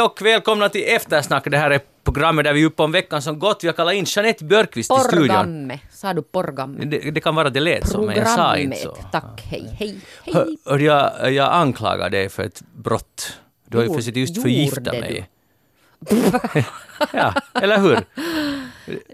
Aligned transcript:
Hej 0.00 0.04
och 0.06 0.22
välkomna 0.22 0.68
till 0.68 0.84
Eftersnack. 0.86 1.44
Det 1.50 1.58
här 1.58 1.70
är 1.70 1.80
programmet 2.04 2.44
där 2.44 2.52
vi 2.52 2.62
är 2.62 2.66
uppe 2.66 2.82
om 2.82 2.92
veckan 2.92 3.22
som 3.22 3.38
gått. 3.38 3.64
Vi 3.64 3.68
har 3.68 3.72
kallat 3.72 3.94
in 3.94 4.04
Jeanette 4.08 4.44
Björkqvist 4.44 4.90
till 4.90 5.04
studion. 5.04 5.28
Porgamme. 5.28 5.78
Sa 5.90 6.14
du 6.14 6.22
porgamme? 6.22 6.84
Det, 6.84 7.10
det 7.10 7.20
kan 7.20 7.34
vara 7.34 7.50
det 7.50 7.60
lät 7.60 7.88
så, 7.88 8.02
men 8.02 8.16
jag 8.16 8.28
sa 8.28 8.56
inte 8.56 8.76
så. 8.76 8.96
Tack, 9.12 9.42
hej, 9.44 9.76
hej, 9.78 10.00
hej. 10.24 10.56
hör, 10.66 10.78
jag, 10.78 11.32
jag 11.32 11.52
anklagar 11.52 12.10
dig 12.10 12.28
för 12.28 12.42
ett 12.42 12.62
brott. 12.74 13.38
Du 13.66 13.78
har 13.78 13.84
ju 13.84 13.94
försökt 13.94 14.16
just 14.16 14.42
förgifta 14.42 14.92
mig. 14.92 15.28
ja, 17.12 17.34
eller 17.54 17.78
hur? 17.78 18.04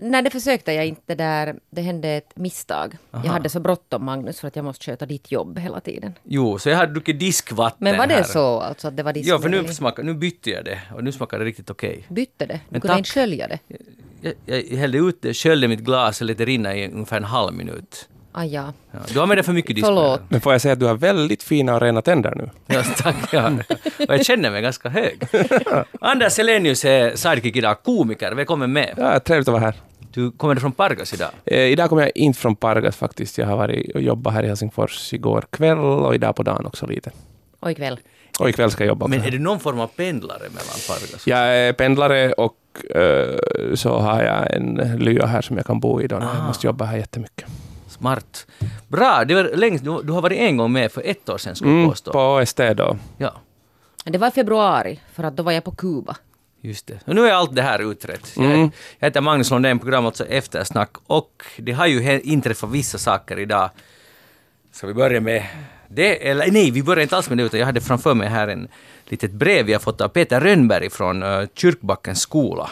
Nej, 0.01 0.23
det 0.23 0.31
försökte 0.31 0.73
jag 0.73 0.87
inte 0.87 1.15
där. 1.15 1.57
Det 1.71 1.81
hände 1.83 2.09
ett 2.09 2.37
misstag. 2.37 2.97
Jag 3.11 3.19
hade 3.21 3.49
så 3.49 3.61
bråttom, 3.61 4.05
Magnus, 4.05 4.41
för 4.41 4.49
att 4.49 4.57
jag 4.57 4.65
måste 4.65 4.85
sköta 4.85 5.07
ditt 5.07 5.33
jobb 5.33 5.59
hela 5.59 5.81
tiden. 5.81 6.15
Jo, 6.23 6.59
så 6.59 6.69
jag 6.69 6.77
har 6.77 6.87
druckit 6.87 7.19
diskvatten 7.21 7.77
Men 7.85 7.99
var 7.99 8.07
det 8.07 8.15
här. 8.15 8.23
så 8.23 8.61
alltså 8.61 8.89
att 8.89 8.97
det 8.97 9.03
var 9.03 9.13
ditt 9.13 9.27
Ja, 9.27 9.39
för 9.39 9.49
nu, 9.49 9.69
smakar, 9.69 10.03
nu 10.03 10.15
bytte 10.15 10.51
jag 10.51 10.65
det 10.65 10.79
och 10.95 11.05
nu 11.05 11.13
smakar 11.13 11.39
det 11.39 11.45
riktigt 11.45 11.71
okej. 11.71 12.05
Bytte 12.09 12.47
det? 12.47 12.55
Du 12.55 12.61
Men 12.69 12.81
kunde 12.81 12.93
tack. 12.95 12.99
inte 12.99 13.11
skölja 13.11 13.49
det? 13.49 13.59
Jag, 14.21 14.35
jag 14.71 14.77
hällde 14.79 14.99
ut 14.99 15.19
det, 15.23 15.35
sköljde 15.35 15.69
mitt 15.69 15.81
glas 15.81 16.21
och 16.21 16.27
lät 16.27 16.39
det 16.39 16.45
rinna 16.45 16.77
i 16.77 16.89
ungefär 16.91 17.17
en 17.17 17.25
halv 17.25 17.55
minut. 17.55 18.09
Ah, 18.39 18.45
ja. 18.45 18.73
Ja, 18.93 18.99
du 19.15 19.21
använder 19.21 19.43
för 19.43 19.53
mycket 19.53 19.77
diskvatten. 19.77 19.97
Förlåt. 19.97 20.21
Men 20.29 20.41
får 20.41 20.53
jag 20.53 20.61
säga 20.61 20.73
att 20.73 20.81
du 20.81 20.87
har 20.87 20.95
väldigt 20.95 21.43
fina 21.43 21.75
och 21.75 21.81
rena 21.83 22.03
tänder 22.03 22.35
nu? 22.37 22.51
Ja, 22.75 22.83
tack. 22.97 23.17
Ja. 23.33 23.51
Och 24.09 24.15
jag 24.15 24.27
känner 24.27 24.51
mig 24.51 24.63
ganska 24.63 24.89
hög. 24.89 25.23
Anders 26.01 26.39
Helenius 26.39 26.85
är 26.85 27.17
sidekick 27.17 27.57
idag, 27.57 27.83
komiker. 27.83 28.33
Välkommen 28.33 28.73
med. 28.73 28.95
Ja, 28.97 29.21
trevligt 29.21 29.49
att 29.49 29.53
vara 29.53 29.63
här. 29.65 29.75
Du 30.13 30.31
kommer 30.31 30.57
från 30.57 30.73
Pargas 30.73 31.15
idag. 31.15 31.29
Eh, 31.45 31.59
idag 31.61 31.89
kommer 31.89 32.03
jag 32.03 32.13
inte 32.15 32.39
från 32.41 32.57
Pargas 32.57 32.97
faktiskt. 32.97 33.39
Jag 33.39 33.47
har 33.47 33.57
varit 33.57 33.95
och 33.95 34.03
jobbat 34.03 34.35
här 34.35 34.43
i 34.43 34.47
Helsingfors 34.47 35.13
igår 35.13 35.45
kväll 35.51 35.79
och 35.79 36.15
idag 36.15 36.37
på 36.37 36.43
dagen 36.43 36.67
också 36.67 36.87
lite. 36.87 37.11
Och 37.61 37.71
ikväll. 37.71 37.99
Och 38.41 38.49
ikväll 38.49 38.71
ska 38.71 38.85
jag 38.85 38.89
jobba. 38.89 39.07
Men 39.07 39.23
är 39.23 39.31
du 39.31 39.39
någon 39.39 39.61
form 39.61 39.81
av 39.81 39.87
pendlare 39.87 40.39
mellan 40.39 40.79
Pargas? 40.89 41.27
Jag 41.27 41.39
är 41.39 41.73
pendlare 41.73 42.33
och 42.33 42.57
eh, 42.97 43.35
så 43.75 43.99
har 43.99 44.23
jag 44.23 44.55
en 44.55 44.97
lya 45.01 45.27
här 45.27 45.43
som 45.43 45.57
jag 45.57 45.67
kan 45.67 45.81
bo 45.81 46.01
i 46.03 46.07
då 46.07 46.17
när 46.19 46.27
jag 46.27 46.37
Ah. 46.43 46.47
måste 46.47 46.67
jobba 46.67 46.85
här 46.85 46.97
jättemycket. 46.97 47.45
Smart. 47.99 48.47
Bra, 48.89 49.25
det 49.25 49.35
var 49.35 49.51
längst, 49.57 49.85
du, 49.85 50.03
du 50.03 50.13
har 50.13 50.23
varit 50.23 50.39
en 50.39 50.57
gång 50.57 50.73
med 50.73 50.93
för 50.93 51.03
ett 51.07 51.29
år 51.29 51.39
sedan 51.39 51.57
skulle 51.57 51.71
jag 51.71 51.79
Mm, 51.79 51.91
påstå. 51.91 52.13
på 52.13 52.35
OST 52.35 52.57
då. 52.77 52.97
Ja, 53.19 53.33
Det 54.05 54.19
var 54.19 54.29
i 54.29 54.31
februari, 54.31 55.01
för 55.13 55.25
att 55.25 55.37
då 55.37 55.43
var 55.43 55.53
jag 55.53 55.65
på 55.65 55.71
Kuba. 55.71 56.17
just 56.61 56.87
det. 56.87 56.99
Och 57.07 57.15
nu 57.15 57.27
är 57.27 57.33
allt 57.33 57.55
det 57.55 57.63
här 57.63 57.91
utrett. 57.91 58.33
Jag, 58.37 58.45
Mm. 58.45 58.71
jag 58.99 59.07
heter 59.09 59.21
Magnus 59.21 59.51
Lundén, 59.51 59.79
program 59.79 60.07
alltså 60.07 60.25
Eftersnack. 60.27 60.91
Och 61.07 61.45
det 61.59 61.73
har 61.73 61.87
ju 61.87 62.21
inträffat 62.21 62.71
vissa 62.71 62.99
saker 62.99 63.39
idag. 63.39 63.71
Ska 64.73 64.87
vi 64.87 64.95
börja 64.95 65.21
med 65.21 65.47
det? 65.89 66.29
Eller 66.31 66.51
nej, 66.51 66.71
vi 66.71 66.83
börjar 66.83 67.03
inte 67.03 67.17
alls 67.17 67.29
med 67.29 67.39
det, 67.39 67.45
utan 67.45 67.61
jag 67.61 67.67
hade 67.67 67.81
framför 67.81 68.15
mig 68.15 68.29
här 68.29 68.49
en 68.49 68.69
litet 69.05 69.33
brev 69.33 69.71
jag 69.71 69.83
fått 69.83 70.01
av 70.01 70.09
Peter 70.09 70.41
Rönnberg 70.41 70.91
från 70.91 71.23
uh, 71.23 71.47
Kyrkbackens 71.55 72.21
skola 72.21 72.71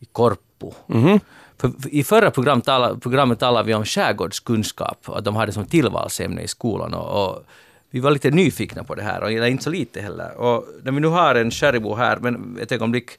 i 0.00 0.04
Korpo. 0.04 0.74
För, 0.86 1.20
för 1.58 1.72
I 1.90 2.04
förra 2.04 2.30
program 2.30 2.60
tala, 2.60 2.96
programmet 2.96 3.38
talade 3.38 3.66
vi 3.66 3.74
om 3.74 3.84
skärgårdskunskap, 3.84 5.08
att 5.08 5.24
de 5.24 5.36
hade 5.36 5.52
som 5.52 5.66
tillvalsämne 5.66 6.42
i 6.42 6.48
skolan. 6.48 6.94
Och, 6.94 7.26
och 7.26 7.44
vi 7.90 8.00
var 8.00 8.10
lite 8.10 8.30
nyfikna 8.30 8.84
på 8.84 8.94
det 8.94 9.02
här, 9.02 9.22
och 9.22 9.32
eller 9.32 9.46
inte 9.46 9.64
så 9.64 9.70
lite 9.70 10.00
heller. 10.00 10.36
Och 10.36 10.64
när 10.82 10.92
vi 10.92 11.00
nu 11.00 11.08
har 11.08 11.34
en 11.34 11.50
Skäribo 11.50 11.94
här, 11.94 12.16
men 12.16 12.58
ett 12.62 12.72
ögonblick, 12.72 13.10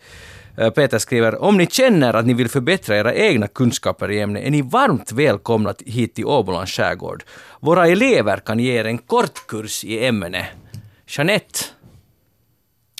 eh, 0.57 0.69
Peter 0.69 0.99
skriver 0.99 1.41
om 1.43 1.57
ni 1.57 1.67
känner 1.67 2.13
att 2.13 2.25
ni 2.25 2.33
vill 2.33 2.49
förbättra 2.49 2.97
era 2.97 3.13
egna 3.13 3.47
kunskaper 3.47 4.11
i 4.11 4.19
ämnet 4.19 4.43
är 4.43 4.51
ni 4.51 4.61
varmt 4.61 5.11
välkomna 5.11 5.73
hit 5.85 6.15
till 6.15 6.25
Åbolands 6.25 6.71
skärgård. 6.71 7.23
Våra 7.59 7.87
elever 7.87 8.37
kan 8.37 8.59
ge 8.59 8.79
er 8.79 8.85
en 8.85 8.97
kortkurs 8.97 9.83
i 9.83 10.05
ämnet. 10.05 10.45
Jeanette, 11.07 11.59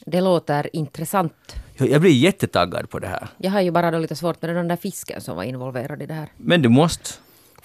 Det 0.06 0.22
låter 0.22 0.76
intressant 0.76 1.56
jag 1.78 2.02
blir 2.02 2.12
jättetaggad 2.12 2.90
på 2.90 3.00
det 3.00 3.08
här. 3.08 3.28
Jag 3.38 3.52
har 3.52 3.62
ju 3.62 3.72
bara 3.72 3.92
då 3.92 4.00
lite 4.00 4.16
svårt 4.16 4.42
med 4.42 4.56
den 4.56 4.68
där 4.68 4.76
fisken 4.76 5.22
som 5.22 5.36
var 5.36 5.44
involverad 5.44 6.02
i 6.02 6.06
det 6.06 6.14
här. 6.14 6.28
Men 6.38 6.62
du 6.62 6.70
måste. 6.70 7.10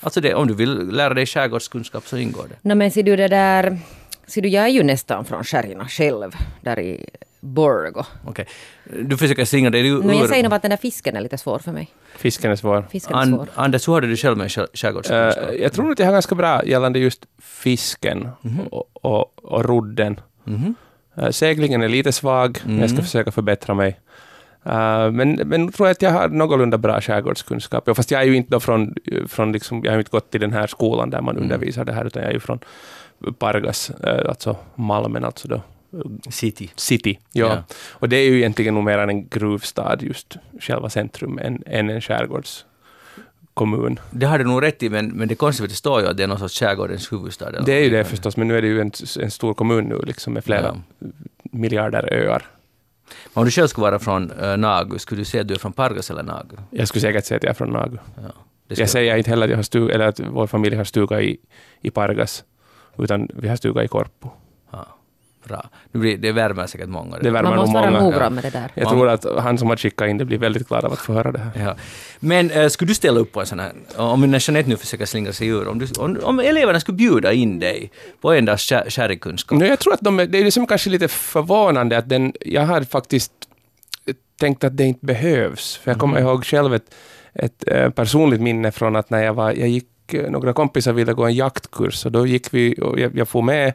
Alltså 0.01 0.21
det, 0.21 0.35
om 0.35 0.47
du 0.49 0.55
vill 0.55 0.89
lära 0.89 1.15
dig 1.15 1.27
skärgårdskunskap 1.27 2.07
så 2.07 2.17
ingår 2.17 2.45
det. 2.49 2.69
No, 2.69 2.75
men 2.75 2.91
ser 2.91 3.03
du 3.03 3.17
det 3.17 3.29
där... 3.29 3.79
Ser 4.27 4.43
du, 4.43 4.49
jag 4.49 4.65
är 4.65 4.69
ju 4.69 4.83
nästan 4.83 5.25
från 5.25 5.45
Skärgården 5.45 5.89
själv, 5.89 6.31
där 6.61 6.79
i 6.81 7.07
Borgo. 7.41 8.03
Okej. 8.27 8.47
Du 9.03 9.17
försöker 9.17 9.45
slingra 9.45 9.71
dig 9.71 9.87
ur... 9.89 10.03
Men 10.03 10.19
jag 10.19 10.29
säger 10.29 10.43
nog 10.43 10.55
att 10.55 10.63
den 10.63 10.71
där 10.71 10.77
fisken 10.77 11.17
är 11.17 11.21
lite 11.21 11.39
svår 11.39 11.59
för 11.59 11.73
mig. 11.73 11.89
Fisken 12.17 12.51
är 12.51 12.57
svår. 12.57 12.85
Fisken 12.91 13.17
är 13.19 13.25
svår. 13.27 13.49
Anders, 13.55 13.89
hur 13.89 13.95
hade 13.95 14.07
du 14.07 14.17
själv 14.17 14.37
med 14.39 14.49
skär- 14.51 14.67
skärgårdskunskap? 14.75 15.49
Eh, 15.51 15.55
jag 15.55 15.73
tror 15.73 15.93
att 15.93 15.99
jag 15.99 16.07
har 16.07 16.13
ganska 16.13 16.35
bra 16.35 16.65
gällande 16.65 16.99
just 16.99 17.27
fisken 17.43 18.29
och, 18.71 18.91
och, 19.05 19.45
och 19.45 19.65
rodden. 19.65 20.21
Mhm. 20.45 20.75
Eh, 21.17 21.31
seglingen 21.31 21.83
är 21.83 21.89
lite 21.89 22.13
svag, 22.13 22.59
men 22.65 22.79
jag 22.79 22.89
ska 22.89 22.95
Mm. 22.97 23.05
försöka 23.05 23.31
förbättra 23.31 23.75
mig. 23.75 24.01
Eh, 24.65 25.11
men, 25.11 25.33
men 25.45 25.65
jag 25.65 25.75
tror 25.75 25.89
att 25.89 26.03
jag 26.03 26.11
har 26.11 26.29
någorlunda 26.29 26.79
bra 26.79 27.01
skärgårdskunskap. 27.01 27.89
Fast 27.97 28.11
jag 28.11 28.21
är 28.21 28.27
ju 28.27 28.37
inte 28.37 28.61
från, 28.61 28.95
från 29.27 29.53
liksom, 29.53 29.81
jag 29.85 29.91
har 29.91 29.97
ju 29.97 30.01
inte 30.01 30.11
gått 30.11 30.31
till 30.31 30.41
den 30.41 30.53
här 30.53 30.67
skolan 30.67 31.11
där 31.11 31.21
man 31.21 31.37
undervisar 31.39 31.85
det 31.85 31.93
här, 31.93 32.05
utan 32.05 32.23
jag 32.23 32.29
är 32.31 32.35
ju 32.35 32.41
från 32.41 32.59
Pargas, 33.39 33.91
eh, 33.91 34.29
alltså 34.29 34.57
Malmen, 34.75 35.25
alltså 35.25 35.49
då 35.49 35.63
City. 36.31 36.71
city. 36.77 37.19
Ja. 37.33 37.47
Ja. 37.47 37.63
Och 37.91 38.09
det 38.09 38.17
är 38.17 38.25
ju 38.31 38.37
egentligen 38.39 38.75
nog 38.75 38.85
mer 38.85 38.99
en 38.99 39.29
gruvstad, 39.29 39.97
just 40.01 40.37
själva 40.61 40.91
centrum, 40.91 41.39
än, 41.39 41.63
än 41.67 41.91
en 41.91 42.01
skärgårdskommun. 42.01 43.99
Det 44.11 44.27
har 44.27 44.39
du 44.39 44.45
nog 44.45 44.63
rätt 44.63 44.83
i, 44.83 44.89
men, 44.91 45.09
men 45.09 45.29
det 45.29 45.35
konstiga 45.35 45.69
det 45.69 45.75
står 45.75 46.01
ju 46.01 46.07
att 46.09 46.17
det 46.17 46.23
är 46.23 46.27
någon 46.29 46.39
sorts 46.39 46.59
skärgårdens 46.61 47.13
huvudstad. 47.13 47.49
eller 47.49 47.63
Det 47.63 47.73
är 47.73 47.85
ju 47.85 47.91
det 47.91 48.05
förstås, 48.05 48.37
men 48.37 48.49
nu 48.49 48.59
är 48.59 48.63
det 48.63 48.69
ju 48.69 48.81
en, 48.81 48.93
en 49.21 49.31
stor 49.31 49.55
kommun 49.55 49.85
nu, 49.85 50.01
liksom 50.07 50.33
med 50.33 50.45
flera 50.45 50.77
Ja. 50.99 51.07
miljarder 51.43 52.13
öar. 52.13 52.43
Men 53.35 53.41
Om 53.41 53.45
du 53.45 53.51
själv 53.51 53.67
skulle 53.67 53.83
vara 53.83 53.99
från 53.99 54.31
uh, 54.31 54.57
Nagu, 54.57 54.99
skulle 54.99 55.21
du 55.21 55.25
säga 55.25 55.41
att 55.41 55.49
du 55.49 55.55
är 55.55 55.59
från 55.59 55.73
Pargas 55.73 56.11
eller 56.11 56.23
Nagu? 56.23 56.57
Jag 56.71 56.89
skulle 56.89 57.03
säkert 57.03 57.25
säga 57.25 57.37
att 57.37 57.43
jag 57.43 57.51
är 57.51 57.55
från 57.55 57.71
Nagu. 57.71 57.99
Ja, 58.17 58.33
Jag 58.69 58.89
säger 58.91 59.17
inte 59.17 59.31
heller 59.31 59.45
att, 59.47 59.51
jag 59.51 59.59
har 59.59 59.63
stuga, 59.63 59.95
eller 59.95 60.07
att 60.07 60.21
vår 60.21 60.47
familj 60.47 60.77
har 60.77 60.85
stuga 60.85 61.21
i, 61.21 61.39
i 61.81 61.91
Pargas, 61.91 62.45
utan 62.99 63.29
vi 63.35 63.49
har 63.49 63.57
stuga 63.57 63.85
i 63.85 63.89
Korpo. 63.89 64.31
Bra. 65.49 65.69
Nu 65.93 66.01
blir, 66.01 66.17
det 66.17 66.33
värmer 66.33 66.67
säkert 66.67 66.89
många. 66.89 67.19
Det 67.19 67.31
värmer 67.31 67.49
Man 67.49 67.59
måste 67.59 67.75
vara 67.75 67.91
många. 67.91 68.05
noggrann 68.05 68.35
med 68.35 68.45
det 68.45 68.51
där. 68.51 68.71
Jag 68.75 68.85
Man- 68.85 68.93
tror 68.93 69.09
att 69.09 69.27
han 69.45 69.59
som 69.59 69.69
har 69.69 69.77
skickat 69.77 70.09
in 70.09 70.19
det 70.19 70.25
blir 70.25 70.39
väldigt 70.39 70.69
glad 70.69 70.85
av 70.85 70.93
att 70.93 70.99
få 70.99 71.13
höra 71.13 71.33
det 71.33 71.39
här. 71.39 71.65
Ja. 71.65 71.77
Men 72.21 72.51
uh, 72.51 72.69
skulle 72.69 72.91
du 72.91 72.95
ställa 72.95 73.21
upp 73.21 73.33
på 73.33 73.41
en 73.41 73.47
sån 73.47 73.61
här, 73.61 73.73
om 73.97 74.21
när 74.31 74.49
Jeanette 74.49 74.69
nu 74.69 74.77
försöker 74.77 75.07
slingra 75.07 75.33
sig 75.33 75.49
ur, 75.49 75.69
om, 75.69 75.79
du, 75.79 75.87
om, 75.99 76.19
om 76.23 76.41
eleverna 76.41 76.81
skulle 76.81 76.97
bjuda 76.97 77.33
in 77.33 77.59
dig 77.59 77.91
på 78.21 78.33
en 78.33 78.45
dags? 78.45 78.73
No, 79.51 79.65
jag 79.65 79.79
tror 79.79 79.95
att 79.95 80.01
de, 80.01 80.17
det 80.17 80.23
är 80.23 80.45
det 80.45 80.51
som 80.51 80.67
kanske 80.67 80.91
lite 80.91 81.09
förvånande, 81.09 81.99
att 81.99 82.09
den, 82.09 82.33
jag 82.41 82.63
har 82.63 82.83
faktiskt 82.83 83.33
tänkt 84.41 84.65
att 84.65 84.77
det 84.77 84.85
inte 84.85 85.07
behövs. 85.07 85.77
För 85.77 85.91
jag 85.91 85.99
kommer 85.99 86.21
ihåg 86.21 86.45
själv 86.45 86.75
ett, 86.75 86.95
ett 87.35 87.65
eh, 87.67 87.91
personligt 87.91 88.41
minne 88.41 88.73
från 88.73 88.97
att 88.97 89.11
när 89.11 89.23
jag 89.23 89.35
var, 89.35 89.53
jag 89.53 89.69
gick 89.69 89.89
Eh, 90.15 90.31
några 90.31 90.53
kompisar 90.53 90.93
ville 90.93 91.13
gå 91.13 91.25
en 91.25 91.35
jaktkurs 91.35 92.07
och 92.07 92.13
då 92.13 92.27
gick 92.27 92.55
vi, 92.55 92.75
och 92.83 93.01
jag, 93.01 93.19
jag 93.19 93.29
får 93.29 93.43
med, 93.43 93.73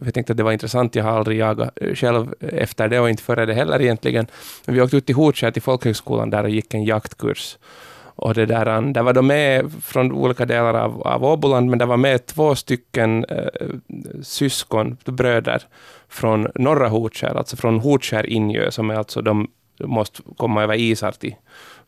jag 0.00 0.14
tänkte 0.14 0.32
att 0.32 0.36
det 0.36 0.42
var 0.42 0.52
intressant, 0.52 0.94
jag 0.94 1.04
har 1.04 1.10
aldrig 1.10 1.38
jagat 1.38 1.70
eh, 1.80 1.94
själv 1.94 2.34
efter 2.40 2.88
det 2.88 3.00
och 3.00 3.10
inte 3.10 3.22
före 3.22 3.46
det 3.46 3.54
heller 3.54 3.82
egentligen. 3.82 4.26
Men 4.64 4.74
vi 4.74 4.80
åkte 4.80 4.96
ut 4.96 5.06
till 5.06 5.14
Hotskär 5.14 5.50
till 5.50 5.62
folkhögskolan 5.62 6.30
där 6.30 6.42
och 6.42 6.50
gick 6.50 6.74
en 6.74 6.84
jaktkurs. 6.84 7.58
Och 8.18 8.34
det 8.34 8.46
där, 8.46 8.66
eh, 8.66 8.82
där 8.82 9.02
var 9.02 9.12
de 9.12 9.26
med 9.26 9.72
från 9.82 10.12
olika 10.12 10.44
delar 10.44 10.74
av, 10.74 11.02
av 11.02 11.24
Åboland, 11.24 11.70
men 11.70 11.78
det 11.78 11.86
var 11.86 11.96
med 11.96 12.26
två 12.26 12.54
stycken 12.54 13.24
eh, 13.24 13.46
syskon, 14.22 14.96
bröder, 15.04 15.62
från 16.08 16.48
norra 16.54 16.88
Hotskär, 16.88 17.34
alltså 17.34 17.56
från 17.56 17.80
Hotskär 17.80 18.26
Injö, 18.26 18.70
som 18.70 18.90
är 18.90 18.94
alltså 18.94 19.22
de 19.22 19.48
måste 19.84 20.22
komma 20.36 20.62
över 20.62 20.74
isar 20.74 21.12
till 21.12 21.34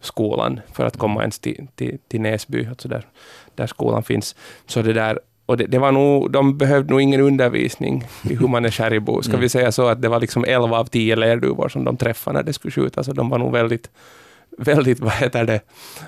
skolan 0.00 0.60
för 0.72 0.86
att 0.86 0.96
komma 0.96 1.20
ens 1.20 1.38
till, 1.38 1.66
till, 1.74 1.98
till 2.08 2.20
Näsby, 2.20 2.66
alltså 2.66 2.88
där, 2.88 3.06
där 3.54 3.66
skolan 3.66 4.02
finns. 4.02 4.36
Så 4.66 4.82
det 4.82 4.92
där, 4.92 5.20
och 5.46 5.56
det, 5.56 5.66
det 5.66 5.78
var 5.78 5.92
nog, 5.92 6.30
de 6.30 6.58
behövde 6.58 6.90
nog 6.90 7.00
ingen 7.00 7.20
undervisning 7.20 8.04
i 8.30 8.34
hur 8.34 8.48
man 8.48 8.64
är 8.64 8.70
skärgbo. 8.70 9.22
Ska 9.22 9.36
vi 9.36 9.48
säga 9.48 9.72
så 9.72 9.86
att 9.86 10.02
det 10.02 10.08
var 10.08 10.20
liksom 10.20 10.44
11 10.44 10.78
av 10.78 10.84
10 10.84 11.16
lerduvor 11.16 11.68
som 11.68 11.84
de 11.84 11.96
träffade 11.96 12.38
när 12.38 12.42
det 12.42 12.52
skulle 12.52 12.72
skjutas, 12.72 13.06
så 13.06 13.12
de 13.12 13.28
var 13.28 13.38
nog 13.38 13.52
väldigt 13.52 13.90
väldigt, 14.58 15.00
vad 15.00 15.12
heter 15.12 15.44
det, 15.44 15.60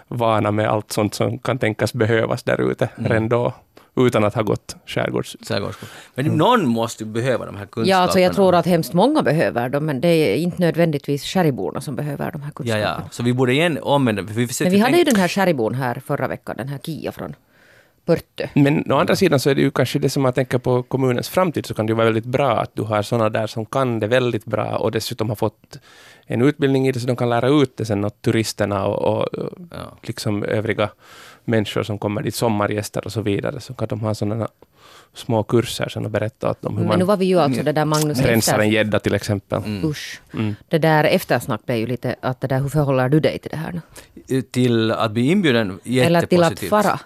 vana 0.09 0.51
med 0.51 0.69
allt 0.69 0.93
sånt 0.93 1.15
som 1.15 1.39
kan 1.39 1.59
tänkas 1.59 1.95
behövas 1.95 2.43
där 2.43 2.71
ute 2.71 2.89
redan 2.97 3.29
då, 3.29 3.55
utan 3.97 4.25
att 4.25 4.35
ha 4.35 4.43
gått 4.43 4.77
skärgårds... 4.87 5.37
Skärgårdskunskap. 5.49 5.99
Men 6.15 6.27
någon 6.27 6.69
måste 6.69 7.05
ju 7.05 7.11
behöva 7.11 7.47
de 7.47 7.57
här 7.57 7.67
kunskaperna. 7.67 7.91
Ja, 7.91 7.97
alltså 7.97 8.21
jag 8.21 8.35
tror 8.35 8.55
att 8.55 8.67
hemskt 8.67 8.93
många 8.93 9.23
behöver 9.23 9.69
dem, 9.69 9.87
men 9.87 10.01
det 10.01 10.09
är 10.09 10.37
inte 10.37 10.61
nödvändigtvis 10.61 11.25
skärgårdsborna 11.25 11.81
som 11.81 11.97
behöver 11.97 12.33
de 12.33 12.43
här 12.43 12.49
Ja, 12.49 12.53
kunskaperna. 12.55 13.03
ja. 13.05 13.09
Så 13.11 13.23
vi 13.23 13.33
borde 13.33 13.53
igen 13.53 13.79
omvända... 13.83 14.23
Vi, 14.23 14.49
Men 14.61 14.71
vi 14.73 14.79
hade 14.79 14.99
ju 14.99 15.05
den 15.05 15.17
här 15.17 15.29
skärgårdsbon 15.29 15.75
här 15.75 16.03
förra 16.07 16.29
veckan, 16.29 16.57
den 16.59 16.69
här 16.69 16.79
Kia 16.79 17.13
från 17.13 17.35
Pörtö. 18.11 18.49
Men 18.55 18.93
å 18.93 18.97
andra 18.99 19.17
sidan 19.17 19.41
så 19.41 19.51
är 19.51 19.55
det 19.55 19.61
ju 19.61 19.71
kanske 19.71 19.99
det 19.99 20.11
som 20.11 20.23
man 20.23 20.33
tänker 20.33 20.59
på 20.59 20.83
kommunens 20.83 21.29
framtid, 21.29 21.67
så 21.67 21.75
kan 21.75 21.87
det 21.87 21.91
ju 21.91 21.97
vara 21.97 22.05
väldigt 22.07 22.25
bra 22.25 22.61
att 22.61 22.71
du 22.75 22.83
har 22.83 23.03
sådana 23.03 23.31
där 23.31 23.47
som 23.47 23.67
kan 23.67 24.01
det 24.01 24.07
väldigt 24.07 24.45
bra 24.45 24.77
och 24.77 24.91
dessutom 24.91 25.29
har 25.29 25.37
fått 25.37 25.79
en 26.27 26.43
utbildning 26.43 26.89
i 26.89 26.93
det 26.93 27.01
så 27.01 27.07
de 27.07 27.17
kan 27.17 27.31
lära 27.31 27.49
ut 27.49 27.77
det 27.77 27.85
sen 27.85 28.05
åt 28.05 28.23
turisterna 28.23 28.87
och, 28.87 29.19
och 29.19 29.29
Ja. 29.71 29.97
liksom 30.03 30.45
övriga 30.45 30.91
människor 31.45 31.83
som 31.83 31.99
kommer 31.99 32.23
dit, 32.23 32.35
sommargäster 32.35 33.05
och 33.05 33.13
så 33.13 33.23
vidare, 33.23 33.61
så 33.61 33.75
kan 33.75 33.89
de 33.89 34.01
ha 34.01 34.15
sådana 34.15 34.49
små 35.15 35.43
kurser 35.43 35.89
sen 35.89 36.05
och 36.05 36.11
berätta 36.11 36.51
åt 36.51 36.63
dem 36.63 36.77
hur 36.77 36.85
Men 36.85 36.99
nu 36.99 37.05
man 37.05 37.07
var 37.07 37.17
vi 37.17 37.25
ju 37.25 37.39
alltså 37.41 37.63
det 37.63 37.73
där 37.73 37.85
Magnus 37.85 38.21
rensar 38.21 38.59
en 38.59 38.71
gädda 38.71 38.99
till 38.99 39.15
exempel. 39.15 39.63
Usch. 39.85 40.21
Mm. 40.35 40.55
Det 40.69 40.79
där 40.79 41.05
eftersnack 41.05 41.67
blev 41.67 41.79
ju 41.79 41.87
lite 41.87 42.15
att 42.21 42.41
det 42.41 42.47
där, 42.49 42.61
hur 42.61 42.69
förhåller 42.69 43.09
du 43.09 43.21
dig 43.21 43.39
till 43.39 43.51
det 43.51 43.57
här 43.57 43.73
nu? 43.73 44.43
Till 44.43 44.91
att 44.91 45.11
bli 45.13 45.31
inbjuden, 45.31 45.81
Eller 45.85 46.27
till 46.27 46.43
att 46.43 46.59
fara? 46.59 47.01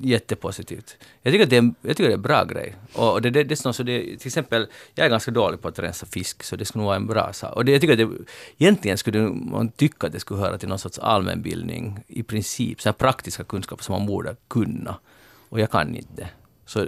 Jättepositivt. 0.00 0.96
Jag 1.22 1.32
tycker 1.32 1.44
att 1.44 1.50
det 1.50 1.56
är 1.56 1.58
en, 1.58 1.74
jag 1.82 1.96
tycker 1.96 2.08
det 2.08 2.12
är 2.12 2.16
en 2.16 2.22
bra 2.22 2.44
grej. 2.44 2.74
Och 2.92 3.22
det, 3.22 3.30
det, 3.30 3.44
det, 3.44 3.64
är 3.64 3.72
så 3.72 3.82
det, 3.82 4.00
till 4.02 4.26
exempel, 4.26 4.66
jag 4.94 5.06
är 5.06 5.10
ganska 5.10 5.30
dålig 5.30 5.60
på 5.62 5.68
att 5.68 5.78
rensa 5.78 6.06
fisk, 6.06 6.42
så 6.42 6.56
det 6.56 6.64
skulle 6.64 6.80
nog 6.80 6.86
vara 6.86 6.96
en 6.96 7.06
bra 7.06 7.32
sak. 7.32 7.56
Och 7.56 7.64
det, 7.64 7.72
jag 7.72 7.80
tycker 7.80 7.92
att 7.92 8.10
det, 8.10 8.24
egentligen 8.58 8.98
skulle 8.98 9.18
man 9.28 9.68
tycka 9.68 10.06
att 10.06 10.12
det 10.12 10.20
skulle 10.20 10.40
höra 10.40 10.58
till 10.58 10.68
någon 10.68 10.78
sorts 10.78 10.98
allmänbildning, 10.98 12.00
i 12.08 12.22
princip, 12.22 12.80
så 12.80 12.88
här 12.88 12.94
praktiska 12.94 13.44
kunskaper 13.44 13.84
som 13.84 13.92
man 13.92 14.06
borde 14.06 14.36
kunna. 14.48 14.98
Och 15.48 15.60
jag 15.60 15.70
kan 15.70 15.96
inte. 15.96 16.28
Så, 16.66 16.86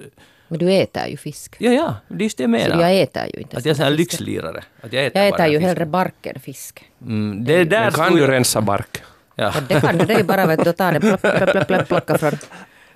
Men 0.48 0.58
du 0.58 0.72
äter 0.72 1.06
ju 1.06 1.16
fisk. 1.16 1.56
ja, 1.58 1.72
ja, 1.72 1.96
det 2.08 2.14
är 2.14 2.22
just 2.22 2.38
det 2.38 2.42
jag 2.44 2.60
Så 2.62 2.68
menar. 2.68 2.82
jag 2.90 3.00
äter 3.00 3.22
ju 3.34 3.40
inte. 3.40 3.56
att 3.56 3.64
jag 3.64 3.80
är 3.80 3.86
en 3.86 3.96
lyxlirare. 3.96 4.64
Att 4.80 4.92
jag 4.92 5.06
äter, 5.06 5.22
Jag 5.22 5.32
bara 5.32 5.36
äter 5.44 5.52
ju 5.52 5.58
fisk. 5.58 5.66
hellre 5.68 5.86
bark 5.86 6.26
än 6.26 6.40
fisk. 6.40 6.84
Mm, 7.02 7.44
det 7.44 7.54
är 7.54 7.64
där 7.64 7.80
Men 7.82 7.92
kan 7.92 8.16
du 8.16 8.26
rensa 8.26 8.60
bark? 8.60 9.02
Ja. 9.36 9.48
Och 9.56 9.62
det 9.68 9.80
kan 9.80 9.98
du, 9.98 10.04
det 10.04 10.14
är 10.14 10.18
ju 10.18 10.24
bara 10.24 10.42
att 10.42 10.76
ta 10.76 10.90
den, 10.92 11.00
plock, 11.00 11.20
plock, 11.20 11.52
plock, 11.52 11.66
plock, 11.66 11.88
plocka 11.88 12.18
från... 12.18 12.32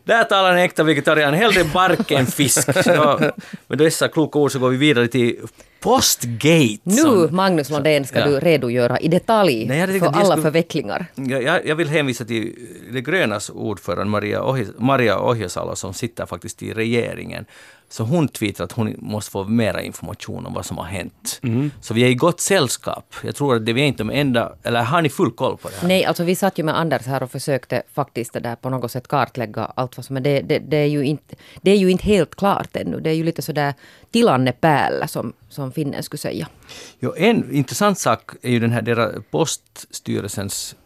Där 0.08 0.25
talar 0.25 0.52
en 0.52 0.58
äkta 0.58 0.82
vegetarian. 0.82 1.34
Hellre 1.34 1.64
bark 1.64 2.10
än 2.10 2.26
fisk. 2.26 2.82
Så, 2.84 3.20
med 3.66 3.78
dessa 3.78 4.08
kloka 4.08 4.38
ord 4.38 4.52
så 4.52 4.58
går 4.58 4.70
vi 4.70 4.76
vidare 4.76 5.08
till 5.08 5.37
Postgate. 5.81 6.78
Nu, 6.82 6.96
som- 6.96 7.28
Magnus 7.37 7.70
Lundén, 7.70 8.05
ska 8.06 8.19
Ja. 8.19 8.26
du 8.26 8.40
redogöra 8.40 8.99
i 9.00 9.08
detalj 9.08 9.66
Nej, 9.66 9.99
för 10.00 10.06
alla 10.06 10.25
skulle- 10.25 10.43
förvecklingar. 10.43 11.06
Jag, 11.14 11.66
jag, 11.66 11.76
vill 11.76 11.88
hänvisa 11.88 12.25
till 12.25 12.55
De 12.93 13.00
grönas 13.00 13.50
ordförande 13.50 14.10
Maria, 14.10 14.40
Ohi- 14.43 14.75
Maria 14.78 15.19
Ohisalo 15.20 15.76
som 15.76 15.94
sitter 15.94 16.26
faktiskt 16.26 16.62
i 16.62 16.72
regeringen. 16.72 17.44
Så 17.90 18.05
hon 18.05 18.29
tweetar 18.29 18.64
att 18.64 18.73
hon 18.73 18.94
måste 18.99 19.31
få 19.31 19.44
mera 19.44 19.82
information 19.82 20.46
om 20.46 20.55
vad 20.55 20.67
som 20.67 20.79
har 20.79 20.85
hänt. 20.85 21.40
Så 21.81 21.94
vi 21.94 22.02
är 22.02 22.08
i 22.08 22.14
gott 22.14 22.40
sällskap. 22.40 23.14
Jag 23.25 23.37
tror 23.37 23.56
att 23.56 23.67
det 23.67 23.73
vi 23.73 23.81
är 23.81 23.87
inte 23.87 24.02
de 24.05 24.11
enda... 24.11 24.52
Eller 24.62 24.82
har 24.82 25.02
ni 25.02 25.08
full 25.08 25.31
koll 25.32 25.56
på 25.56 25.69
det 25.69 25.75
här? 25.81 25.88
Nej, 25.88 26.05
alltså 26.05 26.25
vi 26.25 26.35
satt 26.37 26.58
ju 26.58 26.62
med 26.62 26.79
Anders 26.79 27.06
här 27.06 27.23
och 27.23 27.31
försökte 27.31 27.82
faktiskt 27.93 28.32
det 28.32 28.40
där 28.40 28.56
på 28.56 28.70
något 28.70 28.90
sätt 28.93 29.08
kartlägga 29.08 29.64
allt 29.64 29.96
vad 29.96 30.05
som 30.05 30.17
är. 30.17 30.20
Det, 30.20 30.40
det, 30.40 30.58
det, 30.58 30.76
är, 30.76 30.87
ju 30.87 31.05
inte, 31.05 31.35
det 31.62 31.70
är 31.70 31.76
ju 31.76 31.90
inte 31.90 32.05
helt 32.05 32.35
klart 32.35 32.76
ännu. 32.76 33.00
Det 33.00 33.11
är 33.11 33.14
ju 33.14 33.25
lite 33.25 33.43
sådär 33.43 33.75
tilanne 34.11 34.52
päällä 34.52 35.06
som, 35.08 35.32
som 35.49 35.73
finnen 35.73 36.02
skulle 36.02 36.19
säga. 36.19 36.49
Jo, 37.00 37.14
en 37.17 37.55
intressant 37.55 37.99
sak 37.99 38.31
är 38.43 38.50
ju 38.50 38.61
den 38.61 38.73
här 38.73 38.82
deras 38.82 39.14
poststyrelsens... 39.31 40.76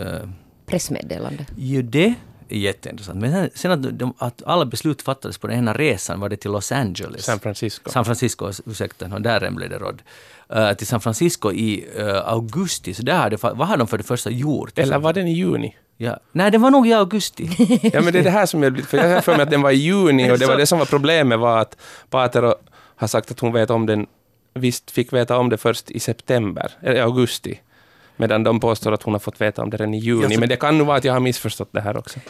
eh, 0.00 0.28
Pressmeddelande. 0.66 1.46
ju 1.56 1.82
det 1.82 2.14
jätteintressant. 2.58 3.20
Men 3.20 3.50
sen- 3.54 3.70
att, 3.70 3.98
de, 3.98 4.14
att 4.18 4.42
alla 4.46 4.64
beslut 4.64 5.02
fattades 5.02 5.38
på 5.38 5.46
den 5.46 5.58
ena 5.58 5.72
resan 5.72 6.20
var 6.20 6.28
det 6.28 6.36
till 6.36 6.50
Los 6.50 6.72
Angeles. 6.72 7.24
San 7.24 7.38
Francisco. 7.38 7.90
San 7.90 8.04
Francisco, 8.04 8.50
ursäkta, 8.66 9.06
och 9.14 9.22
där 9.22 9.50
blev 9.50 9.70
det 9.70 9.78
råd. 9.78 10.02
Eh, 10.48 10.72
till 10.72 10.86
San 10.86 11.00
Francisco 11.00 11.52
i 11.52 11.86
eh, 11.96 12.28
augusti, 12.28 12.94
så 12.94 13.02
där 13.02 13.16
hade, 13.18 13.36
vad 13.36 13.68
har 13.68 13.76
de 13.76 13.86
för 13.88 13.98
det 13.98 14.04
första 14.04 14.30
gjort? 14.30 14.78
Eller 14.78 14.98
var 14.98 15.12
den 15.12 15.26
i 15.26 15.32
juni? 15.32 15.76
Ja. 15.96 16.18
Nej, 16.32 16.50
det 16.50 16.58
var 16.58 16.70
nog 16.70 16.88
i 16.88 16.92
augusti. 16.92 17.50
Ja, 17.92 18.00
men 18.00 18.12
det 18.12 18.18
är 18.18 18.22
det 18.24 18.30
här 18.30 18.46
som 18.46 18.62
jag... 18.62 18.80
För 18.80 18.96
jag 18.98 19.14
har 19.14 19.20
för 19.20 19.32
mig 19.32 19.42
att 19.42 19.50
den 19.50 19.62
var 19.62 19.70
i 19.70 19.74
juni 19.74 20.30
och 20.32 20.38
det 20.38 20.46
var 20.46 20.56
det 20.56 20.66
som 20.66 20.78
var 20.78 20.86
problemet 20.86 21.38
var 21.38 21.58
att 21.58 21.76
Paatero 22.10 22.54
har 22.96 23.06
sagt 23.08 23.30
att 23.30 23.40
hon 23.40 23.52
vet 23.52 23.70
om 23.70 23.86
den, 23.86 24.06
visst 24.54 24.90
fick 24.90 25.12
veta 25.12 25.38
om 25.38 25.48
det 25.48 25.56
först 25.56 25.90
i 25.90 26.00
september, 26.00 26.72
eller 26.82 26.96
i 26.96 27.00
augusti. 27.00 27.60
Medan 28.20 28.42
de 28.44 28.60
påstår 28.60 28.92
att 28.92 29.02
hon 29.02 29.14
har 29.14 29.18
fått 29.18 29.40
veta 29.40 29.62
om 29.62 29.70
det 29.70 29.76
redan 29.76 29.94
i 29.94 29.98
juni. 29.98 30.22
Ja, 30.22 30.30
så- 30.30 30.40
Men 30.40 30.48
det 30.48 30.56
kan 30.56 30.78
nog 30.78 30.86
vara 30.86 30.96
att 30.96 31.04
jag 31.04 31.12
har 31.12 31.20
missförstått 31.20 31.68
det 31.72 31.80
här 31.80 31.96
också. 31.96 32.20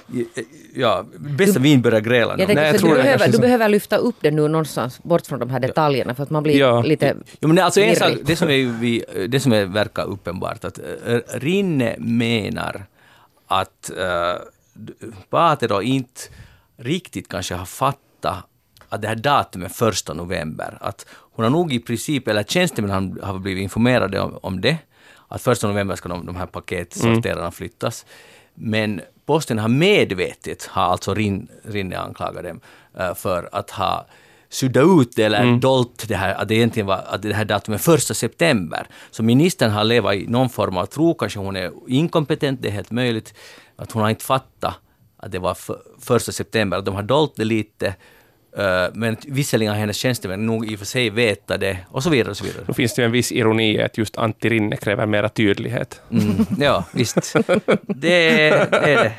ja, 0.74 1.04
bästa 1.18 1.60
vin 1.60 1.82
börjar 1.82 2.00
gräla 2.00 2.36
nu. 2.36 2.42
Jag 2.42 2.46
tänker, 2.48 2.62
Nej, 2.62 2.72
jag 2.72 2.80
tror 2.80 2.90
du, 2.90 2.96
det 2.96 3.02
behöver, 3.02 3.28
du 3.32 3.38
behöver 3.38 3.68
lyfta 3.68 3.96
upp 3.96 4.16
det 4.20 4.30
nu 4.30 4.48
någonstans 4.48 5.02
bort 5.02 5.26
från 5.26 5.38
de 5.38 5.50
här 5.50 5.60
detaljerna 5.60 6.14
för 6.14 6.22
att 6.22 6.30
man 6.30 6.42
blir 6.42 6.58
Ja. 6.58 6.82
lite... 6.82 7.16
Jo, 7.40 7.48
men 7.48 7.58
alltså 7.58 7.80
en 7.80 7.96
sak, 7.96 8.12
det 8.24 8.36
som, 8.36 8.48
är, 8.50 8.80
vi, 8.80 9.04
det 9.28 9.40
som 9.40 9.52
är, 9.52 9.64
verkar 9.64 10.04
uppenbart, 10.04 10.64
att 10.64 10.78
uh, 10.78 11.18
Rinne 11.34 11.94
menar 11.98 12.84
att 13.46 13.90
uh, 13.98 15.14
Paatero 15.30 15.82
inte 15.82 16.20
riktigt 16.76 17.28
kanske 17.28 17.54
har 17.54 17.64
fattat 17.66 18.46
att 18.88 19.02
det 19.02 19.08
här 19.08 19.16
datumet 19.16 19.76
första 19.76 20.14
november, 20.14 20.78
att 20.80 21.06
hon 21.10 21.42
har 21.44 21.50
nog 21.50 21.72
i 21.72 21.78
princip, 21.78 22.28
eller 22.28 22.42
tjänstemän 22.42 22.90
har, 22.90 23.26
har 23.26 23.38
blivit 23.38 23.62
informerade 23.62 24.20
om, 24.20 24.38
om 24.42 24.60
det, 24.60 24.76
att 25.30 25.42
första 25.42 25.68
november 25.68 25.96
ska 25.96 26.08
de, 26.08 26.26
de 26.26 26.36
här 26.36 26.46
paketsorterarna 26.46 27.50
flyttas. 27.50 28.06
Men 28.54 29.00
posten 29.26 29.58
har 29.58 29.68
medvetet, 29.68 30.66
har 30.66 30.82
alltså 30.82 31.14
Rin, 31.14 31.48
Rinne 31.62 31.98
anklagat 31.98 32.44
dem 32.44 32.60
eh, 32.98 33.14
för 33.14 33.48
att 33.52 33.70
ha 33.70 34.06
suddat 34.48 34.84
ut 34.84 35.18
eller 35.18 35.56
dolt 35.56 36.04
det 36.08 36.16
här, 36.16 36.34
att 36.34 36.48
det 36.48 36.54
egentligen 36.54 36.86
var 36.86 37.04
att 37.08 37.22
det 37.22 37.34
här 37.34 37.44
datumet 37.44 37.80
första 37.80 38.14
september. 38.14 38.86
Så 39.10 39.22
ministern 39.22 39.70
har 39.70 39.84
levat 39.84 40.14
i 40.14 40.26
någon 40.26 40.48
form 40.50 40.76
av 40.76 40.86
tro, 40.86 41.14
kanske 41.14 41.38
hon 41.38 41.56
är 41.56 41.72
inkompetent, 41.88 42.62
det 42.62 42.68
är 42.68 42.72
helt 42.72 42.90
möjligt, 42.90 43.34
att 43.76 43.92
hon 43.92 44.02
har 44.02 44.10
inte 44.10 44.24
fattat 44.24 44.74
att 45.16 45.32
det 45.32 45.38
var 45.38 45.54
för, 45.54 45.82
första 46.00 46.32
september, 46.32 46.78
att 46.78 46.84
de 46.84 46.94
har 46.94 47.02
dolt 47.02 47.32
det 47.36 47.44
lite, 47.44 47.94
men 48.92 49.16
visserligen 49.26 49.72
har 49.72 49.80
hennes 49.80 49.96
tjänstemän 49.96 50.46
nog 50.46 50.70
i 50.72 50.74
och 50.74 50.78
för 50.78 50.86
sig 50.86 51.10
vetat 51.10 51.60
det, 51.60 51.78
och 51.88 52.02
så 52.02 52.10
vidare. 52.10 52.30
Och 52.30 52.36
så 52.36 52.44
vidare. 52.44 52.64
Nu 52.68 52.74
finns 52.74 52.94
det 52.94 53.02
ju 53.02 53.06
en 53.06 53.12
viss 53.12 53.32
ironi 53.32 53.74
i 53.74 53.82
att 53.82 53.98
just 53.98 54.18
Antti 54.18 54.48
Rinne 54.48 54.76
kräver 54.76 55.06
mera 55.06 55.28
tydlighet. 55.28 56.00
Mm, 56.10 56.46
ja, 56.58 56.84
visst. 56.92 57.36
Det 57.86 58.48
är 58.48 58.70
det. 58.70 59.12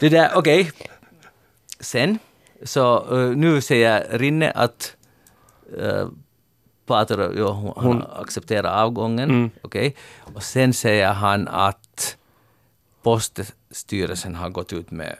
Det. 0.00 0.08
där, 0.08 0.30
okej. 0.34 0.70
Sen, 1.80 2.18
så 2.62 3.14
uh, 3.16 3.36
nu 3.36 3.60
säger 3.60 4.18
Rinne 4.18 4.50
att 4.50 4.96
uh, 5.80 6.08
Pater, 6.86 7.32
jo, 7.36 7.46
hon, 7.46 7.72
hon 7.76 8.04
accepterar 8.16 8.82
avgången. 8.82 9.30
Mm. 9.30 9.50
Okej. 9.62 9.96
Och 10.34 10.42
sen 10.42 10.72
säger 10.72 11.12
han 11.12 11.48
att 11.48 12.16
poststyrelsen 13.02 14.34
har 14.34 14.48
gått 14.48 14.72
ut 14.72 14.90
med 14.90 15.16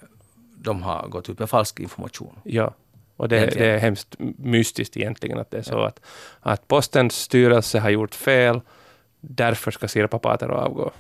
de 0.63 0.83
har 0.83 1.09
gått 1.09 1.29
ut 1.29 1.39
med 1.39 1.51
falsk 1.51 1.81
information. 1.81 2.39
Ja. 2.45 2.75
Och 3.17 3.29
det, 3.29 3.47
det 3.47 3.67
är 3.67 3.79
hemskt 3.79 4.15
mystiskt 4.39 4.97
egentligen 4.97 5.39
att 5.39 5.51
det 5.51 5.59
är 5.59 5.63
så 5.63 5.81
att, 5.81 6.01
att 6.41 6.69
postens 6.69 7.17
styrelse 7.17 7.79
har 7.81 7.91
gjort 7.91 8.15
fel, 8.15 8.61
därför 9.21 9.71
ska 9.71 9.89
Sirpa 9.89 10.19
Paatero 10.19 10.55
avgå. 10.55 10.93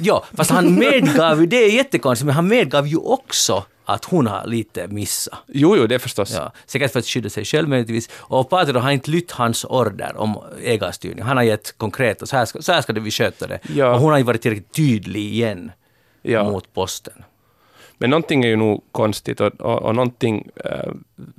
Ja, 0.00 0.24
fast 0.32 0.50
han 0.50 0.74
medgav 0.74 1.40
ju, 1.40 1.46
det 1.46 1.56
är 1.56 1.70
jättekonstigt, 1.70 2.26
men 2.26 2.34
han 2.34 2.48
medgav 2.48 2.86
ju 2.86 2.96
också 2.96 3.64
att 3.84 4.04
hon 4.04 4.26
har 4.26 4.46
lite 4.46 4.88
missat. 4.88 5.38
Jo, 5.46 5.76
jo, 5.76 5.86
det 5.86 5.98
förstås. 5.98 6.34
Ja, 6.34 6.52
säkert 6.66 6.92
för 6.92 6.98
att 6.98 7.06
skydda 7.06 7.30
sig 7.30 7.44
själv 7.44 7.68
möjligtvis. 7.68 8.10
Och 8.16 8.50
Patero 8.50 8.78
har 8.78 8.90
inte 8.90 9.10
lytt 9.10 9.30
hans 9.30 9.64
order 9.64 10.16
om 10.16 10.38
ägarstyrning. 10.62 11.24
Han 11.24 11.36
har 11.36 11.44
gett 11.44 11.78
konkreta, 11.78 12.26
så 12.26 12.36
här 12.36 12.44
ska, 12.44 12.62
så 12.62 12.72
här 12.72 12.82
ska 12.82 12.92
det 12.92 13.00
vi 13.00 13.10
sköta 13.10 13.46
det. 13.46 13.58
Ja. 13.74 13.94
Och 13.94 14.00
hon 14.00 14.10
har 14.10 14.18
ju 14.18 14.24
varit 14.24 14.42
tillräckligt 14.42 14.72
tydlig 14.72 15.22
igen 15.22 15.72
Ja. 16.22 16.44
mot 16.50 16.74
posten. 16.74 17.24
Men 17.98 18.10
någonting 18.10 18.44
är 18.44 18.48
ju 18.48 18.56
nog 18.56 18.84
konstigt 18.92 19.40
och, 19.40 19.60
och, 19.60 19.82
och 19.82 19.94
någonting 19.94 20.48
äh, 20.64 20.92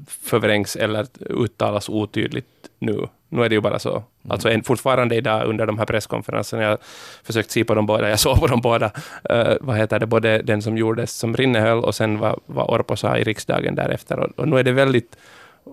förvrängs 0.07 0.75
eller 0.75 1.07
uttalas 1.19 1.89
otydligt 1.89 2.45
nu. 2.79 3.07
Nu 3.29 3.43
är 3.43 3.49
det 3.49 3.55
ju 3.55 3.61
bara 3.61 3.79
så. 3.79 4.03
Alltså 4.27 4.49
en, 4.49 4.63
fortfarande 4.63 5.15
idag 5.15 5.49
under 5.49 5.65
de 5.65 5.77
här 5.77 5.85
presskonferenserna, 5.85 6.63
jag 6.63 6.69
har 6.69 6.77
försökt 7.23 7.51
se 7.51 7.63
på 7.63 7.75
dem 7.75 7.85
båda, 7.85 8.09
jag 8.09 8.19
såg 8.27 8.39
på 8.39 8.47
dem 8.47 8.61
båda, 8.61 8.91
äh, 9.29 9.53
vad 9.61 9.77
heter 9.77 9.99
det, 9.99 10.05
både 10.05 10.41
den 10.41 10.61
som 10.61 10.77
gjordes 10.77 11.11
som 11.11 11.35
Rinne 11.35 11.59
höll 11.59 11.83
och 11.83 11.95
sen 11.95 12.19
vad, 12.19 12.39
vad 12.45 12.69
Orpo 12.69 12.95
sa 12.95 13.17
i 13.17 13.23
riksdagen 13.23 13.75
därefter. 13.75 14.19
Och, 14.19 14.39
och 14.39 14.47
nu 14.47 14.59
är 14.59 14.63
det 14.63 14.71
väldigt 14.71 15.17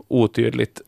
otydligt 0.09 0.81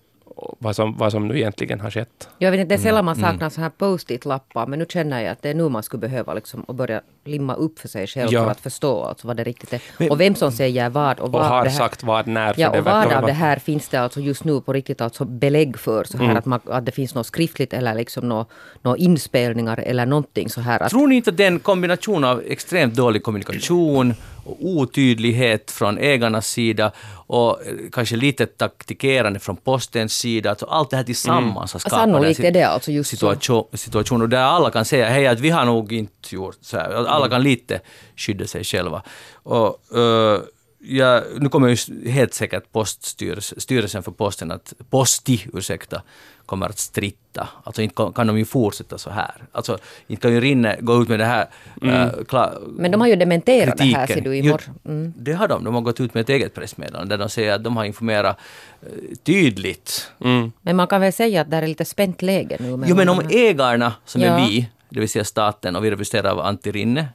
vad 0.59 0.76
som, 0.76 0.97
vad 0.97 1.12
som 1.12 1.28
nu 1.28 1.37
egentligen 1.37 1.81
har 1.81 1.90
skett. 1.90 2.28
Jag 2.38 2.50
vet 2.50 2.61
inte, 2.61 2.69
det 2.75 2.81
är 2.81 2.83
sällan 2.83 3.05
man 3.05 3.16
saknar 3.16 3.50
så 3.50 3.61
här 3.61 3.71
post-it-lappar, 3.71 4.66
men 4.66 4.78
nu 4.78 4.87
känner 4.88 5.21
jag 5.23 5.33
att 5.33 5.43
det 5.43 5.50
är 5.50 5.55
nu 5.55 5.69
man 5.69 5.83
skulle 5.83 6.00
behöva 6.00 6.35
liksom 6.35 6.61
och 6.61 6.75
börja 6.75 7.00
limma 7.25 7.55
upp 7.55 7.78
för 7.78 7.88
sig 7.88 8.07
själv 8.07 8.33
Ja. 8.33 8.45
för 8.45 8.50
att 8.50 8.61
förstå 8.61 9.02
alltså 9.05 9.26
vad 9.26 9.37
det 9.37 9.45
riktigt 9.45 9.73
är. 9.73 9.83
Men- 9.99 10.11
och 10.11 10.21
vem 10.21 10.35
som 10.35 10.52
säger 10.52 10.90
vad 10.90 11.19
och 11.19 11.26
Och 11.26 11.33
vad. 11.33 11.47
har 11.47 11.64
det 11.64 11.71
här, 11.71 11.76
sagt 11.78 12.02
vad 12.02 12.26
när. 12.26 12.52
för 12.55 12.61
Ja, 12.61 12.78
och 12.78 12.85
vad 12.85 13.12
av 13.12 13.26
det 13.26 13.33
här 13.33 13.57
finns 13.59 13.88
det 13.88 13.97
alltså 14.00 14.21
just 14.21 14.45
nu 14.45 14.61
på 14.61 14.73
riktigt 14.73 15.00
alltså 15.00 15.25
belägg 15.25 15.78
för? 15.78 16.05
Så 16.05 16.16
här 16.19 16.25
Mm. 16.25 16.37
att, 16.37 16.45
man, 16.47 16.61
att 16.64 16.87
det 16.87 16.93
finns 16.93 17.14
något 17.14 17.26
skriftligt 17.26 17.73
eller 17.73 17.95
liksom 17.95 18.28
några 18.28 18.47
nå 18.83 18.97
inspelningar 18.97 19.78
eller 19.87 20.07
någonting 20.07 20.49
så 20.49 20.61
här 20.61 20.83
att 20.83 20.90
Tror 20.90 21.09
ni 21.09 21.14
inte 21.14 21.31
att 21.31 21.37
det 21.37 21.43
är 21.45 21.49
en 21.49 21.59
kombination 21.59 22.25
av 22.25 22.43
extremt 22.47 22.95
dålig 22.95 23.23
kommunikation 23.23 24.11
och 24.11 24.36
otydlighet 24.47 25.71
från 25.71 25.99
ägarnas 25.99 26.49
sida 26.49 26.93
och 27.26 27.67
eh, 27.67 27.75
kanske 27.93 28.17
lite 28.17 28.47
taktikerande 28.47 29.38
från 29.38 29.57
postens 29.57 30.12
sida, 30.19 30.50
alltså 30.50 30.67
allt 30.67 30.91
det 30.91 30.97
här 30.97 31.05
tillsammans 31.05 31.73
har 31.73 31.81
skapat 31.81 31.99
Sannolikt 31.99 32.37
den 32.37 32.47
är 32.47 32.50
det 32.50 32.62
alltså 32.62 32.93
just 32.93 33.11
situation, 33.11 33.65
situation. 33.73 34.23
Och 34.23 34.29
där 34.29 34.43
alla 34.43 34.71
kan 34.71 34.85
säga 34.85 35.09
hej 35.09 35.26
att 35.26 35.41
vi 35.41 35.50
har 35.50 35.65
nog 35.65 35.93
inte 35.93 36.35
gjort 36.35 36.59
så 36.61 36.76
här. 36.76 37.07
Alla 37.07 37.29
kan 37.29 37.43
lite 37.43 37.81
skydda 38.17 38.47
sig 38.47 38.65
själva. 38.65 39.03
Och, 39.35 39.97
eh, 39.99 40.41
ja, 40.88 41.23
nu 41.38 41.49
kommer 41.49 41.69
ju 41.69 42.11
helt 42.11 42.35
säkert 42.35 42.73
poststyrelsen 42.73 43.61
styrelsen 43.61 44.02
för 44.02 44.12
posten 44.12 44.50
att, 44.50 44.73
Posti, 44.90 45.47
ursäkta, 45.55 46.02
kommer 46.47 46.66
att 46.66 46.78
stritta. 46.78 47.49
Alltså 47.64 47.83
inte 47.83 47.95
kan, 47.95 48.12
kan 48.12 48.26
de 48.26 48.38
ju 48.38 48.45
fortsätta 48.45 48.99
så 48.99 49.11
här. 49.11 49.35
Alltså 49.52 49.78
inte 50.07 50.23
kan 50.23 50.33
ju 50.33 50.40
Rinne 50.40 50.76
gå 50.81 51.02
ut 51.02 51.09
med 51.09 51.19
det 51.19 51.25
här 51.25 51.47
Mm. 51.83 51.95
äh, 51.95 52.11
kla, 52.28 52.52
Men 52.71 52.90
de 52.90 53.00
har 53.00 53.09
ju 53.09 53.16
dementerat 53.16 53.78
det 53.78 53.85
här 53.85 54.07
ser 54.07 54.14
kritiken. 54.14 54.25
du 54.33 54.37
i 54.37 54.40
Jo, 54.40 54.50
morgon. 54.52 54.75
Mm. 54.85 55.14
Det 55.16 55.33
har 55.33 55.49
de. 55.49 55.64
De 55.64 55.75
har 55.75 55.81
gått 55.81 56.00
ut 56.00 56.14
med 56.14 56.21
ett 56.21 56.28
eget 56.28 56.55
pressmeddelande 56.55 57.16
där 57.16 57.19
de 57.19 57.28
säger 57.28 57.52
att 57.55 57.64
de 57.64 57.76
har 57.76 57.85
informerat 57.85 58.38
eh, 58.83 58.88
tydligt. 59.25 60.11
Mm. 60.21 60.52
Men 60.62 60.76
man 60.76 60.87
kan 60.87 61.00
väl 61.00 61.12
säga 61.12 61.40
att 61.40 61.50
det 61.50 61.57
är 61.57 61.66
lite 61.66 61.85
spänt 61.85 62.23
läge 62.23 62.57
nu. 62.61 62.85
Jo 62.87 62.97
men 62.97 63.09
om 63.09 63.21
ägarna, 63.31 63.93
som 64.05 64.21
Ja. 64.23 64.28
är 64.38 64.47
vi, 64.49 64.69
det 64.88 65.00
vill 65.00 65.09
säga 65.09 65.25
staten 65.25 65.76
och 65.76 65.85
vi 65.85 65.90
representerar 65.90 66.31
av 66.33 66.40
Antti 66.40 66.73
Rinne, 66.73 67.09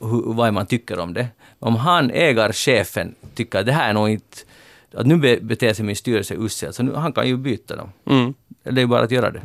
hur, 0.00 0.34
vad 0.34 0.54
man 0.54 0.66
tycker 0.66 0.98
om 0.98 1.14
det. 1.14 1.28
Om 1.58 1.76
han, 1.76 2.10
ägarchefen, 2.10 3.14
tycker 3.34 3.58
att 3.58 3.66
det 3.66 3.72
här 3.72 3.88
är 3.88 3.94
nog 3.94 4.08
inte... 4.08 4.36
Att 4.94 5.06
nu 5.06 5.16
be- 5.16 5.40
beter 5.40 5.72
sig 5.74 5.84
min 5.84 5.96
styrelse 5.96 6.34
uselt, 6.34 6.74
så 6.74 6.82
nu, 6.82 6.94
han 6.94 7.12
kan 7.12 7.28
ju 7.28 7.36
byta 7.36 7.76
dem. 7.76 7.92
Mm. 8.06 8.34
Det 8.62 8.82
är 8.82 8.86
bara 8.86 9.04
att 9.04 9.10
göra 9.10 9.30
det. 9.30 9.42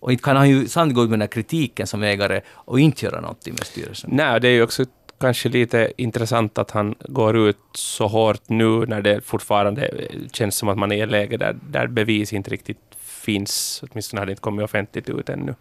Och 0.00 0.12
inte 0.12 0.24
kan 0.24 0.36
han 0.36 0.50
ju 0.50 0.68
samtidigt 0.68 0.96
gå 0.96 1.04
ut 1.04 1.10
med 1.10 1.18
den 1.18 1.22
här 1.22 1.28
kritiken 1.28 1.86
som 1.86 2.02
ägare 2.02 2.40
och 2.48 2.80
inte 2.80 3.06
göra 3.06 3.20
någonting 3.20 3.52
med 3.52 3.66
styrelsen. 3.66 4.10
Nej, 4.12 4.40
det 4.40 4.48
är 4.48 4.52
ju 4.52 4.62
också 4.62 4.84
kanske 5.20 5.48
lite 5.48 5.92
intressant 5.96 6.58
att 6.58 6.70
han 6.70 6.94
går 7.00 7.36
ut 7.36 7.58
så 7.72 8.06
hårt 8.06 8.48
nu 8.48 8.86
när 8.86 9.02
det 9.02 9.20
fortfarande 9.20 10.08
känns 10.32 10.56
som 10.56 10.68
att 10.68 10.78
man 10.78 10.92
är 10.92 10.96
i 10.96 11.00
ett 11.00 11.10
läge 11.10 11.36
där, 11.36 11.56
där 11.70 11.86
bevis 11.86 12.32
inte 12.32 12.50
riktigt 12.50 12.78
finns. 12.98 13.82
Åtminstone 13.90 14.20
har 14.20 14.26
det 14.26 14.32
inte 14.32 14.42
kommit 14.42 14.64
offentligt 14.64 15.08
ut 15.08 15.28
ännu. 15.28 15.54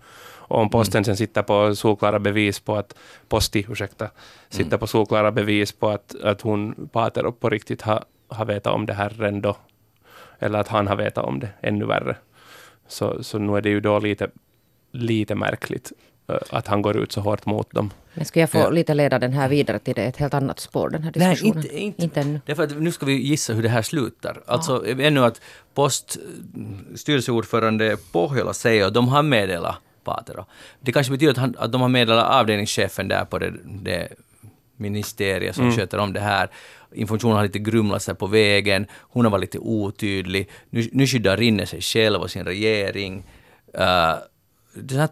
Och 0.49 0.59
om 0.59 0.69
posten 0.69 1.05
sen 1.05 1.17
sitter 1.17 1.43
på 1.43 1.75
solklara 1.75 2.19
bevis 2.19 2.59
på 2.59 2.75
att, 2.75 2.95
Posti, 3.27 3.65
ursäkta, 3.69 4.09
sitter 4.49 4.77
på 4.77 4.87
solklara 4.87 5.31
bevis 5.31 5.71
på 5.71 5.89
att, 5.89 6.15
att 6.23 6.41
hon, 6.41 6.89
Pater, 6.91 7.31
på 7.31 7.49
riktigt 7.49 7.81
har, 7.81 8.03
har 8.27 8.45
vetat 8.45 8.73
om 8.73 8.85
det 8.85 8.93
här 8.93 9.23
ändå, 9.23 9.57
eller 10.39 10.59
att 10.59 10.67
han 10.67 10.87
har 10.87 10.95
vetat 10.95 11.25
om 11.25 11.39
det 11.39 11.49
ännu 11.61 11.85
värre, 11.85 12.15
så, 12.87 13.23
så 13.23 13.39
nu 13.39 13.57
är 13.57 13.61
det 13.61 13.69
ju 13.69 13.79
då 13.79 13.99
lite, 13.99 14.29
lite 14.91 15.35
märkligt 15.35 15.91
att 16.49 16.67
han 16.67 16.81
går 16.81 16.97
ut 16.97 17.11
så 17.11 17.21
hårt 17.21 17.45
mot 17.45 17.71
dem. 17.71 17.91
Men 18.13 18.25
ska 18.25 18.39
jag 18.39 18.49
få 18.49 18.57
Ja. 18.57 18.69
lite 18.69 18.93
leda 18.93 19.19
den 19.19 19.33
här 19.33 19.49
vidare 19.49 19.79
till 19.79 19.93
det, 19.95 20.03
ett 20.03 20.17
helt 20.17 20.33
annat 20.33 20.59
spår, 20.59 20.89
den 20.89 21.03
här 21.03 21.11
Nej, 21.15 21.29
diskussionen? 21.29 21.63
inte, 21.63 21.77
inte. 21.79 22.03
inte 22.03 22.21
ännu. 22.21 22.41
Därför 22.45 22.63
att 22.63 22.81
nu 22.81 22.91
ska 22.91 23.05
vi 23.05 23.13
gissa 23.13 23.53
hur 23.53 23.63
det 23.63 23.69
här 23.69 23.81
slutar. 23.81 24.41
Alltså 24.45 24.87
ännu 24.87 25.23
att 25.25 25.41
Post 25.73 26.17
styrelseordförande 26.95 27.97
Pohjola 28.11 28.53
säger 28.53 28.85
att 28.85 28.93
de 28.93 29.07
har 29.07 29.23
meddelat 29.23 29.75
Paatero. 30.03 30.45
Det 30.81 30.91
kanske 30.91 31.11
betyder 31.11 31.31
att, 31.31 31.37
han, 31.37 31.55
att 31.57 31.71
de 31.71 31.81
har 31.81 31.89
meddelat 31.89 32.25
avdelningschefen 32.25 33.07
där 33.07 33.25
på 33.25 33.39
det, 33.39 33.53
det 33.65 34.07
ministeriet 34.77 35.55
som 35.55 35.71
sköter 35.71 35.97
om 35.97 36.13
det 36.13 36.19
här. 36.19 36.49
Informationen 36.93 37.35
har 37.35 37.43
lite 37.43 37.59
grumlat 37.59 38.01
sig 38.01 38.15
på 38.15 38.27
vägen, 38.27 38.87
hon 38.99 39.25
har 39.25 39.31
varit 39.31 39.41
lite 39.41 39.59
otydlig. 39.59 40.49
Nu, 40.69 40.89
nu 40.91 41.07
skyddar 41.07 41.37
Rinne 41.37 41.65
sig 41.65 41.81
själv 41.81 42.21
och 42.21 42.31
sin 42.31 42.45
regering. 42.45 43.17
Uh, 43.77 44.15
det 44.75 44.95
är 44.95 44.99
en 44.99 45.07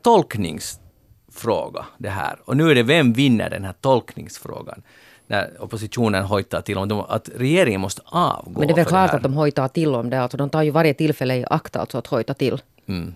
tolkningsfråga 1.41 1.85
det 1.97 2.09
här. 2.09 2.39
Och 2.45 2.57
nu 2.57 2.71
är 2.71 2.75
det 2.75 2.83
vem 2.83 3.13
vinner 3.13 3.49
den 3.49 3.63
här 3.65 3.73
tolkningsfrågan? 3.81 4.81
När 5.29 5.49
oppositionen 5.59 6.23
hojtar 6.23 6.61
till 6.61 6.77
om 6.77 6.87
de, 6.87 6.99
att 6.99 7.29
regeringen 7.35 7.81
måste 7.81 8.01
avgå. 8.05 8.59
Men 8.59 8.67
det 8.67 8.73
är 8.73 8.75
väl 8.75 8.85
klart 8.85 9.13
att 9.13 9.23
de 9.23 9.33
hojtar 9.33 9.67
till 9.67 9.95
om 9.95 10.09
det. 10.09 10.21
Alltså, 10.21 10.37
de 10.37 10.49
tar 10.49 10.63
ju 10.63 10.71
varje 10.71 10.93
tillfälle 10.93 11.35
i 11.35 11.45
akt 11.49 11.75
alltså 11.75 11.97
att 11.97 12.07
hojta 12.07 12.33
till. 12.33 12.61
Mm. 12.87 13.13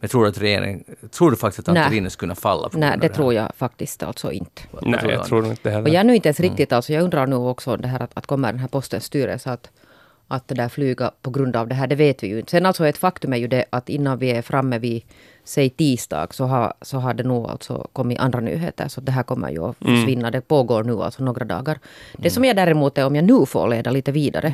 Men 0.00 0.08
tror 0.08 0.22
du 0.22 0.28
att 0.30 0.38
regeringen, 0.40 0.84
tror 1.10 1.30
du 1.30 1.36
faktiskt 1.36 1.68
att 1.68 1.74
Nej. 1.74 1.82
Antti 1.84 1.96
Rinne 1.96 2.10
skulle 2.10 2.28
kunna 2.28 2.34
falla 2.34 2.68
på 2.68 2.78
Nej, 2.78 2.98
det 3.00 3.06
här? 3.06 3.14
tror 3.14 3.34
jag 3.34 3.52
faktiskt 3.56 4.02
alltså 4.02 4.32
inte. 4.32 4.62
Nej, 4.82 5.00
tror 5.00 5.12
jag 5.12 5.26
tror 5.26 5.46
inte 5.46 5.60
det 5.62 5.68
Och 5.68 5.74
heller. 5.74 5.88
jag 5.90 6.00
är 6.00 6.04
nu 6.04 6.14
inte 6.14 6.28
ens 6.28 6.40
Mm. 6.40 6.50
riktigt, 6.50 6.72
alltså 6.72 6.92
jag 6.92 7.02
undrar 7.02 7.26
nu 7.26 7.36
också 7.36 7.76
det 7.76 7.88
här 7.88 8.02
att, 8.02 8.10
att 8.14 8.26
kommer 8.26 8.52
den 8.52 8.60
här 8.60 8.68
postens 8.68 9.04
styrelse 9.04 9.50
att, 9.52 9.70
att 10.28 10.48
det 10.48 10.54
där 10.54 10.68
flyga 10.68 11.10
på 11.22 11.30
grund 11.30 11.56
av 11.56 11.68
det 11.68 11.74
här, 11.74 11.86
det 11.86 11.94
vet 11.94 12.22
vi 12.22 12.26
ju 12.28 12.38
inte. 12.38 12.50
Sen 12.50 12.66
alltså 12.66 12.86
ett 12.86 12.98
faktum 12.98 13.32
är 13.32 13.36
ju 13.36 13.46
det 13.48 13.64
att 13.70 13.88
innan 13.88 14.18
vi 14.18 14.30
är 14.30 14.42
framme 14.42 14.78
vid, 14.78 15.02
säg 15.50 15.70
tisdag, 15.70 16.26
så 16.30 16.44
har, 16.44 16.72
så 16.82 16.98
har 16.98 17.14
det 17.14 17.22
nog 17.22 17.50
alltså 17.50 17.86
kommit 17.92 18.18
andra 18.18 18.40
nyheter. 18.40 18.88
Så 18.88 19.00
det 19.00 19.12
här 19.12 19.22
kommer 19.22 19.50
ju 19.50 19.64
att 19.64 19.76
försvinna. 19.76 20.30
Det 20.30 20.40
pågår 20.40 20.84
nu 20.84 21.02
alltså 21.02 21.24
några 21.24 21.44
dagar. 21.44 21.78
Det 22.12 22.30
som 22.30 22.44
jag 22.44 22.56
däremot 22.56 22.98
är, 22.98 23.06
om 23.06 23.16
jag 23.16 23.24
nu 23.24 23.46
får 23.46 23.68
leda 23.68 23.90
lite 23.90 24.12
vidare, 24.12 24.52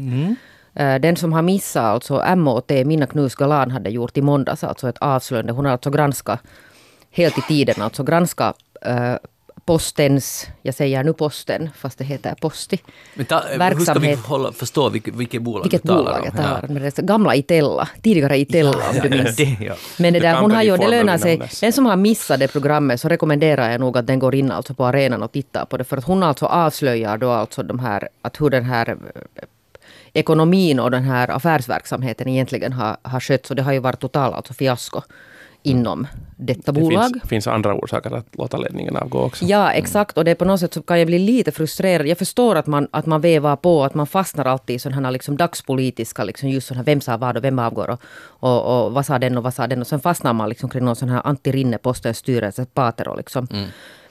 eh, 0.75 0.95
den 1.01 1.17
som 1.17 1.33
har 1.33 1.43
missat, 1.43 1.85
alltså 1.85 2.37
MOT, 2.37 2.71
Minna 2.85 3.07
Knus 3.07 3.35
Galan 3.35 3.71
hade 3.71 3.91
gjort 3.91 4.17
i 4.17 4.23
måndags, 4.23 4.65
alltså 4.65 4.89
ett 4.89 4.99
avslöjande. 4.99 5.53
Hon 5.53 5.65
har 5.65 5.73
alltså 5.73 5.91
granskat 5.91 6.41
helt 7.11 7.39
i 7.39 7.43
tiden, 7.43 7.83
alltså 7.83 8.03
granskat 8.03 8.57
eh, 8.83 9.15
postens, 9.67 10.47
jag 10.63 10.75
säger 10.75 11.05
nu 11.05 11.13
posten, 11.13 11.71
fast 11.77 11.99
det 11.99 12.05
heter 12.05 12.35
Posti. 12.41 12.79
Men 13.15 13.27
ta, 13.27 13.37
hur 13.37 13.45
ska 13.45 13.53
vi 13.53 13.59
verksamhet. 13.59 14.19
hålla, 14.19 14.53
förstå 14.53 14.89
vilket, 14.89 15.15
vilket 15.15 15.43
bolag 15.43 15.63
Vilket 15.63 15.83
du 15.83 15.89
talar 15.89 16.03
bolag 16.03 16.19
om? 16.19 16.25
jag 16.25 16.37
talar 16.37 16.69
om. 16.69 16.75
Det 16.75 17.03
gamla 17.03 17.35
Itella, 17.37 17.89
tidigare 18.03 18.39
Itella 18.39 18.91
om 18.91 18.99
du 19.03 19.11
minns. 19.11 19.37
det, 19.37 19.57
ja. 19.61 19.75
Men 19.99 20.13
det 20.13 20.21
The 20.21 20.27
där, 20.27 20.41
hon 20.41 20.51
har 20.51 20.63
ju, 20.63 20.77
det 20.77 20.89
lönar 20.89 21.19
sig. 21.19 21.51
Den 21.61 21.73
som 21.73 21.87
har 21.87 21.97
missat 21.97 22.41
det 22.41 22.49
programmet 22.49 23.01
så 23.01 23.09
rekommenderar 23.09 23.71
jag 23.71 23.81
nog 23.81 23.99
att 23.99 24.07
den 24.07 24.19
går 24.19 24.35
in 24.35 24.51
alltså 24.51 24.75
på 24.75 24.85
arenan 24.85 25.23
och 25.23 25.33
tittar 25.33 25.65
på 25.65 25.77
det. 25.77 25.85
För 25.85 25.97
att 25.97 26.05
hon 26.05 26.23
alltså 26.23 26.47
avslöjar 26.47 27.19
då 27.19 27.31
alltså 27.31 27.63
de 27.63 27.79
här, 27.79 28.09
att 28.23 28.41
hur 28.41 28.51
den 28.51 28.65
här 28.65 28.89
eh, 28.89 28.97
ekonomin 30.13 30.81
och 30.81 30.91
den 30.91 31.03
här 31.05 31.31
affärsverksamheten 31.31 32.29
egentligen 32.29 32.73
har, 32.73 32.97
har 33.03 33.21
skötts. 33.21 33.51
Och 33.51 33.57
det 33.57 33.63
har 33.63 33.73
ju 33.73 33.79
varit 33.79 34.01
total 34.01 34.35
alltså 34.35 34.55
fiasko 34.55 35.03
inom 35.67 36.07
detta 36.37 36.73
Det 36.73 36.81
bolag. 36.81 37.11
finns, 37.13 37.29
finns 37.29 37.47
andra 37.47 37.75
orsaker 37.75 38.11
att 38.11 38.27
låta 38.33 38.57
ledningen 38.57 38.97
avgå 38.97 39.19
också. 39.19 39.45
Ja, 39.45 39.73
exakt. 39.73 40.19
Och 40.19 40.25
det 40.25 40.31
är 40.31 40.35
på 40.35 40.45
något 40.45 40.61
sätt 40.61 40.75
så 40.75 40.83
kan 40.83 40.99
jag 40.99 41.07
bli 41.07 41.19
lite 41.19 41.53
frustrerad. 41.53 42.07
Jag 42.07 42.19
förstår 42.19 42.57
att 42.57 42.67
man, 42.67 42.89
att 42.91 43.07
man 43.07 43.21
vevar 43.21 43.57
på, 43.57 43.85
att 43.85 43.95
man 43.95 44.07
fastnar 44.07 44.45
alltid 44.45 44.77
i 44.77 44.79
sådana 44.79 45.07
här 45.07 45.11
liksom 45.13 45.37
dagspolitiska, 45.37 46.25
liksom 46.25 46.49
just 46.49 46.67
sådana 46.67 46.79
här, 46.81 46.85
vem 46.87 47.01
sa 47.01 47.17
vad 47.17 47.37
och 47.37 47.45
vem 47.45 47.59
avgår 47.59 47.91
och, 47.91 48.01
och, 48.41 48.85
och 48.87 48.93
vad 48.93 49.07
sa 49.07 49.19
den 49.19 49.37
och 49.37 49.43
vad 49.43 49.55
sa 49.55 49.67
den. 49.67 49.81
Och 49.81 49.87
sen 49.87 50.01
fastnar 50.01 50.33
man 50.33 50.49
liksom 50.49 50.69
kring 50.71 50.85
någon 50.85 50.97
sån 50.97 51.09
här 51.09 51.23
Antti 51.25 51.53
Rinne, 51.53 51.79
postens 51.79 52.19
styrelse, 52.19 52.67
Paatero 52.75 53.17
liksom. 53.17 53.49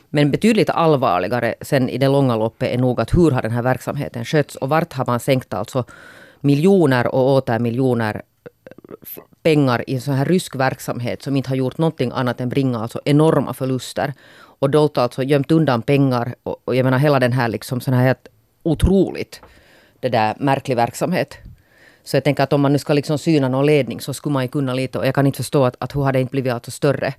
Men 0.10 0.32
betydligt 0.32 0.70
allvarligare 0.70 1.56
sen 1.62 1.90
i 1.90 1.98
det 1.98 2.08
långa 2.08 2.36
loppet 2.36 2.74
är 2.74 2.78
nog 2.78 3.02
att 3.02 3.14
hur 3.18 3.32
har 3.32 3.42
den 3.42 3.52
här 3.52 3.62
verksamheten 3.62 4.26
skötts 4.26 4.56
och 4.56 4.70
vart 4.70 4.94
har 4.94 5.06
man 5.06 5.20
sänkt 5.20 5.54
alltså 5.54 5.84
miljoner 6.42 7.08
och 7.16 7.34
åter 7.34 7.60
miljoner 7.60 8.22
pengar 9.44 9.90
i 9.90 9.96
en 9.96 10.02
sån 10.02 10.14
här 10.14 10.26
rysk 10.26 10.56
verksamhet 10.56 11.24
som 11.24 11.36
inte 11.36 11.50
har 11.50 11.56
gjort 11.56 11.78
någonting 11.78 12.12
annat 12.14 12.42
än 12.42 12.50
bringa 12.50 12.80
alltså 12.80 13.02
enorma 13.06 13.54
förluster. 13.54 14.14
Och 14.60 14.70
dolt 14.70 14.98
alltså 14.98 15.24
gömt 15.24 15.52
undan 15.52 15.82
pengar. 15.82 16.36
Och, 16.44 16.62
och 16.66 16.76
jag 16.76 16.84
menar 16.84 16.98
hela 16.98 17.20
den 17.20 17.34
här 17.34 17.48
liksom 17.48 17.82
sån 17.82 17.94
här 17.94 18.04
helt 18.04 18.28
otroligt 18.64 19.42
det 20.00 20.10
där 20.10 20.36
märklig 20.40 20.76
verksamhet. 20.76 21.38
Så 22.04 22.16
jag 22.16 22.24
tänker 22.24 22.44
att 22.44 22.54
om 22.54 22.62
man 22.62 22.74
nu 22.74 22.80
ska 22.80 22.94
liksom 22.94 23.18
syna 23.18 23.50
någon 23.50 23.66
ledning 23.66 24.02
så 24.02 24.14
skulle 24.14 24.34
man 24.34 24.44
ju 24.44 24.48
kunna 24.48 24.74
lite. 24.74 25.00
Och 25.00 25.08
jag 25.08 25.16
kan 25.16 25.28
inte 25.28 25.38
förstå 25.38 25.66
att, 25.66 25.76
att 25.80 25.96
hur 25.96 26.02
har 26.02 26.14
det 26.14 26.22
inte 26.22 26.32
blivit 26.32 26.54
alltså 26.54 26.72
större 26.72 27.14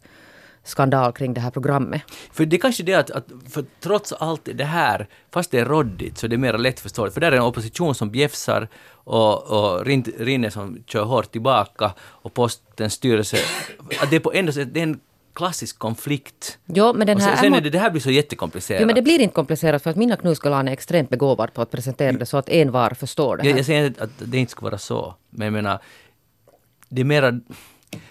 skandal 0.67 1.13
kring 1.13 1.35
det 1.35 1.41
här 1.41 1.51
programmet. 1.51 2.03
För 2.33 2.45
det 2.47 2.57
är 2.57 2.61
kanske 2.61 2.83
det 2.83 2.95
att, 2.95 3.11
att 3.11 3.27
för 3.49 3.65
trots 3.81 4.13
allt 4.13 4.49
det 4.55 4.65
här, 4.65 5.07
fast 5.31 5.51
det 5.51 5.59
är 5.59 5.65
roddigt, 5.65 6.19
så 6.19 6.27
det 6.27 6.37
är 6.37 6.39
mer 6.39 6.59
lättförståeligt. 6.59 7.15
För 7.15 7.21
där 7.21 7.33
är 7.33 7.37
en 7.37 7.43
opposition 7.43 7.95
som 7.95 8.11
bjäfsar 8.11 8.69
och, 8.95 9.43
och 9.45 9.87
Rin- 9.87 10.15
Rinne 10.19 10.51
som 10.51 10.79
kör 10.87 11.05
hårt 11.05 11.33
tillbaka 11.33 11.93
och 12.01 12.35
postens 12.35 12.93
styrelse. 12.95 13.37
Att 14.03 14.11
det 14.11 14.17
är 14.17 14.21
på 14.21 14.33
ändå 14.33 14.53
det 14.53 14.81
är 14.81 14.83
en 14.83 15.01
klassisk 15.35 15.79
konflikt. 15.79 16.59
Jo, 16.67 16.93
men 16.97 17.07
den 17.07 17.17
Och 17.17 17.23
sen, 17.23 17.33
här 17.33 17.43
sen 17.43 17.63
det, 17.63 17.71
det 17.71 17.79
här 17.79 17.91
blir 17.91 18.01
så 18.01 18.11
jättekomplicerat. 18.11 18.81
Jo, 18.81 18.87
men 18.87 18.95
det 18.95 19.03
blir 19.03 19.21
inte 19.21 19.35
komplicerat 19.35 19.83
för 19.83 19.91
att 19.91 19.97
mina 19.97 20.17
Knuskalan 20.17 20.69
är 20.69 20.73
extremt 20.73 21.11
begåvad 21.11 21.55
på 21.55 21.63
att 21.63 21.71
presentera 21.71 22.13
det 22.13 22.27
så 22.27 22.37
att 22.37 22.49
en 22.49 22.71
var 22.73 22.91
förstår 22.91 23.37
det 23.37 23.43
här. 23.43 23.51
jag, 23.51 23.59
jag 23.59 23.67
säger 23.67 23.87
inte 23.87 24.05
att 24.05 24.11
det 24.19 24.39
inte 24.39 24.53
ska 24.53 24.65
vara 24.65 24.79
så, 24.79 25.15
men 25.31 25.45
jag 25.47 25.53
menar, 25.53 25.79
det 26.89 27.01
är 27.01 27.05
mera, 27.05 27.41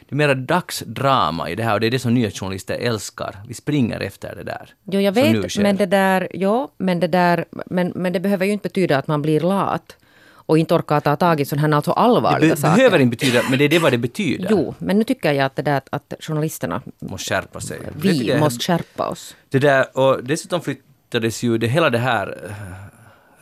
det 0.10 0.13
är 0.13 0.15
mera 0.15 0.36
dagsdrama 0.36 1.50
i 1.50 1.56
det 1.56 1.63
här 1.63 1.74
och 1.74 1.80
det 1.80 1.88
är 1.88 1.92
det 1.92 2.00
som 2.00 2.13
nyhetsjournalister 2.13 2.75
älskar. 2.75 3.36
Vi 3.48 3.54
springer 3.54 4.00
efter 4.00 4.36
det 4.36 4.44
där. 4.44 4.70
Jo, 4.84 5.00
jag 5.00 5.12
vet, 5.12 5.58
men 5.58 5.75
det 5.77 5.86
där, 5.86 6.27
jo, 6.34 6.68
men 6.77 7.00
det 7.00 7.08
där, 7.08 7.46
men, 7.65 7.92
men 7.96 8.13
det 8.13 8.20
behöver 8.20 8.46
ju 8.46 8.51
inte 8.51 8.63
betyda 8.70 8.98
att 8.98 9.08
man 9.08 9.22
blir 9.22 9.39
lat 9.39 9.96
och 10.48 10.58
inte 10.58 10.74
orkar 10.74 11.00
ta 11.00 11.15
tag 11.15 11.42
i 11.42 11.46
sådana 11.46 11.68
här 11.68 11.75
alltså 11.75 11.92
Det 11.92 11.98
allvarliga 12.00 12.50
be- 12.56 12.62
saker. 12.62 12.75
behöver 12.75 13.00
inte 13.00 13.18
betyda, 13.18 13.42
men 13.50 13.60
det 13.60 13.65
är 13.65 13.70
det 13.70 13.80
vad 13.80 13.92
det 13.94 13.98
betyder. 13.98 14.48
Jo, 14.51 14.75
men 14.77 14.98
nu 14.98 15.04
tycker 15.04 15.32
jag 15.34 15.46
att 15.46 15.56
det 15.56 15.62
där 15.62 15.82
att 15.89 16.13
journalisterna, 16.20 16.82
Måste 17.00 17.34
skärpa 17.34 17.60
sig. 17.60 17.77
Det 17.96 18.10
vi 18.10 18.38
måste 18.39 18.63
skärpa 18.65 19.08
oss. 19.08 19.36
Det 19.50 19.60
där, 19.60 19.98
och 19.98 20.24
dessutom 20.24 20.62
flyttades 20.62 21.44
ju 21.44 21.58
det, 21.58 21.68
hela 21.68 21.89
det 21.89 21.98
här 21.98 22.38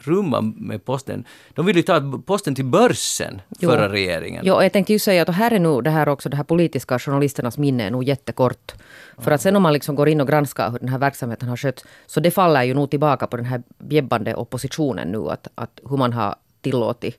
rumman 0.08 0.54
med 0.58 0.86
posten. 0.86 1.26
De 1.54 1.66
ville 1.66 1.80
ju 1.80 1.84
ta 1.84 2.22
posten 2.26 2.56
till 2.56 2.66
börsen, 2.66 3.42
Jo. 3.60 3.70
förra 3.70 3.90
regeringen. 3.90 4.52
Och 4.52 4.64
jag 4.64 4.74
tänkte 4.74 4.94
ju 4.94 5.00
säga 5.00 5.22
att 5.22 5.30
här 5.30 5.52
är 5.52 5.60
nog 5.60 5.84
det 5.84 5.90
här 5.90 6.10
också, 6.10 6.30
det 6.30 6.38
här 6.38 6.44
politiska 6.44 7.00
journalisternas 7.00 7.58
minne 7.58 7.84
är 7.84 7.92
nog 7.92 8.04
jättekort. 8.04 8.72
För 9.18 9.32
att 9.32 9.42
sen 9.42 9.56
om 9.56 9.64
man 9.64 9.74
liksom 9.74 9.96
går 9.96 10.10
in 10.10 10.22
och 10.22 10.28
granskar 10.28 10.72
hur 10.72 10.80
den 10.80 10.90
här 10.90 11.00
verksamheten 11.00 11.50
har 11.50 11.58
skötts, 11.58 11.84
så 12.08 12.20
det 12.20 12.32
faller 12.32 12.64
ju 12.64 12.74
nog 12.74 12.90
tillbaka 12.90 13.28
på 13.28 13.38
den 13.38 13.46
här 13.46 13.64
bjäbbande 13.78 14.36
oppositionen 14.36 15.08
nu, 15.12 15.30
att, 15.30 15.48
att 15.56 15.80
hur 15.90 15.98
man 15.98 16.14
har 16.14 16.36
tillåtit 16.62 17.18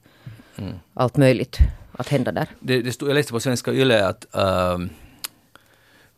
allt 0.94 1.16
möjligt 1.16 1.58
att 1.92 2.08
hända 2.08 2.32
där. 2.32 2.48
Det, 2.60 2.82
det 2.82 2.92
stod, 2.92 3.08
jag 3.08 3.14
läste 3.14 3.32
på 3.32 3.40
Svenska 3.40 3.72
Yle 3.72 4.06
att 4.06 4.34
ehm, 4.34 4.90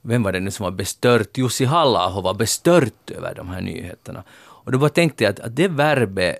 vem 0.02 0.22
var 0.22 0.32
det 0.32 0.40
nu 0.40 0.50
som 0.50 0.64
var 0.64 0.70
bestört? 0.70 1.38
Jussi 1.38 1.64
halla 1.64 2.20
var 2.20 2.34
bestört 2.34 3.10
över 3.10 3.34
de 3.34 3.48
här 3.48 3.60
nyheterna. 3.60 4.22
Och 4.38 4.72
då 4.72 4.78
bara 4.78 4.90
tänkte 4.90 5.24
jag 5.24 5.30
att, 5.30 5.40
att 5.40 5.56
det 5.56 5.68
verbet 5.68 6.38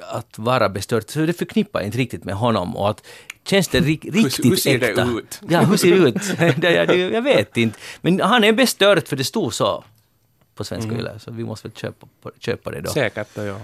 att 0.00 0.38
vara 0.38 0.68
bestört, 0.68 1.10
så 1.10 1.26
det 1.26 1.32
förknippar 1.32 1.82
inte 1.82 1.98
riktigt 1.98 2.24
med 2.24 2.34
honom. 2.34 2.76
Och 2.76 2.90
att, 2.90 3.06
känns 3.46 3.68
det 3.68 3.80
ri 3.80 4.00
riktigt 4.02 4.44
hur 4.44 4.56
ser 4.56 4.78
det 4.78 4.88
äkta? 4.88 5.04
ut? 5.04 5.40
Ja, 5.48 5.60
hur 5.60 5.76
ser 5.76 5.90
det 5.90 5.96
ut? 5.96 6.14
det, 6.56 6.70
jag, 6.72 6.88
det, 6.88 6.96
jag 6.96 7.22
vet 7.22 7.56
inte. 7.56 7.78
Men 8.00 8.20
han 8.20 8.44
är 8.44 8.52
bestört 8.52 9.08
för 9.08 9.16
det 9.16 9.24
stod 9.24 9.54
så 9.54 9.84
på 10.54 10.64
svenska 10.64 10.90
Mm. 10.92 11.18
så 11.18 11.30
vi 11.30 11.44
måste 11.44 11.68
väl 11.68 11.76
köpa, 11.76 12.06
köpa 12.38 12.70
det 12.70 12.80
då. 12.80 12.90
Säkert, 12.90 13.28
ja. 13.34 13.58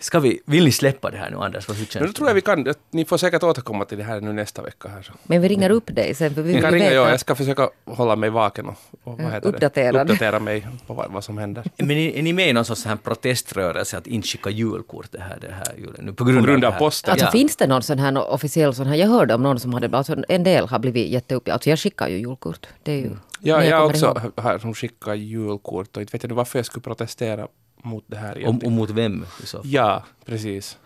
Ska 0.00 0.20
vi, 0.20 0.40
vill 0.46 0.64
ni 0.64 0.72
släppa 0.72 1.10
det 1.10 1.16
här 1.16 1.30
nu 1.30 1.36
Anders? 1.36 1.68
Vad- 1.68 1.76
Hur 1.76 1.86
känns 1.86 2.06
det? 2.06 2.12
tror 2.12 2.28
jag 2.28 2.34
vi 2.34 2.40
kan, 2.40 2.74
ni 2.90 3.04
får 3.04 3.16
säkert 3.18 3.42
återkomma 3.42 3.84
till 3.84 3.98
det 3.98 4.04
här 4.04 4.20
nu 4.20 4.32
nästa 4.32 4.62
vecka. 4.62 4.88
Här, 4.88 5.02
så. 5.02 5.12
Men 5.22 5.40
vi 5.42 5.48
ringer 5.48 5.70
upp 5.70 5.94
dig 5.94 6.14
sen 6.14 6.34
för 6.34 6.42
vi 6.42 6.52
vill 6.52 6.62
kan 6.62 6.72
ringa, 6.72 6.92
ja, 6.92 7.10
jag 7.10 7.20
ska 7.20 7.34
försöka 7.34 7.70
hålla 7.84 8.16
mig 8.16 8.30
vaken 8.30 8.66
och, 8.66 8.74
och 9.04 9.18
vad 9.22 9.32
heter 9.32 9.48
Uppdaterad. 9.48 9.94
Det? 9.94 10.00
uppdatera 10.12 10.40
mig 10.40 10.66
på 10.86 10.94
vad, 10.94 11.10
vad 11.12 11.24
som 11.24 11.38
händer. 11.38 11.64
Men 11.76 11.90
är, 11.90 12.10
är 12.16 12.22
ni 12.22 12.32
med 12.32 12.48
i 12.48 12.52
någon 12.52 12.64
sorts 12.64 12.84
här 12.84 12.96
proteströrelse 12.96 13.98
att 13.98 14.06
inte 14.06 14.28
skicka 14.28 14.50
julkort 14.50 15.06
det 15.12 15.20
här, 15.20 15.38
det 15.40 15.52
här 15.52 15.74
julen? 15.78 16.04
Nu, 16.04 16.12
på 16.12 16.24
grund, 16.24 16.38
På 16.40 16.46
grund 16.46 16.64
av 16.64 16.72
här? 16.72 16.78
posten? 16.78 17.10
Alltså 17.12 17.26
Ja. 17.26 17.30
finns 17.30 17.56
det 17.56 17.66
någon 17.66 17.82
sån 17.82 17.98
här 17.98 18.30
officiell 18.32 18.74
sån 18.74 18.86
här, 18.86 18.94
jag 18.96 19.08
hörde 19.08 19.34
om 19.34 19.42
någon 19.42 19.60
som 19.60 19.74
hade, 19.74 19.96
alltså 19.96 20.16
en 20.28 20.44
del 20.44 20.68
har 20.68 20.78
blivit 20.78 21.08
jätteupp, 21.10 21.48
alltså 21.48 21.70
jag 21.70 21.78
skickar 21.78 22.08
ju 22.08 22.16
julkort. 22.18 22.66
Det 22.82 22.92
är 22.92 22.96
ju, 22.96 23.10
Ja, 23.40 23.64
jag 23.64 23.78
kommer 23.78 23.90
också 23.90 24.06
ihåg. 24.06 24.32
har 24.44 24.58
som 24.58 24.74
skickar 24.74 25.14
julkort 25.14 25.96
och 25.96 26.02
inte 26.02 26.12
vet 26.12 26.22
jag 26.22 26.28
nu 26.30 26.34
varför 26.34 26.58
jag 26.58 26.66
skulle 26.66 26.82
protestera 26.82 27.48
mot 27.82 28.04
det 28.06 28.16
här 28.16 28.46
Och, 28.46 28.64
och 28.64 28.72
mot 28.72 28.90
vem 28.90 29.26
så? 29.44 29.60
Ja, 29.64 30.04
precis. 30.24 30.78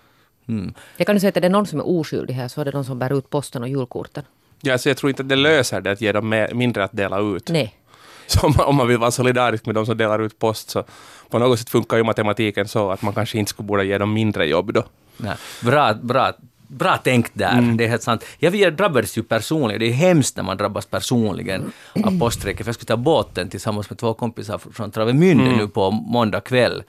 Mm. 0.48 0.74
Jag 0.96 1.06
kan 1.06 1.16
ju 1.16 1.20
säga 1.20 1.28
att 1.28 1.36
är 1.36 1.40
det 1.40 1.48
någon 1.48 1.66
som 1.66 1.78
är 1.78 1.88
oskyldig 1.88 2.34
här 2.34 2.48
så 2.48 2.60
är 2.60 2.64
det 2.64 2.70
de 2.70 2.84
som 2.84 2.98
bär 2.98 3.18
ut 3.18 3.30
posten 3.30 3.62
och 3.62 3.68
julkorten. 3.68 4.24
Ja, 4.60 4.78
så 4.78 4.88
jag 4.88 4.96
tror 4.96 5.10
inte 5.10 5.22
att 5.22 5.28
det 5.28 5.36
löser 5.36 5.80
det 5.80 5.90
att 5.90 6.00
ge 6.00 6.12
dem 6.12 6.28
mer, 6.28 6.54
mindre 6.54 6.84
att 6.84 6.92
dela 6.92 7.20
ut. 7.20 7.48
Nej. 7.48 7.76
Så 8.26 8.46
om 8.46 8.54
man, 8.56 8.66
om 8.66 8.76
man 8.76 8.88
vill 8.88 8.98
vara 8.98 9.10
solidarisk 9.10 9.66
med 9.66 9.74
de 9.74 9.86
som 9.86 9.96
delar 9.96 10.18
ut 10.18 10.38
post 10.38 10.70
så 10.70 10.84
på 11.28 11.38
något 11.38 11.58
sätt 11.58 11.70
funkar 11.70 11.96
ju 11.96 12.02
matematiken 12.02 12.68
så 12.68 12.90
att 12.90 13.02
man 13.02 13.14
kanske 13.14 13.38
inte 13.38 13.50
skulle 13.50 13.66
borde 13.66 13.84
ge 13.84 13.98
dem 13.98 14.12
mindre 14.12 14.46
jobb 14.46 14.72
då. 14.72 14.84
Nej. 15.16 15.36
Bra, 15.62 15.94
bra, 15.94 16.32
bra 16.70 16.96
tänkt 16.96 17.32
där, 17.34 17.74
det 17.76 17.84
är 17.84 17.88
helt 17.88 18.02
sant. 18.02 18.24
Jag, 18.38 18.76
drabbades 18.76 19.18
ju 19.18 19.22
personligen, 19.22 19.80
det 19.80 19.86
är 19.86 19.92
hemskt 19.92 20.36
när 20.36 20.44
man 20.44 20.56
drabbas 20.56 20.86
personligen 20.86 21.72
av 22.04 22.18
poststrejken, 22.18 22.64
för 22.64 22.68
jag 22.68 22.74
skulle 22.74 22.86
ta 22.86 22.96
båten 22.96 23.48
tillsammans 23.48 23.90
med 23.90 23.98
två 23.98 24.14
kompisar 24.14 24.58
från 24.72 24.90
Travemünde 24.90 25.56
nu 25.56 25.68
på 25.68 25.90
måndag 25.90 26.40
kväll. 26.40 26.82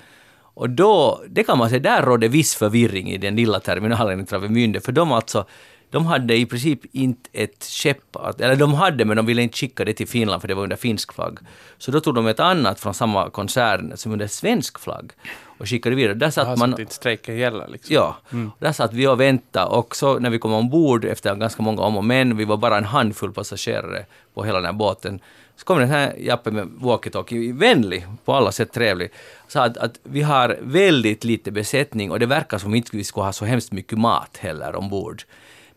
Och 0.53 0.69
då, 0.69 1.21
det 1.29 1.43
kan 1.43 1.57
man 1.57 1.69
säga, 1.69 1.79
där 1.79 2.01
rådde 2.01 2.27
viss 2.27 2.55
förvirring 2.55 3.11
i 3.11 3.17
den 3.17 3.35
lilla 3.35 3.59
terminalen 3.59 4.19
i 4.19 4.25
Travemünde, 4.25 4.79
för 4.79 4.91
de 4.91 5.11
alltså 5.11 5.45
de 5.91 6.05
hade 6.05 6.35
i 6.37 6.45
princip 6.45 6.79
inte 6.91 7.29
ett 7.33 7.63
skepp, 7.63 8.15
att- 8.15 8.41
eller 8.41 8.55
de 8.55 8.73
hade 8.73 9.05
men 9.05 9.17
de 9.17 9.25
ville 9.25 9.41
inte 9.41 9.57
skicka 9.57 9.85
det 9.85 9.93
till 9.93 10.07
Finland 10.07 10.41
för 10.41 10.47
det 10.47 10.53
var 10.53 10.63
under 10.63 10.75
finsk 10.75 11.13
flagg. 11.13 11.39
Så 11.77 11.91
då 11.91 11.99
tog 11.99 12.15
de 12.15 12.27
ett 12.27 12.39
annat 12.39 12.79
från 12.79 12.93
samma 12.93 13.29
koncern 13.29 13.97
som 13.97 14.11
under 14.11 14.27
svensk 14.27 14.79
flagg 14.79 15.11
och 15.57 15.69
skickade 15.69 15.95
vidare. 15.95 16.13
Där 16.13 16.29
satt 16.29 16.59
man... 16.59 16.69
Så 16.69 16.73
att 16.75 16.79
inte 16.79 16.93
strejken 16.93 17.37
gäller 17.37 17.67
liksom. 17.67 17.95
Ja, 17.95 18.17
där 18.59 18.71
satt 18.71 18.93
vi 18.93 19.07
och 19.07 19.19
väntade 19.19 19.65
och 19.65 19.95
så 19.95 20.19
när 20.19 20.29
vi 20.29 20.39
kom 20.39 20.53
ombord 20.53 21.05
efter 21.05 21.35
ganska 21.35 21.63
många 21.63 21.81
om 21.81 21.97
och 21.97 22.05
men, 22.05 22.37
vi 22.37 22.45
var 22.45 22.57
bara 22.57 22.77
en 22.77 22.85
handfull 22.85 23.31
passagerare 23.31 24.05
på 24.33 24.43
hela 24.43 24.57
den 24.57 24.65
här 24.65 24.73
båten, 24.73 25.19
så 25.55 25.65
kom 25.65 25.79
den 25.79 25.89
här 25.89 26.13
Jappe 26.19 26.51
med 26.51 26.67
walkie-talkie, 26.67 27.53
vänlig, 27.59 28.05
på 28.25 28.33
alla 28.33 28.51
sätt 28.51 28.73
trevlig, 28.73 29.11
sa 29.47 29.63
att, 29.63 29.77
att 29.77 29.99
vi 30.03 30.21
har 30.21 30.57
väldigt 30.61 31.23
lite 31.23 31.51
besättning 31.51 32.11
och 32.11 32.19
det 32.19 32.25
verkar 32.25 32.57
som 32.57 32.75
inte 32.75 32.97
vi 32.97 33.03
skulle 33.03 33.23
ha 33.23 33.33
så 33.33 33.45
hemskt 33.45 33.71
mycket 33.71 33.97
mat 33.97 34.37
heller 34.37 34.75
ombord. 34.75 35.23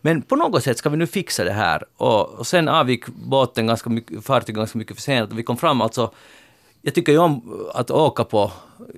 Men 0.05 0.23
på 0.23 0.37
något 0.37 0.65
sätt 0.65 0.79
ska 0.79 0.89
vi 0.89 0.97
nu 0.97 1.07
fixa 1.07 1.45
det 1.45 1.53
här. 1.53 1.85
Och, 1.97 2.29
och 2.29 2.47
sen 2.47 2.69
avgick 2.69 3.07
båten 3.07 3.67
ganska 3.67 3.91
mycket, 3.91 4.25
fartyget 4.25 4.57
ganska 4.57 4.79
mycket 4.79 4.97
för 4.97 5.03
sent. 5.03 5.31
Och 5.31 5.39
vi 5.39 5.43
kom 5.43 5.57
fram 5.57 5.81
alltså 5.81 6.13
jag 6.83 6.95
tycker 6.95 7.13
ju 7.13 7.19
om 7.19 7.65
att 7.75 7.91
åka 7.91 8.25
på 8.25 8.53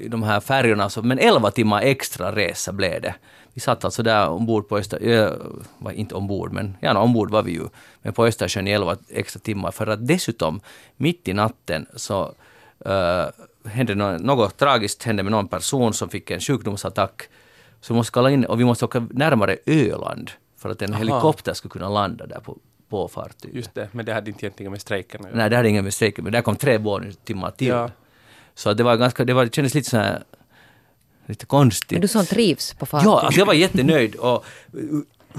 de 0.06 0.22
här 0.22 0.40
färjorna, 0.40 0.90
men 1.02 1.18
11 1.18 1.50
timmar 1.50 1.82
extra 1.82 2.36
resa 2.36 2.72
blev 2.72 3.02
det. 3.02 3.14
Vi 3.52 3.60
satt 3.60 3.84
alltså 3.84 4.02
där 4.02 4.28
ombord 4.28 4.68
på 4.68 4.78
Öster... 4.78 4.98
Äh, 5.86 5.98
inte 5.98 6.14
ombord, 6.14 6.52
men 6.52 6.76
ja, 6.80 6.98
ombord 6.98 7.30
var 7.30 7.42
vi 7.42 7.52
ju. 7.52 7.68
Men 8.02 8.12
på 8.12 8.26
Östersjön 8.26 8.68
i 8.68 8.70
11 8.70 8.96
extra 9.08 9.40
timmar. 9.40 9.70
För 9.70 9.86
att 9.86 10.06
dessutom, 10.06 10.60
mitt 10.96 11.28
i 11.28 11.32
natten, 11.32 11.86
så 11.96 12.34
äh, 12.84 13.24
hände 13.64 13.94
något, 13.94 14.22
något 14.22 14.56
tragiskt 14.56 15.02
hände 15.02 15.22
med 15.22 15.32
någon 15.32 15.48
person 15.48 15.92
som 15.92 16.08
fick 16.08 16.30
en 16.30 16.40
sjukdomsattack. 16.40 17.22
Så 17.80 17.92
vi 17.92 17.96
måste 17.96 18.12
kalla 18.12 18.30
in, 18.30 18.44
och 18.44 18.60
vi 18.60 18.64
måste 18.64 18.84
åka 18.84 19.06
närmare 19.10 19.56
Öland 19.66 20.30
för 20.56 20.70
att 20.70 20.82
en 20.82 20.90
Aha. 20.90 20.98
helikopter 20.98 21.54
skulle 21.54 21.72
kunna 21.72 21.88
landa 21.88 22.26
där 22.26 22.40
på, 22.40 22.58
på 22.88 23.08
fartyget. 23.08 23.56
Just 23.56 23.74
det, 23.74 23.88
men 23.92 24.06
det 24.06 24.12
hade 24.12 24.30
inte 24.30 24.46
egentligen 24.46 24.72
med 24.72 24.80
strejken 24.80 25.20
att 25.20 25.26
göra. 25.26 25.36
Nej, 25.36 25.50
det 25.50 25.56
hade 25.56 25.68
ingen 25.68 25.84
med 25.84 25.94
strejken, 25.94 26.24
men 26.24 26.32
där 26.32 26.42
kom 26.42 26.56
tre 26.56 26.78
bonus-timmar 26.78 27.50
till. 27.50 27.66
Ja. 27.66 27.90
Så 28.54 28.72
det 28.72 28.82
var 28.82 28.96
ganska, 28.96 29.24
det, 29.24 29.34
var, 29.34 29.44
det 29.44 29.54
kändes 29.54 29.74
lite 29.74 29.90
så 29.90 29.96
här, 29.96 30.24
lite 31.26 31.46
konstigt. 31.46 31.90
Men 31.90 32.00
du 32.00 32.08
som 32.08 32.26
trivs 32.26 32.74
på 32.74 32.86
fartyg. 32.86 33.06
Ja, 33.08 33.20
alltså 33.20 33.38
jag 33.38 33.46
var 33.46 33.54
jättenöjd 33.54 34.14
och 34.14 34.44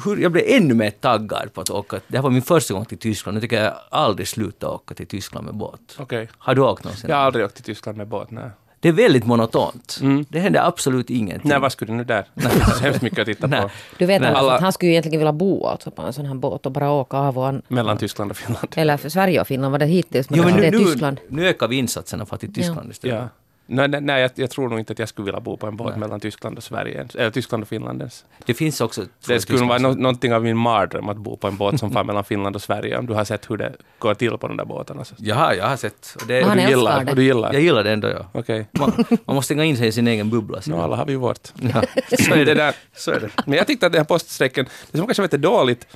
hur, 0.06 0.18
jag 0.18 0.32
blev 0.32 0.44
ännu 0.48 0.74
mer 0.74 0.92
taggad 0.92 1.54
på 1.54 1.62
att 1.62 1.70
åka. 1.70 2.00
Det 2.08 2.18
här 2.18 2.24
var 2.24 2.30
min 2.30 2.42
första 2.42 2.74
gång 2.74 2.86
till 2.86 2.98
Tyskland. 2.98 3.36
Nu 3.36 3.42
tycker 3.42 3.64
jag 3.64 3.74
aldrig 3.90 4.28
sluta 4.28 4.70
åka 4.70 4.96
till 4.96 5.08
Tyskland 5.08 5.46
med 5.46 5.56
båt. 5.56 5.96
Okej. 6.00 6.30
Har 6.38 6.56
du 6.56 6.62
åkt 6.62 6.84
någonsin? 6.84 7.10
Jag 7.10 7.18
har 7.18 7.24
aldrig 7.24 7.46
åkt 7.46 7.56
till 7.56 7.64
Tyskland 7.64 7.98
med 7.98 8.08
båt, 8.08 8.32
nej. 8.32 8.50
Det 8.80 8.88
är 8.88 8.94
väldigt 8.94 9.26
monotont. 9.26 10.00
Mm. 10.02 10.26
Det 10.30 10.40
händer 10.40 10.68
absolut 10.68 11.10
ingenting. 11.10 11.50
Nej, 11.50 11.60
vad 11.60 11.72
skulle 11.72 11.92
du 11.92 11.98
nu 11.98 12.04
där? 12.04 12.26
Det 12.34 12.50
finns 12.50 12.78
så 12.78 12.84
hemskt 12.84 13.02
mycket 13.02 13.20
att 13.20 13.26
titta 13.26 13.48
på. 13.48 13.70
Du 13.98 14.06
vet 14.06 14.22
Nej. 14.22 14.32
Alla- 14.34 14.54
att 14.56 14.62
han 14.62 14.74
skulle 14.74 14.88
ju 14.90 14.94
egentligen 14.94 15.20
vilja 15.20 15.34
bo 15.34 15.66
alltså 15.66 15.92
på 15.92 16.02
en 16.02 16.14
sån 16.14 16.26
här 16.26 16.36
båt 16.36 16.66
och 16.66 16.72
bara 16.72 16.92
åka 16.92 17.18
av 17.18 17.38
och 17.38 17.48
an. 17.48 17.62
Mellan 17.68 17.98
Tyskland 17.98 18.32
och 18.32 18.38
Finland. 18.38 18.68
Eller 18.76 18.98
för 18.98 19.10
Sverige 19.10 19.42
och 19.42 19.48
Finland 19.48 19.72
var 19.72 19.80
det 19.80 19.86
hittills, 19.86 20.30
men, 20.30 20.40
Jo, 20.40 20.46
men 20.46 20.54
nu, 20.56 20.62
det 20.62 20.68
är 20.68 20.72
nu, 20.72 20.78
Tyskland. 20.78 21.20
nu 21.30 21.48
ökar 21.48 21.68
vi 21.68 21.76
insatserna 21.76 22.26
för 22.26 22.36
att 22.36 22.40
till 22.42 22.54
Tyskland 22.54 22.92
istället. 22.92 23.16
Ja. 23.16 23.28
Nej, 23.70 23.88
nej, 23.88 24.02
nej 24.02 24.22
jag, 24.22 24.32
jag 24.36 24.50
tror 24.52 24.70
nog 24.70 24.80
inte 24.80 24.94
att 24.94 25.00
jag 25.00 25.10
skulle 25.10 25.26
vilja 25.26 25.40
bo 25.40 25.58
på 25.58 25.68
en 25.68 25.76
båt 25.78 25.98
mellan 25.98 26.20
Tyskland 26.20 26.58
och 26.58 26.64
Sverige. 26.64 27.08
Eller 27.16 27.32
Tyskland 27.32 27.64
och 27.64 27.70
Finland 27.70 28.02
ens. 28.02 28.26
Det 28.46 28.54
finns 28.54 28.82
också... 28.82 29.06
Det 29.28 29.40
skulle 29.40 29.66
vara 29.66 29.78
no, 29.78 29.88
någonting 29.88 30.34
av 30.34 30.44
min 30.44 30.58
mardröm 30.58 31.10
att 31.10 31.18
bo 31.18 31.38
på 31.38 31.48
en 31.48 31.58
båt 31.58 31.80
som 31.80 31.92
far 31.92 32.04
mellan 32.10 32.24
Finland 32.24 32.56
och 32.56 32.62
Sverige. 32.62 32.98
Om 32.98 33.06
du 33.06 33.14
har 33.14 33.24
sett 33.26 33.50
hur 33.50 33.58
det 33.58 33.74
går 34.00 34.14
till 34.14 34.38
på 34.38 34.48
de 34.48 34.58
där 34.58 34.66
båtarna. 34.66 35.06
Så. 35.06 35.16
Jaha, 35.18 35.56
jag 35.56 35.66
har 35.70 35.76
sett. 35.78 36.16
Och 36.22 36.28
det, 36.28 36.44
Och 36.46 36.56
du 36.56 36.62
gillar, 36.62 37.04
det. 37.06 37.12
och 37.12 37.16
du 37.16 37.24
gillar. 37.24 37.54
jag 37.54 37.62
gillar 37.62 37.84
det 37.84 37.92
ändå, 37.92 38.08
ja. 38.10 38.26
Okej. 38.32 38.68
Man, 38.72 38.92
man 39.26 39.36
måste 39.36 39.46
stänga 39.48 39.64
in 39.66 39.78
sig 39.78 39.88
i 39.88 39.92
sin 39.92 40.08
egen 40.08 40.30
bubbla. 40.30 40.60
No, 40.68 40.76
alla 40.82 40.96
har 40.96 41.06
vi 41.06 41.12
ju 41.12 41.18
vårt. 41.18 41.48
Ja, 41.74 41.84
så 42.20 42.34
är 42.34 42.46
det. 42.46 42.54
där. 42.54 42.76
Så 42.96 43.12
är 43.12 43.20
det. 43.20 43.30
Men 43.46 43.58
jag 43.58 43.68
tyckte 43.68 43.86
att 43.86 43.92
den 43.92 44.00
här 44.00 44.06
poststrejken, 44.06 44.66
det 44.92 44.98
som 44.98 45.08
kanske 45.08 45.22
var 45.22 45.26
lite 45.28 45.38
dåligt, 45.38 45.88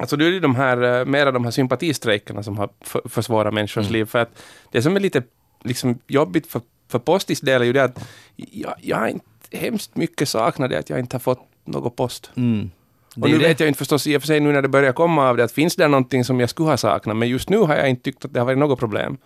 alltså 0.00 0.16
det 0.16 0.24
är 0.24 0.30
ju 0.30 0.40
de 0.40 0.54
här, 0.54 0.82
eh, 1.00 1.04
mera 1.04 1.32
de 1.32 1.44
här 1.44 1.50
sympatistrejkerna 1.50 2.42
som 2.42 2.58
har 2.58 2.68
för- 2.80 3.08
försvårat 3.08 3.54
människors 3.54 3.84
Mm. 3.86 3.92
liv. 3.92 4.04
För 4.04 4.18
att 4.18 4.42
det 4.70 4.82
som 4.82 4.96
är 4.96 5.00
lite 5.00 5.22
liksom, 5.64 5.98
jobbigt 6.06 6.46
för, 6.46 6.60
för 6.88 6.98
Postis 6.98 7.40
del 7.40 7.62
är 7.62 7.66
ju 7.66 7.72
det 7.72 7.84
att 7.84 8.08
jag, 8.36 8.74
jag 8.80 8.96
har 8.96 9.08
inte 9.08 9.26
hemskt 9.52 9.96
mycket 9.96 10.28
saknat 10.28 10.70
det 10.70 10.78
att 10.78 10.90
jag 10.90 10.98
inte 10.98 11.14
har 11.14 11.20
fått 11.20 11.40
något 11.64 11.96
post. 11.96 12.30
Mm. 12.34 12.70
Och 13.16 13.28
är 13.28 13.32
nu 13.32 13.38
det. 13.38 13.48
vet 13.48 13.60
jag 13.60 13.68
inte 13.68 13.78
förstås 13.78 14.06
i 14.06 14.16
och 14.16 14.22
för 14.22 14.26
sig 14.26 14.40
nu 14.40 14.52
när 14.52 14.62
det 14.62 14.68
börjar 14.68 14.92
komma 14.92 15.28
av 15.28 15.36
det 15.36 15.44
att 15.44 15.52
finns 15.52 15.76
det 15.76 15.88
någonting 15.88 16.24
som 16.24 16.40
jag 16.40 16.50
skulle 16.50 16.68
ha 16.68 16.76
saknat, 16.76 17.16
men 17.16 17.28
just 17.28 17.48
nu 17.48 17.58
har 17.58 17.76
jag 17.76 17.90
inte 17.90 18.02
tyckt 18.02 18.24
att 18.24 18.32
det 18.32 18.40
har 18.40 18.46
varit 18.46 18.58
något 18.58 18.78
problem. 18.78 19.16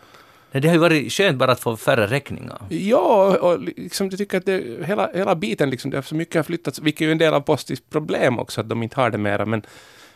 Nej, 0.52 0.60
Det 0.60 0.68
har 0.68 0.74
ju 0.74 0.80
varit 0.80 1.12
skönt 1.12 1.38
bara 1.38 1.52
att 1.52 1.60
få 1.60 1.76
färre 1.76 2.06
räkningar. 2.06 2.58
Ja, 2.68 3.36
och 3.38 3.60
liksom, 3.60 4.08
jag 4.08 4.18
tycker 4.18 4.38
att 4.38 4.46
det, 4.46 4.86
hela, 4.86 5.10
hela 5.14 5.34
biten, 5.34 5.70
liksom, 5.70 5.90
det 5.90 5.96
har 5.96 6.02
så 6.02 6.14
mycket 6.14 6.34
har 6.34 6.42
flyttats, 6.42 6.78
vilket 6.78 7.00
är 7.00 7.04
ju 7.04 7.12
en 7.12 7.18
del 7.18 7.34
av 7.34 7.40
Postis 7.40 7.80
problem 7.90 8.38
också, 8.38 8.60
att 8.60 8.68
de 8.68 8.82
inte 8.82 9.00
har 9.00 9.10
det 9.10 9.18
mera. 9.18 9.46
Men, 9.46 9.62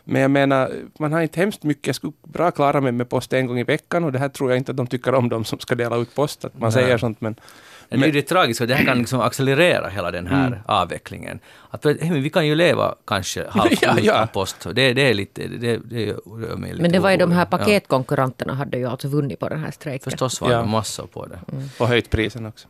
men 0.05 0.23
jag 0.23 0.31
menar, 0.31 0.71
man 0.99 1.12
har 1.12 1.21
inte 1.21 1.41
hemskt 1.41 1.62
mycket, 1.62 1.87
jag 1.87 1.97
skulle 1.97 2.12
bra 2.23 2.51
klara 2.51 2.81
mig 2.81 2.93
med 2.93 3.09
post 3.09 3.33
en 3.33 3.47
gång 3.47 3.59
i 3.59 3.65
veckan 3.65 4.05
och 4.05 4.12
det 4.12 4.19
här 4.19 4.29
tror 4.29 4.51
jag 4.51 4.59
inte 4.59 4.71
att 4.71 4.77
de 4.77 4.87
tycker 4.87 5.15
om, 5.15 5.29
de 5.29 5.45
som 5.45 5.59
ska 5.59 5.75
dela 5.75 5.97
ut 5.97 6.15
post, 6.15 6.45
att 6.45 6.55
man 6.55 6.62
Nej. 6.62 6.73
säger 6.73 6.99
sånt. 6.99 7.21
Men, 7.21 7.35
Men 7.88 8.01
det 8.01 8.07
är 8.07 8.12
det 8.12 8.23
tragiska, 8.23 8.67
det 8.67 8.75
här 8.75 8.85
kan 8.85 8.99
liksom 8.99 9.21
accelerera 9.21 9.88
hela 9.88 10.11
den 10.11 10.27
här 10.27 10.47
Mm. 10.47 10.59
avvecklingen. 10.67 11.38
Att, 11.71 11.85
hej, 11.85 11.99
men 12.01 12.23
vi 12.23 12.31
kan 12.31 12.47
ju 12.47 12.55
leva 12.55 12.95
kanske 13.07 13.47
halvt 13.49 13.83
Ja, 13.83 13.95
ja. 14.03 14.12
utan 14.15 14.29
post. 14.29 14.67
Och 14.67 14.75
Det, 14.75 14.93
det 14.93 15.03
är 15.11 15.15
lite, 15.15 15.47
det, 15.47 15.77
det 15.77 16.03
gör 16.05 16.57
mig 16.57 16.71
lite 16.71 16.83
Men 16.83 16.93
det 16.93 16.99
var 16.99 17.11
ju 17.11 17.17
de 17.17 17.33
här 17.33 17.45
paketkonkurrenterna 17.45 18.55
hade 18.55 18.79
ju 18.79 18.87
alltså 18.88 19.09
vunnit 19.09 19.38
på 19.41 19.49
den 19.49 19.59
här 19.59 19.67
Ja, 19.67 19.73
strejken. 19.73 20.11
förstås 20.11 20.41
var 20.41 20.51
Ja. 20.51 20.59
det 20.61 20.67
massor 20.67 21.07
på 21.07 21.27
det. 21.27 21.38
och 21.79 21.88
höjt 21.88 22.11
prisen 22.11 22.47
också. 22.47 22.69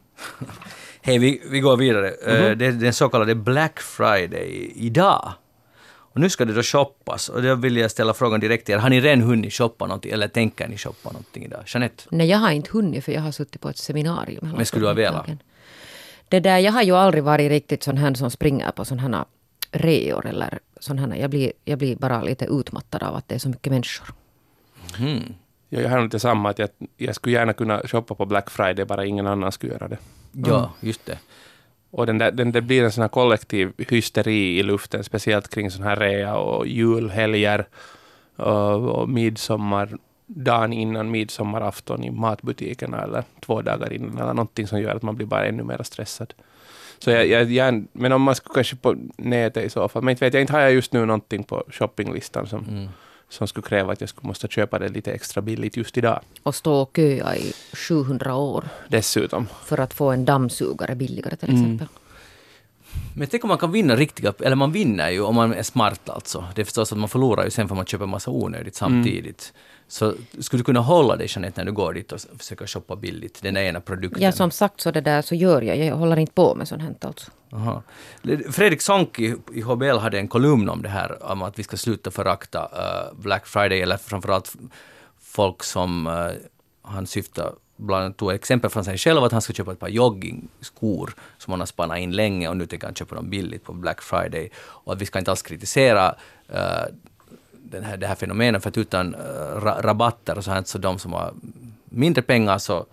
Hej, 1.03 1.18
vi, 1.18 1.42
vi 1.51 1.61
går 1.61 1.77
vidare. 1.77 2.12
Mhm. 2.27 2.37
Eh, 2.37 2.51
Det 2.57 2.66
är 2.66 2.73
den 2.73 2.92
så 2.92 3.09
kallade 3.09 3.35
Black 3.35 3.81
Friday 3.81 4.73
idag. 4.75 5.33
Och 6.12 6.20
nu 6.20 6.31
ska 6.31 6.44
det 6.44 6.53
då 6.53 6.62
shoppas. 6.62 7.29
Och 7.29 7.42
då 7.42 7.55
vill 7.55 7.77
jag 7.77 7.90
ställa 7.90 8.14
frågan 8.14 8.40
direkt 8.40 8.66
till 8.66 8.75
er. 8.75 8.79
Har 8.79 8.90
ni 8.90 9.01
redan 9.01 9.20
hunnit 9.20 9.53
shoppa 9.53 9.87
någonting 9.87 10.12
eller 10.12 10.29
tänker 10.29 10.68
ni 10.68 10.79
shoppa 10.79 11.11
någonting 11.11 11.44
idag? 11.44 11.61
Jeanette? 11.66 12.05
Nej, 12.11 12.27
jag 12.27 12.38
har 12.38 12.51
inte 12.51 12.70
hunnit 12.70 13.05
för 13.05 13.12
jag 13.12 13.20
har 13.20 13.33
suttit 13.33 13.61
på 13.61 13.68
ett 13.68 13.79
seminarium. 13.79 14.53
Men 14.57 14.66
skulle 14.66 14.83
du 14.83 14.87
ha 14.87 14.94
velat? 14.94 15.27
Det 16.29 16.40
där, 16.40 16.59
jag 16.59 16.72
har 16.72 16.83
ju 16.83 16.96
aldrig 16.96 17.25
varit 17.25 17.51
riktigt 17.51 17.83
sån 17.83 17.96
här 17.96 18.14
som 18.14 18.31
springer 18.31 18.70
på 18.70 18.85
sådana 18.85 19.16
här 19.16 19.27
reor 19.70 20.27
eller 20.27 20.59
sån 20.81 20.98
här. 20.98 21.14
Jag 21.14 21.31
blir, 21.31 21.53
jag 21.64 21.79
blir 21.79 21.96
bara 21.96 22.22
lite 22.22 22.44
utmattad 22.44 23.03
av 23.03 23.14
att 23.14 23.29
det 23.29 23.35
är 23.35 23.38
så 23.38 23.48
mycket 23.48 23.72
människor. 23.72 24.14
Hmm. 24.96 25.35
Ja, 25.68 25.81
jag 25.81 25.90
har 25.90 25.96
nog 25.96 26.07
inte 26.07 26.20
samma, 26.20 26.51
att 26.51 26.59
jag, 26.59 26.68
jag 26.96 27.14
skulle 27.14 27.35
gärna 27.35 27.53
kunna 27.53 27.83
shoppa 27.85 28.14
på 28.14 28.27
Black 28.27 28.51
Friday, 28.51 28.85
bara 28.85 29.05
ingen 29.05 29.27
annan 29.27 29.53
skulle 29.53 29.72
göra 29.72 29.88
det. 29.88 29.98
Ja, 30.33 30.72
just 30.81 31.07
det. 31.07 31.18
Och 31.92 32.07
den 32.07 32.18
där, 32.18 32.31
den, 32.31 32.52
det 32.52 32.61
blir 32.61 32.85
en 32.85 32.92
sån 32.92 33.02
här 33.02 33.09
kollektiv 33.09 33.72
hysteri 33.88 34.59
i 34.59 34.62
luften, 34.62 35.05
speciellt 35.05 35.48
kring 35.48 35.70
sån 35.70 35.83
här 35.83 35.96
rea 35.96 36.37
och 36.37 36.66
julhelger 36.66 37.64
och, 38.37 38.88
och 38.88 39.09
midsommar. 39.09 39.88
dagen 40.26 40.72
innan 40.72 41.11
midsommarafton 41.11 42.05
i 42.05 42.11
matbutikerna 42.11 43.02
eller 43.02 43.24
två 43.40 43.62
dagar 43.62 43.92
innan 43.92 44.18
eller 44.18 44.35
någonting 44.35 44.66
som 44.66 44.81
gör 44.81 44.96
att 44.96 45.02
man 45.02 45.16
blir 45.16 45.26
bara 45.26 45.46
ännu 45.46 45.62
mer 45.62 45.83
stressad. 45.83 46.35
Så 46.98 47.11
jag, 47.11 47.26
jag, 47.26 47.50
jag, 47.50 47.85
men 47.92 48.12
om 48.12 48.22
man 48.22 48.35
skulle 48.35 48.55
kanske 48.55 48.76
på 48.76 48.96
nätet 49.16 49.64
i 49.64 49.70
så 49.70 49.88
fall, 49.88 50.02
men 50.02 50.12
inte 50.12 50.24
vet 50.24 50.35
jag, 50.35 50.40
inte 50.40 50.52
har 50.52 50.61
jag 50.61 50.72
just 50.72 50.92
nu 50.92 51.07
någonting 51.07 51.44
på 51.44 51.64
shoppinglistan 51.70 52.46
som, 52.46 52.64
Mm 52.68 52.88
som 53.33 53.49
skulle 53.49 53.66
kräva 53.66 53.92
att 53.92 54.01
jag 54.01 54.11
skulle 54.11 54.29
måste 54.29 54.49
köpa 54.49 54.79
det 54.79 54.88
lite 54.88 55.12
extra 55.12 55.42
billigt 55.42 55.77
just 55.77 55.99
idag. 55.99 56.21
Och 56.42 56.55
stå 56.55 56.75
och 56.75 56.92
köa 56.97 57.37
i 57.37 57.53
700 57.73 58.35
år 58.35 58.68
Dessutom. 58.88 59.49
för 59.64 59.81
att 59.81 59.95
få 59.95 60.11
en 60.11 60.25
dammsugare 60.25 60.95
billigare 60.95 61.37
till 61.37 61.53
exempel. 61.53 61.87
Men 63.16 63.29
tänk 63.29 63.45
om 63.45 63.49
man 63.49 63.59
kan 63.59 63.73
vinna 63.73 63.97
riktiga, 63.97 64.33
eller 64.40 64.57
man 64.57 64.73
vinner 64.73 65.11
ju 65.11 65.21
om 65.21 65.35
man 65.35 65.55
är 65.55 65.62
smart 65.62 66.09
alltså. 66.09 66.45
Det 66.55 66.61
är 66.61 66.64
förstås 66.64 66.92
att 66.92 66.99
man 66.99 67.09
förlorar 67.09 67.45
ju 67.45 67.51
sen 67.51 67.68
för 67.68 67.75
man 67.75 67.87
köper 67.87 68.07
massa 68.07 68.31
onödigt 68.31 68.75
samtidigt. 68.75 69.53
Så 69.92 70.14
skulle 70.38 70.61
du 70.61 70.64
kunna 70.64 70.81
hålla 70.81 71.16
dig 71.16 71.26
Jeanette 71.31 71.61
när 71.61 71.64
du 71.64 71.72
går 71.72 71.94
dit 71.94 72.12
och 72.12 72.20
försöker 72.38 72.66
shoppa 72.66 72.96
billigt, 72.96 73.42
den 73.42 73.57
ena 73.57 73.81
produkten? 73.81 74.22
Ja, 74.22 74.33
som 74.33 74.50
sagt 74.50 74.81
så 74.81 74.90
det 74.90 75.00
där 75.00 75.22
så 75.22 75.35
gör 75.35 75.62
jag. 75.62 75.78
Jag 75.78 75.96
håller 75.96 76.16
inte 76.16 76.33
på 76.33 76.55
med 76.55 76.68
sånt 76.68 76.83
här 76.83 76.94
alltså. 77.00 77.31
Aha. 77.52 77.83
Fredrik 78.50 78.83
Sonki 78.83 79.35
i 79.52 79.61
HBL 79.61 79.98
hade 79.98 80.18
en 80.18 80.28
kolumn 80.28 80.68
om 80.68 80.83
det 80.83 80.88
här, 80.88 81.33
om 81.33 81.42
att 81.42 81.59
vi 81.59 81.62
ska 81.62 81.76
sluta 81.76 82.11
förakta 82.11 82.59
eh, 82.59 83.18
Black 83.18 83.46
Friday, 83.46 83.81
eller 83.81 83.96
framförallt 83.96 84.57
folk 85.20 85.62
som 85.62 86.07
uh, 86.07 86.33
han 86.83 87.07
syftar 87.07 87.52
bland 87.76 88.05
annat 88.05 88.16
tog 88.16 88.33
exempel 88.33 88.70
från 88.70 88.85
sig 88.85 88.98
själv 88.98 89.24
att 89.24 89.33
han 89.33 89.42
ska 89.42 89.52
köpa 89.52 89.72
ett 89.72 89.81
par 89.81 89.88
joggingskor 89.88 91.14
som 91.38 91.50
han 91.50 91.61
har 91.61 91.66
spannat 91.66 91.98
in 91.98 92.11
länge 92.11 92.48
och 92.48 92.57
nu 92.57 92.66
tänker 92.66 92.87
han 92.87 92.94
köpa 92.94 93.14
dem 93.14 93.31
billigt 93.31 93.64
på 93.64 93.72
Black 93.72 94.02
Friday. 94.02 94.50
Och 94.57 94.92
att 94.92 95.00
vi 95.00 95.07
ska 95.07 95.18
inte 95.18 95.31
alls 95.31 95.42
kritisera 95.42 96.14
eh, 96.48 96.85
den 97.73 97.85
här, 97.85 97.97
det 97.97 98.07
här 98.07 98.15
fenomenet 98.15 98.63
för 98.63 98.69
att 98.69 98.79
utan 98.79 99.15
eh, 99.15 99.21
ra 99.65 99.81
rabatter 99.83 100.39
och 100.39 100.45
sånt, 100.45 100.69
så 100.69 100.79
de 100.79 100.99
som 100.99 101.13
har 101.13 101.35
mindre 101.85 102.23
pengar 102.23 102.59
så 102.59 102.87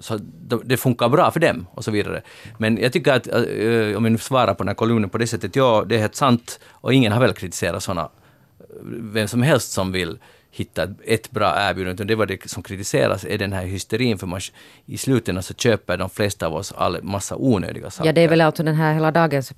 så 0.00 0.18
det 0.64 0.76
funkar 0.76 1.08
bra 1.08 1.30
för 1.30 1.40
dem 1.40 1.66
och 1.74 1.84
så 1.84 1.90
vidare. 1.90 2.22
Men 2.58 2.78
jag 2.78 2.92
tycker 2.92 3.12
att, 3.12 3.26
eh, 3.26 3.96
om 3.96 4.04
jag 4.04 4.12
nu 4.12 4.18
svarar 4.18 4.54
på 4.54 4.62
den 4.62 4.68
här 4.68 4.74
kolumnen 4.74 5.10
på 5.10 5.18
det 5.18 5.26
sättet, 5.26 5.56
ja, 5.56 5.84
det 5.86 5.94
är 5.94 5.98
helt 5.98 6.14
sant 6.14 6.60
och 6.70 6.94
ingen 6.94 7.12
har 7.12 7.20
väl 7.20 7.32
kritiserat 7.32 7.82
sådana, 7.82 8.02
eh, 8.02 8.66
vem 8.84 9.28
som 9.28 9.42
helst 9.42 9.72
som 9.72 9.92
vill 9.92 10.18
hitta 10.50 10.88
ett- 11.04 11.30
bra 11.30 11.54
erbjudande, 11.70 11.94
utan 11.94 12.06
det 12.06 12.14
var 12.14 12.26
det 12.26 12.50
som 12.50 12.62
kritiseras 12.62 13.24
är 13.24 13.38
den 13.38 13.52
här 13.52 13.64
hysterin, 13.64 14.18
för 14.18 14.26
man, 14.26 14.40
i 14.86 14.98
slutändan 14.98 15.42
så 15.42 15.54
köper 15.54 15.96
de 15.96 16.10
flesta 16.10 16.46
av 16.46 16.54
oss 16.54 16.72
all 16.76 17.02
massa 17.02 17.36
onödiga 17.36 17.90
saker. 17.90 18.08
Ja, 18.08 18.12
det 18.12 18.20
är 18.20 18.28
väl 18.28 18.40
alltså 18.40 18.62
den 18.62 18.74
här 18.74 18.94
hela 18.94 19.10
dagens 19.10 19.52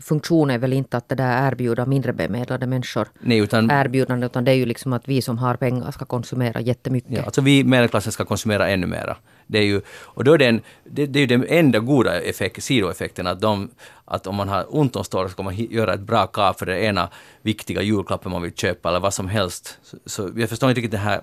funktion 0.00 0.50
är 0.50 0.58
väl 0.58 0.72
inte 0.72 0.96
att 0.96 1.08
det 1.08 1.14
där 1.14 1.48
erbjuda 1.48 1.86
mindre 1.86 2.12
bemedlade 2.12 2.66
människor 2.66 3.08
Nej, 3.20 3.38
utan 3.38 3.70
erbjudande, 3.70 4.26
utan 4.26 4.44
det 4.44 4.50
är 4.50 4.54
ju 4.54 4.66
liksom 4.66 4.92
att 4.92 5.08
vi 5.08 5.22
som 5.22 5.38
har 5.38 5.56
pengar 5.56 5.90
ska 5.90 6.04
konsumera 6.04 6.60
jättemycket. 6.60 7.10
Ja, 7.12 7.22
alltså 7.22 7.40
vi 7.40 7.64
medelklassen 7.64 8.12
ska 8.12 8.24
konsumera 8.24 8.68
ännu 8.68 8.86
mera. 8.86 9.16
Det 9.50 9.58
är 9.58 9.64
ju, 9.64 9.80
och 9.88 10.24
då 10.24 10.32
är 10.32 10.38
den, 10.38 10.60
det, 10.84 11.06
det 11.06 11.18
är 11.18 11.20
ju 11.20 11.26
den 11.26 11.46
enda 11.48 11.78
goda 11.78 12.20
effekt, 12.20 12.62
sidoeffekten 12.62 13.26
att, 13.26 13.40
de, 13.40 13.70
att 14.04 14.26
om 14.26 14.36
man 14.36 14.48
har 14.48 14.76
ont 14.76 14.96
om 14.96 15.04
stålar 15.04 15.28
så 15.28 15.36
kan 15.36 15.44
man 15.44 15.56
göra 15.56 15.94
ett 15.94 16.00
bra 16.00 16.26
kap 16.26 16.58
för 16.58 16.66
det 16.66 16.80
ena 16.80 17.08
viktiga 17.42 17.82
julklappen 17.82 18.32
man 18.32 18.42
vill 18.42 18.54
köpa 18.54 18.88
eller 18.88 19.00
vad 19.00 19.14
som 19.14 19.28
helst. 19.28 19.78
Så, 19.82 19.96
så 20.06 20.30
jag 20.36 20.48
förstår 20.48 20.68
inte 20.68 20.78
riktigt 20.78 20.92
den 20.92 21.00
här 21.00 21.20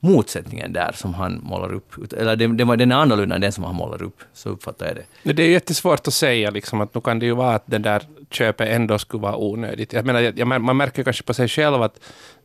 motsättningen 0.00 0.72
där 0.72 0.92
som 0.94 1.14
han 1.14 1.40
målar 1.42 1.72
upp. 1.72 2.12
Eller 2.12 2.36
den, 2.36 2.56
den, 2.56 2.68
den 2.68 2.92
är 2.92 2.96
annorlunda 2.96 3.34
än 3.34 3.40
den 3.40 3.52
som 3.52 3.64
han 3.64 3.74
målar 3.74 4.02
upp, 4.02 4.20
så 4.32 4.48
uppfattar 4.48 4.86
jag 4.86 4.96
det. 4.96 5.04
Men 5.22 5.36
Det 5.36 5.42
är 5.42 5.48
jättesvårt 5.48 6.08
att 6.08 6.14
säga, 6.14 6.50
liksom, 6.50 6.80
att 6.80 6.94
nu 6.94 7.00
kan 7.00 7.18
det 7.18 7.26
ju 7.26 7.34
vara 7.34 7.54
att 7.54 7.66
det 7.66 7.78
där 7.78 8.02
köpet 8.30 8.68
ändå 8.68 8.98
skulle 8.98 9.22
vara 9.22 9.36
onödigt. 9.36 9.92
Jag 9.92 10.06
menar, 10.06 10.20
jag, 10.20 10.60
man 10.60 10.76
märker 10.76 11.04
kanske 11.04 11.22
på 11.22 11.34
sig 11.34 11.48
själv 11.48 11.82
att 11.82 12.00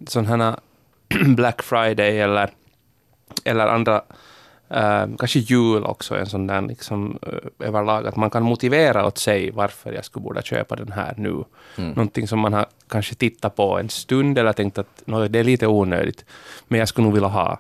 sådana 0.08 0.46
här 0.46 0.56
Black 1.36 1.64
Friday 1.64 2.20
eller, 2.20 2.50
eller 3.44 3.68
andra, 3.68 4.02
eh, 4.74 5.06
kanske 5.20 5.40
jul 5.40 5.84
också, 5.84 6.16
en 6.16 6.26
sån 6.26 6.48
där 6.48 6.62
liksom, 6.62 7.20
eh, 7.22 7.68
överlag, 7.68 8.08
att 8.08 8.16
man 8.16 8.30
kan 8.30 8.44
motivera 8.44 9.06
åt 9.06 9.18
sig 9.18 9.52
varför 9.52 9.94
jag 9.94 10.06
skulle 10.06 10.24
borde 10.24 10.42
köpa 10.42 10.76
den 10.76 10.92
här 10.92 11.14
nu. 11.18 11.30
Mm. 11.78 11.90
Någonting 11.90 12.28
som 12.28 12.40
man 12.40 12.54
har 12.54 12.66
kanske 12.88 13.16
tittat 13.16 13.56
på 13.56 13.80
en 13.80 13.90
stund 13.90 14.38
eller 14.38 14.54
tänkt 14.54 14.78
att 14.78 15.02
"Nå, 15.06 15.28
det 15.28 15.40
är 15.40 15.44
lite 15.44 15.68
onödigt, 15.68 16.26
men 16.68 16.80
jag 16.80 16.88
skulle 16.88 17.06
nog 17.06 17.14
vilja 17.14 17.30
ha. 17.30 17.60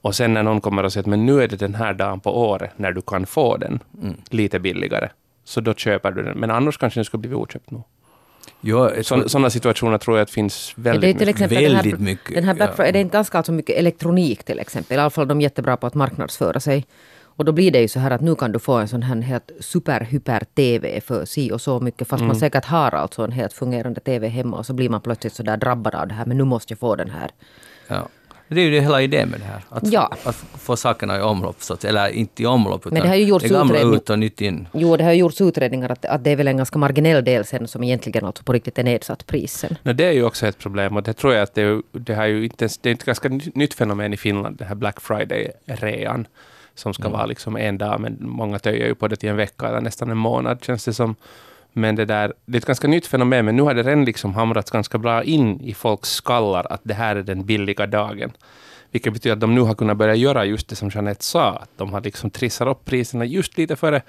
Och 0.00 0.14
sen 0.14 0.34
när 0.34 0.42
någon 0.42 0.60
kommer 0.60 0.82
och 0.84 0.92
säger 0.92 1.02
att 1.02 1.06
men 1.10 1.26
nu 1.26 1.42
är 1.42 1.48
det 1.48 1.56
den 1.56 1.74
här 1.74 1.94
dagen 1.94 2.20
på 2.20 2.38
året 2.50 2.70
när 2.76 2.92
du 2.92 3.00
kan 3.02 3.26
få 3.26 3.56
den 3.56 3.80
Mm. 4.02 4.14
lite 4.30 4.58
billigare, 4.60 5.08
så 5.44 5.60
då 5.60 5.74
köper 5.74 6.10
du 6.10 6.22
den. 6.22 6.38
Men 6.38 6.50
annars 6.50 6.78
kanske 6.78 7.00
den 7.00 7.04
skulle 7.04 7.20
bli 7.20 7.34
oköpt 7.34 7.70
nu. 7.70 7.82
Jo, 8.60 8.88
Sådana 9.02 9.50
situationer 9.50 9.98
tror 9.98 10.16
jag 10.16 10.22
att 10.22 10.30
finns 10.30 10.74
Ja, 10.76 10.82
det 10.82 10.88
är 10.88 10.92
väldigt 10.92 11.18
till 11.18 11.26
mycket. 11.26 11.28
exempel 11.42 11.62
den 11.64 11.74
här, 11.76 11.82
Väldigt 11.82 12.00
mycket, 12.00 12.34
den 12.34 12.44
här 12.44 12.54
Black 12.54 12.70
ja. 12.70 12.74
Friday, 12.74 12.92
det 12.92 12.98
är 12.98 13.00
inte 13.00 13.12
ganska 13.16 13.38
alltså 13.38 13.52
mycket 13.52 13.76
elektronik 13.76 14.44
till 14.44 14.58
exempel. 14.58 14.96
I 14.96 15.00
alla 15.00 15.10
fall 15.10 15.28
de 15.28 15.38
är 15.38 15.42
jättebra 15.42 15.76
på 15.76 15.86
att 15.86 15.94
marknadsföra 15.94 16.60
sig. 16.60 16.86
Och 17.36 17.44
då 17.44 17.52
blir 17.52 17.70
det 17.70 17.80
ju 17.80 17.88
så 17.88 18.00
här 18.00 18.10
att 18.10 18.20
nu 18.20 18.34
kan 18.34 18.52
du 18.52 18.58
få 18.58 18.72
en 18.74 18.88
sån 18.88 19.02
här 19.02 19.20
helt 19.20 19.50
super-hyper-TV 19.60 21.00
för 21.00 21.24
si 21.24 21.52
och 21.52 21.60
så 21.60 21.80
mycket. 21.80 22.08
Fast 22.08 22.20
Mm. 22.20 22.26
man 22.28 22.36
säkert 22.36 22.64
har 22.64 22.90
alltså 22.94 23.22
en 23.24 23.32
helt 23.32 23.52
fungerande 23.52 24.00
TV 24.00 24.28
hemma 24.28 24.56
och 24.56 24.66
så 24.66 24.72
blir 24.72 24.88
man 24.88 25.00
plötsligt 25.00 25.32
så 25.32 25.42
där 25.42 25.56
drabbad 25.56 25.94
av 25.94 26.08
det 26.08 26.14
här. 26.14 26.26
Men 26.26 26.36
nu 26.38 26.44
måste 26.44 26.72
jag 26.72 26.78
få 26.78 26.96
den 26.96 27.10
här. 27.10 27.30
ja. 27.88 28.08
Det 28.54 28.60
är 28.60 28.64
ju 28.64 28.70
det 28.70 28.80
hela 28.80 29.02
idén 29.02 29.28
med 29.28 29.40
det 29.40 29.44
här. 29.46 29.60
Att, 29.68 29.92
Ja. 29.92 30.12
att 30.24 30.36
få 30.58 30.76
sakerna 30.76 31.18
i 31.18 31.20
omlopp, 31.20 31.56
så 31.62 31.74
att, 31.74 31.84
eller 31.84 32.08
inte 32.08 32.42
i 32.42 32.46
omlopp, 32.46 32.80
utan 32.80 32.92
Men 32.92 33.02
det 33.02 33.08
har 33.08 33.14
ju 33.16 33.24
gjorts 33.24 33.42
det 33.44 33.48
gamla 33.54 33.74
utredning- 33.74 33.94
ut 33.96 34.10
och 34.10 34.18
nytt 34.18 34.40
in. 34.40 34.68
Jo, 34.72 34.96
det 34.96 35.04
har 35.04 35.12
ju 35.12 35.18
gjorts 35.18 35.40
utredningar 35.40 35.88
att, 35.92 36.04
att 36.04 36.24
det 36.24 36.30
är 36.30 36.36
väl 36.36 36.48
en 36.48 36.56
ganska 36.56 36.78
marginell 36.78 37.24
del 37.24 37.44
sen 37.44 37.68
som 37.68 37.84
egentligen 37.84 38.24
alltså 38.24 38.44
på 38.44 38.52
riktigt 38.52 38.78
är 38.78 38.82
nedsatt 38.84 39.26
pris 39.26 39.52
sen. 39.58 39.76
No, 39.82 39.92
det 39.92 40.04
är 40.04 40.12
ju 40.12 40.24
också 40.24 40.46
ett 40.46 40.58
problem 40.58 40.96
och 40.96 41.02
det 41.02 41.12
tror 41.12 41.34
jag 41.34 41.42
att 41.42 41.54
det, 41.54 41.62
är 41.62 41.66
ju- 41.66 41.82
det, 41.92 42.14
har 42.14 42.26
ju 42.26 42.44
inte, 42.44 42.64
ens- 42.64 42.78
det 42.78 42.90
är 42.90 42.94
ett 42.94 43.04
ganska 43.04 43.28
ny- 43.28 43.50
nytt 43.54 43.74
fenomen 43.74 44.12
i 44.14 44.16
Finland, 44.16 44.56
det 44.56 44.64
här 44.64 44.74
Black 44.74 45.00
Friday-rean 45.00 46.26
som 46.74 46.94
ska 46.94 47.08
vara 47.08 47.26
liksom 47.26 47.56
en 47.56 47.78
dag, 47.78 48.00
men 48.00 48.16
många 48.20 48.58
töjer 48.58 48.86
ju 48.86 48.94
på 48.94 49.08
det 49.08 49.16
till 49.16 49.28
en 49.28 49.36
vecka 49.36 49.66
eller 49.68 49.80
nästan 49.80 50.10
en 50.10 50.16
månad 50.16 50.64
känns 50.64 50.84
det 50.84 50.92
som. 50.94 51.14
Men 51.76 51.96
det 51.96 52.04
där, 52.04 52.32
det 52.46 52.56
är 52.56 52.60
ett 52.60 52.66
ganska 52.66 52.88
nytt 52.88 53.06
fenomen, 53.06 53.44
men 53.44 53.56
nu 53.56 53.62
har 53.62 53.74
det 53.74 53.82
redan 53.82 54.04
liksom 54.04 54.34
hamrats 54.34 54.70
ganska 54.70 54.98
bra 54.98 55.22
in 55.22 55.60
i 55.60 55.74
folks 55.74 56.08
skallar 56.08 56.66
att 56.70 56.80
det 56.84 56.94
här 56.94 57.16
är 57.16 57.22
den 57.22 57.46
billiga 57.46 57.86
dagen. 57.86 58.32
Vilket 58.90 59.12
betyder 59.12 59.32
att 59.32 59.40
de 59.40 59.54
nu 59.54 59.60
har 59.60 59.74
kunnat 59.74 59.96
börja 59.96 60.14
göra 60.14 60.44
just 60.44 60.68
det 60.68 60.76
som 60.76 60.88
Jeanette 60.88 61.24
sa, 61.24 61.50
att 61.50 61.70
de 61.76 61.92
har 61.92 62.00
liksom 62.00 62.30
trissat 62.30 62.68
upp 62.68 62.84
priserna 62.84 63.24
just 63.24 63.58
lite 63.58 63.76
före 63.76 64.02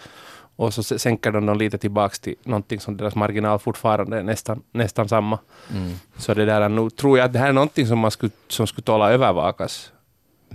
och 0.55 0.73
så 0.73 0.83
sänker 0.83 1.31
de 1.31 1.45
dem 1.45 1.57
lite 1.57 1.77
tillbaks 1.77 2.19
till 2.19 2.35
någonting 2.43 2.79
som 2.79 2.97
deras 2.97 3.15
marginal 3.15 3.59
fortfarande 3.59 4.17
är 4.17 4.23
nästan, 4.23 4.61
nästan 4.71 5.09
samma. 5.09 5.39
Mm. 5.71 5.93
Så 6.17 6.33
det 6.33 6.45
där 6.45 6.61
är 6.61 6.69
nog, 6.69 6.95
tror 6.95 7.17
jag 7.17 7.25
att 7.25 7.33
det 7.33 7.39
här 7.39 7.49
är 7.49 7.53
någonting 7.53 7.87
som, 7.87 7.99
man 7.99 8.11
skulle, 8.11 8.31
som 8.47 8.67
skulle 8.67 8.83
tåla 8.83 9.11
övervakas 9.11 9.91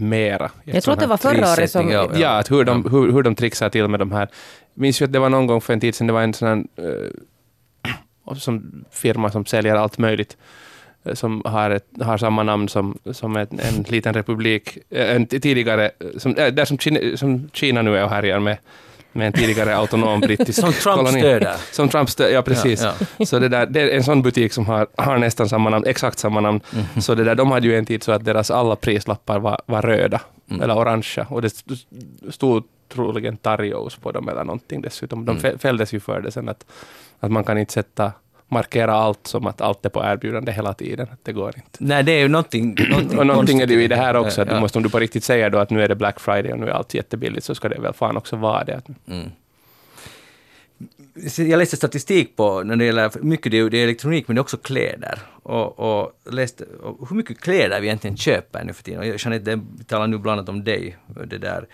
mera. 0.00 0.50
Jag 0.64 0.82
tror 0.82 0.94
att 0.94 1.00
det 1.00 1.06
var 1.06 1.16
förra 1.16 1.52
året 1.52 1.70
som... 1.70 1.90
ja. 1.90 2.10
Ja, 2.14 2.28
att 2.28 2.50
hur, 2.50 2.64
de, 2.64 2.84
hur, 2.90 3.12
hur 3.12 3.22
de 3.22 3.34
trixar 3.34 3.68
till 3.68 3.88
med 3.88 4.00
de 4.00 4.12
här. 4.12 4.28
Jag 4.74 4.82
minns 4.82 5.00
ju 5.00 5.04
att 5.04 5.12
det 5.12 5.18
var 5.18 5.28
någon 5.28 5.46
gång 5.46 5.60
för 5.60 5.72
en 5.72 5.80
tid 5.80 5.94
sedan, 5.94 6.06
det 6.06 6.12
var 6.12 6.22
en 6.22 6.34
sån 6.34 6.48
här 6.48 6.86
eh, 8.26 8.34
som 8.34 8.84
firma 8.90 9.30
som 9.30 9.46
säljer 9.46 9.74
allt 9.74 9.98
möjligt 9.98 10.36
eh, 11.04 11.14
som 11.14 11.42
har, 11.44 11.70
ett, 11.70 11.86
har 12.00 12.18
samma 12.18 12.42
namn 12.42 12.68
som, 12.68 12.98
som 13.12 13.36
en, 13.36 13.46
en 13.50 13.82
liten 13.88 14.14
republik, 14.14 14.78
eh, 14.90 15.16
en 15.16 15.26
tidigare, 15.26 15.90
som, 16.18 16.34
där 16.34 16.64
som 16.64 16.78
Kina, 16.78 17.16
som 17.16 17.50
Kina 17.52 17.82
nu 17.82 17.96
är 17.96 18.04
och 18.04 18.10
härjar 18.10 18.40
med, 18.40 18.56
med 19.12 19.26
en 19.26 19.32
tidigare 19.32 19.76
autonom 19.76 20.20
brittisk 20.20 20.60
Som 20.60 20.72
Trump 20.72 20.96
koloni. 20.96 21.20
stöder. 21.20 21.56
Som 21.72 21.88
Trump 21.88 22.10
stöder, 22.10 22.34
ja 22.34 22.42
precis. 22.42 22.82
Ja, 23.18 23.24
Så 23.26 23.38
det, 23.38 23.48
där, 23.48 23.66
det 23.66 23.80
är 23.80 23.96
en 23.96 24.04
sån 24.04 24.22
butik 24.22 24.52
som 24.52 24.66
har, 24.66 24.86
har 24.96 25.18
nästan 25.18 25.48
samma 25.48 25.70
namn, 25.70 25.86
exakt 25.86 26.18
samma 26.18 26.40
namn. 26.40 26.60
Mhm. 26.72 27.00
Så 27.02 27.14
det 27.14 27.24
där, 27.24 27.34
de 27.34 27.50
hade 27.50 27.66
ju 27.66 27.78
en 27.78 27.86
tid 27.86 28.02
så 28.02 28.12
att 28.12 28.24
deras 28.24 28.50
alla 28.50 28.76
prislappar 28.76 29.38
var, 29.38 29.60
var 29.66 29.82
röda, 29.82 30.20
Mm. 30.50 30.62
eller 30.62 30.76
orangea. 30.78 31.26
Och 31.28 31.42
det 31.42 31.46
st- 31.46 31.74
stod 32.30 32.64
troligen 32.92 33.36
Tarios 33.36 33.96
på 33.96 34.12
dem 34.12 34.28
eller 34.28 34.44
någonting 34.44 34.80
dessutom. 34.82 35.24
De 35.24 35.36
Mm. 35.38 35.42
fä- 35.42 35.58
fälldes 35.58 35.92
ju 35.94 36.00
för 36.00 36.20
det 36.20 36.30
sen 36.32 36.48
att, 36.48 36.64
att 37.20 37.30
man 37.30 37.44
kan 37.44 37.58
inte 37.58 37.72
sätta 37.72 38.12
markera 38.50 38.94
allt 38.94 39.26
som 39.26 39.46
att 39.46 39.60
allt 39.60 39.84
är 39.86 39.88
på 39.88 40.04
erbjudande 40.04 40.52
hela 40.52 40.74
tiden. 40.74 41.06
Att 41.12 41.24
det 41.24 41.32
går 41.32 41.52
inte. 41.56 41.78
Nej, 41.78 42.02
det 42.04 42.12
är 42.12 42.18
ju 42.20 42.28
någonting... 42.28 42.76
någonting 42.90 43.18
Och 43.18 43.26
någonting 43.26 43.60
är 43.60 43.66
det 43.66 43.74
ju 43.74 43.82
i 43.84 43.88
det 43.88 43.96
här 43.96 44.16
också. 44.16 44.42
Att 44.42 44.48
du 44.48 44.54
Ja. 44.54 44.60
måste, 44.60 44.78
om 44.78 44.82
du 44.82 44.90
på 44.90 44.98
riktigt 44.98 45.24
säger 45.24 45.50
då 45.50 45.58
att 45.58 45.70
nu 45.70 45.82
är 45.82 45.88
det 45.88 45.94
Black 45.94 46.20
Friday 46.20 46.52
och 46.52 46.58
nu 46.58 46.66
är 46.66 46.70
allt 46.70 46.94
jättebilligt 46.94 47.44
så 47.44 47.54
ska 47.54 47.68
det 47.68 47.80
väl 47.80 47.92
fan 47.92 48.16
också 48.16 48.36
vara 48.36 48.64
det. 48.64 48.80
Mm. 49.08 49.30
Jag 51.38 51.58
läste 51.58 51.76
statistik 51.76 52.36
på 52.36 52.62
när 52.62 52.76
det 52.76 52.84
gäller, 52.84 53.10
mycket 53.22 53.52
det 53.52 53.58
är, 53.58 53.70
det 53.70 53.78
är 53.78 53.84
elektronik 53.84 54.28
men 54.28 54.34
det 54.34 54.38
är 54.38 54.42
också 54.42 54.56
kläder. 54.56 55.18
Och, 55.42 55.78
och 55.78 56.12
läste 56.32 56.64
och 56.82 57.08
hur 57.08 57.16
mycket 57.16 57.40
kläder 57.40 57.80
vi 57.80 57.86
egentligen 57.86 58.16
köper 58.16 58.64
nu 58.64 58.72
för 58.72 58.82
tiden. 58.82 59.00
Och 59.00 59.06
jag 59.06 59.16
Jeanette, 59.18 59.56
det- 59.56 59.84
talar 59.86 60.06
nu 60.06 60.18
bland 60.18 60.38
annat 60.38 60.48
om 60.48 60.64
dig. 60.64 60.96
Det 61.26 61.38
där. 61.38 61.66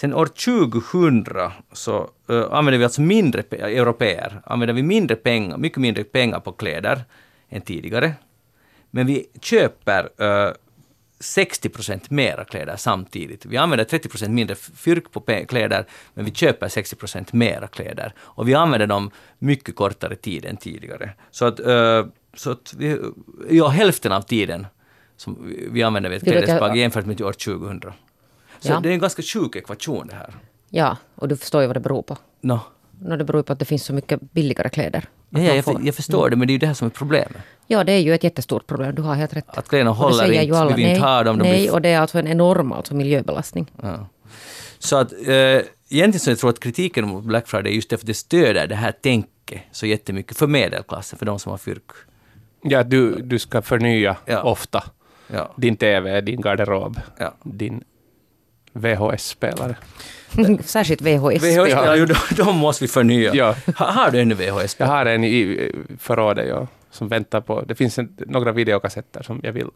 Sen 0.00 0.14
år 0.14 0.26
2000 0.26 1.26
så 1.72 2.10
uh, 2.30 2.46
använder 2.50 2.78
vi 2.78 2.84
alltså 2.84 3.00
mindre, 3.00 3.42
pe- 3.42 3.64
europeer, 3.64 4.40
använder 4.44 4.74
vi 4.74 4.82
mindre 4.82 5.16
pengar, 5.16 5.56
mycket 5.58 5.78
mindre 5.78 6.04
pengar 6.04 6.40
på 6.40 6.52
kläder 6.52 7.04
än 7.48 7.60
tidigare. 7.60 8.12
Men 8.90 9.06
vi 9.06 9.26
köper 9.42 10.04
uh, 10.48 10.52
60 11.20 11.68
procent 11.68 12.10
mera 12.10 12.44
kläder 12.44 12.76
samtidigt. 12.76 13.46
Vi 13.46 13.56
använder 13.56 13.84
30 13.84 14.08
procent 14.08 14.34
mindre 14.34 14.54
fyrk 14.56 15.12
på 15.12 15.20
kläder, 15.48 15.84
men 16.14 16.24
vi 16.24 16.30
köper 16.30 16.68
60 16.68 16.96
procent 16.96 17.32
mera 17.32 17.66
kläder. 17.66 18.12
Och 18.18 18.48
vi 18.48 18.54
använder 18.54 18.86
dem 18.86 19.10
mycket 19.38 19.76
kortare 19.76 20.16
tid 20.16 20.44
än 20.44 20.56
tidigare. 20.56 21.10
Så 21.30 21.44
att, 21.44 21.60
eh, 21.60 22.06
så 22.34 22.50
att 22.50 22.74
vi, 22.78 22.98
ja, 23.50 23.68
hälften 23.68 24.12
av 24.12 24.20
tiden 24.22 24.66
som 25.16 25.52
vi- 25.72 25.82
använder 25.82 26.10
vid 26.10 26.16
ett 26.16 26.24
klädesplagg 26.46 26.76
jämfört 26.76 27.06
med 27.06 27.20
år 27.22 27.32
2000. 27.32 27.92
Så 28.60 28.68
Ja. 28.72 28.80
det 28.80 28.88
är 28.88 28.92
en 28.92 28.98
ganska 28.98 29.22
sjuk 29.22 29.56
ekvation 29.56 30.06
det 30.06 30.14
här. 30.14 30.34
Ja, 30.70 30.96
och 31.14 31.28
du 31.28 31.36
förstår 31.36 31.60
ju 31.60 31.66
vad 31.66 31.76
det 31.76 31.80
beror 31.80 32.02
på. 32.02 32.16
No. 32.40 32.60
No, 33.02 33.16
det 33.16 33.24
beror 33.24 33.42
på 33.42 33.52
att 33.52 33.58
det 33.58 33.64
finns 33.64 33.84
så 33.84 33.92
mycket 33.92 34.20
billigare 34.32 34.68
kläder. 34.68 35.04
Ja, 35.30 35.40
ja, 35.40 35.54
jag, 35.54 35.64
får- 35.64 35.74
för- 35.78 35.86
jag 35.86 35.94
förstår 35.94 36.30
det, 36.30 36.36
men 36.36 36.46
det 36.48 36.50
är 36.50 36.54
ju 36.54 36.58
det 36.58 36.66
här 36.66 36.74
som 36.74 36.86
är 36.86 36.90
problemet. 36.90 37.36
Ja, 37.66 37.84
det 37.84 37.92
är 37.92 37.98
ju 37.98 38.14
ett 38.14 38.24
jättestort 38.24 38.66
problem. 38.66 38.94
Du 38.94 39.02
har 39.02 39.14
helt 39.14 39.36
rätt. 39.36 39.58
Att 39.58 39.68
kläderna 39.68 39.90
håller 39.90 40.14
säger 40.16 40.32
ju 40.34 40.42
inte, 40.42 40.58
alla. 40.58 40.76
vi 40.76 40.82
vill 40.82 40.90
inte 40.92 41.02
ha 41.06 41.22
dem. 41.22 41.38
de 41.38 41.44
nej 41.48 41.60
blir- 41.62 41.72
och 41.72 41.82
det 41.82 41.88
är 41.88 41.98
alltså 42.00 42.18
en 42.18 42.26
enorm 42.28 42.72
alltså 42.72 42.94
miljöbelastning. 42.94 43.70
Ja. 43.82 44.06
Så 44.78 44.96
att 44.96 45.12
eh, 45.12 45.26
egentligen 45.88 46.18
så 46.20 46.30
jag 46.30 46.38
tror 46.38 46.50
att 46.50 46.60
kritiken 46.60 47.08
mot 47.08 47.24
Black 47.24 47.48
Friday 47.48 47.72
är 47.72 47.74
just 47.74 47.90
därför 47.90 48.02
att 48.02 48.06
det 48.06 48.14
stöder 48.14 48.66
det 48.66 48.74
här 48.74 48.92
tänket 48.92 49.60
så 49.72 49.86
jättemycket 49.86 50.36
för 50.36 50.46
medelklassen, 50.46 51.18
för 51.18 51.26
de 51.26 51.38
som 51.38 51.50
har 51.50 51.58
fyrk. 51.58 51.90
Ja, 52.62 52.82
du, 52.82 53.22
du 53.22 53.38
ska 53.38 53.62
förnya 53.62 54.16
Ja. 54.26 54.42
ofta 54.42 54.84
Ja. 55.32 55.54
din 55.56 55.76
TV, 55.76 56.20
din 56.20 56.40
garderob, 56.40 57.00
Ja. 57.18 57.34
din 57.42 57.84
VHS-spelare. 58.72 59.76
Särskilt 60.64 61.00
VHS. 61.02 61.42
VHS, 61.42 61.70
Ja. 61.70 61.96
de, 62.06 62.14
de 62.36 62.56
måste 62.56 62.84
vi 62.84 62.88
förnya. 62.88 63.34
Ja. 63.34 63.54
Ha, 63.76 63.86
har 63.90 64.10
du 64.10 64.20
ännu 64.20 64.34
VHS? 64.34 64.76
Jag 64.78 64.86
har 64.86 65.06
en 65.06 65.24
i 65.24 65.72
förrådet 65.98 66.48
ja, 66.48 66.66
som 66.90 67.08
väntar 67.08 67.40
på... 67.40 67.60
Det 67.62 67.74
finns 67.74 67.98
en, 67.98 68.16
några 68.26 68.52
videokassetter 68.52 69.22
som 69.22 69.40
jag 69.42 69.52
vill 69.52 69.68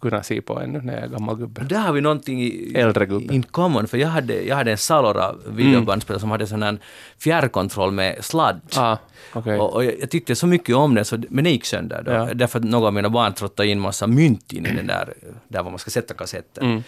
kunna 0.00 0.22
se 0.22 0.40
på 0.40 0.60
ännu 0.60 0.80
när 0.80 0.94
jag 0.94 1.02
är 1.02 1.08
gammal 1.08 1.36
gubbe. 1.36 1.64
Där 1.64 1.78
har 1.78 1.92
vi 1.92 2.00
någonting 2.00 2.42
i, 2.42 2.72
Äldre 2.76 3.06
gubbe. 3.06 3.34
in 3.34 3.42
common, 3.42 3.86
för 3.86 3.98
jag 3.98 4.08
hade, 4.08 4.42
jag 4.42 4.56
hade 4.56 4.70
en 4.70 4.78
Salora 4.78 5.34
videobandspelare 5.46 6.20
som 6.20 6.30
hade 6.30 6.46
sån 6.46 6.62
här 6.62 6.78
fjärrkontroll 7.18 7.92
med 7.92 8.24
sladd. 8.24 8.60
Ah, 8.76 8.96
okej. 9.32 9.58
Och, 9.58 9.74
och 9.74 9.84
jag, 9.84 9.94
jag 10.00 10.10
tyckte 10.10 10.36
så 10.36 10.46
mycket 10.46 10.76
om 10.76 10.94
den, 10.94 11.04
så, 11.04 11.16
men 11.28 11.44
den 11.44 11.52
gick 11.52 11.64
sönder 11.64 12.02
då. 12.02 12.12
Ja. 12.12 12.28
Därför 12.34 12.58
att 12.58 12.64
några 12.64 12.86
av 12.86 12.92
mina 12.94 13.10
barn 13.10 13.32
trottade 13.34 13.68
in 13.68 13.80
massa 13.80 14.06
mynt 14.06 14.52
in 14.52 14.66
i 14.66 14.74
den 14.76 14.86
där, 14.86 15.14
där 15.48 15.62
var 15.62 15.70
man 15.70 15.78
ska 15.78 15.90
sätta 15.90 16.14
kassetten. 16.14 16.64
Mm. 16.64 16.82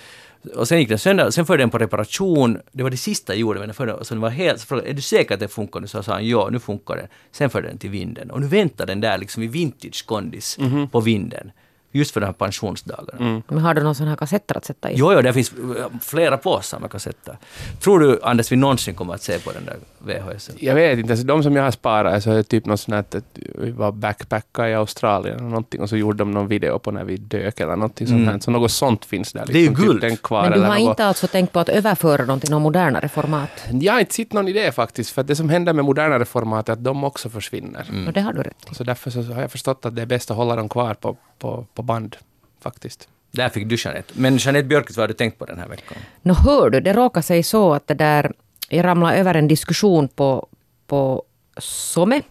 Och 0.56 0.68
sen 0.68 0.78
gick 0.78 0.88
den 0.88 0.98
sönder, 0.98 1.30
sen 1.30 1.46
förde 1.46 1.62
den 1.62 1.70
på 1.70 1.78
reparation, 1.78 2.58
det 2.72 2.82
var 2.82 2.90
det 2.90 2.96
sista 2.96 3.32
jag 3.32 3.40
gjorde, 3.40 3.58
men 3.58 3.68
den 3.68 3.74
förde, 3.74 4.04
så 4.04 4.14
den 4.14 4.20
var 4.20 4.30
helt, 4.30 4.60
så 4.60 4.66
frågade 4.66 4.88
är 4.90 4.94
du 4.94 5.02
säker 5.02 5.34
att 5.34 5.40
det 5.40 5.48
funkar 5.48 5.80
nu? 5.80 5.86
Så 5.86 6.02
sa 6.02 6.12
han, 6.12 6.28
ja, 6.28 6.48
nu 6.52 6.58
funkar 6.58 6.96
den. 6.96 7.06
Sen 7.32 7.50
förde 7.50 7.68
den 7.68 7.78
till 7.78 7.90
vinden. 7.90 8.30
Och 8.30 8.40
nu 8.40 8.46
väntar 8.46 8.86
den 8.86 9.00
där 9.00 9.18
liksom 9.18 9.42
i 9.42 9.46
vintage-kondis 9.46 10.58
Mhm. 10.58 10.88
på 10.88 11.00
vinden. 11.00 11.50
Just 11.92 12.10
för 12.10 12.20
de 12.20 12.26
här 12.26 12.32
pensionsdagarna. 12.32 13.18
Mm. 13.18 13.42
Men 13.48 13.58
har 13.58 13.74
du 13.74 13.82
någon 13.82 13.94
sån 13.94 14.08
här 14.08 14.16
kassetter 14.16 14.56
att 14.56 14.64
sätta 14.64 14.90
i? 14.90 14.94
Jo, 14.96 15.12
jo, 15.12 15.22
det 15.22 15.32
finns 15.32 15.52
eh, 15.52 15.86
flera 16.02 16.36
påsar 16.36 16.78
med 16.80 16.90
kassetter. 16.90 17.38
Tror 17.80 17.98
du, 18.00 18.20
Anders, 18.22 18.52
vi 18.52 18.56
någonsin 18.56 18.94
kommer 18.94 19.14
att 19.14 19.22
se 19.22 19.38
på 19.38 19.52
den 19.52 19.64
där 19.64 19.76
VHS? 20.06 20.50
Jag 20.58 20.74
vet 20.74 20.98
inte, 20.98 21.12
alltså, 21.12 21.26
de 21.26 21.42
som 21.42 21.56
jag 21.56 21.62
har 21.62 21.70
sparat 21.70 22.22
så 22.22 22.30
är 22.30 22.34
det 22.34 22.42
typ 22.42 22.66
något 22.66 22.80
sånt 22.80 22.94
här 22.94 23.18
att 23.18 23.24
vi 23.34 23.70
var 23.70 23.92
backpacka 23.92 24.68
i 24.68 24.74
Australien 24.74 25.36
och 25.36 25.42
någonting 25.42 25.80
och 25.80 25.88
så 25.88 25.96
gjorde 25.96 26.18
de 26.18 26.30
någon 26.30 26.48
video 26.48 26.78
på 26.78 26.90
när 26.90 27.04
vi 27.04 27.16
dök 27.16 27.60
eller 27.60 27.76
någonting 27.76 28.06
sånt 28.06 28.28
här. 28.28 28.38
Så 28.38 28.50
något 28.50 28.70
sånt 28.70 29.04
finns 29.04 29.32
där. 29.32 29.40
Mm. 29.40 29.52
Det 29.52 29.58
är 29.58 29.62
ju 29.62 29.68
liksom, 29.68 29.86
guld. 29.86 30.02
Typ 30.02 30.22
kvar 30.22 30.42
Men 30.42 30.52
du 30.52 30.60
har 30.60 30.68
något. 30.68 30.78
inte 30.78 31.04
alltså 31.06 31.26
tänkt 31.26 31.52
på 31.52 31.60
att 31.60 31.68
överföra 31.68 32.26
dem 32.26 32.40
till 32.40 32.50
något 32.50 32.62
modernare 32.62 33.08
format? 33.08 33.50
Jag 33.70 33.92
har 33.92 34.00
inte 34.00 34.14
sett 34.14 34.32
någon 34.32 34.48
idé 34.48 34.72
faktiskt, 34.72 35.10
för 35.10 35.20
att 35.20 35.26
det 35.26 35.36
som 35.36 35.48
händer 35.48 35.72
med 35.72 35.84
modernare 35.84 36.24
format 36.24 36.68
är 36.68 36.72
att 36.72 36.84
de 36.84 37.04
också 37.04 37.28
försvinner. 37.28 37.86
Mm. 37.88 38.06
Och 38.06 38.12
det 38.12 38.20
har 38.20 38.32
du 38.32 38.42
rätt 38.42 38.70
i. 38.70 38.74
Så 38.74 38.84
därför 38.84 39.10
så 39.10 39.22
har 39.22 39.40
jag 39.40 39.50
förstått 39.50 39.86
att 39.86 39.96
det 39.96 40.02
är 40.02 40.06
bäst 40.06 40.30
att 40.30 40.36
hålla 40.36 40.56
dem 40.56 40.68
kvar 40.68 40.94
på, 40.94 41.16
på, 41.38 41.66
på 41.74 41.82
band, 41.82 42.16
faktiskt. 42.60 43.08
Där 43.30 43.48
fick 43.48 43.68
du 43.68 43.76
Jeanette. 43.78 44.12
Men 44.16 44.36
Jeanette 44.36 44.66
Björkqvist, 44.66 44.96
vad 44.96 45.02
har 45.02 45.08
du 45.08 45.14
tänkt 45.14 45.38
på 45.38 45.44
den 45.44 45.58
här 45.58 45.68
veckan? 45.68 45.98
Nå 46.22 46.34
hör 46.34 46.70
du, 46.70 46.80
det 46.80 46.92
råkar 46.92 47.22
sig 47.22 47.42
så 47.42 47.74
att 47.74 47.86
det 47.86 47.94
där, 47.94 48.32
jag 48.68 48.84
ramlade 48.84 49.16
över 49.16 49.34
en 49.34 49.48
diskussion 49.48 50.08
på, 50.08 50.48
på 50.86 51.22
SOME, 51.58 52.22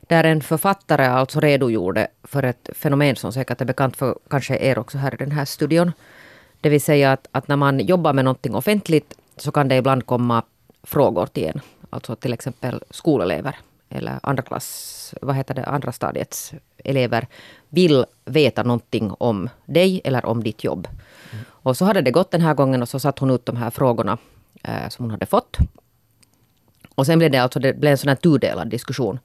där 0.00 0.24
en 0.24 0.40
författare 0.40 1.06
alltså 1.06 1.40
redogjorde 1.40 2.08
för 2.22 2.42
ett 2.42 2.70
fenomen 2.74 3.16
som 3.16 3.32
säkert 3.32 3.60
är 3.60 3.64
bekant 3.64 3.96
för 3.96 4.18
kanske 4.30 4.58
er 4.58 4.78
också 4.78 4.98
här 4.98 5.14
i 5.14 5.16
den 5.16 5.32
här 5.32 5.44
studion. 5.44 5.92
Det 6.60 6.68
vill 6.68 6.80
säga 6.80 7.12
att, 7.12 7.28
att 7.32 7.48
när 7.48 7.56
man 7.56 7.80
jobbar 7.80 8.12
med 8.12 8.24
någonting 8.24 8.54
offentligt 8.54 9.14
så 9.36 9.52
kan 9.52 9.68
det 9.68 9.76
ibland 9.76 10.06
komma 10.06 10.42
frågor 10.82 11.26
till 11.26 11.46
en. 11.46 11.60
Alltså 11.90 12.16
till 12.16 12.32
exempel 12.32 12.82
skolelever 12.90 13.56
eller 13.88 14.20
andra 14.22 14.42
klass, 14.42 15.14
vad 15.22 15.36
heter 15.36 15.54
det, 15.54 15.64
andra 15.64 15.92
stadiets 15.92 16.52
elever 16.84 17.26
vill 17.68 18.04
veta 18.24 18.62
någonting 18.62 19.12
om 19.18 19.48
dig 19.64 20.00
eller 20.04 20.26
om 20.26 20.42
ditt 20.42 20.64
jobb. 20.64 20.88
Och 21.46 21.76
så 21.76 21.84
hade 21.84 22.02
det 22.02 22.10
gått 22.10 22.30
den 22.30 22.40
här 22.40 22.54
gången 22.54 22.82
och 22.82 22.88
så 22.88 23.00
satte 23.00 23.20
hon 23.20 23.30
ut 23.30 23.46
de 23.46 23.56
här 23.56 23.70
frågorna 23.70 24.18
eh, 24.62 24.88
som 24.88 25.04
hon 25.04 25.10
hade 25.10 25.26
fått. 25.26 25.58
Och 26.94 27.06
sen 27.06 27.18
blev 27.18 27.30
det 27.30 27.38
alltså 27.38 27.58
det 27.58 27.72
blev 27.72 27.90
en 27.90 27.98
sån 27.98 28.08
här 28.08 28.16
tudelad 28.16 28.68
diskussion. 28.68 29.18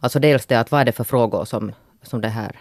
Alltså 0.00 0.18
dels 0.18 0.46
det 0.46 0.56
att 0.56 0.70
vad 0.70 0.80
är 0.80 0.84
det 0.84 0.92
för 0.92 1.04
frågor 1.04 1.44
som, 1.44 1.72
som 2.02 2.20
det 2.20 2.28
här, 2.28 2.56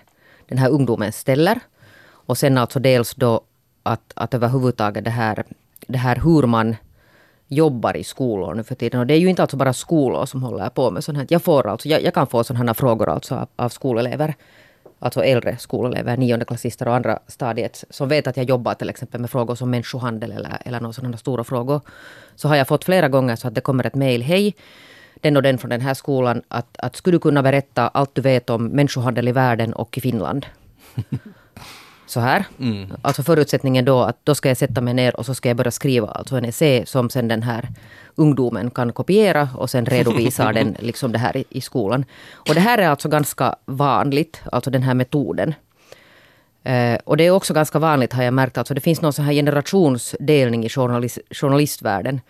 den 0.48 0.58
här 0.58 0.70
ungdomen 0.70 1.12
ställer. 1.12 1.60
Och 2.04 2.38
sen 2.38 2.58
alltså 2.58 2.80
dels 2.80 3.16
då 3.16 3.42
att, 3.84 4.14
att 4.16 4.34
överhuvudtaget 4.34 5.04
det 5.04 5.12
här, 5.12 5.44
det 5.88 5.98
här 5.98 6.16
hur 6.24 6.48
man 6.48 6.76
jobbar 7.48 7.98
i 7.98 8.04
skolor 8.04 8.54
nu 8.54 8.64
för 8.64 8.76
tiden. 8.76 9.00
Och 9.00 9.08
det 9.08 9.14
är 9.14 9.20
ju 9.20 9.30
inte 9.30 9.42
alltså 9.42 9.58
bara 9.58 9.74
skolor 9.74 10.26
som 10.26 10.44
håller 10.44 10.70
på 10.70 10.92
med 10.92 11.04
sånt 11.04 11.18
här. 11.18 11.28
Jag, 11.30 11.44
får 11.44 11.68
alltså, 11.68 11.90
jag, 11.90 12.04
jag 12.04 12.14
kan 12.14 12.28
få 12.28 12.44
sådana 12.44 12.66
här 12.66 12.74
frågor 12.74 13.10
alltså 13.10 13.36
av, 13.36 13.48
av 13.56 13.70
skolelever. 13.70 14.36
Alltså 15.04 15.24
äldre 15.24 15.58
skolelever, 15.58 16.18
niondeklassister 16.18 16.88
och 16.88 16.96
andra 16.96 17.20
stadiet 17.28 17.84
som 17.90 18.10
vet 18.10 18.28
att 18.28 18.38
jag 18.38 18.46
jobbar 18.50 18.74
till 18.74 18.90
exempel 18.90 19.22
med 19.22 19.30
frågor 19.30 19.56
som 19.56 19.70
människohandel 19.70 20.32
eller, 20.32 20.58
eller 20.66 20.80
några 20.80 20.94
sådana 20.94 21.18
stora 21.18 21.44
frågor. 21.44 21.82
Så 22.36 22.48
har 22.48 22.56
jag 22.56 22.68
fått 22.68 22.84
flera 22.84 23.10
gånger 23.10 23.36
så 23.36 23.48
att 23.48 23.56
det 23.56 23.62
kommer 23.62 23.86
ett 23.86 23.96
mejl. 23.96 24.22
Hej, 24.22 24.56
den 25.22 25.38
och 25.38 25.44
den 25.44 25.58
från 25.58 25.70
den 25.70 25.82
här 25.82 25.94
skolan. 25.94 26.42
Att, 26.48 26.76
att 26.78 26.96
skulle 26.96 27.16
du 27.16 27.20
kunna 27.20 27.44
berätta 27.44 27.88
allt 27.88 28.16
du 28.16 28.22
vet 28.22 28.50
om 28.50 28.68
människohandel 28.68 29.28
i 29.28 29.32
världen 29.32 29.74
och 29.74 29.98
i 29.98 30.02
Finland? 30.02 30.46
Så 32.12 32.19
här. 32.19 32.45
Alltså 33.02 33.24
förutsättningen 33.24 33.86
då 33.86 34.02
att 34.02 34.17
då 34.24 34.36
ska 34.36 34.50
jag 34.50 34.58
sätta 34.58 34.82
mig 34.82 34.93
ner 34.93 35.15
och 35.15 35.26
så 35.26 35.34
ska 35.34 35.50
jag 35.50 35.58
börja 35.58 35.71
skriva 35.71 36.08
alltså 36.08 36.36
en 36.36 36.45
essä 36.45 36.86
som 36.86 37.10
sen 37.10 37.28
den 37.28 37.43
här 37.43 37.69
ungdomen 38.15 38.71
kan 38.71 38.93
kopiera 38.93 39.50
och 39.56 39.69
sen 39.69 39.86
redovisar 39.86 40.54
den 40.60 40.76
liksom 40.80 41.12
det 41.12 41.19
här 41.19 41.38
i, 41.38 41.43
i 41.50 41.62
skolan. 41.62 42.06
Och 42.34 42.56
det 42.56 42.62
här 42.62 42.78
är 42.78 42.88
alltså 42.88 43.10
ganska 43.10 43.56
vanligt, 43.65 44.41
alltså 44.52 44.71
den 44.71 44.84
här 44.84 44.93
metoden. 44.93 45.54
Eh, 46.63 47.00
och 47.04 47.17
det 47.17 47.24
är 47.24 47.32
också 47.32 47.54
ganska 47.54 47.80
vanligt 47.80 48.13
har 48.13 48.24
jag 48.24 48.34
märkt, 48.34 48.58
alltså 48.58 48.74
det 48.74 48.82
finns 48.82 49.02
någon 49.02 49.13
sån 49.13 49.26
här 49.26 49.34
generationsdelning 49.34 50.65
i 50.65 50.69
journalis, 50.69 51.19
journalistvärlden. 51.32 52.21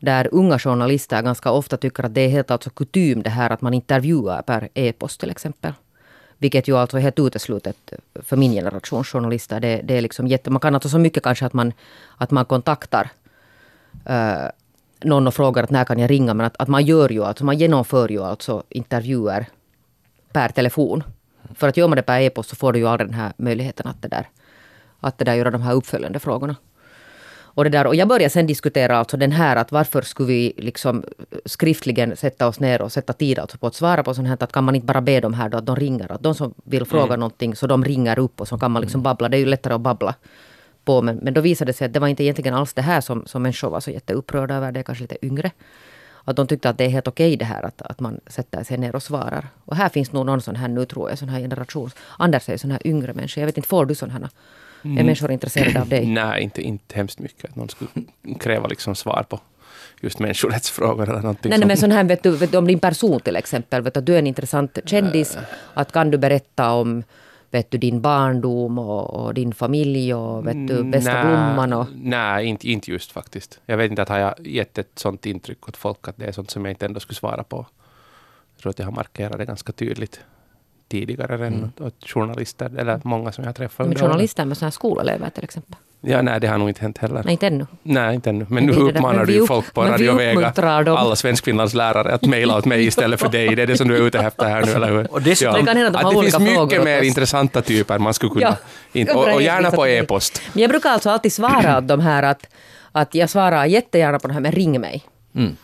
Där 0.00 0.28
unga 0.32 0.58
journalister 0.58 1.22
ganska 1.22 1.50
ofta 1.50 1.76
tycker 1.76 2.04
att 2.04 2.14
det 2.14 2.20
är 2.20 2.28
helt 2.28 2.50
alltså 2.50 2.70
kutym 2.70 3.22
det 3.22 3.30
här 3.30 3.50
att 3.50 3.60
man 3.60 3.74
intervjuar 3.74 4.42
per 4.42 4.68
e-post 4.74 5.20
till 5.20 5.30
exempel. 5.30 5.72
Vilket 6.38 6.68
ju 6.68 6.76
alltså 6.76 6.96
är 6.96 7.00
helt 7.00 7.18
uteslutet 7.18 7.92
för 8.14 8.36
min 8.36 8.52
generation 8.52 9.04
journalister. 9.04 9.60
Det, 9.60 9.80
det 9.84 9.94
är 9.94 10.00
liksom 10.00 10.26
jätte, 10.26 10.50
man 10.50 10.60
kan 10.60 10.74
alltså 10.74 10.88
så 10.88 10.98
mycket 10.98 11.22
kanske 11.22 11.46
att 11.46 11.52
man, 11.52 11.72
att 12.16 12.30
man 12.30 12.44
kontaktar 12.44 13.10
eh, 14.04 14.48
någon 15.00 15.26
och 15.26 15.34
frågar 15.34 15.62
att 15.62 15.70
när 15.70 15.84
kan 15.84 15.98
jag 15.98 16.10
ringa. 16.10 16.34
Men 16.34 16.46
att, 16.46 16.56
att 16.58 16.68
man 16.68 16.84
gör 16.84 17.12
ju 17.12 17.24
alltså, 17.24 17.44
man 17.44 17.58
genomför 17.58 18.08
ju 18.08 18.22
alltså 18.22 18.62
intervjuer 18.68 19.46
per 20.32 20.48
telefon. 20.48 21.02
För 21.54 21.68
att 21.68 21.76
gör 21.76 21.88
man 21.88 21.96
det 21.96 22.02
per 22.02 22.20
e-post 22.20 22.50
så 22.50 22.56
får 22.56 22.72
du 22.72 22.78
ju 22.78 22.88
aldrig 22.88 23.10
den 23.10 23.20
här 23.20 23.32
möjligheten 23.36 23.86
att 23.86 24.02
det 24.02 24.08
där, 24.08 24.28
att 25.00 25.18
det 25.18 25.24
där 25.24 25.34
göra 25.34 25.50
de 25.50 25.62
här 25.62 25.74
uppföljande 25.74 26.18
frågorna. 26.18 26.56
Och, 27.54 27.64
det 27.64 27.70
där, 27.70 27.86
och 27.86 27.94
jag 27.94 28.08
började 28.08 28.30
sen 28.30 28.46
diskutera 28.46 28.98
alltså 28.98 29.16
den 29.16 29.32
här 29.32 29.56
att 29.56 29.72
varför 29.72 30.02
skulle 30.02 30.28
vi 30.28 30.52
liksom 30.56 31.04
skriftligen 31.44 32.16
sätta 32.16 32.48
oss 32.48 32.60
ner 32.60 32.82
och 32.82 32.92
sätta 32.92 33.12
tid 33.12 33.38
alltså 33.38 33.58
på 33.58 33.66
att 33.66 33.74
svara 33.74 34.02
på 34.02 34.14
sånt 34.14 34.28
här. 34.28 34.36
Att 34.40 34.52
kan 34.52 34.64
man 34.64 34.74
inte 34.74 34.86
bara 34.86 35.00
be 35.00 35.20
dem 35.20 35.34
här 35.34 35.48
då 35.48 35.58
att 35.58 35.66
de 35.66 35.76
ringer. 35.76 36.12
Att 36.12 36.22
de 36.22 36.34
som 36.34 36.54
vill 36.64 36.84
fråga 36.84 37.16
någonting 37.16 37.56
så 37.56 37.66
de 37.66 37.84
ringer 37.84 38.18
upp 38.18 38.40
och 38.40 38.48
så 38.48 38.58
kan 38.58 38.70
man 38.70 38.82
liksom 38.82 39.02
babbla. 39.02 39.28
Det 39.28 39.36
är 39.36 39.38
ju 39.38 39.46
lättare 39.46 39.74
att 39.74 39.80
babbla 39.80 40.14
på. 40.84 41.02
Men, 41.02 41.16
men 41.16 41.34
då 41.34 41.40
visade 41.40 41.68
det 41.68 41.76
sig 41.76 41.86
att 41.86 41.92
det 41.92 42.00
var 42.00 42.08
inte 42.08 42.24
egentligen 42.24 42.54
alls 42.54 42.74
det 42.74 42.82
här 42.82 43.00
som, 43.00 43.26
som 43.26 43.42
människor 43.42 43.70
var 43.70 43.80
så 43.80 43.90
jätteupprörda 43.90 44.54
över. 44.54 44.72
Det 44.72 44.80
är 44.80 44.84
kanske 44.84 45.04
lite 45.04 45.26
yngre. 45.26 45.50
Att 46.24 46.36
de 46.36 46.46
tyckte 46.46 46.68
att 46.68 46.78
det 46.78 46.84
är 46.84 46.88
helt 46.88 47.08
okej 47.08 47.36
det 47.36 47.44
här 47.44 47.62
att, 47.62 47.82
att 47.82 48.00
man 48.00 48.20
sätter 48.26 48.64
sig 48.64 48.78
ner 48.78 48.94
och 48.94 49.02
svarar. 49.02 49.48
Och 49.64 49.76
här 49.76 49.88
finns 49.88 50.12
nog 50.12 50.26
någon 50.26 50.40
sån 50.40 50.56
här 50.56 50.68
nu 50.68 50.84
tror 50.84 51.10
jag, 51.10 51.18
sån 51.18 51.28
här 51.28 51.40
generations... 51.40 51.94
Anders 52.18 52.48
är 52.48 52.52
ju 52.52 52.58
sån 52.58 52.70
här 52.70 52.86
yngre 52.86 53.12
människa. 53.14 53.40
Jag 53.40 53.46
vet 53.46 53.56
inte, 53.56 53.68
får 53.68 53.86
du 53.86 53.94
sån 53.94 54.10
här? 54.10 54.28
Är 54.82 54.88
människor 54.88 55.30
intresserade 55.30 55.80
av 55.80 55.88
dig? 55.88 56.06
Nej, 56.12 56.42
inte, 56.42 56.62
inte 56.62 56.96
hemskt 56.96 57.18
mycket. 57.18 57.50
Att 57.50 57.56
någon 57.56 57.68
skulle 57.68 57.90
kräva 58.40 58.66
liksom 58.66 58.94
svar 58.94 59.24
på 59.28 59.40
just 60.00 60.18
människorättsfrågor 60.18 61.08
eller 61.08 61.20
någonting 61.20 61.50
Nej, 61.50 61.58
nej, 61.58 61.68
men 61.68 61.76
sån 61.76 61.92
här 61.92 62.04
vet 62.04 62.22
du, 62.22 62.36
vet 62.36 62.52
du, 62.52 62.58
om 62.58 62.66
din 62.66 62.78
person 62.78 63.20
till 63.20 63.36
exempel. 63.36 63.82
Vet 63.82 63.94
du, 63.94 64.00
du 64.00 64.14
är 64.14 64.18
en 64.18 64.26
intressant 64.26 64.78
kändis. 64.84 65.38
Att 65.74 65.92
kan 65.92 66.10
du 66.10 66.18
berätta 66.18 66.72
om 66.72 67.04
vet 67.50 67.70
du, 67.70 67.78
din 67.78 68.00
barndom 68.00 68.78
och, 68.78 69.14
och 69.14 69.34
din 69.34 69.54
familj 69.54 70.14
och 70.14 70.46
vet 70.46 70.68
du, 70.68 70.84
bästa 70.84 71.12
Nej, 71.12 71.24
blomman 71.24 71.72
och... 71.72 71.86
Nej, 71.94 72.46
inte, 72.46 72.70
inte 72.70 72.90
just 72.90 73.12
faktiskt. 73.12 73.60
Jag 73.66 73.76
vet 73.76 73.90
inte 73.90 74.02
att 74.02 74.08
har 74.08 74.18
jag 74.18 74.34
gett 74.46 74.78
ett 74.78 74.98
sånt 74.98 75.26
intryck 75.26 75.68
åt 75.68 75.76
folk 75.76 76.08
att 76.08 76.16
det 76.16 76.26
är 76.26 76.32
sånt 76.32 76.50
som 76.50 76.64
jag 76.64 76.72
inte 76.72 76.86
ändå 76.86 77.00
skulle 77.00 77.16
svara 77.16 77.44
på. 77.44 77.66
Jag 78.54 78.62
tror 78.62 78.70
att 78.70 78.78
jag 78.78 78.86
har 78.86 78.92
markerat 78.92 79.38
det 79.38 79.44
ganska 79.44 79.72
tydligt 79.72 80.20
tidigare 80.88 81.46
än 81.46 81.72
åt 81.80 81.94
journalister, 82.06 82.70
eller 82.78 83.00
många 83.04 83.32
som 83.32 83.44
jag 83.44 83.54
träffat 83.56 83.86
Men 83.88 83.98
journalister 83.98 84.44
med 84.44 84.58
här 84.60 84.70
skolelever 84.70 85.30
till 85.30 85.44
exempel. 85.44 85.76
Ja, 86.00 86.22
nej, 86.22 86.40
det 86.40 86.46
har 86.46 86.58
nog 86.58 86.68
inte 86.68 86.80
hänt 86.80 86.98
heller. 86.98 87.22
Nej, 87.24 87.32
inte 87.32 87.46
ännu. 87.46 87.66
Nej, 87.82 88.14
inte 88.14 88.30
ännu. 88.30 88.46
Men 88.48 88.66
Men 88.66 88.74
nu 88.76 88.82
uppmanar 88.82 89.24
du 89.24 89.32
ju 89.32 89.46
folk 89.46 89.74
på 89.74 89.82
Radio 89.84 90.14
Vega, 90.14 90.52
alla 90.96 91.16
svenskfinlands 91.16 91.74
lärare, 91.74 92.12
att 92.14 92.22
mejla 92.26 92.56
åt 92.58 92.64
mig 92.64 92.86
istället 92.86 93.20
för 93.20 93.28
dig. 93.28 93.54
Det 93.56 93.62
är 93.62 93.66
det 93.66 93.76
som 93.76 93.88
du 93.88 93.96
är 93.96 94.02
ute 94.06 94.18
efter 94.18 94.44
här 94.48 94.66
nu, 94.66 94.72
eller 94.72 94.90
hur? 94.90 95.12
Och 95.12 95.22
dessutom- 95.22 95.54
Det 95.54 95.66
kan 95.66 95.76
hända 95.76 95.98
att 95.98 96.04
de 96.04 96.08
att 96.08 96.24
det 96.24 96.30
finns 96.30 96.34
frågor 96.54 96.64
mycket 96.66 96.78
åt 96.78 96.84
mer 96.84 96.98
oss. 97.00 97.04
intressanta 97.06 97.62
typer 97.62 97.98
man 97.98 98.14
skulle 98.14 98.30
kunna... 98.32 98.56
Ja, 98.92 99.14
och, 99.14 99.34
och 99.34 99.42
gärna 99.42 99.70
på 99.70 99.86
e-post. 99.86 100.42
Men 100.52 100.62
jag 100.62 100.70
brukar 100.70 100.90
alltså 100.90 101.10
alltid 101.10 101.32
svara 101.32 101.78
åt 101.78 101.88
de 101.88 102.00
här 102.00 102.22
att, 102.22 102.46
att 102.92 103.14
jag 103.14 103.30
svarar 103.30 103.66
jättegärna 103.66 104.18
på 104.18 104.28
det 104.28 104.34
här 104.34 104.40
med 104.40 104.54
ring 104.54 104.80
mig. 104.80 105.02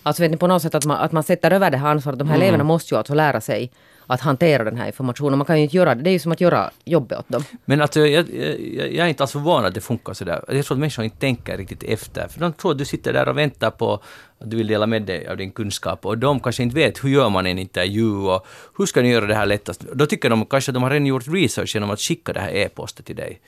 Alltså 0.02 0.22
vet 0.22 0.30
ni 0.30 0.36
på 0.36 0.46
något 0.46 0.62
sätt 0.62 0.74
att 0.74 0.84
man, 0.84 0.96
att 0.96 1.12
man 1.12 1.22
sätter 1.22 1.50
över 1.50 1.70
det 1.70 1.76
här 1.76 1.88
ansvaret. 1.88 2.18
De 2.18 2.28
här 2.28 2.36
eleverna 2.36 2.64
måste 2.64 2.94
ju 2.94 2.98
alltså 2.98 3.14
lära 3.14 3.40
sig 3.40 3.70
att 4.06 4.20
hantera 4.20 4.64
den 4.64 4.76
här 4.76 4.86
informationen. 4.86 5.38
Man 5.38 5.46
kan 5.46 5.56
ju 5.56 5.62
inte 5.62 5.76
göra 5.76 5.94
det. 5.94 6.02
Det 6.02 6.10
är 6.10 6.12
ju 6.12 6.18
som 6.18 6.32
att 6.32 6.40
göra 6.40 6.70
jobbet 6.84 7.18
åt 7.18 7.28
dem. 7.28 7.44
Men 7.64 7.80
alltså, 7.80 8.00
jag, 8.00 8.34
jag, 8.34 8.92
jag 8.92 9.04
är 9.04 9.06
inte 9.06 9.22
alls 9.22 9.32
förvånad 9.32 9.66
att 9.66 9.74
det 9.74 9.80
funkar 9.80 10.12
sådär. 10.12 10.44
Jag 10.48 10.64
tror 10.64 10.76
att 10.76 10.80
människor 10.80 11.04
inte 11.04 11.18
tänker 11.18 11.56
riktigt 11.56 11.82
efter. 11.82 12.28
För 12.28 12.40
de 12.40 12.52
tror 12.52 12.72
att 12.72 12.78
du 12.78 12.84
sitter 12.84 13.12
där 13.12 13.28
och 13.28 13.38
väntar 13.38 13.70
på 13.70 13.92
att 14.38 14.50
du 14.50 14.56
vill 14.56 14.66
dela 14.66 14.86
med 14.86 15.02
dig 15.02 15.28
av 15.28 15.36
din 15.36 15.50
kunskap. 15.50 16.06
Och 16.06 16.18
de 16.18 16.40
kanske 16.40 16.62
inte 16.62 16.74
vet 16.74 17.04
hur 17.04 17.08
gör 17.08 17.30
man 17.30 17.46
en 17.46 17.58
intervju 17.58 18.16
och 18.16 18.46
hur 18.78 18.86
ska 18.86 19.02
ni 19.02 19.08
göra 19.08 19.26
det 19.26 19.34
här 19.34 19.46
lättast. 19.46 19.80
Då 19.80 20.06
tycker 20.06 20.30
de 20.30 20.46
kanske 20.46 20.70
att 20.70 20.74
de 20.74 20.82
har 20.82 20.90
redan 20.90 21.06
gjort 21.06 21.28
research 21.28 21.74
genom 21.74 21.90
att 21.90 22.00
skicka 22.00 22.32
det 22.32 22.40
här 22.40 22.54
e-postet 22.54 23.06
till 23.06 23.16
dig. 23.16 23.40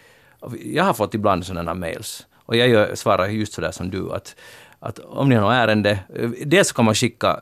Jag 0.64 0.84
har 0.84 0.94
fått 0.94 1.14
ibland 1.14 1.46
sådana 1.46 1.74
mails. 1.74 2.26
Och 2.46 2.56
jag 2.56 2.68
gör, 2.68 2.94
svarar 2.94 3.26
just 3.26 3.52
sådär 3.52 3.70
som 3.70 3.90
du. 3.90 4.12
Att, 4.12 4.36
att 4.78 4.98
om 4.98 5.28
ni 5.28 5.34
har 5.34 5.42
något 5.42 5.54
ärende, 5.54 5.98
eh, 6.14 6.30
dels 6.44 6.72
kan 6.72 6.84
man 6.84 6.94
skicka 6.94 7.40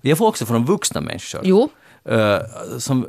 jag 0.00 0.18
får 0.18 0.26
också 0.26 0.46
från 0.46 0.64
vuxna 0.64 1.00
människor. 1.00 1.40
Jo. 1.44 1.68
Eh, 2.10 2.38
som, 2.78 3.06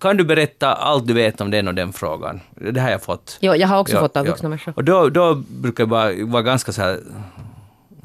kan 0.00 0.16
du 0.16 0.24
berätta 0.24 0.74
allt 0.74 1.06
du 1.06 1.14
vet 1.14 1.40
om 1.40 1.50
den 1.50 1.68
och 1.68 1.74
den 1.74 1.92
frågan? 1.92 2.40
Det 2.50 2.80
har 2.80 2.90
jag 2.90 3.02
fått. 3.02 3.38
Jo, 3.40 3.54
jag 3.54 3.68
har 3.68 3.78
också 3.78 3.94
Ja, 3.94 4.00
fått 4.00 4.16
av 4.16 4.26
ja. 4.26 4.30
vuxna 4.32 4.48
människor. 4.48 4.72
Och 4.76 4.84
då, 4.84 5.08
då 5.08 5.34
brukar 5.34 5.82
jag 5.82 5.88
bara 5.88 6.12
vara 6.24 6.42
ganska 6.42 6.72
så 6.72 6.82
här 6.82 7.00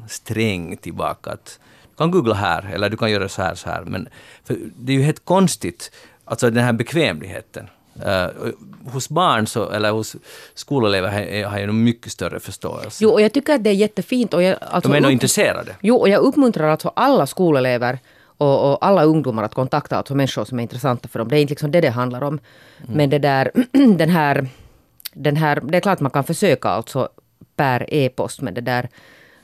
sträng 0.08 0.76
tillbaka. 0.76 1.30
Att, 1.30 1.58
du 1.90 1.96
kan 1.96 2.10
googla 2.10 2.34
här, 2.34 2.70
eller 2.74 2.90
du 2.90 2.96
kan 2.96 3.10
göra 3.10 3.28
så 3.28 3.42
här, 3.42 3.54
så 3.54 3.70
här. 3.70 3.82
Men 3.84 4.08
för 4.44 4.56
det 4.76 4.92
är 4.92 4.96
ju 4.96 5.02
helt 5.02 5.24
konstigt, 5.24 5.90
alltså 6.24 6.50
den 6.50 6.64
här 6.64 6.72
bekvämligheten. 6.72 7.68
Eh, 8.06 8.26
hos 8.92 9.08
barn 9.08 9.46
så, 9.46 9.70
eller 9.70 9.90
hos 9.90 10.16
skolelever 10.54 11.08
har, 11.08 11.44
har 11.50 11.58
jag 11.58 11.66
nog 11.66 11.74
mycket 11.76 12.12
större 12.12 12.40
förståelse. 12.40 13.04
Jo, 13.04 13.10
och 13.10 13.20
jag 13.20 13.32
tycker 13.32 13.54
att 13.54 13.64
det 13.64 13.70
är 13.70 13.74
jättefint. 13.74 14.34
Och 14.34 14.42
jag, 14.42 14.56
alltså, 14.60 14.90
De 14.90 14.96
är 14.96 15.00
nog 15.00 15.10
intresserade. 15.12 15.76
Jo, 15.80 15.96
och 15.96 16.08
jag 16.08 16.20
uppmuntrar 16.22 16.68
alltså 16.68 16.92
alla 16.96 17.26
skolelever 17.26 17.98
och, 18.38 18.72
och 18.72 18.86
alla 18.86 19.04
ungdomar 19.04 19.42
att 19.42 19.54
kontakta 19.54 19.96
alltså 19.96 20.14
människor 20.14 20.44
som 20.44 20.58
är 20.58 20.62
intressanta 20.62 21.08
för 21.08 21.18
dem. 21.18 21.28
Det 21.28 21.38
är 21.38 21.40
inte 21.40 21.52
liksom 21.52 21.70
det 21.70 21.80
det 21.80 21.90
handlar 21.90 22.22
om. 22.22 22.40
Men 22.86 23.10
det 23.10 23.18
där, 23.18 23.50
den 23.96 24.10
här, 24.10 24.48
den 25.12 25.36
här, 25.36 25.60
det 25.60 25.76
är 25.76 25.80
klart 25.80 26.00
man 26.00 26.10
kan 26.10 26.24
försöka 26.24 26.68
alltså 26.68 27.08
per 27.56 27.94
e-post, 27.94 28.40
men 28.40 28.54
det 28.54 28.60
där 28.60 28.88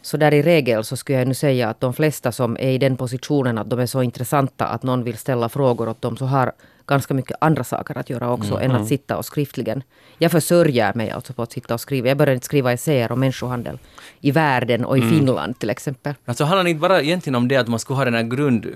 så 0.02 0.16
där 0.16 0.34
i 0.34 0.42
regel 0.42 0.84
så 0.84 0.96
skulle 0.96 1.18
jag 1.18 1.28
nu 1.28 1.34
säga 1.34 1.68
att 1.68 1.80
de 1.80 1.94
flesta 1.94 2.32
som 2.32 2.56
är 2.56 2.70
i 2.70 2.78
den 2.78 2.96
positionen 2.96 3.58
att 3.58 3.70
de 3.70 3.78
är 3.78 3.86
så 3.86 4.02
intressanta 4.02 4.66
att 4.66 4.82
någon 4.82 5.04
vill 5.04 5.18
ställa 5.18 5.48
frågor 5.48 5.88
åt 5.88 6.02
dem 6.02 6.16
så 6.16 6.26
har 6.26 6.52
ganska 6.88 7.14
mycket 7.14 7.36
andra 7.40 7.64
saker 7.64 7.98
att 7.98 8.10
göra 8.10 8.32
också 8.32 8.60
än 8.60 8.70
att 8.70 8.88
sitta 8.88 9.16
och 9.16 9.24
skriftligen. 9.24 9.82
Jag 10.18 10.30
försörjer 10.30 10.94
mig 10.94 11.10
alltså 11.10 11.32
på 11.32 11.42
att 11.42 11.52
sitta 11.52 11.74
och 11.74 11.80
skriva. 11.80 12.08
Jag 12.08 12.16
började 12.16 12.34
inte 12.34 12.46
skriva 12.46 12.72
essäer 12.72 13.12
om 13.12 13.20
människohandel 13.20 13.78
i 14.20 14.30
världen 14.30 14.84
och 14.84 14.98
i 14.98 15.00
Finland 15.00 15.58
till 15.58 15.70
exempel. 15.70 16.14
Alltså 16.24 16.44
handlar 16.44 16.64
det 16.64 16.70
inte 16.70 16.80
bara 16.80 17.02
egentligen 17.02 17.34
om 17.34 17.48
det 17.48 17.56
att 17.56 17.68
man 17.68 17.78
skulle 17.78 17.96
ha 17.96 18.04
den 18.04 18.14
här 18.14 18.22
grund... 18.22 18.66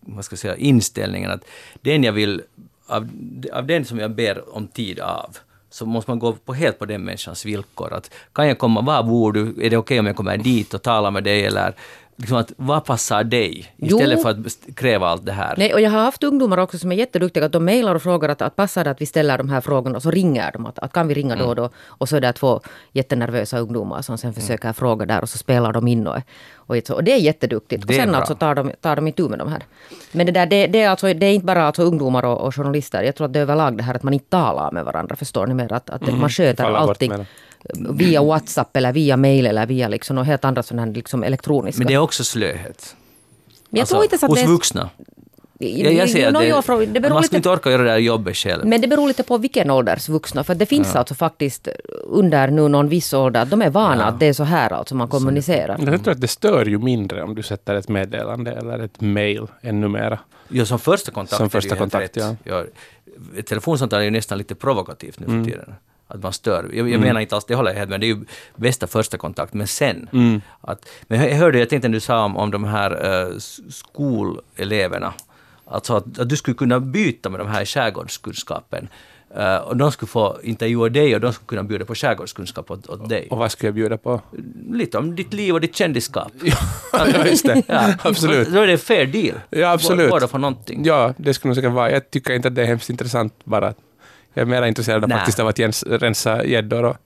Vad 0.00 0.24
ska 0.24 0.32
jag 0.32 0.38
säga, 0.38 0.56
inställningen 0.56 1.30
att 1.30 1.44
den 1.80 2.04
jag 2.04 2.12
vill... 2.12 2.42
Av, 2.86 3.08
av 3.52 3.66
den 3.66 3.84
som 3.84 3.98
jag 3.98 4.10
ber 4.10 4.56
om 4.56 4.66
tid 4.66 5.00
av 5.00 5.36
så 5.70 5.86
måste 5.86 6.10
man 6.10 6.18
gå 6.18 6.32
på 6.32 6.54
helt 6.54 6.78
på 6.78 6.84
den 6.84 7.04
människans 7.04 7.46
villkor. 7.46 7.92
Att 7.92 8.10
kan 8.32 8.48
jag 8.48 8.58
komma, 8.58 8.80
var 8.80 9.02
bor 9.02 9.32
du? 9.32 9.54
Är 9.62 9.70
det 9.70 9.76
okej 9.76 10.00
om 10.00 10.06
jag 10.06 10.16
kommer 10.16 10.36
dit 10.36 10.74
och 10.74 10.82
talar 10.82 11.10
med 11.10 11.24
dig? 11.24 11.46
Eller 11.46 11.74
liksom 12.16 12.36
att, 12.36 12.52
vad 12.56 12.84
passar 12.84 13.24
dig? 13.24 13.74
Jo. 13.76 13.96
Istället 13.96 14.22
för 14.22 14.30
att 14.30 14.76
kräva 14.76 15.08
allt 15.08 15.26
det 15.26 15.32
här. 15.32 15.54
Nej, 15.58 15.74
och 15.74 15.80
jag 15.80 15.90
har 15.90 16.00
haft 16.00 16.22
ungdomar 16.22 16.58
också 16.58 16.78
som 16.78 16.92
är 16.92 16.96
jätteduktiga. 16.96 17.44
Att 17.44 17.52
de 17.52 17.64
mejlar 17.64 17.94
och 17.94 18.02
frågar 18.02 18.28
att, 18.28 18.42
att 18.42 18.56
passar 18.56 18.84
det 18.84 18.90
att 18.90 19.00
vi 19.00 19.06
ställer 19.06 19.38
de 19.38 19.48
här 19.48 19.60
frågorna 19.60 19.96
och 19.96 20.02
så 20.02 20.10
ringer 20.10 20.52
de. 20.52 20.66
Att, 20.66 20.78
att 20.78 20.92
kan 20.92 21.08
vi 21.08 21.14
ringa 21.14 21.36
då 21.36 21.44
och 21.44 21.56
då? 21.56 21.70
Och 21.86 22.08
så 22.08 22.16
är 22.16 22.20
det 22.20 22.32
två 22.32 22.60
jättenervösa 22.92 23.58
ungdomar 23.58 24.02
som 24.02 24.18
sen 24.18 24.32
försöker 24.32 24.72
fråga 24.72 25.06
där 25.06 25.22
och 25.22 25.28
så 25.28 25.38
spelar 25.38 25.72
de 25.72 25.88
in 25.88 26.06
och, 26.06 26.16
och, 26.54 26.76
och 26.90 27.04
det 27.04 27.12
är 27.12 27.18
jätteduktigt. 27.18 27.86
Det 27.86 27.94
är 27.94 27.98
och 27.98 28.02
sen 28.02 28.10
bra. 28.10 28.18
alltså 28.18 28.34
tar 28.34 28.54
de, 28.54 28.72
tar 28.80 28.96
de 28.96 29.08
itu 29.08 29.28
med 29.28 29.38
de 29.38 29.48
här. 29.48 29.62
Men 30.12 30.26
det, 30.26 30.32
där, 30.32 30.46
det, 30.46 30.66
det, 30.66 30.82
är, 30.82 30.88
alltså, 30.88 31.14
det 31.14 31.26
är 31.26 31.32
inte 31.32 31.46
bara 31.46 31.66
alltså 31.66 31.82
ungdomar 31.82 32.24
och, 32.24 32.40
och 32.40 32.54
journalister. 32.54 33.02
Jag 33.02 33.14
tror 33.14 33.26
att 33.26 33.32
det 33.32 33.38
är 33.38 33.42
överlag 33.42 33.76
det 33.76 33.82
här 33.82 33.94
att 33.94 34.02
man 34.02 34.14
inte 34.14 34.30
talar 34.30 34.70
med 34.72 34.84
varandra. 34.84 35.16
Förstår 35.16 35.46
ni 35.46 35.54
mer? 35.54 35.72
Att, 35.72 35.90
att 35.90 36.18
man 36.18 36.30
sköter 36.30 36.64
allting 36.64 37.12
via 37.74 38.22
WhatsApp 38.22 38.76
eller 38.76 38.92
via 38.92 39.16
mail 39.16 39.46
eller 39.46 39.66
via 39.66 39.88
liksom 39.88 40.16
något 40.16 40.26
helt 40.26 40.44
andra 40.44 40.62
sådana 40.62 40.86
liksom 40.92 41.22
elektroniska. 41.24 41.78
Men 41.78 41.86
det 41.86 41.94
är 41.94 41.98
också 41.98 42.24
slöhet. 42.24 42.96
Men 43.68 43.78
jag 43.78 43.80
Alltså, 43.80 43.94
tror 43.94 44.04
inte 44.04 44.18
så 44.18 44.26
att 44.26 44.30
hos 44.30 44.38
det 44.38 44.44
är... 44.44 44.48
vuxna. 44.48 44.90
Jag, 45.58 45.92
jag 45.92 46.10
ser 46.10 46.32
jo, 46.34 46.56
det, 46.56 46.62
från- 46.62 46.92
det 46.92 47.00
beror 47.00 47.14
man 47.14 47.22
skulle 47.22 47.36
inte 47.36 47.50
orka 47.50 47.70
göra 47.70 47.82
det 47.82 47.90
här 47.90 47.98
jobbet 47.98 48.36
själv. 48.36 48.66
Men 48.66 48.80
det 48.80 48.88
beror 48.88 49.08
lite 49.08 49.22
på 49.22 49.38
vilken 49.38 49.70
ålders 49.70 50.08
vuxna. 50.08 50.44
För 50.44 50.54
det 50.54 50.66
finns 50.66 50.96
alltså 50.96 51.14
faktiskt 51.14 51.68
under 52.04 52.48
nu 52.48 52.68
någon 52.68 52.88
viss 52.88 53.12
ålder, 53.12 53.44
de 53.44 53.62
är 53.62 53.70
vana 53.70 54.04
att 54.04 54.20
det 54.20 54.26
är 54.26 54.32
så 54.32 54.44
här 54.44 54.72
alltså 54.72 54.94
man 54.94 55.08
kommunicerar. 55.08 55.78
Jag 55.86 56.04
tror 56.04 56.12
att 56.14 56.20
det 56.20 56.28
stör 56.28 56.66
ju 56.66 56.78
mindre 56.78 57.22
om 57.22 57.34
du 57.34 57.42
sätter 57.42 57.74
ett 57.74 57.88
meddelande 57.88 58.52
eller 58.52 58.78
ett 58.78 59.00
mail 59.00 59.46
ännu 59.60 59.88
mera. 59.88 60.18
Ja, 60.48 60.66
som 60.66 60.78
första 60.78 61.10
kontakt 61.12 61.36
Som 61.36 61.50
första 61.50 61.76
kontakt, 61.76 62.16
ja. 62.44 62.64
Ett 63.36 63.46
telefonsamtal 63.46 64.00
är 64.00 64.04
ju 64.04 64.10
nästan 64.10 64.38
lite 64.38 64.54
provokativt 64.54 65.20
nu 65.20 65.26
för 65.26 65.50
tiden. 65.50 65.74
Att 66.14 66.22
man 66.22 66.32
stör. 66.32 66.70
Jag, 66.72 66.90
jag 66.90 67.00
menar 67.00 67.20
inte 67.20 67.34
alls, 67.34 67.44
det 67.44 67.54
håller 67.54 67.70
jag 67.70 67.78
helt 67.78 67.90
med, 67.90 68.00
det 68.00 68.06
är 68.06 68.08
ju 68.08 68.24
bästa 68.56 68.86
första 68.86 69.18
kontakt, 69.18 69.54
men 69.54 69.66
sen. 69.66 70.08
Att, 70.60 70.88
men 71.02 71.20
jag 71.28 71.36
hörde, 71.36 71.58
jag 71.58 71.68
tänkte 71.68 71.88
när 71.88 71.94
du 71.94 72.00
sa 72.00 72.24
om, 72.24 72.36
om 72.36 72.50
de 72.50 72.64
här 72.64 72.90
uh, 73.30 73.38
skoleleverna, 73.70 75.12
alltså 75.64 75.94
att, 75.94 76.18
att 76.18 76.28
du 76.28 76.36
skulle 76.36 76.54
kunna 76.54 76.80
byta 76.80 77.30
med 77.30 77.40
de 77.40 77.48
här 77.48 77.64
skärgårdskunskapen. 77.64 78.88
Eh, 79.36 79.56
och 79.56 79.76
de 79.76 79.92
skulle 79.92 80.08
få 80.08 80.38
intervjua 80.42 80.88
dig 80.88 81.14
och 81.14 81.20
de 81.20 81.32
skulle 81.32 81.46
kunna 81.46 81.62
bjuda 81.62 81.84
på 81.84 81.94
skärgårdskunskap 81.94 82.70
åt, 82.70 82.86
åt 82.86 83.08
dig. 83.08 83.28
Och 83.30 83.38
vad 83.38 83.52
ska 83.52 83.66
jag 83.66 83.74
bjuda 83.74 83.96
på? 83.98 84.20
Lite 84.70 84.98
om 84.98 85.16
ditt 85.16 85.32
liv 85.32 85.54
och 85.54 85.60
ditt 85.60 85.76
kändisskap. 85.76 86.32
Ja, 86.92 87.26
just 87.26 87.46
det. 87.46 87.62
Ja, 87.68 87.94
Absolut. 88.02 88.48
Då 88.48 88.60
är 88.60 88.66
det 88.66 88.72
en 88.72 88.78
fair 88.78 89.06
deal. 89.06 89.40
Ja, 89.50 89.72
absolut. 89.72 90.10
Båda 90.10 90.28
får 90.28 90.38
någonting. 90.38 90.84
Ja, 90.84 91.14
det 91.16 91.34
skulle 91.34 91.48
nog 91.48 91.56
säkert 91.56 91.72
vara. 91.72 91.90
Jag 91.90 92.10
tycker 92.10 92.32
inte 92.34 92.48
att 92.48 92.54
det 92.54 92.62
är 92.62 92.66
hemskt 92.66 92.90
intressant 92.90 93.34
bara. 93.44 93.74
Jag 94.34 94.42
är 94.42 94.46
mer 94.46 94.62
intresserad 94.66 95.02
av 95.02 95.08
Nä. 95.08 95.14
faktiskt 95.16 95.40
av 95.40 95.48
att 95.48 95.58
jens, 95.58 95.82
rensa 95.82 96.44
gäddor 96.44 96.84
och, 96.84 96.96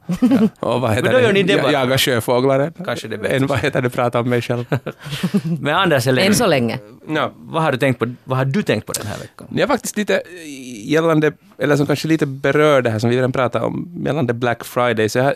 och 0.61 0.81
vad 0.81 0.91
heter 0.91 1.03
Men 1.03 1.13
då 1.13 1.21
gör 1.21 1.33
ni 1.33 1.43
det 1.43 1.53
Ja- 1.53 1.63
bara. 1.63 1.73
jaga 1.73 1.99
sjöfåglar. 1.99 2.61
än- 2.61 2.73
Kanske 2.85 3.09
det. 3.09 3.29
Än 3.29 3.47
vad 3.47 3.59
heter 3.59 3.83
det, 3.83 3.91
prata 3.91 4.21
om 4.21 4.29
mig 4.31 4.43
själv. 4.43 4.65
Men 5.61 5.75
Anders 5.75 6.07
Än 6.07 6.35
så 6.35 6.47
länge. 6.47 6.79
Ja. 7.09 7.33
vad 7.37 7.63
har, 7.63 7.73
du 7.73 7.79
tänkt 7.79 7.99
på, 7.99 8.15
vad 8.25 8.39
har 8.39 8.45
du 8.45 8.63
tänkt 8.63 8.87
på 8.87 8.93
den 8.93 9.07
här 9.07 9.19
veckan? 9.19 9.47
Jag 9.51 9.69
faktiskt 9.69 9.97
lite 9.97 10.23
gällande, 10.85 11.33
eller 11.59 11.77
som 11.77 11.87
kanske 11.87 12.09
lite 12.09 12.27
berör 12.27 12.83
det 12.83 12.91
här 12.91 12.99
som 12.99 13.11
vi 13.11 13.17
redan 13.17 13.33
pratade 13.33 13.65
om, 13.65 14.03
gällande 14.07 14.35
Black 14.35 14.65
Friday. 14.65 15.09
Så 15.09 15.19
jag 15.19 15.25
har, 15.25 15.35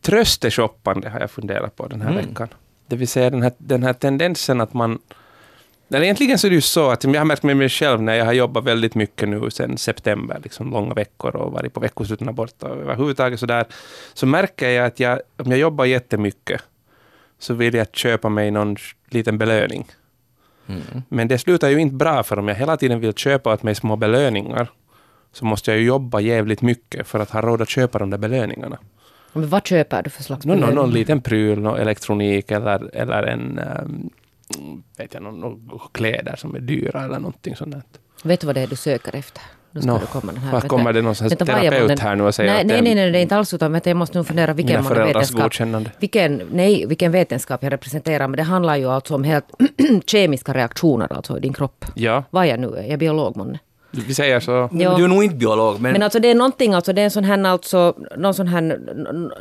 trösteshoppande 0.00 1.08
har 1.08 1.20
jag 1.20 1.30
funderat 1.30 1.76
på 1.76 1.86
den 1.86 2.00
här 2.02 2.10
Mm. 2.10 2.26
veckan. 2.26 2.48
Det 2.86 2.96
vill 2.96 3.08
säga 3.08 3.30
den 3.30 3.42
här, 3.42 3.52
den 3.58 3.82
här 3.82 3.92
tendensen 3.92 4.60
att 4.60 4.74
man... 4.74 4.98
Eller 5.94 6.04
egentligen 6.04 6.38
så 6.38 6.46
är 6.46 6.50
det 6.50 6.54
ju 6.54 6.60
så 6.60 6.90
att 6.90 7.04
jag 7.04 7.20
har 7.20 7.24
märkt 7.24 7.42
med 7.42 7.56
mig 7.56 7.68
själv 7.68 8.02
när 8.02 8.14
jag 8.14 8.24
har 8.24 8.32
jobbat 8.32 8.64
väldigt 8.64 8.94
mycket 8.94 9.28
nu 9.28 9.50
sedan 9.50 9.78
september, 9.78 10.40
liksom 10.42 10.70
långa 10.70 10.94
veckor 10.94 11.36
och 11.36 11.52
varit 11.52 11.74
på 11.74 11.80
veckosluten 11.80 12.34
borta 12.34 12.66
och 12.66 12.76
överhuvudtaget 12.76 13.40
så 13.40 13.46
där, 13.46 13.66
så 14.14 14.26
märker 14.26 14.68
jag 14.68 14.86
att 14.86 15.00
jag, 15.00 15.20
om 15.36 15.50
jag 15.50 15.60
jobbar 15.60 15.84
jättemycket 15.84 16.62
så 17.38 17.54
vill 17.54 17.74
jag 17.74 17.86
köpa 17.92 18.28
mig 18.28 18.50
någon 18.50 18.76
liten 19.10 19.38
belöning. 19.38 19.86
Mm. 20.66 20.82
Men 21.08 21.28
det 21.28 21.38
slutar 21.38 21.68
ju 21.68 21.78
inte 21.78 21.94
bra 21.94 22.22
för 22.22 22.38
om 22.38 22.48
jag 22.48 22.54
hela 22.54 22.76
tiden 22.76 23.00
vill 23.00 23.14
köpa 23.14 23.52
åt 23.52 23.62
mig 23.62 23.74
små 23.74 23.96
belöningar 23.96 24.68
så 25.32 25.44
måste 25.44 25.70
jag 25.70 25.80
ju 25.80 25.86
jobba 25.86 26.20
jävligt 26.20 26.62
mycket 26.62 27.06
för 27.06 27.20
att 27.20 27.30
ha 27.30 27.40
råd 27.40 27.62
att 27.62 27.68
köpa 27.68 27.98
de 27.98 28.10
där 28.10 28.18
belöningarna. 28.18 28.78
Men 29.32 29.48
vad 29.48 29.66
köper 29.66 30.02
du 30.02 30.10
för 30.10 30.22
slags 30.22 30.46
Någon, 30.46 30.56
någon, 30.56 30.68
belöning? 30.68 30.84
någon 30.84 30.94
liten 30.94 31.20
pryl, 31.20 31.60
någon 31.60 31.78
elektronik 31.78 32.50
eller, 32.50 32.90
eller 32.96 33.22
en 33.22 33.60
um, 33.82 34.10
vet 34.98 35.14
jag, 35.14 35.22
någon, 35.22 35.40
någon 35.40 35.80
kläder 35.92 36.36
som 36.36 36.54
är 36.54 36.60
dyra 36.60 37.04
eller 37.04 37.18
någonting 37.18 37.56
sånt. 37.56 37.72
där. 37.72 37.82
Vet 38.24 38.40
du 38.40 38.46
vad 38.46 38.56
det 38.56 38.60
är 38.60 38.66
du 38.66 38.76
söker 38.76 39.16
efter? 39.16 39.42
Nu 39.74 39.80
ska 39.80 39.90
Nå, 39.92 39.98
du 39.98 40.06
komma 40.06 40.32
den 40.32 40.42
här. 40.42 40.52
Vänta. 40.52 40.68
kommer 40.68 40.92
det 40.92 41.02
någon 41.02 41.14
Vänta, 41.14 41.44
terapeut 41.44 41.88
den- 41.88 41.98
här 41.98 42.16
nu 42.16 42.22
och 42.24 42.34
säger 42.34 42.52
nej, 42.52 42.60
att 42.60 42.66
nej, 42.66 42.82
nej, 42.82 42.94
nej, 42.94 43.10
det 43.10 43.18
är 43.18 43.22
inte 43.22 43.36
alls 43.36 43.54
utan 43.54 43.72
vänta, 43.72 43.90
jag 43.90 43.96
måste 43.96 44.18
nog 44.18 44.26
fundera 44.26 44.52
vilken 44.54 44.74
man 44.84 44.94
föräldrars 44.94 45.30
vetenskap, 45.34 46.02
vilken, 46.02 46.42
nej, 46.52 46.86
vilken 46.86 47.12
vetenskap 47.12 47.62
jag 47.62 47.72
representerar. 47.72 48.28
Men 48.28 48.36
det 48.36 48.42
handlar 48.42 48.76
ju 48.76 48.86
alltså 48.86 49.14
om 49.14 49.24
helt 49.24 49.44
kemiska 50.06 50.54
reaktioner 50.54 51.12
alltså 51.12 51.36
i 51.38 51.40
din 51.40 51.52
kropp. 51.52 51.84
Ja, 51.94 52.24
Vad 52.30 52.46
jag 52.46 52.60
nu 52.60 52.66
är, 52.68 52.82
jag 52.82 52.90
är 52.90 52.96
biolog 52.96 53.36
månne. 53.36 53.58
Vi 53.92 54.14
säger 54.14 54.40
så. 54.40 54.68
Ja. 54.72 54.96
Du 54.96 55.04
är 55.04 55.08
nog 55.08 55.24
inte 55.24 55.36
biolog, 55.36 55.80
men, 55.80 55.92
Men 55.92 56.02
alltså 56.02 56.18
det 56.18 56.30
är 56.30 56.34
någonting, 56.34 56.74
alltså 56.74 56.92
det 56.92 57.00
är 57.00 57.04
en 57.04 57.10
sån 57.10 57.24
här, 57.24 57.44
alltså, 57.46 57.94
någon 58.16 58.34
sån 58.34 58.46
här, 58.48 58.78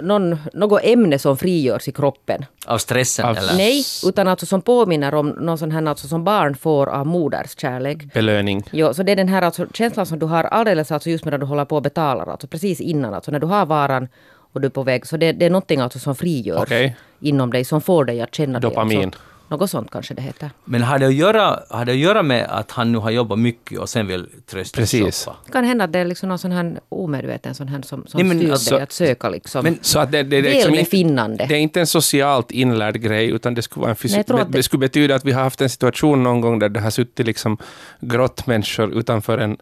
någon, 0.02 0.38
något 0.54 0.82
ämne 0.84 1.20
som 1.20 1.38
frigörs 1.38 1.88
i 1.88 1.92
kroppen. 1.92 2.46
av 2.66 2.78
stressen 2.78 3.26
Av- 3.26 3.38
eller? 3.38 3.54
Nej, 3.54 3.84
utan 4.06 4.28
alltså 4.28 4.46
som 4.46 4.62
påminner 4.62 5.14
om 5.14 5.30
någon 5.30 5.58
sån 5.58 5.72
här, 5.72 5.86
alltså 5.86 6.08
som 6.08 6.24
barn 6.24 6.56
får 6.56 6.88
av 6.90 7.06
moders 7.08 7.60
kärlek. 7.60 8.14
Belöning. 8.14 8.64
Jo, 8.72 8.94
så 8.94 9.04
det 9.04 9.12
är 9.12 9.16
den 9.16 9.28
här 9.30 9.42
alltså, 9.42 9.66
känslan 9.74 10.06
som 10.06 10.20
du 10.20 10.26
har 10.26 10.44
alldeles 10.44 10.92
alltså 10.92 11.10
just 11.10 11.26
medan 11.26 11.40
du 11.40 11.46
håller 11.46 11.66
på 11.66 11.76
och 11.76 11.82
betalar, 11.82 12.28
alltså 12.32 12.48
precis 12.48 12.82
innan, 12.82 13.14
alltså 13.14 13.32
när 13.32 13.40
du 13.40 13.48
har 13.48 13.66
varan 13.66 14.08
och 14.54 14.62
du 14.62 14.66
är 14.66 14.72
på 14.72 14.84
väg. 14.84 15.08
Så 15.08 15.18
det, 15.18 15.32
det 15.32 15.46
är 15.46 15.50
någonting 15.50 15.80
alltså 15.80 16.00
som 16.00 16.16
frigörs 16.16 16.62
Okej. 16.62 16.96
inom 17.20 17.52
dig, 17.52 17.66
som 17.66 17.82
får 17.82 18.06
dig 18.06 18.22
att 18.22 18.36
känna 18.36 18.60
Dopamin. 18.60 19.00
det. 19.00 19.06
Alltså, 19.06 19.22
något 19.52 19.70
sånt 19.70 19.92
kanske 19.92 20.14
det 20.14 20.22
heter. 20.22 20.50
Men 20.66 20.82
har 20.82 21.00
det, 21.00 21.08
att 21.08 21.14
göra, 21.14 21.60
har 21.70 21.86
det 21.86 21.92
att 21.92 21.98
göra 21.98 22.24
med 22.24 22.46
att 22.50 22.72
han 22.72 22.92
nu 22.92 22.98
har 22.98 23.12
jobbat 23.12 23.40
mycket 23.40 23.80
och 23.80 23.90
sen 23.90 24.08
vill 24.08 24.28
trösta 24.46 24.78
Precis. 24.82 25.26
shoppa? 25.26 25.38
Det 25.46 25.52
kan 25.52 25.64
hända 25.64 25.84
att 25.86 25.92
det 25.94 26.00
är 26.00 26.06
liksom 26.06 26.30
någon 26.30 26.40
sån 26.40 26.52
här 26.52 26.80
omedveten 26.90 27.56
sån 27.56 27.68
här 27.68 27.82
som, 27.82 28.08
som 28.08 28.18
Nej, 28.18 28.24
men 28.28 28.38
styr 28.40 28.52
alltså- 28.52 28.76
dig 28.76 28.84
att 28.84 28.92
söka 28.92 29.30
liksom. 29.30 29.64
Men- 29.64 29.80
Så 29.82 30.00
att 30.00 30.12
det, 30.12 30.24
det, 30.24 30.42
det, 30.42 30.50
är 30.50 30.54
liksom 30.72 30.74
inte, 30.76 31.46
det 31.46 31.56
är 31.56 31.60
inte 31.60 31.80
en 31.80 31.88
socialt 31.88 32.52
inlärd 32.52 33.02
grej, 33.02 33.30
utan 33.30 33.54
det 33.54 33.62
skulle, 33.62 33.82
vara 33.82 33.92
en 33.92 33.98
Nej, 34.04 34.12
fysi- 34.12 34.24
tror 34.24 34.38
det, 34.38 34.44
att 34.44 34.52
det- 34.52 34.58
det 34.58 34.64
skulle 34.64 34.80
betyda 34.80 35.16
att 35.16 35.26
vi 35.26 35.32
har 35.32 35.44
haft 35.44 35.62
en 35.62 35.70
situation 35.70 36.24
någon 36.24 36.42
gång 36.42 36.60
där 36.60 36.70
det 36.70 36.80
har 36.80 36.90
suttit 36.90 37.26
liksom 37.26 37.58
grottmänniskor 38.00 38.98
utanför 39.00 39.38
en, 39.38 39.58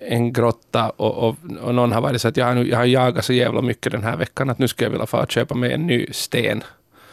en 0.00 0.32
grotta 0.32 0.90
och, 0.90 1.28
och, 1.28 1.36
och 1.62 1.74
någon 1.74 1.92
har 1.92 2.00
varit 2.00 2.20
så 2.20 2.28
att 2.28 2.36
jag 2.36 2.46
har, 2.46 2.54
jag 2.64 2.78
har 2.78 2.84
jagat 2.84 3.24
så 3.24 3.32
jävla 3.32 3.62
mycket 3.62 3.92
den 3.92 4.02
här 4.02 4.16
veckan 4.16 4.50
att 4.50 4.58
nu 4.58 4.68
skulle 4.68 4.86
jag 4.86 4.90
vilja 4.90 5.06
få 5.06 5.26
köpa 5.26 5.54
mig 5.54 5.72
en 5.72 5.86
ny 5.86 6.06
sten. 6.12 6.62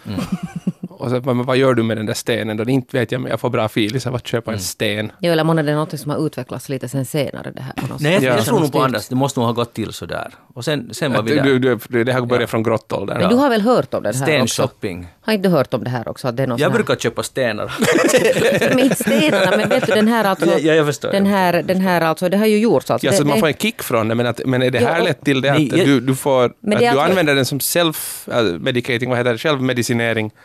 Mm. 0.08 0.20
och 1.00 1.10
så, 1.10 1.22
men 1.26 1.44
vad 1.44 1.58
gör 1.58 1.74
du 1.74 1.84
med 1.84 1.98
den 1.98 2.06
där 2.06 2.14
stenen? 2.14 2.58
då? 2.58 2.64
Inte 2.64 2.98
vet 3.00 3.12
jag, 3.12 3.22
men 3.22 3.30
jag 3.32 3.40
får 3.40 3.50
bra 3.50 3.68
filis 3.70 4.08
av 4.08 4.16
att 4.16 4.28
köpa 4.28 4.52
Mm. 4.52 4.58
en 4.58 4.64
sten. 4.64 5.12
Jo, 5.20 5.32
eller 5.32 5.44
månne 5.44 5.62
det 5.62 5.72
är 5.72 5.76
något 5.76 6.00
som 6.00 6.12
har 6.12 6.26
utvecklats 6.26 6.70
lite 6.70 6.90
sen 6.90 7.06
senare 7.06 7.52
det 7.56 7.62
här. 7.62 7.74
på 7.74 7.88
något 7.88 8.02
Nej, 8.02 8.12
jag, 8.14 8.22
sätt. 8.22 8.28
jag 8.30 8.40
Ja. 8.40 8.44
tror 8.44 8.60
nog 8.60 8.72
på 8.72 8.84
Anders. 8.84 9.08
Det 9.08 9.16
måste 9.16 9.40
nog 9.40 9.48
ha 9.48 9.54
gått 9.54 9.74
till 9.74 9.94
sådär. 9.94 10.34
Och 10.54 10.66
sen, 10.66 10.90
sen 10.94 11.14
var 11.14 11.22
vi 11.24 11.36
där. 11.36 11.44
du, 11.44 11.60
du, 11.60 11.80
du, 11.90 12.04
det 12.04 12.14
har 12.14 12.22
börjat 12.22 12.50
från 12.50 12.64
grottåldern. 12.64 13.18
Men 13.18 13.30
du 13.30 13.36
har 13.36 13.50
väl 13.50 13.62
hört 13.62 13.94
om 13.94 14.04
det 14.04 14.10
här 14.10 14.14
också? 14.14 14.24
Stenshopping. 14.24 15.08
Har 15.22 15.34
inte 15.34 15.50
du 15.50 15.54
hört 15.56 15.74
om 15.74 15.84
det 15.84 15.90
här 15.90 16.08
också? 16.08 16.28
Att 16.28 16.38
det 16.38 16.44
är 16.44 16.48
någon 16.48 16.58
Jag 16.58 16.66
sån 16.68 16.72
här- 16.72 16.84
brukar 16.84 16.96
köpa 17.02 17.24
stenar. 17.24 17.74
Men 18.70 18.80
inte 18.80 18.96
stenarna, 18.96 19.58
men 19.58 19.70
vet 19.70 19.86
du 19.88 19.94
den 19.94 20.08
här 20.08 20.24
alltså... 20.24 20.46
Ja, 20.60 20.74
jag 20.74 20.86
förstår. 20.86 21.12
Den 21.12 21.26
här, 21.26 21.64
den 21.64 21.82
här 21.82 22.02
alltså, 22.02 22.30
det 22.30 22.38
har 22.38 22.46
ju 22.46 22.58
gjorts 22.60 22.92
alltså. 22.92 23.08
Ja, 23.08 23.12
det, 23.12 23.18
så 23.18 23.24
att 23.24 23.28
man 23.28 23.36
det- 23.38 23.40
får 23.42 23.48
en 23.48 23.54
kick 23.54 23.84
från 23.84 24.08
det, 24.08 24.16
men, 24.16 24.26
att, 24.28 24.42
men 24.46 24.62
är 24.62 24.72
det 24.72 24.80
här 24.80 25.02
lätt 25.04 25.22
till 25.26 25.42
det 25.42 25.50
att 25.50 25.58
Nej, 25.58 25.72
jag- 25.78 25.88
du, 25.88 26.00
du 26.00 26.16
får, 26.16 26.46
att 26.46 26.52
det 26.62 26.76
du 26.78 26.86
alltså- 26.86 27.00
använder 27.02 27.36
den 27.36 27.46
som 27.46 27.60
self-medicating, 27.60 29.10
vad 29.10 29.18
heter 29.18 29.32
det, 29.32 29.38
självmedicinering, 29.38 30.28
det 30.30 30.36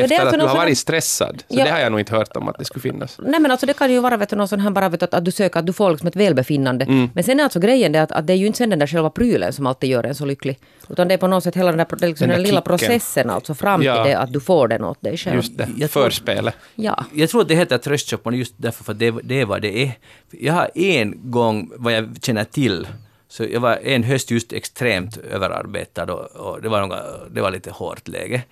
efter 0.00 0.14
alltså 0.14 0.26
att 0.26 0.32
du 0.32 0.38
någon 0.38 0.48
har 0.48 0.56
varit 0.56 0.78
stressad. 0.78 1.42
Så 1.48 1.58
Ja. 1.58 1.64
det 1.64 1.70
har 1.70 1.78
jag 1.78 1.92
nog 1.92 2.00
inte 2.00 2.14
hört 2.16 2.36
om 2.36 2.48
att 2.48 2.58
det 2.58 2.64
skulle 2.64 2.82
finnas. 2.82 3.18
Nej 3.22 3.40
men 3.40 3.50
alltså 3.50 3.66
det 3.66 3.72
kan 3.72 3.92
ju 3.92 4.00
vara 4.00 4.16
vet 4.16 4.28
du, 4.30 4.36
någon 4.36 4.48
sån 4.48 4.60
här 4.60 4.70
bara 4.70 4.88
vet 4.88 5.02
att, 5.02 5.14
att 5.14 5.24
du 5.24 5.30
söker, 5.30 5.60
att 5.60 5.66
du 5.66 5.72
får 5.72 5.90
liksom 5.90 6.08
ett 6.08 6.16
välbefinnande. 6.16 6.84
Mm. 6.84 7.10
Men 7.14 7.24
sen 7.24 7.40
är 7.40 7.44
alltså 7.44 7.60
grejen 7.60 7.92
det 7.92 8.02
att, 8.02 8.12
att 8.12 8.26
det 8.26 8.32
är 8.32 8.36
ju 8.36 8.46
inte 8.46 8.56
sen 8.58 8.70
den 8.70 8.78
där 8.78 8.86
själva 8.86 9.10
prylen 9.10 9.52
som 9.52 9.66
alltid 9.66 9.90
gör 9.90 10.04
en 10.04 10.14
så 10.14 10.24
lycklig. 10.24 10.58
Utan 10.88 11.08
det 11.08 11.14
är 11.14 11.18
på 11.18 11.26
något 11.26 11.44
sätt 11.44 11.56
hela 11.56 11.72
den 11.72 11.78
där, 11.78 11.86
liksom 11.90 12.06
Den 12.06 12.16
den, 12.16 12.28
där 12.28 12.36
lilla 12.46 12.60
kicken. 12.60 12.78
processen 12.78 13.30
alltså 13.30 13.54
fram 13.54 13.82
Ja. 13.82 14.02
till 14.04 14.12
det 14.12 14.18
att 14.18 14.32
du 14.32 14.40
får 14.40 14.68
den 14.68 14.84
åt 14.84 15.00
dig 15.02 15.16
själv. 15.16 15.36
Just 15.36 15.58
det, 15.58 15.68
Jag 15.76 15.90
tror- 15.90 16.04
förspelet. 16.04 16.54
Ja. 16.74 17.04
Jag 17.14 17.30
tror 17.30 17.40
att 17.42 17.48
det 17.48 17.54
heter 17.54 17.78
tröstshopparna 17.78 18.36
just 18.36 18.54
därför 18.56 18.84
för 18.84 18.92
att 18.92 18.98
det, 18.98 19.10
det 19.22 19.40
är 19.40 19.44
vad 19.44 19.62
det 19.62 19.82
är. 19.82 19.92
Jag 20.30 20.52
har 20.52 20.70
en 20.74 21.30
gång, 21.30 21.70
vad 21.76 21.92
jag 21.92 22.16
känner 22.22 22.44
till, 22.44 22.86
så 23.28 23.44
jag 23.50 23.60
var 23.60 23.78
en 23.82 24.02
höst 24.02 24.30
just 24.30 24.52
extremt 24.52 25.16
överarbetad 25.16 26.04
och, 26.12 26.36
och 26.36 26.62
det, 26.62 26.68
var 26.68 26.80
något, 26.80 26.98
det 27.34 27.40
var 27.40 27.50
lite 27.50 27.70
hårt 27.70 28.08
läge. 28.08 28.42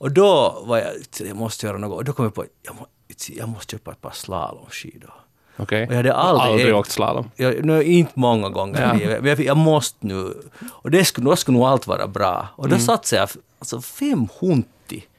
Och 0.00 0.12
då 0.12 0.62
var 0.66 0.78
jag, 0.78 0.92
jag 1.28 1.36
måste 1.36 1.66
göra 1.66 1.78
något, 1.78 1.96
och 1.96 2.04
då 2.04 2.12
kom 2.12 2.24
jag 2.24 2.34
på, 2.34 2.44
jag, 2.62 2.74
må, 2.74 2.86
jag 3.28 3.48
måste 3.48 3.70
köpa 3.72 3.90
ett 3.90 4.00
par 4.00 4.10
slalomskidor. 4.10 5.12
Okej. 5.56 5.86
Och 5.86 5.92
jag 5.92 5.96
hade 5.96 6.14
aldrig, 6.14 6.50
aldrig 6.52 6.74
åkt 6.76 6.90
slalom. 6.90 7.30
Jag, 7.36 7.64
no, 7.64 7.82
inte 7.82 8.12
många 8.14 8.48
gånger 8.48 8.82
Ja. 8.82 8.94
i 8.94 8.98
livet, 8.98 9.24
jag, 9.24 9.40
jag 9.40 9.56
måste 9.56 10.06
nu. 10.06 10.34
Och 10.70 10.90
det 10.90 11.04
skulle, 11.04 11.24
då 11.30 11.36
skulle 11.36 11.58
nog 11.58 11.66
allt 11.66 11.86
vara 11.86 12.06
bra. 12.06 12.48
Och 12.56 12.64
Mm. 12.66 12.78
då 12.78 12.84
satsade 12.84 13.22
jag 13.22 13.28
alltså 13.58 13.80
500 13.80 14.64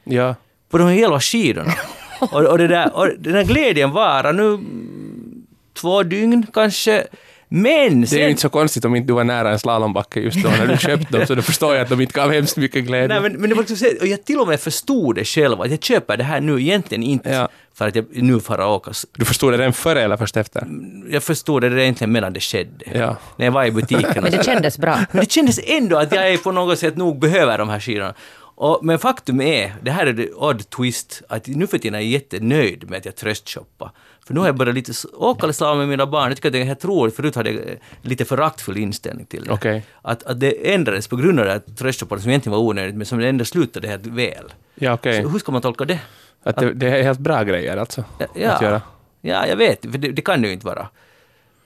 Ja. 0.03 0.35
på 0.69 0.77
de 0.77 0.83
här 0.87 0.93
jävla 0.93 1.19
skidorna. 1.19 1.73
och, 2.31 2.43
och, 2.45 2.57
det 2.57 2.67
där, 2.67 2.95
och 2.95 3.07
den 3.19 3.33
här 3.35 3.43
glädjen 3.43 3.91
varar 3.91 4.33
nu 4.33 4.47
mm, 4.47 5.45
två 5.73 6.03
dygn 6.03 6.45
kanske. 6.53 7.07
Men 7.53 7.71
Det 7.71 7.77
är 7.87 7.95
ju 7.99 8.05
sen... 8.05 8.29
inte 8.29 8.41
så 8.41 8.49
konstigt 8.49 8.85
om 8.85 8.95
inte 8.95 9.07
du 9.07 9.13
var 9.13 9.23
nära 9.23 9.51
en 9.51 9.59
slalombacke 9.59 10.19
just 10.19 10.43
då 10.43 10.49
när 10.49 10.67
du 10.67 10.77
köpte 10.77 11.17
dem, 11.17 11.27
så 11.27 11.35
då 11.35 11.41
förstår 11.41 11.73
jag 11.75 11.83
att 11.83 11.89
de 11.89 12.01
inte 12.01 12.13
gav 12.13 12.31
hemskt 12.31 12.57
mycket 12.57 12.83
glädje. 12.85 13.07
Nej, 13.07 13.21
men, 13.21 13.41
men 13.41 13.49
det 13.49 13.55
var 13.55 13.61
liksom, 13.63 13.77
så- 13.77 13.95
och 14.01 14.07
jag 14.07 14.25
till 14.25 14.39
och 14.39 14.47
med 14.47 14.59
förstod 14.59 15.15
det 15.15 15.25
själv, 15.25 15.61
att 15.61 15.71
jag 15.71 15.83
köper 15.83 16.17
det 16.17 16.23
här 16.23 16.41
nu 16.41 16.61
egentligen 16.61 17.03
inte 17.03 17.29
Ja. 17.29 17.49
för 17.73 17.87
att 17.87 17.95
jag 17.95 18.05
nu 18.11 18.39
får 18.39 18.61
åka. 18.61 18.91
Du 19.17 19.25
förstod 19.25 19.53
det 19.53 19.57
redan 19.57 19.73
före 19.73 20.01
eller 20.01 20.17
först 20.17 20.37
efter? 20.37 20.67
Jag 21.09 21.23
förstod 21.23 21.61
det 21.61 21.83
egentligen 21.83 22.11
medan 22.11 22.33
det 22.33 22.39
skedde. 22.39 22.85
Ja. 22.93 23.15
När 23.37 23.45
jag 23.45 23.51
var 23.53 23.65
i 23.65 23.71
butiken. 23.71 24.13
Men 24.23 24.31
det 24.31 24.45
kändes 24.45 24.77
bra. 24.77 24.97
Men 25.11 25.19
det 25.25 25.31
kändes 25.31 25.59
ändå 25.65 25.97
att 25.97 26.11
jag 26.15 26.43
på 26.43 26.51
något 26.51 26.79
sätt 26.79 26.97
nog 26.97 27.19
behöver 27.19 27.57
de 27.57 27.69
här 27.69 27.79
skidorna. 27.79 28.13
Och, 28.61 28.79
men 28.85 28.99
faktum 28.99 29.41
är, 29.41 29.75
det 29.81 29.91
här 29.91 30.05
är 30.05 30.13
det 30.13 30.33
odd 30.33 30.69
twist, 30.69 31.21
att 31.27 31.47
nu 31.47 31.67
för 31.67 31.77
tiden 31.77 31.95
är 31.95 31.99
jag 31.99 32.09
jättenöjd 32.09 32.89
med 32.89 32.97
att 32.97 33.05
jag 33.05 33.15
tröstshoppar. 33.15 33.91
För 34.27 34.33
nu 34.33 34.39
har 34.39 34.47
jag 34.47 34.55
börjat 34.55 34.75
lite 34.75 34.91
åka 35.13 35.47
lite 35.47 35.75
med 35.75 35.87
mina 35.87 36.05
barn. 36.07 36.27
Jag 36.27 36.35
tycker 36.37 36.49
att 36.49 36.53
det 36.53 36.59
är 36.61 36.63
helt 36.63 36.85
roligt. 36.85 37.15
Förut 37.15 37.35
hade 37.35 37.51
jag 37.51 37.69
eh, 37.69 37.75
lite 38.01 38.25
föraktfull 38.25 38.77
inställning 38.77 39.25
till 39.25 39.43
det. 39.43 39.51
Okej. 39.51 39.85
Att, 40.01 40.23
att 40.23 40.39
det 40.39 40.73
ändrades 40.73 41.07
på 41.07 41.15
grund 41.15 41.39
av 41.39 41.45
det 41.45 41.51
här 41.51 41.59
tröstshoppande 41.59 42.21
som 42.21 42.29
egentligen 42.29 42.57
var 42.57 42.65
onödigt, 42.65 42.95
men 42.95 43.05
som 43.05 43.19
ändå 43.19 43.45
slutade 43.45 43.87
helt 43.87 44.05
väl. 44.05 44.53
Ja, 44.75 44.93
okej. 44.93 45.23
Så 45.23 45.29
hur 45.29 45.39
ska 45.39 45.51
man 45.51 45.61
tolka 45.61 45.85
det? 45.85 45.99
Att 46.43 46.55
det, 46.57 46.73
det 46.73 46.87
är 46.87 47.03
helt 47.03 47.19
bra 47.19 47.43
grejer 47.43 47.77
alltså? 47.77 48.03
Att 48.19 48.29
Ja, 48.33 48.61
göra. 48.61 48.81
ja 49.21 49.47
jag 49.47 49.55
vet. 49.55 49.81
För 49.81 49.97
det, 49.97 50.11
det 50.11 50.21
kan 50.21 50.41
det 50.41 50.47
ju 50.47 50.53
inte 50.53 50.65
vara. 50.65 50.87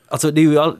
Alltså 0.08 0.32
det 0.32 0.42
är 0.42 0.44
ju 0.44 0.60
all, 0.60 0.78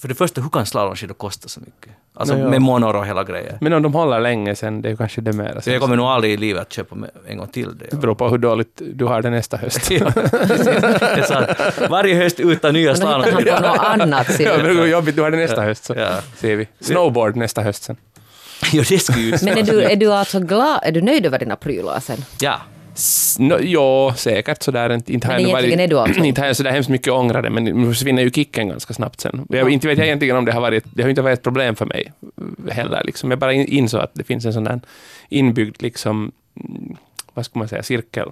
För 0.00 0.08
det 0.08 0.14
första, 0.14 0.40
hur 0.40 0.48
kan 0.48 0.66
slalomskidor 0.66 1.14
kosta 1.14 1.48
så 1.48 1.60
mycket? 1.60 1.92
Alltså 2.16 2.34
Nå, 2.34 2.40
ja. 2.40 2.48
med 2.48 2.62
monor 2.62 2.96
och 2.96 3.06
hela 3.06 3.24
grejer. 3.24 3.58
Men 3.60 3.72
om 3.72 3.82
de 3.82 3.94
håller 3.94 4.20
länge 4.20 4.54
sen, 4.56 4.82
det 4.82 4.88
är 4.88 4.90
ju 4.90 4.96
kanske 4.96 5.20
det 5.20 5.32
mera. 5.32 5.60
Så 5.60 5.70
jag 5.70 5.80
kommer 5.80 5.96
nog 5.96 6.06
aldrig 6.06 6.32
i 6.32 6.36
livet 6.36 6.62
att 6.62 6.72
köpa 6.72 6.96
en 7.28 7.38
gång 7.38 7.48
till 7.48 7.78
det. 7.78 7.86
Det 7.90 7.96
beror 7.96 8.14
på 8.14 8.28
hur 8.28 8.38
dåligt 8.38 8.82
du 8.94 9.04
har 9.04 9.22
det 9.22 9.30
nästa 9.30 9.56
höst. 9.56 9.90
Ja, 9.90 10.10
det 10.14 11.30
är. 11.30 11.88
Varje 11.88 12.14
höst 12.14 12.40
utan 12.40 12.74
nya 12.74 12.92
Men 12.92 13.00
då 13.00 13.06
hittar 13.06 13.12
han 13.12 13.22
slalomskidor. 13.22 13.56
på 13.56 13.62
något 13.68 13.78
annat. 13.78 14.26
Ja, 14.40 14.52
du. 14.56 14.62
men 14.62 14.66
det 14.66 14.74
går 14.74 14.86
jobbigt, 14.88 15.16
du 15.16 15.22
har 15.22 15.30
det 15.30 15.36
nästa 15.36 15.62
höst 15.62 15.84
så 15.84 15.94
Ja. 15.96 16.08
ser 16.36 16.56
vi. 16.56 16.68
Snowboard 16.80 17.36
nästa 17.36 17.62
höst 17.62 17.82
sen. 17.82 17.96
Ja, 18.72 18.82
det 18.88 18.98
skulle 18.98 19.20
ju... 19.22 19.36
Men 19.42 19.58
är 19.58 19.62
du, 19.62 19.82
är 19.82 19.96
du 19.96 20.12
alltså 20.12 20.40
glad, 20.40 20.80
är 20.82 20.92
du 20.92 21.02
nöjd 21.02 21.26
över 21.26 21.38
dina 21.38 21.56
prylar 21.56 22.00
sen? 22.00 22.24
Ja. 22.40 22.60
No, 23.38 23.58
ja, 23.62 24.14
säkert 24.16 24.62
sådär. 24.62 24.92
Inte, 24.92 25.12
inte 25.12 25.26
har 25.26 25.38
egentligen 25.38 25.80
är 25.80 25.88
du 25.88 25.98
alltså- 25.98 26.24
Inte 26.24 26.40
har 26.40 26.46
jag 26.46 26.56
sådär 26.56 26.70
hemskt 26.70 26.88
mycket 26.90 27.12
ångrade, 27.12 27.50
men 27.50 27.64
nu 27.64 27.88
försvinner 27.88 28.22
ju 28.22 28.30
kicken 28.30 28.68
ganska 28.68 28.94
snabbt 28.94 29.20
sen. 29.20 29.46
Jag, 29.50 29.70
inte 29.70 29.88
vet 29.88 29.98
jag 29.98 30.06
egentligen 30.06 30.36
om 30.36 30.44
det 30.44 30.52
har 30.52 30.60
varit, 30.60 30.84
det 30.94 31.02
har 31.02 31.10
inte 31.10 31.22
varit 31.22 31.38
ett 31.38 31.42
problem 31.44 31.74
för 31.76 31.86
mig 31.86 32.12
heller. 32.70 33.02
Liksom. 33.04 33.30
Jag 33.30 33.38
bara 33.38 33.52
in- 33.52 33.66
insåg 33.68 34.00
att 34.00 34.14
det 34.14 34.24
finns 34.24 34.44
en 34.44 34.52
sån 34.52 34.64
där 34.64 34.80
inbyggd, 35.28 35.82
liksom, 35.82 36.32
vad 37.34 37.44
ska 37.44 37.58
man 37.58 37.68
säga, 37.68 37.82
cirkel 37.82 38.28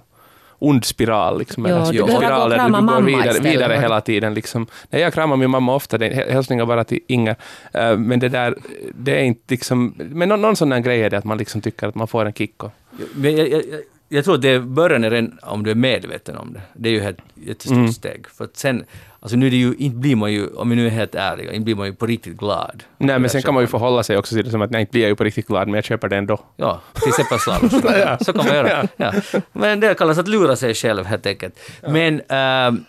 ond 0.59 0.85
spiral. 0.85 1.39
Liksom, 1.39 1.65
Ja, 1.65 1.75
eller 1.75 1.91
du 1.93 1.97
behöver 2.03 2.15
spiral 2.17 2.37
gå 2.39 2.43
och 2.43 2.49
där 2.49 2.57
krama 2.57 2.67
du 2.79 2.85
går 2.85 2.91
mamma 2.93 3.05
vidare, 3.05 3.39
vidare 3.39 3.73
hela 3.81 4.01
tiden. 4.01 4.33
Liksom. 4.33 4.67
Nej, 4.89 5.01
jag 5.01 5.13
kramar 5.13 5.37
min 5.37 5.49
mamma 5.49 5.75
ofta, 5.75 5.97
det 5.97 6.07
är 6.07 6.31
hälsningar 6.31 6.65
bara 6.65 6.83
till 6.83 6.99
Inger. 7.07 7.35
Eh, 7.73 7.97
men 7.97 8.19
det 8.19 8.29
där, 8.29 8.55
det 8.95 9.19
är 9.19 9.23
inte 9.23 9.41
liksom, 9.47 9.93
men 9.97 10.29
någon, 10.29 10.41
någon 10.41 10.55
sån 10.55 10.69
där 10.69 10.79
grej 10.79 11.01
är 11.03 11.09
det 11.09 11.17
att 11.17 11.23
man 11.23 11.37
liksom 11.37 11.61
tycker 11.61 11.87
att 11.87 11.95
man 11.95 12.07
får 12.07 12.25
en 12.25 12.33
kick. 12.33 12.63
Och, 12.63 12.71
Men 13.15 13.37
jag, 13.37 13.49
jag, 13.49 13.61
jag, 13.71 13.79
jag 14.13 14.25
tror 14.25 14.35
att 14.35 14.41
det 14.41 14.59
början 14.59 15.03
är 15.03 15.09
redan 15.11 15.39
om 15.41 15.63
du 15.63 15.71
är 15.71 15.75
medveten 15.75 16.37
om 16.37 16.53
det. 16.53 16.61
Det 16.73 16.89
är 16.89 16.93
ju 16.93 17.01
ett 17.09 17.17
jättestort 17.35 17.77
Mm. 17.77 17.91
steg. 17.91 18.25
För 18.27 18.43
att 18.43 18.57
sen, 18.57 18.85
alltså 19.19 19.37
nu 19.37 19.47
är 19.47 19.51
det 19.51 19.57
ju, 19.57 19.75
inte 19.77 19.97
blir 19.97 20.15
man 20.15 20.33
ju, 20.33 20.47
om 20.47 20.69
vi 20.69 20.75
nu 20.75 20.85
är 20.85 20.89
helt 20.89 21.15
ärliga, 21.15 21.51
inte 21.51 21.63
blir 21.65 21.75
man 21.75 21.85
ju 21.87 21.93
på 21.93 22.05
riktigt 22.05 22.37
glad. 22.37 22.83
nej, 22.97 23.19
men 23.19 23.29
sen 23.29 23.41
kan 23.41 23.53
man 23.53 23.63
ju 23.63 23.67
förhålla 23.67 24.03
sig 24.03 24.17
också 24.17 24.35
till 24.35 24.45
det 24.45 24.51
som 24.51 24.61
att 24.61 24.71
nej, 24.71 24.81
inte 24.81 24.91
blir 24.91 25.01
jag 25.01 25.09
ju 25.09 25.15
på 25.15 25.23
riktigt 25.23 25.47
glad, 25.47 25.67
men 25.67 25.73
jag 25.75 25.83
köper 25.83 26.09
det 26.09 26.17
ändå. 26.17 26.39
Ja, 26.55 26.81
till 26.93 27.09
exempel 27.09 27.39
slalomskidor. 27.39 28.23
Så 28.23 28.33
kan 28.33 28.45
man 28.45 28.55
göra. 28.55 28.87
Ja. 28.97 29.13
Men 29.51 29.79
det 29.79 29.93
kallas 29.97 30.17
att 30.17 30.27
lura 30.27 30.55
sig 30.55 30.73
själv 30.73 31.05
helt 31.05 31.25
enkelt. 31.25 31.59
Men 31.87 32.21
ähm, 32.29 32.85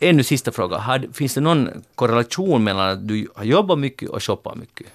ännu 0.00 0.22
sista 0.22 0.52
fråga. 0.52 0.76
Har, 0.78 1.06
finns 1.12 1.34
det 1.34 1.40
någon 1.40 1.68
korrelation 1.94 2.64
mellan 2.64 2.88
att 2.90 3.08
du 3.08 3.28
har 3.34 3.44
jobbat 3.44 3.78
mycket 3.78 4.08
och 4.08 4.22
shoppat 4.22 4.56
mycket? 4.56 4.86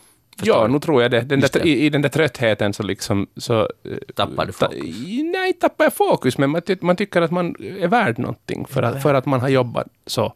Förstår 0.41 0.57
Ja, 0.61 0.67
du? 0.67 0.73
nu 0.73 0.79
tror 0.79 1.01
jag 1.01 1.11
det. 1.11 1.21
Den 1.21 1.39
där, 1.39 1.49
det. 1.53 1.59
I, 1.69 1.85
I 1.85 1.89
den 1.89 2.01
där 2.01 2.09
tröttheten 2.09 2.73
så 2.73 2.83
liksom... 2.83 3.27
Så, 3.37 3.59
eh, 3.61 3.97
Tappar 4.15 4.45
du 4.45 4.51
ta- 4.51 4.65
fokus? 4.65 4.79
i- 4.85 5.23
Nej, 5.23 5.53
tappar 5.53 5.83
jag 5.85 5.93
fokus, 5.93 6.37
men 6.37 6.49
man, 6.49 6.61
ty 6.61 6.75
man 6.81 6.95
tycker 6.95 7.21
att 7.21 7.31
man 7.31 7.55
är 7.59 7.87
värd 7.87 8.19
någonting 8.19 8.65
för 8.69 8.83
att, 8.83 9.01
för 9.01 9.13
att 9.13 9.25
man 9.25 9.39
har 9.41 9.49
jobbat 9.49 9.87
så 10.05 10.33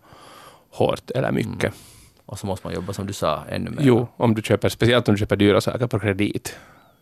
hårt 0.71 1.11
eller 1.11 1.31
mycket. 1.31 1.63
Mm. 1.63 1.73
Och 2.25 2.39
så 2.39 2.47
måste 2.47 2.67
man 2.67 2.73
jobba 2.75 2.93
som 2.93 3.07
du 3.07 3.13
sa 3.13 3.43
ännu 3.49 3.69
mer. 3.69 3.77
Jo, 3.81 4.07
om 4.17 4.35
du 4.35 4.41
köper, 4.41 4.69
speciellt 4.69 5.07
om 5.09 5.15
du 5.15 5.19
köper 5.19 5.35
dyra 5.35 5.61
saker 5.61 5.87
på 5.87 5.99
kredit. 5.99 6.55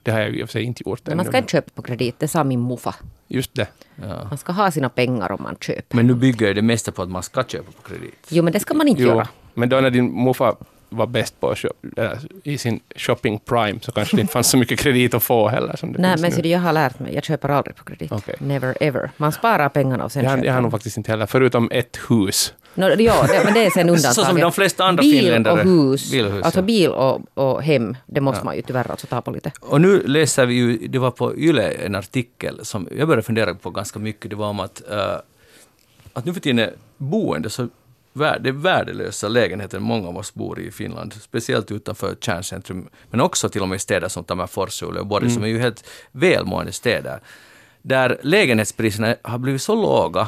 Det 0.04 0.12
har 0.12 0.20
jag 0.20 0.30
ju 0.32 0.39
i 0.39 0.43
och 0.43 0.47
för 0.49 0.51
sig 0.51 0.64
inte 0.64 0.84
gjort 0.86 1.01
Men 1.08 1.18
man 1.18 1.26
ska 1.26 1.38
inte 1.38 1.51
köpa 1.51 1.70
på 1.76 1.82
kredit, 1.82 2.16
det 2.20 2.28
sa 2.28 2.43
min 2.43 2.62
muffa. 2.68 2.95
Just 3.28 3.56
det. 3.56 3.68
Ja. 3.95 4.24
Man 4.30 4.38
ska 4.38 4.51
ha 4.54 4.72
sina 4.72 4.89
pengar 4.89 5.32
om 5.32 5.43
man 5.43 5.56
köper. 5.62 5.95
Men 5.95 6.08
nu 6.08 6.14
bygger 6.16 6.54
det 6.54 6.62
mesta 6.62 6.91
på 6.91 7.01
att 7.01 7.10
man 7.10 7.24
ska 7.24 7.43
köpa 7.43 7.72
på 7.72 7.82
kredit. 7.89 8.28
Jo, 8.30 8.43
men 8.43 8.54
det 8.54 8.60
ska 8.60 8.74
man 8.74 8.88
inte 8.88 9.01
Jo, 9.01 9.08
göra. 9.10 9.28
men 9.54 9.70
då 9.70 9.80
när 9.82 9.89
din 9.89 10.12
morfar 10.12 10.56
var 10.95 11.07
bäst 11.07 11.39
på 11.39 11.55
äh, 11.97 12.11
i 12.43 12.57
sin 12.57 12.79
shopping 12.95 13.39
prime 13.39 13.79
så 13.81 13.91
kanske 13.91 14.15
det 14.15 14.21
inte 14.21 14.33
fanns 14.33 14.49
så 14.49 14.57
mycket 14.57 14.79
kredit 14.79 15.13
att 15.13 15.23
få 15.23 15.47
heller 15.47 15.75
som 15.75 15.93
det 15.93 15.99
Nej, 15.99 16.17
men 16.19 16.31
ser 16.31 16.43
du, 16.43 16.49
jag 16.49 16.59
har 16.59 16.73
lärt 16.73 16.99
mig, 16.99 17.13
jag 17.13 17.23
köper 17.23 17.49
aldrig 17.49 17.75
på 17.75 17.83
kredit. 17.83 18.11
Okej. 18.11 18.35
Never 18.39 18.77
ever. 18.79 19.11
Man 19.17 19.31
sparar 19.31 19.69
pengarna 19.69 20.03
och 20.03 20.11
sen 20.11 20.23
jag, 20.23 20.29
har- 20.29 20.37
köper 20.37 20.47
jag 20.47 20.53
har 20.53 20.61
nog 20.61 20.71
faktiskt 20.71 20.97
inte 20.97 21.11
heller, 21.11 21.25
förutom 21.25 21.69
ett 21.71 21.99
hus. 22.09 22.53
No, 22.75 22.85
ja, 22.85 23.25
det, 23.27 23.41
men 23.43 23.53
det 23.53 23.65
är 23.65 23.69
sen 23.69 23.89
undantaget. 23.89 24.15
Så 24.15 24.25
som 24.25 24.39
de 24.39 24.51
flesta 24.51 24.83
andra 24.83 25.01
bil 25.01 25.19
finländare. 25.19 25.53
och 25.53 25.65
hus. 25.65 26.11
Bil 26.11 26.25
och 26.25 26.31
hus, 26.31 26.43
alltså 26.43 26.59
ja. 26.59 26.63
bil 26.63 26.89
och, 26.89 27.21
och 27.33 27.63
hem, 27.63 27.97
det 28.05 28.21
måste 28.21 28.45
man 28.45 28.55
ju 28.55 28.61
tyvärr 28.61 28.91
alltså 28.91 29.07
ta 29.07 29.21
på 29.21 29.31
lite. 29.31 29.51
Och 29.59 29.81
nu 29.81 30.03
läser 30.07 30.45
vi 30.45 30.53
ju, 30.53 30.87
det 30.87 30.99
var 30.99 31.11
på 31.11 31.35
Yle 31.35 31.71
en 31.71 31.95
artikel 31.95 32.65
som 32.65 32.87
jag 32.97 33.07
började 33.07 33.23
fundera 33.23 33.53
på 33.53 33.69
ganska 33.69 33.99
mycket. 33.99 34.29
Det 34.29 34.35
var 34.35 34.47
om 34.47 34.59
att, 34.59 34.81
eh, 34.91 35.15
att 36.13 36.25
nu 36.25 36.33
för 36.33 36.41
tiden 36.41 36.59
är 36.59 36.73
boende 36.97 37.49
så 37.49 37.67
det 38.14 38.49
är 38.49 38.51
värdelösa 38.51 39.28
lägenheter 39.28 39.80
många 39.80 40.07
av 40.07 40.18
oss 40.18 40.34
bor 40.34 40.59
i 40.59 40.72
Finland, 40.72 41.14
speciellt 41.14 41.72
utanför 41.72 42.16
kärncentrum, 42.16 42.89
men 43.09 43.22
också 43.22 43.49
till 43.49 43.61
och 43.61 43.70
med 43.70 43.76
i 43.76 43.80
städer 43.80 44.07
som 44.07 44.24
Tammerfors 44.24 44.84
och 44.84 44.89
Uleåborg, 44.89 45.30
som 45.30 45.43
är 45.43 45.47
ju 45.47 45.59
helt 45.59 45.89
välmående 46.11 46.72
städer, 46.72 47.20
där 47.82 48.20
lägenhetspriserna 48.24 49.16
har 49.22 49.38
blivit 49.38 49.61
så 49.61 49.76
låga 49.76 50.28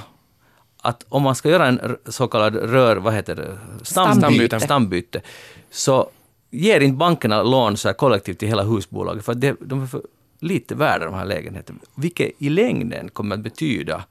att 0.82 1.06
om 1.10 1.22
man 1.22 1.36
ska 1.36 1.50
göra 1.50 1.68
en 1.68 1.98
så 2.06 2.28
kallad 2.28 2.56
rör, 2.56 2.96
vad 2.96 3.14
heter 3.14 3.36
det, 3.36 3.58
Stambyte. 3.84 4.60
stambyte. 4.60 5.22
Så 5.70 6.10
ger 6.52 6.80
inte 6.80 6.98
bankerna 6.98 7.44
lån 7.44 7.78
så 7.78 7.88
här 7.88 7.94
kollektivt 7.94 8.40
till 8.40 8.48
hela 8.48 8.64
husbolaget, 8.64 9.26
för 9.26 9.34
det, 9.34 9.56
de 9.60 9.84
är 9.84 9.88
för 9.88 10.02
lite 10.40 10.76
värda 10.76 11.06
de 11.06 11.14
här 11.14 11.26
lägenheterna, 11.26 11.80
vilket 11.96 12.32
i 12.38 12.50
längden 12.50 13.10
kommer 13.10 13.36
att 13.36 13.42
betyda 13.42 14.04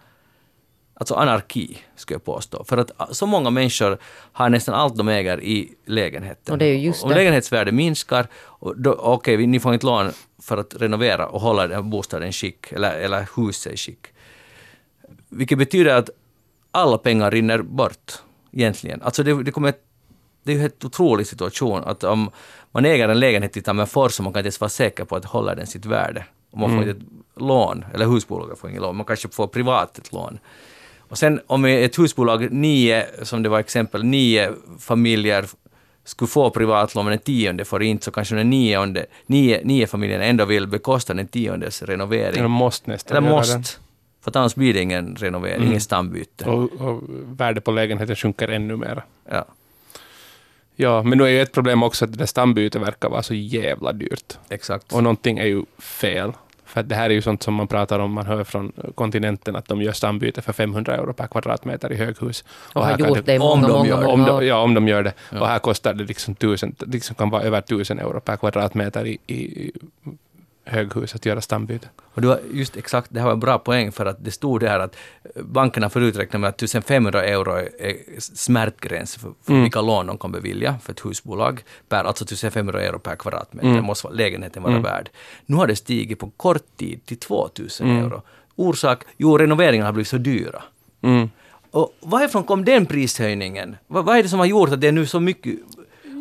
Alltså 0.96 1.14
anarki, 1.14 1.78
skulle 1.96 2.14
jag 2.14 2.24
påstå. 2.24 2.64
För 2.64 2.76
att 2.76 2.90
så 3.16 3.26
många 3.26 3.50
människor 3.50 3.98
har 4.32 4.48
nästan 4.48 4.74
allt 4.74 4.96
de 4.96 5.08
äger 5.08 5.40
i 5.42 5.72
lägenheten. 5.86 6.52
Och 6.52 6.58
det 6.58 6.64
är 6.64 6.72
ju 6.74 6.78
just 6.78 7.02
Om 7.02 7.08
det. 7.08 7.14
lägenhetsvärdet 7.14 7.74
minskar, 7.74 8.26
okej, 8.98 9.36
vi- 9.36 9.46
ni 9.46 9.60
får 9.60 9.74
inte 9.74 9.86
lån 9.86 10.10
för 10.42 10.56
att 10.56 10.74
renovera 10.74 11.26
och 11.26 11.40
hålla 11.40 11.66
den 11.66 11.90
bostaden 11.90 12.32
skick, 12.32 12.72
eller, 12.72 12.92
eller 12.98 13.28
huset 13.36 13.72
i 13.72 13.76
skick. 13.76 14.06
Vilket 15.28 15.58
betyder 15.58 15.94
att 15.94 16.10
alla 16.70 16.98
pengar 16.98 17.30
rinner 17.30 17.62
bort, 17.62 18.12
egentligen. 18.52 19.02
Alltså 19.02 19.22
det, 19.22 19.42
det 19.42 19.50
kommer 19.52 19.74
det 20.42 20.50
är 20.52 20.54
ju 20.54 20.58
en 20.58 20.62
helt 20.62 20.84
otrolig 20.84 21.26
situation 21.26 21.84
att 21.84 22.04
om 22.04 22.30
man 22.72 22.84
äger 22.84 23.08
en 23.08 23.20
lägenhet 23.20 23.56
i 23.56 23.62
Tammerfors 23.62 24.18
och 24.18 24.24
man 24.24 24.32
kan 24.32 24.40
inte 24.40 24.46
ens 24.46 24.60
vara 24.60 24.68
säker 24.68 25.04
på 25.04 25.16
att 25.16 25.24
hålla 25.24 25.54
den 25.54 25.66
sitt 25.66 25.84
värde. 25.86 26.24
Och 26.50 26.58
man 26.58 26.70
får 26.70 26.78
inte 26.78 26.90
ett 26.90 27.42
lån, 27.42 27.84
eller 27.94 28.06
husbolaget 28.06 28.58
får 28.58 28.70
inget 28.70 28.82
lån, 28.82 28.96
man 28.96 29.06
kanske 29.06 29.28
får 29.28 29.46
privat 29.46 29.98
ett 29.98 30.12
lån. 30.12 30.38
Och 31.08 31.18
sen 31.18 31.40
om 31.46 31.64
ett 31.64 31.98
husbolag, 31.98 32.52
nio, 32.52 33.06
som 33.22 33.42
det 33.42 33.48
var 33.48 33.58
exempel, 33.58 34.04
nio 34.04 34.52
familjer 34.78 35.46
skulle 36.04 36.28
få 36.28 36.50
privatlån 36.50 37.04
men 37.04 37.10
den 37.10 37.18
tionde 37.18 37.64
får 37.64 37.82
inte, 37.82 38.04
så 38.04 38.10
kanske 38.10 38.34
den 38.34 38.50
nionde, 38.50 39.06
nio, 39.26 39.60
nio 39.64 39.86
familjerna 39.86 40.24
ändå 40.24 40.44
vill 40.44 40.66
bekosta 40.66 41.14
den 41.14 41.28
tiondes 41.28 41.82
renovering. 41.82 42.42
De 42.42 42.52
måste 42.52 42.90
nästan 42.90 43.16
Eller 43.16 43.28
måste. 43.30 43.54
den. 43.54 43.64
För 44.22 44.30
att 44.30 44.36
annars 44.36 44.54
blir 44.54 44.74
det 44.74 44.80
ingen 44.80 45.16
renovering, 45.16 45.66
ingen 45.66 45.80
stambyte. 45.80 46.44
Och, 46.44 46.72
och 46.72 47.02
värdet 47.24 47.64
på 47.64 47.70
lägenheten 47.70 48.16
sjunker 48.16 48.48
ännu 48.48 48.76
mer. 48.76 49.04
Ja, 49.30 49.44
Ja, 50.76 51.02
men 51.02 51.18
nu 51.18 51.24
är 51.24 51.28
ju 51.28 51.40
ett 51.40 51.52
problem 51.52 51.82
också 51.82 52.04
att 52.04 52.12
det 52.12 52.18
där 52.18 52.26
stambytet 52.26 52.82
verkar 52.82 53.08
vara 53.08 53.22
så 53.22 53.34
jävla 53.34 53.92
dyrt. 53.92 54.38
exakt. 54.48 54.92
Och 54.92 55.02
någonting 55.02 55.38
är 55.38 55.46
ju 55.46 55.64
fel. 55.78 56.32
För 56.64 56.82
det 56.82 56.94
här 56.94 57.10
är 57.10 57.14
ju 57.14 57.22
sånt 57.22 57.42
som 57.42 57.54
man 57.54 57.66
pratar 57.66 57.98
om, 57.98 58.12
man 58.12 58.26
hör 58.26 58.44
från 58.44 58.72
kontinenten 58.94 59.56
att 59.56 59.68
de 59.68 59.82
gör 59.82 59.92
stambyte 59.92 60.42
för 60.42 60.52
500 60.52 60.96
euro 60.96 61.12
per 61.12 61.26
kvadratmeter 61.26 61.92
i 61.92 61.96
höghus. 61.96 62.44
Och 62.72 62.82
har 62.82 62.90
här 62.90 62.98
kan 62.98 63.08
gjort 63.08 63.26
det 63.26 63.34
i 63.34 63.38
om 63.38 63.60
många, 63.60 63.68
de 63.68 63.72
många, 63.72 63.88
gör 63.88 64.06
om 64.06 64.24
de, 64.24 64.46
ja, 64.46 64.56
om 64.56 64.74
de 64.74 64.88
gör 64.88 65.02
det. 65.02 65.12
Ja. 65.30 65.40
Och 65.40 65.46
här 65.46 65.58
kostar 65.58 65.94
det 65.94 66.04
liksom 66.04 66.34
tusen, 66.34 66.74
liksom 66.78 67.16
kan 67.16 67.30
vara 67.30 67.42
över 67.42 67.60
tusen 67.60 67.98
euro 67.98 68.20
per 68.20 68.36
kvadratmeter 68.36 69.06
i, 69.06 69.18
i 69.26 69.72
höghus 70.64 71.14
att 71.14 71.26
göra 71.26 71.40
stambyte. 71.40 71.88
Och 72.14 72.20
det 72.22 72.28
var 72.28 72.40
just 72.52 72.76
exakt, 72.76 73.06
det 73.10 73.20
här 73.20 73.26
var 73.26 73.32
en 73.32 73.40
bra 73.40 73.58
poäng 73.58 73.92
för 73.92 74.06
att 74.06 74.24
det 74.24 74.30
stod 74.30 74.60
där 74.60 74.78
att 74.80 74.96
bankerna 75.44 75.90
förut 75.90 76.16
räknade 76.16 76.38
med 76.40 76.48
att 76.48 76.62
1500 76.62 77.24
euro 77.24 77.52
är 77.78 78.20
smärtgräns 78.20 79.16
för, 79.16 79.32
för 79.42 79.52
Mm. 79.52 79.62
vilka 79.62 79.80
lån 79.80 80.06
de 80.06 80.18
kan 80.18 80.32
bevilja 80.32 80.74
för 80.82 80.92
ett 80.92 81.04
husbolag. 81.04 81.62
Per, 81.88 82.04
alltså 82.04 82.24
1500 82.24 82.80
euro 82.82 82.98
per 82.98 83.16
kvadratmeter 83.16 83.68
Mm. 83.68 83.84
måste 83.84 84.08
lägenheten 84.08 84.62
vara 84.62 84.72
Mm. 84.72 84.82
värd. 84.82 85.10
Nu 85.46 85.56
har 85.56 85.66
det 85.66 85.76
stigit 85.76 86.18
på 86.18 86.30
kort 86.36 86.76
tid 86.76 87.06
till 87.06 87.18
2000 87.18 87.86
Mm. 87.90 88.04
euro. 88.04 88.22
Orsak? 88.56 89.02
Jo, 89.16 89.38
renoveringarna 89.38 89.88
har 89.88 89.92
blivit 89.92 90.08
så 90.08 90.16
dyra. 90.18 90.62
Mm. 91.02 91.30
Och 91.70 91.94
varifrån 92.00 92.44
kom 92.44 92.64
den 92.64 92.86
prishöjningen? 92.86 93.76
Vad, 93.86 94.04
vad 94.04 94.16
är 94.18 94.22
det 94.22 94.28
som 94.28 94.38
har 94.38 94.46
gjort 94.46 94.70
att 94.72 94.80
det 94.80 94.88
är 94.88 94.92
nu 94.92 95.06
så 95.06 95.20
mycket... 95.20 95.54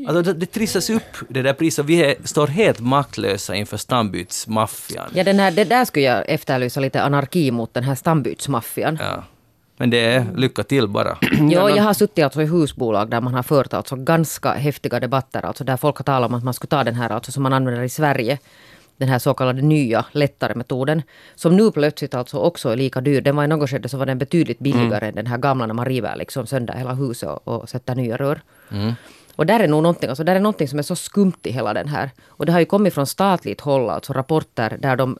Alltså 0.07 0.21
det, 0.21 0.39
det 0.39 0.45
trissas 0.45 0.89
upp, 0.89 1.17
det 1.29 1.41
där 1.41 1.53
priset. 1.53 1.85
Vi 1.85 2.03
är, 2.03 2.15
står 2.23 2.47
helt 2.47 2.79
maktlösa 2.79 3.55
inför 3.55 3.77
stambytsmaffian. 3.77 5.09
Ja, 5.13 5.23
den 5.23 5.39
här, 5.39 5.51
det 5.51 5.63
där 5.63 5.85
skulle 5.85 6.05
jag 6.05 6.29
efterlysa 6.29 6.79
lite 6.79 7.01
anarki 7.01 7.51
mot 7.51 7.73
den 7.73 7.83
här 7.83 7.95
stambytsmaffian. 7.95 8.97
Ja. 9.01 9.23
Men 9.77 9.89
det 9.89 9.97
är 9.97 10.25
lycka 10.35 10.63
till 10.63 10.87
bara. 10.87 11.17
Jo, 11.31 11.69
jag 11.69 11.83
har 11.83 11.93
suttit 11.93 12.23
alltså 12.23 12.41
i 12.41 12.45
husbolag 12.45 13.09
där 13.09 13.21
man 13.21 13.33
har 13.33 13.43
fört 13.43 13.73
alltså 13.73 13.95
ganska 13.95 14.51
häftiga 14.51 14.99
debatter, 14.99 15.45
alltså 15.45 15.63
där 15.63 15.77
folk 15.77 15.97
har 15.97 16.03
talat 16.03 16.29
om 16.29 16.33
att 16.35 16.43
man 16.43 16.53
skulle 16.53 16.69
ta 16.69 16.83
den 16.83 16.95
här 16.95 17.09
alltså 17.09 17.31
som 17.31 17.43
man 17.43 17.53
använder 17.53 17.83
i 17.83 17.89
Sverige, 17.89 18.39
den 18.97 19.09
här 19.09 19.19
så 19.19 19.33
kallade 19.33 19.61
nya, 19.61 20.05
lättare 20.11 20.55
metoden, 20.55 21.01
som 21.35 21.55
nu 21.55 21.71
plötsligt 21.71 22.13
alltså 22.13 22.37
också 22.37 22.69
är 22.69 22.75
lika 22.75 23.01
dyr. 23.01 23.21
Den 23.21 23.35
var 23.35 23.43
i 23.43 23.47
något 23.47 23.69
skede 23.69 23.89
så 23.89 23.97
var 23.97 24.05
den 24.05 24.17
betydligt 24.17 24.59
billigare 24.59 25.07
än 25.07 25.15
den 25.15 25.27
här 25.27 25.37
gamla 25.37 25.65
när 25.65 25.73
man 25.73 25.85
river 25.85 26.15
liksom 26.15 26.47
sönder 26.47 26.73
hela 26.73 26.93
huset 26.93 27.29
och, 27.29 27.47
och 27.47 27.69
sätter 27.69 27.95
nya 27.95 28.17
rör. 28.17 28.41
Och 29.35 29.45
där 29.45 29.59
är 29.59 29.67
nog 29.67 29.83
någonting, 29.83 30.09
alltså 30.09 30.23
där 30.23 30.35
är 30.35 30.39
någonting 30.39 30.67
som 30.67 30.79
är 30.79 30.83
så 30.83 30.95
skumt 30.95 31.39
i 31.43 31.51
hela 31.51 31.73
den 31.73 31.87
här. 31.87 32.11
Och 32.27 32.45
det 32.45 32.51
har 32.51 32.59
ju 32.59 32.65
kommit 32.65 32.93
från 32.93 33.07
statligt 33.07 33.61
håll, 33.61 33.89
alltså 33.89 34.13
rapporter 34.13 34.77
där 34.79 34.95
de 34.95 35.17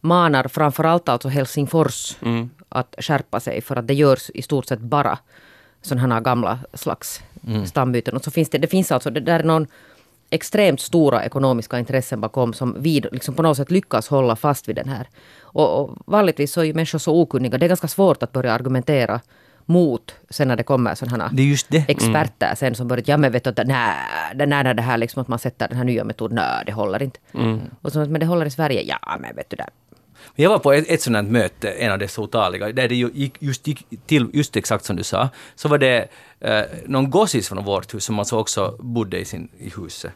manar 0.00 0.48
framförallt 0.48 1.08
alltså 1.08 1.28
Helsingfors 1.28 2.16
att 2.68 2.94
skärpa 2.98 3.40
sig 3.40 3.60
för 3.60 3.76
att 3.76 3.86
det 3.86 3.94
görs 3.94 4.30
i 4.34 4.42
stort 4.42 4.66
sett 4.66 4.80
bara 4.80 5.18
sådana 5.82 6.14
här 6.14 6.20
gamla 6.20 6.58
slags 6.74 7.22
stambyten. 7.66 8.16
Och 8.16 8.24
så 8.24 8.30
finns 8.30 8.48
det, 8.48 8.58
det 8.58 8.66
finns 8.66 8.92
alltså, 8.92 9.10
det 9.10 9.20
där 9.20 9.40
är 9.40 9.44
någon 9.44 9.66
extremt 10.30 10.80
stora 10.80 11.24
ekonomiska 11.24 11.78
intressen 11.78 12.20
bakom 12.20 12.52
som 12.52 12.76
vid, 12.82 13.06
liksom 13.12 13.34
på 13.34 13.42
något 13.42 13.56
sätt 13.56 13.70
lyckas 13.70 14.08
hålla 14.08 14.36
fast 14.36 14.68
vid 14.68 14.76
den 14.76 14.88
här. 14.88 15.08
Och, 15.40 15.80
och 15.80 15.90
vanligtvis 16.06 16.52
så 16.52 16.60
är 16.60 16.64
ju 16.64 16.74
människor 16.74 16.98
så 16.98 17.20
okunniga. 17.20 17.58
Det 17.58 17.66
är 17.66 17.68
ganska 17.68 17.88
svårt 17.88 18.22
att 18.22 18.32
börja 18.32 18.52
argumentera 18.52 19.20
mot 19.70 20.14
sen 20.30 20.48
när 20.48 20.56
det 20.56 20.62
kommer 20.62 20.94
sådana 20.94 21.30
Det 21.32 21.56
det. 21.68 21.84
experter 21.88 22.54
sen 22.54 22.74
som 22.74 22.88
börjar, 22.88 23.04
ja 23.06 23.16
men 23.16 23.32
vet 23.32 23.44
du, 23.44 23.50
att 23.50 23.66
nej, 23.66 23.94
nej, 24.34 24.46
nej, 24.46 24.74
det 24.74 24.82
här 24.82 24.98
liksom 24.98 25.22
att 25.22 25.28
man 25.28 25.38
sätter 25.38 25.68
den 25.68 25.76
här 25.76 25.84
nya 25.84 26.04
metoden, 26.04 26.34
nej 26.34 26.62
det 26.66 26.72
håller 26.72 27.02
inte. 27.02 27.18
Och 27.82 27.92
så, 27.92 27.98
men 27.98 28.20
det 28.20 28.26
håller 28.26 28.46
i 28.46 28.50
Sverige, 28.50 28.82
ja 28.82 29.18
men 29.20 29.36
vet 29.36 29.50
du 29.50 29.56
det. 29.56 29.66
Jag 30.34 30.50
var 30.50 30.58
på 30.58 30.72
ett, 30.72 30.84
ett 30.88 31.02
sådant 31.02 31.30
möte, 31.30 31.70
en 31.70 31.92
av 31.92 31.98
dessa 31.98 32.22
otaliga, 32.22 32.72
där 32.72 32.88
det 32.88 32.94
gick 32.94 33.36
just 33.42 33.66
gick 33.66 33.86
till 34.06 34.30
just 34.32 34.56
exakt 34.56 34.84
som 34.84 34.96
du 34.96 35.02
sa. 35.02 35.28
Så 35.54 35.68
var 35.68 35.78
det 35.78 36.08
eh, 36.40 36.62
någon 36.86 37.10
gossis 37.10 37.48
från 37.48 37.64
vårt 37.64 37.94
hus 37.94 38.04
som 38.04 38.18
alltså 38.18 38.36
också 38.36 38.76
bodde 38.78 39.18
i, 39.18 39.24
sin, 39.24 39.48
i 39.58 39.72
huset. 39.76 40.12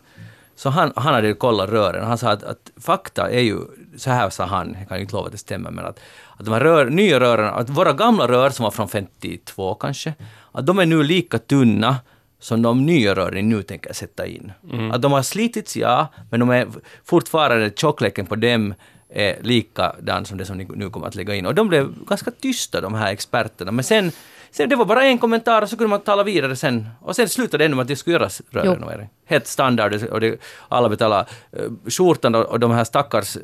Så 0.57 0.71
han, 0.71 0.93
han 0.97 1.15
hade 1.15 1.35
kollat 1.35 1.71
rören 1.71 2.05
han 2.05 2.19
sa 2.19 2.31
att, 2.31 2.43
att 2.43 2.71
fakta 2.81 3.31
är 3.31 3.41
ju, 3.41 3.59
så 3.97 4.11
här 4.11 4.31
sa 4.31 4.45
han, 4.45 4.77
jag 4.79 4.89
kan 4.89 4.97
ju 4.97 5.03
inte 5.03 5.15
lova 5.15 5.27
att 5.27 5.33
det 5.33 5.39
stämmer, 5.39 5.71
men 5.71 5.85
att, 5.85 6.01
att 6.37 6.45
de 6.45 6.55
här 6.55 6.61
rör, 6.61 6.91
nya 6.91 7.21
rören, 7.21 7.55
att 7.55 7.71
våra 7.71 7.93
gamla 7.93 8.29
rör 8.29 8.51
som 8.51 8.65
var 8.65 8.71
från 8.71 8.89
52 8.89 9.75
kanske, 9.75 10.15
att 10.53 10.67
de 10.67 10.79
är 10.79 10.87
nu 10.87 11.03
lika 11.03 11.39
tunna 11.39 11.97
som 12.41 12.63
de 12.63 12.87
nya 12.87 13.15
rören 13.15 13.49
nu 13.49 13.63
tänker 13.63 13.93
sätta 13.93 14.27
in. 14.27 14.53
Att 14.93 15.03
de 15.03 15.13
har 15.13 15.23
slitits, 15.23 15.77
ja, 15.77 16.07
men 16.31 16.41
de 16.41 16.51
är 16.51 16.69
fortfarande, 17.05 17.71
tjockleken 17.77 18.27
på 18.27 18.37
dem 18.37 18.75
är 19.09 19.43
likadan 19.43 20.25
som 20.25 20.39
det 20.39 20.45
som 20.45 20.59
ni 20.59 20.65
nu 20.75 20.91
kommer 20.91 21.07
att 21.07 21.15
lägga 21.15 21.35
in. 21.35 21.47
Och 21.47 21.55
de 21.55 21.69
blev 21.69 22.05
ganska 22.07 22.31
tysta, 22.31 22.81
de 22.81 22.95
här 22.95 23.13
experterna. 23.13 23.73
Men 23.73 23.85
sen, 23.85 24.13
sen 24.57 24.69
det 24.69 24.77
var 24.77 24.85
bara 24.85 25.05
en 25.05 25.19
kommentar 25.19 25.63
och 25.63 25.69
så 25.69 25.77
kunde 25.77 25.89
man 25.91 26.01
tala 26.01 26.23
vidare 26.23 26.57
sen. 26.57 26.89
Och 27.01 27.17
sen 27.17 27.29
slutade 27.29 27.59
det 27.59 27.65
ändå 27.65 27.77
med 27.77 27.83
att 27.83 27.89
det 27.89 27.97
skulle 27.97 28.15
göras 28.15 28.43
rörrenovering. 28.51 29.09
Helt 29.27 29.47
standard 29.47 29.95
och 30.11 30.21
det, 30.21 30.41
alla 30.69 30.89
betalar 30.89 31.29
uh, 31.61 31.91
skjortan 31.91 32.35
och, 32.35 32.43
och 32.43 32.61
de 32.61 32.71
här 32.71 32.85
stackars, 32.85 33.37
eh, 33.37 33.43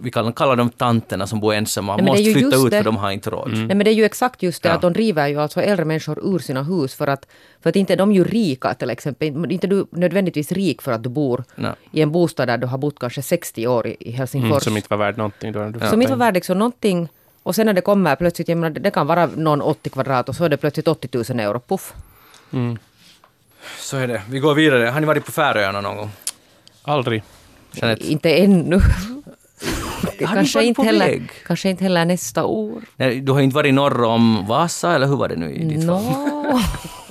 vi 0.00 0.10
kallar, 0.10 0.32
kallar 0.32 0.56
dem 0.56 0.70
tanterna 0.70 1.26
som 1.26 1.40
bor 1.40 1.54
ensamma, 1.54 1.96
Nej, 1.96 2.06
måste 2.06 2.32
flytta 2.32 2.56
ut 2.56 2.70
det. 2.70 2.76
för 2.76 2.84
de 2.84 2.96
har 2.96 3.10
inte 3.10 3.30
råd. 3.30 3.50
Nej 3.52 3.66
men 3.66 3.78
det 3.78 3.90
är 3.90 3.94
ju 3.94 4.04
exakt 4.04 4.42
just 4.42 4.62
det 4.62 4.68
Ja. 4.68 4.74
att 4.74 4.82
de 4.82 4.92
driver 4.92 5.28
ju 5.28 5.40
alltså 5.40 5.60
äldre 5.60 5.84
människor 5.84 6.34
ur 6.34 6.38
sina 6.38 6.62
hus 6.62 6.94
för 6.94 7.06
att, 7.06 7.26
för 7.62 7.70
att 7.70 7.76
inte 7.76 7.92
är 7.92 7.96
de 7.96 8.12
ju 8.12 8.24
rika 8.24 8.74
till 8.74 8.90
exempel. 8.90 9.52
Inte 9.52 9.66
du 9.66 9.86
nödvändigtvis 9.90 10.52
rik 10.52 10.82
för 10.82 10.92
att 10.92 11.02
du 11.02 11.08
bor 11.08 11.44
Nej. 11.54 11.72
i 11.92 12.02
en 12.02 12.12
bostad 12.12 12.48
där 12.48 12.58
du 12.58 12.66
har 12.66 12.78
bott 12.78 12.98
kanske 12.98 13.22
60 13.22 13.66
år 13.66 13.86
i, 13.86 13.96
i 14.00 14.10
Helsingfors. 14.10 14.50
Mm, 14.50 14.60
som 14.60 14.76
inte 14.76 14.88
var 14.90 14.96
värd 14.96 15.16
någonting. 15.16 15.52
Då 15.52 15.68
du 15.68 15.80
som 15.88 16.02
inte 16.02 16.12
var 16.12 16.26
värd 16.26 16.34
liksom 16.34 16.58
någonting. 16.58 17.08
Och 17.42 17.54
sen 17.54 17.66
när 17.66 17.72
det 17.72 17.80
kommer 17.80 18.16
plötsligt, 18.16 18.48
jag 18.48 18.58
menar, 18.58 18.80
det 18.80 18.90
kan 18.90 19.06
vara 19.06 19.26
någon 19.26 19.62
80 19.62 19.90
kvadrat 19.90 20.28
och 20.28 20.36
så 20.36 20.44
är 20.44 20.48
det 20.48 20.56
plötsligt 20.56 20.88
80 20.88 21.08
000 21.32 21.40
euro, 21.40 21.60
puff. 21.60 21.92
Så 23.78 23.96
är 23.96 24.08
det. 24.08 24.22
Vi 24.30 24.38
går 24.38 24.54
vidare. 24.54 24.84
Har 24.86 25.00
ni 25.00 25.06
varit 25.06 25.24
på 25.24 25.32
Färöarna 25.32 25.80
någon 25.80 25.96
gång? 25.96 26.10
Aldrig. 26.82 27.22
Jeanette? 27.72 28.06
Inte 28.12 28.30
ännu. 28.36 28.80
Kanske, 30.18 30.64
inte 30.64 30.76
på 30.78 30.82
heller, 30.84 31.06
väg? 31.06 31.30
kanske 31.46 31.70
inte 31.70 31.84
heller 31.84 32.04
nästa 32.04 32.44
år. 32.44 32.82
Nej, 32.96 33.20
du 33.20 33.32
har 33.32 33.40
inte 33.40 33.56
varit 33.56 33.74
norr 33.74 34.02
om 34.02 34.46
Vasa, 34.46 34.94
eller 34.94 35.06
hur 35.06 35.16
var 35.16 35.28
det 35.28 35.36
nu 35.36 35.52
i 35.54 35.64
ditt 35.64 35.86
fall? 35.86 36.02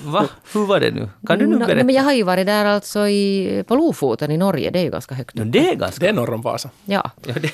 Va? 0.05 0.27
Hur 0.53 0.65
var 0.65 0.79
det 0.79 0.91
nu? 0.91 1.09
Kan 1.27 1.39
du 1.39 1.47
nu 1.47 1.57
berätta? 1.57 1.73
nej, 1.73 1.83
men 1.83 1.95
jag 1.95 2.03
har 2.03 2.13
ju 2.13 2.23
varit 2.23 2.45
där 2.45 2.65
alltså 2.65 3.07
i, 3.07 3.63
på 3.67 3.75
Lofoten 3.75 4.31
i 4.31 4.37
Norge, 4.37 4.69
det 4.71 4.79
är 4.79 4.83
ju 4.83 4.91
ganska 4.91 5.15
högt 5.15 5.35
No, 5.35 5.41
upp. 5.41 5.51
det 5.51 5.69
är 5.69 5.75
ganska... 5.75 5.99
Det 5.99 6.09
är 6.09 6.13
norr 6.13 6.33
om 6.33 6.41
Vasa. 6.41 6.69
Ja. 6.85 7.11
Ja, 7.25 7.33
det, 7.41 7.51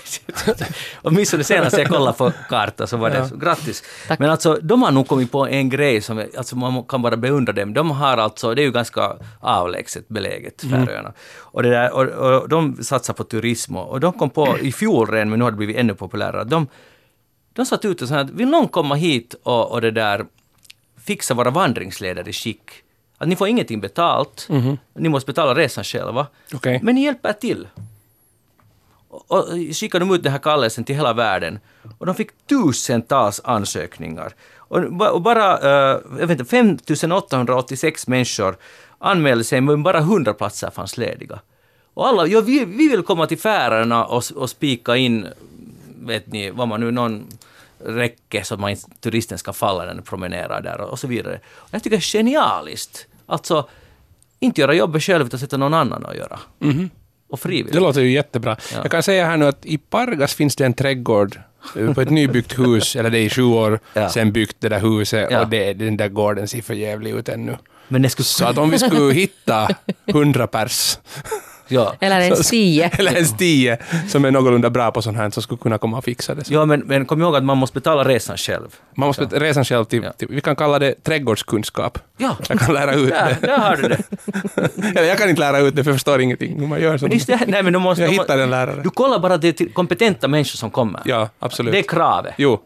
åtminstone 1.01 1.43
senast 1.43 1.77
jag 1.77 1.89
kollade 1.89 2.17
på 2.17 2.31
kartan 2.49 2.87
så 2.87 2.97
var 2.97 3.09
det 3.09 3.29
så, 3.29 3.35
grattis. 3.35 3.83
Tack. 4.07 4.19
Men 4.19 4.29
alltså, 4.29 4.59
de 4.61 4.83
har 4.83 4.91
nog 4.91 5.07
kommit 5.07 5.31
på 5.31 5.47
en 5.47 5.69
grej 5.69 6.01
som, 6.01 6.25
alltså 6.37 6.55
man 6.55 6.83
kan 6.83 7.01
bara 7.01 7.17
beundra 7.17 7.53
dem. 7.53 7.73
De 7.73 7.91
har 7.91 8.17
alltså, 8.17 8.53
det 8.53 8.61
är 8.61 8.65
ju 8.65 8.71
ganska 8.71 9.17
avlägset 9.39 10.07
beläget, 10.07 10.61
Färöarna. 10.61 11.13
Och, 11.39 11.63
det 11.63 11.69
där, 11.69 11.93
och, 11.93 12.41
och 12.41 12.49
de 12.49 12.83
satsar 12.83 13.13
på 13.13 13.23
turism 13.23 13.75
och, 13.77 13.89
och 13.89 13.99
de 13.99 14.13
kom 14.13 14.29
på, 14.29 14.57
i 14.61 14.71
fjol 14.71 15.11
redan, 15.11 15.29
men 15.29 15.39
nu 15.39 15.45
har 15.45 15.51
det 15.51 15.57
blivit 15.57 15.77
ännu 15.77 15.95
populärare, 15.95 16.43
de, 16.43 16.67
de 17.53 17.65
satt 17.65 17.85
ut 17.85 18.01
och 18.01 18.07
sa 18.07 18.15
att 18.19 18.29
vill 18.29 18.47
någon 18.47 18.67
komma 18.67 18.95
hit 18.95 19.35
och, 19.43 19.71
och 19.71 19.81
det 19.81 19.91
där 19.91 20.25
fixa 21.08 21.34
våra 21.34 21.49
vandringsleder 21.49 22.30
i 22.30 22.34
skick. 22.34 22.72
Att 23.18 23.28
ni 23.28 23.36
får 23.36 23.47
ingenting 23.47 23.82
betalt, 23.82 24.47
ni 24.93 25.10
måste 25.10 25.32
betala 25.32 25.55
resan 25.55 25.84
själva, 25.84 26.28
Okej. 26.53 26.80
men 26.84 26.95
ni 26.95 27.03
hjälper 27.03 27.34
till. 27.34 27.68
Och, 29.10 29.32
och 29.32 29.45
skickade 29.74 30.05
de 30.05 30.16
ut 30.16 30.24
den 30.24 30.32
här 30.32 30.39
kallelsen 30.39 30.84
till 30.84 30.95
hela 30.95 31.14
världen. 31.14 31.60
Och 31.97 32.05
de 32.05 32.16
fick 32.16 32.30
tusentals 32.49 33.41
ansökningar. 33.43 34.34
Och 34.70 35.22
bara 35.22 35.58
eh, 35.58 36.01
jag 36.20 36.28
vet 36.28 36.39
inte, 36.39 36.45
5886 36.45 38.08
människor 38.08 38.58
anmälde 38.99 39.43
sig, 39.43 39.62
men 39.62 39.84
bara 39.84 39.97
100 39.97 40.34
platser 40.34 40.70
fanns 40.70 40.97
lediga. 40.97 41.39
Och 41.93 42.08
alla, 42.08 42.28
ja, 42.28 42.41
vi, 42.41 42.66
vi 42.66 42.88
vill 42.88 43.03
komma 43.03 43.28
till 43.28 43.38
Färöarna 43.38 44.05
och, 44.05 44.24
och 44.36 44.49
spika 44.49 44.95
in, 44.95 45.28
vet 46.01 46.28
ni, 46.28 46.51
vad 46.51 46.68
man 46.68 46.80
nu, 46.80 46.91
någon 46.91 47.28
räcke 47.88 48.43
så 48.43 48.53
att 48.53 48.59
man 48.59 48.75
turisten 49.01 49.38
ska 49.38 49.53
falla 49.53 49.79
när 49.85 49.93
den 49.93 50.03
promenerar 50.03 50.61
där 50.61 50.81
och, 50.81 50.89
och 50.89 50.99
så 50.99 51.07
vidare. 51.07 51.39
Och 51.55 51.69
jag 51.71 51.83
tycker 51.83 51.97
det 51.97 51.99
är 51.99 52.17
genialiskt. 52.17 53.05
Alltså, 53.25 53.67
inte 54.39 54.61
göra 54.61 54.73
jobbet 54.73 55.03
själv 55.03 55.25
utan 55.25 55.39
sätta 55.39 55.57
någon 55.57 55.73
annan 55.73 56.05
att 56.05 56.15
göra. 56.15 56.39
Och 57.29 57.39
frivilligt. 57.39 57.73
Det 57.73 57.79
låter 57.79 58.01
ju 58.01 58.11
jättebra. 58.11 58.57
Ja. 58.73 58.79
Jag 58.83 58.91
kan 58.91 59.03
säga 59.03 59.25
här 59.25 59.38
nu 59.38 59.45
att 59.47 59.65
i 59.65 59.77
Pargas 59.77 60.33
finns 60.33 60.55
det 60.55 60.65
en 60.65 60.73
trädgård 60.73 61.39
eh, 61.75 61.93
på 61.93 62.01
ett 62.01 62.09
nybyggt 62.09 62.59
hus, 62.59 62.95
eller 62.95 63.09
det 63.09 63.19
är 63.19 63.23
i 63.23 63.29
sju 63.29 63.43
år 63.43 63.79
Ja. 63.93 64.09
sen 64.09 64.31
byggt 64.31 64.55
det 64.59 64.69
där 64.69 64.79
huset 64.79 65.27
Ja. 65.31 65.41
och 65.41 65.47
det, 65.47 65.73
den 65.73 65.97
där 65.97 66.07
gården 66.07 66.47
ser 66.47 66.61
för 66.61 66.73
jävlig 66.73 67.11
ut 67.11 67.29
ännu. 67.29 67.57
Men 67.88 68.01
det 68.01 68.09
skulle... 68.09 68.25
Så 68.25 68.45
att 68.45 68.57
om 68.57 68.69
vi 68.69 68.79
skulle 68.79 69.13
hitta 69.13 69.67
hundra 70.13 70.47
pers, 70.47 70.97
Ja. 71.68 71.93
Eller 71.99 72.22
en 72.22 72.36
stie. 72.38 72.89
eller 72.97 73.11
ens 73.13 73.38
tio 73.38 73.78
som 74.07 74.26
är 74.26 74.32
någorlunda 74.32 74.70
bra 74.70 74.91
på 74.91 75.01
sånt 75.01 75.18
här, 75.18 75.30
så 75.30 75.41
skulle 75.41 75.57
kunna 75.57 75.78
komma 75.78 75.97
och 75.97 76.03
fixa 76.03 76.36
det. 76.36 76.49
Ja, 76.49 76.65
men, 76.65 76.80
men 76.80 77.05
kom 77.05 77.22
ihåg 77.22 77.36
att 77.36 77.43
man 77.43 77.57
måste 77.57 77.74
betala 77.74 78.03
resan 78.03 78.38
själv. 78.38 78.68
Man 78.95 79.07
måste 79.07 79.24
resa 79.26 79.63
själv 79.63 79.86
till, 79.86 80.03
Ja. 80.03 80.11
till, 80.11 80.28
vi 80.32 80.41
kan 80.41 80.55
kalla 80.55 80.80
det 80.80 81.03
trädgårdskunskap. 81.03 81.99
Ja, 82.18 82.36
Jag 82.49 82.59
kan 82.59 82.74
lära 82.74 82.93
ut 82.93 83.09
där, 83.09 83.38
det. 83.41 83.47
där 83.47 83.57
har 83.57 83.76
du 83.76 83.88
det. 83.88 84.03
Eller 84.99 85.07
jag 85.09 85.18
kan 85.18 85.30
inte 85.30 85.39
lära 85.41 85.59
ut 85.59 85.76
det 85.76 85.84
för 85.84 85.91
jag 85.91 85.95
förstår 85.95 86.22
ingenting 86.22 86.59
hur 86.59 86.68
man 86.68 86.82
gör 86.82 86.89
Men 86.89 86.99
sånt. 86.99 87.13
just 87.13 87.28
det, 87.28 87.39
nej, 87.47 87.63
men 87.63 87.74
du 87.74 87.80
måste, 87.80 88.01
Jag 88.03 88.09
hittar 88.11 88.38
en 88.38 88.49
lärare. 88.49 88.82
Du 88.84 88.89
kollar 88.89 89.20
bara 89.20 89.38
det 89.38 89.53
till 89.53 89.74
kompetenta 89.74 90.28
människor 90.28 90.57
som 90.57 90.70
kommer. 90.72 91.01
Ja, 91.05 91.30
absolut. 91.39 91.72
Det 91.72 91.80
är 91.80 91.84
kravet. 91.84 92.34
Jo, 92.38 92.59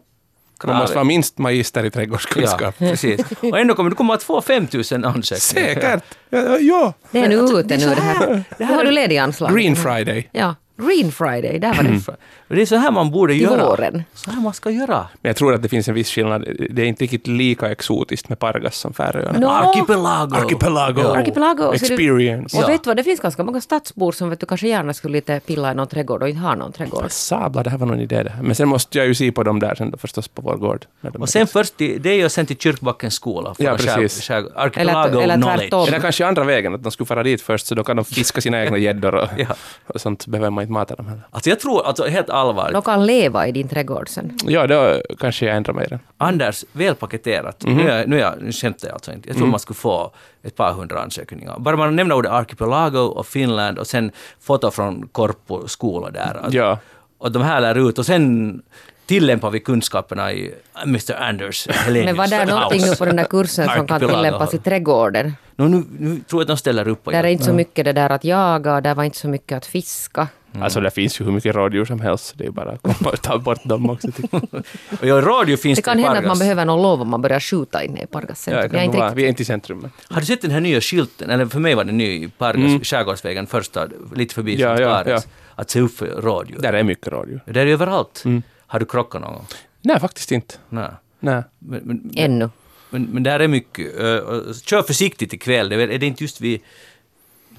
man 0.66 0.76
måste 0.76 0.94
vara 0.94 1.04
minst 1.04 1.38
magister 1.38 1.84
i 1.84 1.90
trädgårdskunskap. 1.90 2.74
Ja, 2.78 2.86
precis. 2.90 3.20
Och 3.40 3.58
ändå 3.58 3.74
kommer 3.74 3.90
du 3.90 3.96
kommer 3.96 4.14
att 4.14 4.22
få 4.22 4.42
5000 4.42 5.04
ansökningar. 5.04 5.68
Säkert! 5.68 6.02
Ja, 6.30 6.58
ja. 6.58 6.92
Det 7.10 7.18
är 7.18 7.28
nu 7.28 7.34
ute 7.34 7.62
det 7.62 7.74
är 7.74 7.78
nu 7.78 7.94
det 7.94 8.00
här. 8.00 8.44
Nu 8.58 8.64
har 8.64 8.84
du 8.84 8.90
lediga 8.90 9.22
anslag. 9.22 9.54
Green 9.54 9.76
Friday. 9.76 10.28
Ja, 10.32 10.54
Green 10.86 11.12
Friday, 11.12 11.58
där 11.58 11.74
var 11.74 11.82
det. 11.84 12.08
Och 12.48 12.56
Det 12.56 12.62
är 12.62 12.66
så 12.66 12.76
här 12.76 12.90
man 12.90 13.10
borde 13.10 13.32
Till 13.32 13.42
göra. 13.42 13.66
våren. 13.66 14.02
Så 14.14 14.30
här 14.30 14.40
man 14.40 14.52
ska 14.54 14.70
göra. 14.70 15.06
Men 15.22 15.28
jag 15.28 15.36
tror 15.36 15.54
att 15.54 15.62
det 15.62 15.68
finns 15.68 15.88
en 15.88 15.94
viss 15.94 16.10
skillnad. 16.10 16.44
Det 16.70 16.82
är 16.82 16.86
inte 16.86 17.04
riktigt 17.04 17.26
lika 17.26 17.70
exotiskt 17.70 18.28
med 18.28 18.38
Pargas 18.38 18.76
som 18.76 18.92
Färöarna. 18.92 19.38
Nå, 19.38 19.48
Archipelago. 19.50 20.34
Archipelago. 20.36 21.00
Ja. 21.04 21.16
Archipelago. 21.16 21.62
och 21.64 21.74
Experience. 21.74 22.56
Och 22.56 22.62
Ja. 22.62 22.66
vet 22.66 22.84
du 22.84 22.90
vad, 22.90 22.96
det 22.96 23.04
finns 23.04 23.20
ganska 23.20 23.44
många 23.44 23.60
stadsbor 23.60 24.12
som 24.12 24.30
vet 24.30 24.40
du, 24.40 24.46
kanske 24.46 24.68
gärna 24.68 24.94
skulle 24.94 25.12
lite 25.12 25.40
pilla 25.40 25.72
i 25.72 25.74
någon 25.74 25.86
trädgård 25.88 26.22
och 26.22 26.28
inte 26.28 26.40
har 26.40 26.56
någon 26.56 26.72
trädgård. 26.72 27.04
Sabla, 27.10 27.62
det 27.62 27.70
här 27.70 27.78
var 27.78 27.86
någon 27.86 28.00
idé 28.00 28.22
det 28.22 28.30
här. 28.30 28.42
Men 28.42 28.54
sen 28.54 28.68
måste 28.68 28.98
jag 28.98 29.06
ju 29.06 29.14
se 29.14 29.32
på 29.32 29.42
dem 29.42 29.60
där 29.60 29.74
sen 29.74 29.90
då 29.90 29.98
förstås 29.98 30.28
på 30.28 30.42
vår 30.42 30.56
gård. 30.56 30.86
Och 31.18 31.28
sen 31.28 31.46
först 31.46 31.76
till, 31.76 32.02
det 32.02 32.10
är 32.10 32.14
ju 32.16 32.28
sen 32.28 32.46
till 32.46 32.56
Kyrkbackens 32.56 33.14
skola. 33.14 33.54
för 33.54 33.64
Ja, 33.64 33.70
att 33.72 33.80
skär- 33.80 33.94
precis. 33.96 34.22
skär- 34.28 34.48
Archipelago 34.56 35.08
Eller- 35.08 35.22
eller 35.22 35.36
knowledge. 35.36 35.88
Eller 35.88 36.00
kanske 36.00 36.26
andra 36.26 36.44
vägen, 36.44 36.74
att 36.74 36.82
de 36.82 36.92
skulle 36.92 37.06
fara 37.06 37.22
dit 37.22 37.42
först 37.42 37.66
så 37.66 37.74
då 37.74 37.84
kan 37.84 37.96
de 37.96 38.04
fiska 38.04 38.40
sina 38.40 38.64
egna 38.64 38.78
gäddor 38.78 39.14
och, 39.14 39.28
Ja. 39.36 39.46
och 39.86 40.00
sånt 40.00 40.26
behöver 40.26 40.50
man 40.50 40.62
inte 40.62 40.71
mata 40.72 40.94
dem 40.94 41.06
heller. 41.06 41.22
Alltså 41.30 41.50
jag 41.50 41.60
tror, 41.60 41.86
alltså 41.86 42.04
helt 42.06 42.30
allvarligt, 42.30 42.72
De 42.72 42.82
kan 42.82 43.06
leva 43.06 43.46
i 43.46 43.52
din 43.52 43.68
trädgård 43.68 44.08
sen. 44.08 44.38
Ja, 44.46 44.66
då 44.66 45.00
kanske 45.18 45.46
jag 45.46 45.56
ändrar 45.56 45.74
mig 45.74 45.86
den. 45.90 45.98
Anders, 46.18 46.64
välpaketerat. 46.72 47.56
Nu, 47.64 47.88
är, 47.90 48.06
nu, 48.06 48.16
är 48.16 48.20
jag, 48.20 48.34
nu 48.42 48.52
skämtar 48.52 48.88
jag 48.88 48.94
alltså 48.94 49.12
inte. 49.12 49.28
Jag 49.28 49.36
tror 49.36 49.46
man 49.46 49.60
skulle 49.60 49.76
få 49.76 50.12
ett 50.42 50.56
par 50.56 50.72
hundra 50.72 51.00
ansökningar. 51.02 51.58
Bara 51.58 51.76
man 51.76 51.96
nämner 51.96 52.14
ordet 52.14 52.32
archipelago 52.32 52.98
och 53.00 53.26
Finland 53.26 53.78
och 53.78 53.86
sen 53.86 54.10
foto 54.40 54.70
från 54.70 55.08
Korpo 55.08 55.68
skola 55.68 56.10
där. 56.10 56.40
Att- 56.42 56.52
Ja. 56.54 56.78
Och 57.18 57.32
de 57.32 57.42
här 57.42 57.60
lär 57.60 57.88
ut 57.88 57.98
och 57.98 58.06
sen 58.06 58.62
tillämpar 59.06 59.50
vi 59.50 59.60
kunskaperna 59.60 60.32
i 60.32 60.54
Mr. 60.86 61.14
Anders 61.22 61.68
Helenius 61.70 62.06
Men 62.06 62.16
var 62.16 62.26
det 62.26 62.44
någonting 62.54 62.80
nu 62.80 62.96
på 62.96 63.04
den 63.04 63.16
där 63.16 63.24
kursen 63.24 63.68
som 63.76 63.86
kan 63.86 64.00
tillämpas 64.00 64.54
i 64.54 64.58
trädgården? 64.58 65.32
No, 65.56 65.64
nu, 65.64 65.82
nu 65.98 66.20
tror 66.20 66.40
jag 66.40 66.42
att 66.42 66.46
de 66.48 66.56
ställer 66.56 66.88
upp. 66.88 67.06
och 67.06 67.12
Där 67.12 67.24
är 67.24 67.28
inte 67.28 67.44
så 67.44 67.52
mycket 67.52 67.84
det 67.84 67.92
där 67.92 68.10
att 68.10 68.24
jaga, 68.24 68.80
där 68.80 68.94
var 68.94 69.04
inte 69.04 69.18
så 69.18 69.28
mycket 69.28 69.56
att 69.56 69.66
fiska. 69.66 70.28
Alltså 70.60 70.80
det 70.80 70.90
finns 70.90 71.20
ju 71.20 71.24
hur 71.24 71.32
mycket 71.32 71.54
rådjur 71.54 71.84
som 71.84 72.00
helst, 72.00 72.34
det 72.36 72.46
är 72.46 72.50
bara 72.50 72.78
att 73.12 73.22
ta 73.22 73.38
bort 73.38 73.64
dem 73.64 73.90
också. 73.90 74.08
Och 75.00 75.06
ja, 75.06 75.20
radio 75.20 75.56
finns 75.56 75.76
Det 75.76 75.82
kan 75.82 75.98
hända 75.98 76.18
att 76.18 76.26
man 76.26 76.38
behöver 76.38 76.64
någon 76.64 76.82
lov 76.82 77.00
om 77.02 77.08
man 77.10 77.22
börjar 77.22 77.40
skjuta 77.40 77.84
inne 77.84 78.02
i 78.02 78.06
Pargas 78.06 78.48
Ja, 78.48 78.62
centrum. 78.62 78.80
är 78.80 78.84
inte 78.84 78.96
vara. 78.98 79.06
riktigt... 79.08 79.18
Vi 79.18 79.24
är 79.24 79.28
inte 79.28 79.42
i 79.42 79.44
centrum. 79.44 79.78
Men. 79.78 79.90
Har 80.08 80.20
du 80.20 80.26
sett 80.26 80.42
den 80.42 80.50
här 80.50 80.60
nya 80.60 80.80
skylten? 80.80 81.30
Eller 81.30 81.46
för 81.46 81.60
mig 81.60 81.74
var 81.74 81.84
det 81.84 81.92
ny 81.92 82.24
i 82.24 82.28
Pargas, 82.38 82.56
Mm. 82.64 82.80
Skärgårdsvägen, 82.80 83.46
första, 83.46 83.88
lite 84.14 84.34
förbi 84.34 84.54
Ja, 84.60 84.80
ja, 84.80 85.02
ja. 85.06 85.20
Att 85.54 85.70
se 85.70 85.80
upp 85.80 85.96
för 85.96 86.06
rådjur. 86.06 86.58
Där 86.58 86.72
är 86.72 86.82
mycket 86.82 87.08
rådjur. 87.08 87.40
Det 87.46 87.60
är 87.60 87.66
överallt. 87.66 88.22
Mm. 88.24 88.42
Har 88.66 88.78
du 88.80 88.86
krockat 88.86 89.20
någon 89.22 89.32
gång? 89.32 89.46
Nej, 89.82 90.00
faktiskt 90.00 90.32
inte. 90.32 90.54
Nej. 90.68 90.90
Nej. 91.20 91.42
Men, 91.58 91.80
men, 91.84 92.10
Ännu. 92.16 92.50
men, 92.90 93.02
men 93.02 93.22
där 93.22 93.40
är 93.40 93.48
mycket. 93.48 94.00
Uh, 94.00 94.52
kör 94.64 94.82
försiktigt 94.82 95.32
ikväll. 95.32 95.68
Det 95.68 95.82
är, 95.82 95.98
det 95.98 96.06
inte 96.06 96.24
just 96.24 96.40
vid 96.40 96.60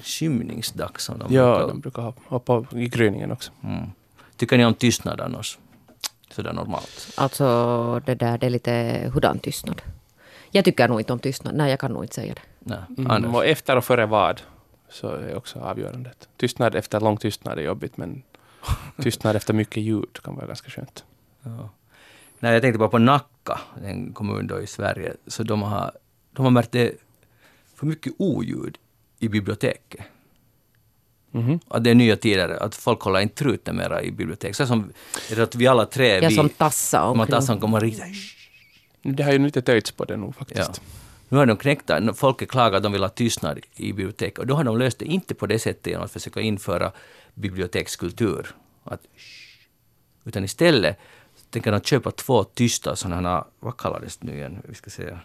skymningsdags 0.02 1.04
som 1.04 1.18
de 1.18 1.34
Ja, 1.34 1.44
brukar- 1.54 1.68
de 1.68 1.80
brukar 1.80 2.02
ha- 2.02 2.14
hoppa 2.26 2.64
i 2.72 2.88
gryningen 2.88 3.32
också. 3.32 3.52
Mm. 3.64 3.90
Tycker 4.36 4.58
ni 4.58 4.64
om 4.64 4.74
tystnad 4.74 5.20
annars? 5.20 5.58
Sådär 6.30 6.52
normalt. 6.52 7.12
Alltså 7.16 7.44
det 8.06 8.14
där, 8.14 8.38
det 8.38 8.46
är 8.46 8.50
lite 8.50 9.10
hurdan 9.14 9.38
tystnad. 9.38 9.82
Jag 10.50 10.64
tycker 10.64 10.88
nog 10.88 11.00
inte 11.00 11.12
om 11.12 11.18
tystnad. 11.18 11.54
Nej, 11.54 11.70
jag 11.70 11.80
kan 11.80 11.92
nog 11.92 12.04
inte 12.04 12.14
säga 12.14 12.34
det. 12.34 12.40
Nej. 12.58 12.78
Mm. 12.98 13.34
Och 13.34 13.46
efter 13.46 13.76
och 13.76 13.84
före 13.84 14.06
vad, 14.06 14.40
så 14.88 15.08
är 15.08 15.36
också 15.36 15.58
avgörande. 15.60 16.10
Tystnad 16.36 16.74
efter 16.74 17.00
lång 17.00 17.16
tystnad 17.16 17.58
är 17.58 17.62
jobbigt, 17.62 17.96
men 17.96 18.22
tystnad 19.02 19.36
efter 19.36 19.54
mycket 19.54 19.82
ljud 19.82 20.18
kan 20.24 20.34
vara 20.36 20.46
ganska 20.46 20.70
skönt. 20.70 21.04
Ja. 21.42 21.68
Nej, 22.38 22.52
jag 22.52 22.62
tänkte 22.62 22.78
bara 22.78 22.88
på 22.88 22.98
Nacka, 22.98 23.60
en 23.84 24.12
kommun 24.12 24.46
då 24.46 24.60
i 24.60 24.66
Sverige. 24.66 25.14
Så 25.26 25.42
de 25.42 25.62
har, 25.62 25.92
de 26.32 26.44
har 26.44 26.50
märkt 26.50 26.72
det 26.72 26.92
för 27.74 27.86
mycket 27.86 28.12
oljud 28.18 28.78
i 29.24 29.28
biblioteket. 29.28 30.00
Mhm. 31.30 31.60
Att 31.68 31.84
det 31.84 31.90
är 31.90 31.94
nya 31.94 32.16
tider, 32.16 32.48
att 32.62 32.74
folk 32.74 33.00
håller 33.02 33.20
inte 33.20 33.34
truten 33.34 33.76
mera 33.76 34.02
i 34.02 34.10
bibliotek. 34.10 34.54
Så 34.56 34.66
som 34.66 34.92
att 35.38 35.54
vi 35.54 35.66
alla 35.66 35.86
tre, 35.86 36.08
Jag 36.08 36.28
vi, 36.28 36.34
som 36.34 36.48
tassa 36.48 37.04
omkring. 37.04 37.26
tassan 37.30 37.60
kommer 37.60 37.80
riktigt... 37.80 38.04
Det 39.02 39.22
har 39.22 39.32
ju 39.32 39.38
lite 39.38 39.62
töjts 39.62 39.90
på 39.92 40.04
det 40.04 40.16
nog 40.16 40.28
Ja. 40.28 40.32
faktiskt. 40.32 40.80
Nu 41.28 41.38
har 41.38 41.46
de 41.46 41.56
knäckt 41.56 41.86
det. 41.86 42.14
Folk 42.14 42.48
klagar 42.50 42.76
att 42.76 42.82
de 42.82 42.92
vill 42.92 43.02
ha 43.02 43.08
tystnad 43.08 43.58
i 43.76 43.92
bibliotek. 43.92 44.38
Och 44.38 44.46
då 44.46 44.54
har 44.54 44.64
de 44.64 44.78
löst 44.78 44.98
det 44.98 45.04
inte 45.04 45.34
på 45.34 45.46
det 45.46 45.58
sättet 45.58 45.86
genom 45.86 46.04
att 46.04 46.10
försöka 46.12 46.40
införa 46.40 46.92
bibliotekskultur. 47.34 48.54
Att, 48.84 49.00
utan 50.24 50.44
istället 50.44 50.98
tänker 51.50 51.72
de 51.72 51.80
köpa 51.80 52.10
två 52.10 52.44
tysta 52.44 52.96
sådana 52.96 53.28
här, 53.30 53.44
vad 53.60 53.76
kallades 53.76 54.16
det 54.16 54.26
nu 54.26 54.36
igen? 54.36 54.62
Vi 54.68 54.74
ska 54.74 54.90
se. 54.90 55.18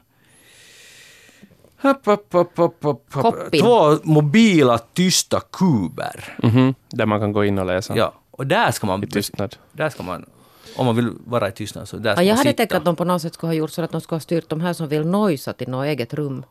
Hopp, 1.81 2.05
hopp, 2.05 2.33
hopp, 2.33 2.57
hopp, 2.57 2.83
hopp, 2.83 3.13
hopp. 3.13 3.23
Koppin. 3.35 3.61
Två 3.61 3.97
mobila 4.03 4.77
tysta 4.77 5.39
kuber. 5.39 6.37
Mhm. 6.43 6.73
Där 6.89 7.05
man 7.05 7.19
kan 7.19 7.31
gå 7.31 7.45
in 7.45 7.59
och 7.59 7.65
läsa 7.65 7.97
Ja, 7.97 8.13
och 8.31 8.47
där 8.47 8.71
ska 8.71 8.87
man, 8.87 9.03
i 9.03 9.07
tystnad. 9.07 9.55
där 9.71 9.89
ska 9.89 10.03
man, 10.03 10.25
om 10.75 10.85
man 10.85 10.95
vill 10.95 11.09
vara 11.25 11.47
i 11.47 11.51
tystnad, 11.51 11.87
så 11.89 11.97
där 11.97 12.09
Ja, 12.09 12.15
ska 12.15 12.23
jag 12.23 12.31
man 12.31 12.37
hade 12.37 12.49
sitta. 12.49 12.57
tänkt 12.57 12.73
att 12.73 12.85
de 12.85 12.95
på 12.95 13.03
något 13.05 13.21
sätt 13.21 13.33
skulle 13.33 13.49
ha 13.49 13.55
gjort 13.55 13.71
så 13.71 13.81
att 13.81 13.91
de 13.91 14.01
skulle 14.01 14.15
ha 14.15 14.19
styrt 14.21 14.49
de 14.49 14.61
här 14.61 14.73
som 14.73 14.87
vill 14.87 15.05
nojsa 15.07 15.53
till 15.53 15.69
något 15.69 15.85
eget 15.85 16.13
rum. 16.13 16.43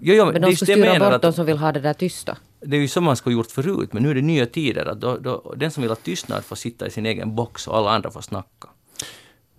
Jo, 0.00 0.14
jo, 0.14 0.24
Men 0.24 0.34
det, 0.34 0.38
är 0.38 0.40
de 0.42 0.50
just 0.50 0.62
skulle 0.62 0.72
jag 0.72 0.78
styra 0.86 0.92
menar 0.92 1.06
bort 1.06 1.14
att- 1.16 1.22
de 1.22 1.32
som 1.32 1.46
vill 1.46 1.58
ha 1.58 1.72
det 1.72 1.80
där 1.80 1.94
tysta. 1.94 2.36
det 2.60 2.76
är 2.76 2.80
ju 2.80 2.88
så 2.88 3.00
man 3.00 3.16
skulle 3.16 3.34
ha 3.36 3.38
gjort 3.40 3.50
förut, 3.50 3.92
men 3.92 4.02
nu 4.02 4.10
är 4.10 4.14
det 4.14 4.22
nya 4.22 4.46
tider. 4.46 4.86
Att 4.86 5.00
då, 5.00 5.16
då, 5.16 5.54
den 5.56 5.70
som 5.70 5.80
vill 5.82 5.90
ha 5.90 5.96
tystnad 5.96 6.44
får 6.44 6.56
sitta 6.56 6.86
i 6.86 6.90
sin 6.90 7.06
egen 7.06 7.34
box 7.34 7.66
och 7.68 7.76
alla 7.76 7.90
andra 7.90 8.10
får 8.10 8.20
snacka. 8.20 8.68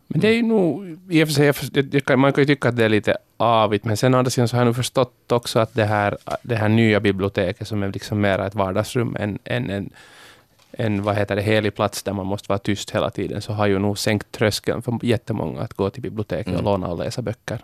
Men 0.08 0.20
det 0.22 0.28
är 0.28 0.34
ju 0.34 0.41
nog, 0.43 0.97
i 1.10 1.24
och 1.24 1.28
för 1.28 1.34
sig, 1.34 2.18
man 2.18 2.34
kan 2.34 2.41
ju 2.41 2.45
tycka 2.45 2.70
att 2.70 2.76
det 2.76 2.86
är 2.86 2.89
lite 2.89 3.18
avigt, 3.38 3.86
men 3.86 3.97
sen 3.97 4.16
å 4.16 4.18
andra 4.18 4.30
sidan 4.32 4.47
så 4.47 4.55
har 4.55 4.62
jag 4.62 4.68
nu 4.68 4.74
förstått 4.74 5.32
också 5.32 5.60
att 5.60 5.74
det 5.74 5.86
här, 5.86 6.18
det 6.41 6.55
här 6.55 6.70
nya 6.70 6.99
biblioteket 6.99 7.68
som 7.68 7.84
är 7.84 7.91
liksom 7.91 8.22
mera 8.22 8.47
ett 8.47 8.55
vardagsrum 8.55 9.16
än, 9.20 9.39
än 9.43 9.70
en, 9.70 9.89
en 10.72 11.03
vad 11.03 11.16
heter 11.16 11.36
det, 11.36 11.41
helig 11.41 11.76
plats 11.76 12.03
där 12.03 12.14
man 12.14 12.26
måste 12.26 12.45
vara 12.49 12.60
tyst 12.60 12.91
hela 12.91 13.10
tiden, 13.10 13.41
så 13.41 13.53
har 13.53 13.68
ju 13.68 13.80
nog 13.80 13.97
sänkt 13.97 14.32
tröskeln 14.32 14.82
för 14.82 14.99
jättemånga 15.01 15.62
att 15.62 15.74
gå 15.74 15.89
till 15.89 16.01
biblioteket 16.01 16.47
och 16.47 16.53
Mm. 16.60 16.66
låna 16.66 16.88
och 16.88 16.97
läsa 16.97 17.22
böcker. 17.22 17.60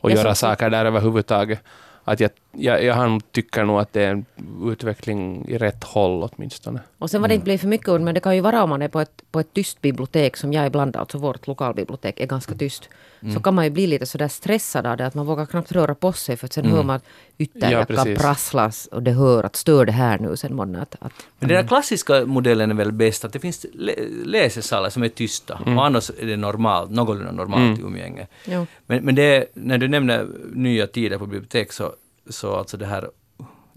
Och 0.00 0.10
Jag 0.10 0.18
göra 0.18 0.34
saker 0.34 0.70
där 0.70 0.84
överhuvudtaget. 0.84 1.60
Att 2.04 2.20
jag, 2.20 2.30
jag, 2.58 2.84
jag 2.84 2.94
han 2.94 3.20
tycker 3.20 3.64
nog 3.64 3.78
att 3.80 3.92
det 3.92 4.02
är 4.04 4.10
en 4.10 4.24
utveckling 4.72 5.44
i 5.48 5.58
rätt 5.58 5.84
håll 5.84 6.28
åtminstone. 6.32 6.80
Och 6.98 7.10
sen 7.10 7.20
var 7.20 7.28
det 7.28 7.34
inte 7.34 7.44
blivit 7.44 7.60
för 7.60 7.68
mycket 7.68 7.88
ord, 7.88 8.00
men 8.00 8.14
det 8.14 8.20
kan 8.20 8.34
ju 8.34 8.40
vara 8.40 8.62
om 8.62 8.70
man 8.70 8.82
är 8.82 8.88
på 8.88 9.00
ett, 9.00 9.22
på 9.30 9.40
ett 9.40 9.52
tyst 9.54 9.80
bibliotek 9.80 10.36
som 10.36 10.52
jag 10.52 10.66
ibland, 10.66 10.96
alltså 10.96 11.18
vårt 11.18 11.46
lokalbibliotek 11.46 12.20
är 12.20 12.26
ganska 12.26 12.54
tyst. 12.54 12.88
Så 13.34 13.40
kan 13.40 13.54
man 13.54 13.64
ju 13.64 13.70
bli 13.70 13.86
lite 13.86 14.06
sådär 14.06 14.28
stressad 14.28 14.86
av 14.86 14.96
det, 14.96 15.06
att 15.06 15.14
man 15.14 15.26
vågar 15.26 15.46
knappt 15.46 15.72
röra 15.72 15.94
på 15.94 16.12
sig 16.12 16.36
för 16.36 16.46
att 16.46 16.52
sen 16.52 16.64
hör 16.66 16.82
man 16.82 16.96
att 16.96 17.04
Ja, 17.36 17.44
ytterjackan 17.44 17.96
precis. 17.96 18.18
prasslas 18.18 18.86
och 18.86 19.02
det 19.02 19.10
hör 19.12 19.44
att 19.44 19.56
stör 19.56 19.86
det 19.86 19.92
här 19.92 20.18
nu 20.18 20.36
sen 20.36 20.54
månne 20.56 20.82
att, 20.82 20.94
att 21.00 21.12
Men 21.38 21.48
den 21.48 21.56
där 21.62 21.68
klassiska 21.68 22.26
modellen 22.26 22.70
är 22.70 22.74
väl 22.74 22.92
bäst, 22.92 23.24
att 23.24 23.32
det 23.32 23.38
finns 23.40 23.66
lä- 23.74 23.94
läsesalar 24.24 24.90
som 24.90 25.02
är 25.02 25.08
tysta 25.08 25.54
och 25.76 25.86
annars 25.86 26.10
är 26.20 26.26
det 26.26 26.36
normalt, 26.36 26.90
någorlunda 26.90 27.32
normalt 27.32 27.80
umgänge. 27.80 28.26
Jo. 28.44 28.66
Men, 28.86 29.04
men 29.04 29.14
det 29.14 29.22
är, 29.36 29.46
när 29.54 29.78
du 29.78 29.88
nämner 29.88 30.26
nya 30.52 30.86
tider 30.86 31.18
på 31.18 31.26
bibliotek 31.26 31.72
så, 31.72 31.92
så 32.30 32.54
alltså 32.56 32.76
det 32.76 32.86
här 32.86 33.10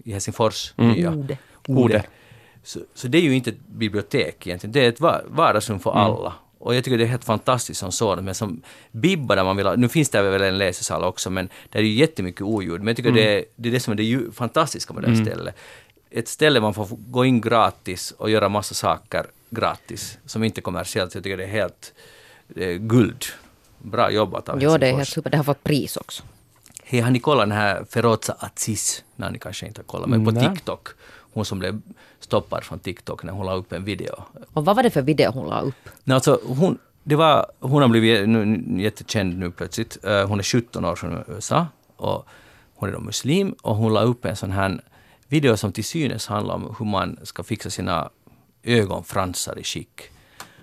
i 0.04 0.12
Helsingfors 0.12 0.72
nya 0.76 1.10
Ode. 1.12 1.38
Ode. 1.68 2.04
Så, 2.64 2.80
så 2.94 3.08
det 3.08 3.18
är 3.18 3.22
ju 3.22 3.34
inte 3.34 3.50
ett 3.50 3.66
bibliotek 3.66 4.46
egentligen, 4.46 4.72
det 4.72 4.84
är 4.84 4.88
ett 4.88 5.00
va- 5.00 5.20
vardagsrum 5.26 5.80
för 5.80 5.90
alla. 5.92 6.32
Och 6.58 6.74
jag 6.74 6.84
tycker 6.84 6.98
det 6.98 7.04
är 7.04 7.08
helt 7.08 7.24
fantastiskt 7.24 7.80
som 7.80 7.92
sådant, 7.92 8.24
men 8.24 8.34
som 8.34 8.62
bibba 8.92 9.34
där 9.34 9.44
man 9.44 9.56
vill 9.56 9.66
ha, 9.66 9.76
nu 9.76 9.88
finns 9.88 10.08
det 10.10 10.22
väl 10.22 10.42
en 10.42 10.58
läsesal 10.58 11.04
också, 11.04 11.30
men 11.30 11.48
det 11.70 11.78
är 11.78 11.82
ju 11.82 11.92
jättemycket 11.92 12.42
oljud. 12.42 12.78
Men 12.80 12.86
jag 12.86 12.96
tycker 12.96 13.10
det, 13.12 13.38
är, 13.38 13.44
det 13.56 13.68
är 13.68 13.72
det 13.72 13.80
som 13.80 13.92
är 13.92 13.96
det 13.96 14.02
ju 14.04 14.32
fantastiska 14.32 14.92
med 14.94 15.02
det 15.02 15.08
här 15.08 15.24
stället. 15.24 15.54
Ett 16.10 16.28
ställe 16.28 16.60
man 16.60 16.74
får 16.74 16.86
gå 16.90 17.24
in 17.24 17.40
gratis 17.40 18.10
och 18.18 18.30
göra 18.30 18.48
massa 18.48 18.74
saker 18.74 19.26
gratis, 19.50 20.18
som 20.26 20.44
inte 20.44 20.60
är 20.60 20.62
kommersiellt. 20.62 21.14
Jag 21.14 21.24
tycker 21.24 21.36
det 21.36 21.44
är 21.44 21.48
helt 21.48 21.92
det 22.48 22.72
är 22.72 22.76
guld. 22.78 23.24
Bra 23.78 24.10
jobbat 24.10 24.48
av 24.48 24.62
Jo, 24.62 24.78
det 24.78 24.86
är 24.88 24.96
helt 24.96 25.08
super. 25.08 25.30
Det 25.30 25.36
har 25.36 25.44
fått 25.44 25.64
pris 25.64 25.96
också. 25.96 26.22
Hej, 26.92 27.00
har 27.00 27.10
ni 27.10 27.18
kollat 27.18 27.48
den 27.48 27.58
här 27.58 27.84
Feroza 27.90 28.36
Aziz? 28.38 29.04
Nej, 29.16 29.32
ni 29.32 29.38
kanske 29.38 29.66
inte 29.66 29.80
har 29.80 29.84
kollat, 29.84 30.08
men 30.08 30.24
på 30.24 30.30
Nej. 30.30 30.48
TikTok. 30.48 30.88
Hon 31.34 31.44
som 31.44 31.58
blev 31.58 31.80
stoppad 32.20 32.64
från 32.64 32.78
TikTok 32.78 33.22
när 33.22 33.32
hon 33.32 33.46
la 33.46 33.54
upp 33.54 33.72
en 33.72 33.84
video. 33.84 34.14
Och 34.52 34.64
vad 34.64 34.76
var 34.76 34.82
det 34.82 34.90
för 34.90 35.02
video 35.02 35.30
hon 35.30 35.48
la 35.48 35.60
upp? 35.60 35.74
Nej, 36.04 36.14
alltså, 36.14 36.40
hon, 36.46 36.78
det 37.02 37.16
var, 37.16 37.46
hon 37.60 37.82
har 37.82 37.88
blivit 37.88 38.28
nu, 38.28 38.64
jättekänd 38.82 39.38
nu 39.38 39.50
plötsligt. 39.50 40.04
Eh, 40.04 40.28
hon 40.28 40.38
är 40.38 40.42
17 40.42 40.84
år 40.84 40.96
från 40.96 41.24
USA 41.28 41.66
och 41.96 42.26
hon 42.74 42.88
är 42.88 42.92
då 42.92 43.00
muslim 43.00 43.54
och 43.62 43.76
hon 43.76 43.94
la 43.94 44.02
upp 44.02 44.24
en 44.24 44.36
sån 44.36 44.50
här 44.50 44.80
video 45.28 45.56
som 45.56 45.72
till 45.72 45.84
synes 45.84 46.26
handlar 46.26 46.54
om 46.54 46.74
hur 46.78 46.86
man 46.86 47.18
ska 47.22 47.42
fixa 47.42 47.70
sina 47.70 48.10
ögonfransar 48.62 49.58
i 49.58 49.64
skick. 49.64 50.00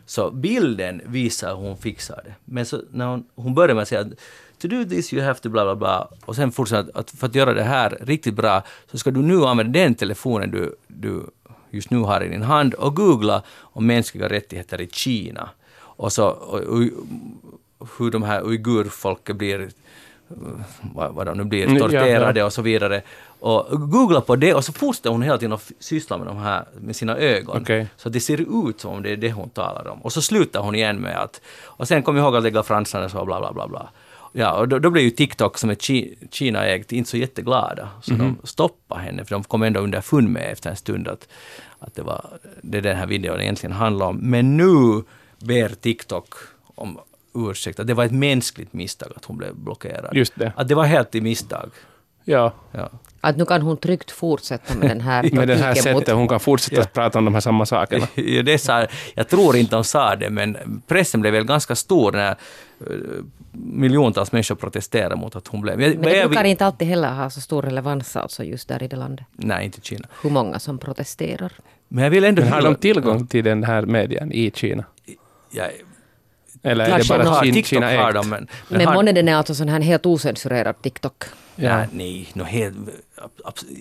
Så 0.06 0.32
bilden 0.32 1.02
visar 1.06 1.56
hur 1.56 1.68
hon 1.68 1.78
fixar 1.78 2.22
det. 2.26 2.34
Men 2.46 2.66
så 2.66 2.82
när 2.92 3.08
hon, 3.08 3.26
hon 3.36 3.56
börjar 3.56 3.76
med 3.76 3.82
att 3.82 3.88
säga 3.88 4.02
att 4.02 4.14
to 4.60 4.68
do 4.68 4.86
this 4.86 5.14
you 5.14 5.24
have 5.24 5.40
to 5.40 5.50
bla 5.50 5.64
bla 5.64 5.76
bla 5.76 6.08
och 6.26 6.36
sen 6.36 6.52
fortsätter 6.52 6.98
att, 6.98 7.12
för 7.12 7.28
att 7.28 7.36
göra 7.36 7.54
det 7.54 7.64
här 7.64 7.98
riktigt 8.02 8.36
bra 8.36 8.64
så 8.92 8.98
ska 8.98 9.12
du 9.12 9.22
nu 9.22 9.46
använda 9.46 9.80
den 9.80 9.96
telefonen 9.96 10.52
du, 10.52 10.76
du 10.88 11.24
just 11.70 11.90
nu 11.90 11.98
har 11.98 12.24
i 12.24 12.30
din 12.30 12.42
hand 12.42 12.74
och 12.74 12.96
googla 12.96 13.44
om 13.60 13.88
mänskliga 13.88 14.30
rättigheter 14.30 14.82
i 14.82 14.88
Kina. 14.88 15.50
Och 15.80 16.14
så 16.14 16.28
och, 16.28 16.60
och, 16.60 16.82
hur 17.98 18.12
de 18.12 18.24
här 18.24 18.42
uigurfolket 18.42 19.36
blir 19.36 19.62
eh, 19.62 19.68
vad, 20.82 21.14
vad 21.14 21.26
de 21.26 21.38
nu 21.38 21.44
blir, 21.44 21.80
torterade 21.80 22.44
och 22.44 22.54
så 22.54 22.62
vidare. 22.62 23.02
Och 23.40 23.92
googla 23.92 24.22
på 24.22 24.36
det 24.36 24.54
och 24.54 24.66
så 24.66 24.74
fortsätter 24.74 25.10
hon 25.10 25.22
hela 25.22 25.38
tiden 25.38 25.54
att 25.54 25.72
syssla 25.80 26.18
med 26.18 26.28
de 26.28 26.38
här 26.38 26.66
med 26.82 26.96
sina 26.96 27.18
ögon. 27.18 27.62
Okej. 27.62 27.88
Så 27.98 28.10
det 28.10 28.20
ser 28.20 28.70
ut 28.70 28.80
som 28.80 28.92
om 28.92 29.04
det 29.04 29.12
är 29.12 29.18
det 29.18 29.32
hon 29.32 29.50
talar 29.50 29.88
om. 29.88 30.02
Och 30.02 30.14
så 30.14 30.22
slutar 30.22 30.60
hon 30.60 30.76
igen 30.76 30.98
med 30.98 31.18
att... 31.18 31.42
Och 31.64 31.88
sen 31.88 32.04
kom 32.04 32.16
jag 32.16 32.24
ihåg 32.24 32.36
att 32.36 32.44
lägga 32.44 32.64
fransarna 32.64 33.10
så 33.10 33.26
bla 33.26 33.40
bla 33.40 33.54
bla 33.54 33.68
bla. 33.68 33.90
Ja, 34.34 34.54
och 34.60 34.68
då, 34.68 34.80
då 34.80 34.90
blev 34.90 35.04
ju 35.04 35.10
TikTok 35.10 35.58
som 35.58 35.70
är 35.70 35.76
Ki- 35.76 36.16
Kina-ägt 36.32 36.92
inte 36.92 37.10
så 37.10 37.18
jätteglada. 37.18 37.90
Så 38.02 38.14
de 38.14 38.38
stoppade 38.44 39.02
henne, 39.02 39.26
för 39.26 39.36
de 39.36 39.44
kom 39.44 39.64
ändå 39.64 39.80
underfund 39.80 40.30
med 40.30 40.52
efter 40.52 40.70
en 40.70 40.76
stund 40.76 41.08
att, 41.08 41.28
att 41.80 41.96
det 41.96 42.02
var 42.02 42.26
det 42.62 42.82
den 42.82 42.98
här 42.98 43.08
videon 43.08 43.42
egentligen 43.42 43.76
handlade 43.76 44.10
om. 44.10 44.18
Men 44.18 44.58
nu 44.58 45.04
ber 45.40 45.70
TikTok 45.70 46.34
om 46.76 47.00
ursäkt, 47.34 47.80
att 47.80 47.88
det 47.88 47.94
var 47.94 48.06
ett 48.06 48.12
mänskligt 48.12 48.74
misstag 48.74 49.12
att 49.16 49.26
hon 49.26 49.38
blev 49.38 49.56
blockerad. 49.56 50.16
Just 50.16 50.34
det. 50.36 50.54
Att 50.56 50.68
det 50.68 50.76
var 50.76 50.84
helt 50.86 51.16
i 51.16 51.22
misstag. 51.22 51.70
Ja, 52.24 52.54
Ja. 52.72 52.90
Att 53.22 53.38
nu 53.38 53.46
kan 53.46 53.62
hon 53.62 53.78
tryggt 53.78 54.12
fortsätta 54.12 54.76
med 54.76 54.90
den 54.90 55.02
här 55.02 55.30
med 55.34 55.48
det 55.48 55.56
här 55.56 55.70
mot 55.70 55.78
sättet 55.84 56.16
hon 56.16 56.28
kan 56.28 56.40
fortsätta 56.40 56.82
Ja. 56.82 56.86
prata 56.94 57.20
om 57.20 57.26
de 57.26 57.34
här 57.34 57.42
samma 57.42 57.66
sakerna. 57.66 58.08
Ja, 58.16 58.44
det 58.44 58.58
sa, 58.58 58.86
jag 59.16 59.28
tror 59.28 59.56
inte 59.56 59.76
de 59.76 59.84
sa 59.84 60.16
det, 60.16 60.30
men 60.30 60.82
pressen 60.88 61.22
blev 61.22 61.34
väl 61.34 61.44
ganska 61.46 61.76
stor 61.76 62.12
när 62.12 62.30
eh, 62.32 62.36
miljontals 63.52 64.32
människor 64.32 64.56
protesterade 64.56 65.16
mot 65.16 65.36
att 65.36 65.48
hon 65.48 65.62
blev... 65.62 65.80
Men, 65.80 65.90
Men 65.92 66.02
det 66.02 66.28
brukar 66.28 66.44
inte 66.44 66.66
alltid 66.66 66.88
heller 66.88 67.12
ha 67.12 67.30
så 67.30 67.42
stor 67.42 67.62
relevans 67.62 68.16
alltså 68.16 68.44
just 68.44 68.68
där 68.68 68.84
i 68.84 68.88
det 68.88 68.96
landet. 68.96 69.26
Nej, 69.32 69.66
inte 69.66 69.82
Kina. 69.82 70.08
Hur 70.24 70.30
många 70.30 70.60
som 70.60 70.78
protesterar. 70.78 71.52
Men 71.88 72.04
jag 72.04 72.12
vill 72.12 72.24
ändå... 72.24 72.42
Men 72.42 72.52
har 72.52 72.62
de 72.62 72.76
tillgång 72.76 73.28
till 73.28 73.44
den 73.44 73.64
här 73.64 73.82
medien 73.82 74.32
i 74.32 74.52
Kina? 74.56 74.84
Ja, 75.52 75.64
Eller 76.64 76.86
är 76.86 76.98
det 77.00 77.08
bara 77.10 77.24
Kina, 77.24 77.42
TikTok 77.42 77.66
Kina 77.66 78.04
har 78.04 78.14
de, 78.14 78.30
men... 78.30 78.48
Men 78.70 78.86
har- 78.88 78.94
månne 78.94 79.12
den 79.12 79.28
är 79.28 79.36
alltså 79.36 79.56
sån 79.56 79.70
här 79.70 79.82
helt 79.82 80.06
ocensurerad 80.06 80.82
TikTok. 80.82 81.24
Ja. 81.56 81.78
Nej, 81.78 81.88
nej, 81.92 82.28
no, 82.34 82.44
helt, 82.44 82.76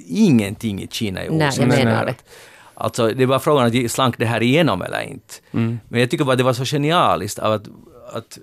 ingenting 0.06 0.82
i 0.82 0.88
Kina 0.90 1.20
är 1.22 1.30
Nej, 1.30 1.38
jag 1.40 1.48
ocensurerat. 1.48 1.84
menar 1.84 2.06
det. 2.06 2.14
Alltså, 2.74 3.08
det 3.08 3.26
var 3.26 3.38
frågan 3.38 3.66
att 3.84 3.90
slank 3.90 4.18
det 4.18 4.26
här 4.26 4.42
igenom 4.42 4.82
eller 4.82 5.00
inte. 5.02 5.34
Mm. 5.52 5.80
Men 5.88 6.00
jag 6.00 6.10
tycker 6.10 6.24
bara 6.24 6.36
det 6.36 6.42
var 6.42 6.52
så 6.52 6.64
genialiskt 6.64 7.38
av 7.38 7.52
att, 7.52 7.62
att 8.12 8.38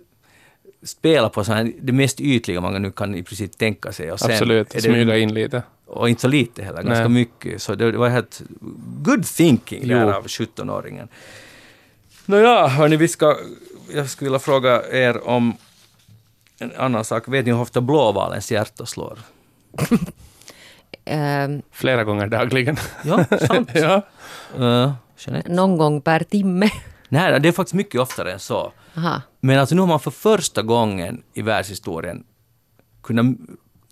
spela 0.84 1.30
på 1.30 1.44
så 1.44 1.54
här, 1.54 1.72
det 1.82 1.92
mest 1.94 2.22
ytliga 2.22 2.62
man 2.62 2.82
nu 2.82 2.92
kan 2.92 3.16
i 3.16 3.24
princip 3.24 3.58
tänka 3.58 3.92
sig. 3.92 4.12
Och 4.12 4.20
sen 4.20 4.32
Absolut, 4.32 4.70
det- 4.70 4.82
smyga 4.82 5.18
in 5.18 5.34
lite. 5.34 5.64
Och 5.88 6.10
inte 6.10 6.22
så 6.22 6.28
lite 6.28 6.64
heller, 6.64 6.84
ganska 6.84 7.00
Nej. 7.08 7.10
mycket. 7.10 7.62
Så 7.62 7.76
det, 7.76 7.92
det 7.92 7.98
var 7.98 8.10
helt 8.10 8.42
good 9.02 9.26
thinking 9.26 9.88
där 9.88 10.02
Jo. 10.02 10.12
av 10.12 10.26
17-åringen. 10.28 11.08
Nåja, 12.26 12.68
hörni, 12.68 12.96
vi 12.98 13.08
ska... 13.08 13.38
Jag 13.94 14.10
skulle 14.10 14.30
vilja 14.30 14.40
fråga 14.40 14.84
er 14.92 15.28
om 15.28 15.54
en 16.60 16.72
annan 16.78 17.06
sak. 17.06 17.28
Vet 17.28 17.46
ni 17.46 17.52
hur 17.52 17.62
ofta 17.62 17.82
blåvalens 17.82 18.52
hjärta 18.52 18.86
slår? 18.86 19.20
Ehm, 21.06 21.62
Flera 21.72 22.04
gånger 22.04 22.28
dagligen. 22.28 22.78
Ja, 23.04 23.26
sant. 23.48 23.70
ja. 23.74 24.02
uh, 24.60 24.92
någon 25.46 25.78
gång 25.78 26.02
per 26.02 26.20
timme. 26.20 26.70
Nej, 27.10 27.40
det 27.40 27.48
är 27.48 27.52
faktiskt 27.52 27.74
mycket 27.74 28.02
oftare 28.02 28.34
än 28.34 28.40
så. 28.40 28.72
Aha. 28.98 29.22
Men 29.40 29.60
alltså 29.60 29.76
nu 29.76 29.82
har 29.82 29.88
man 29.88 30.00
för 30.00 30.12
första 30.12 30.62
gången 30.62 31.24
i 31.34 31.42
världshistorien 31.42 32.24
kunnat 33.04 33.26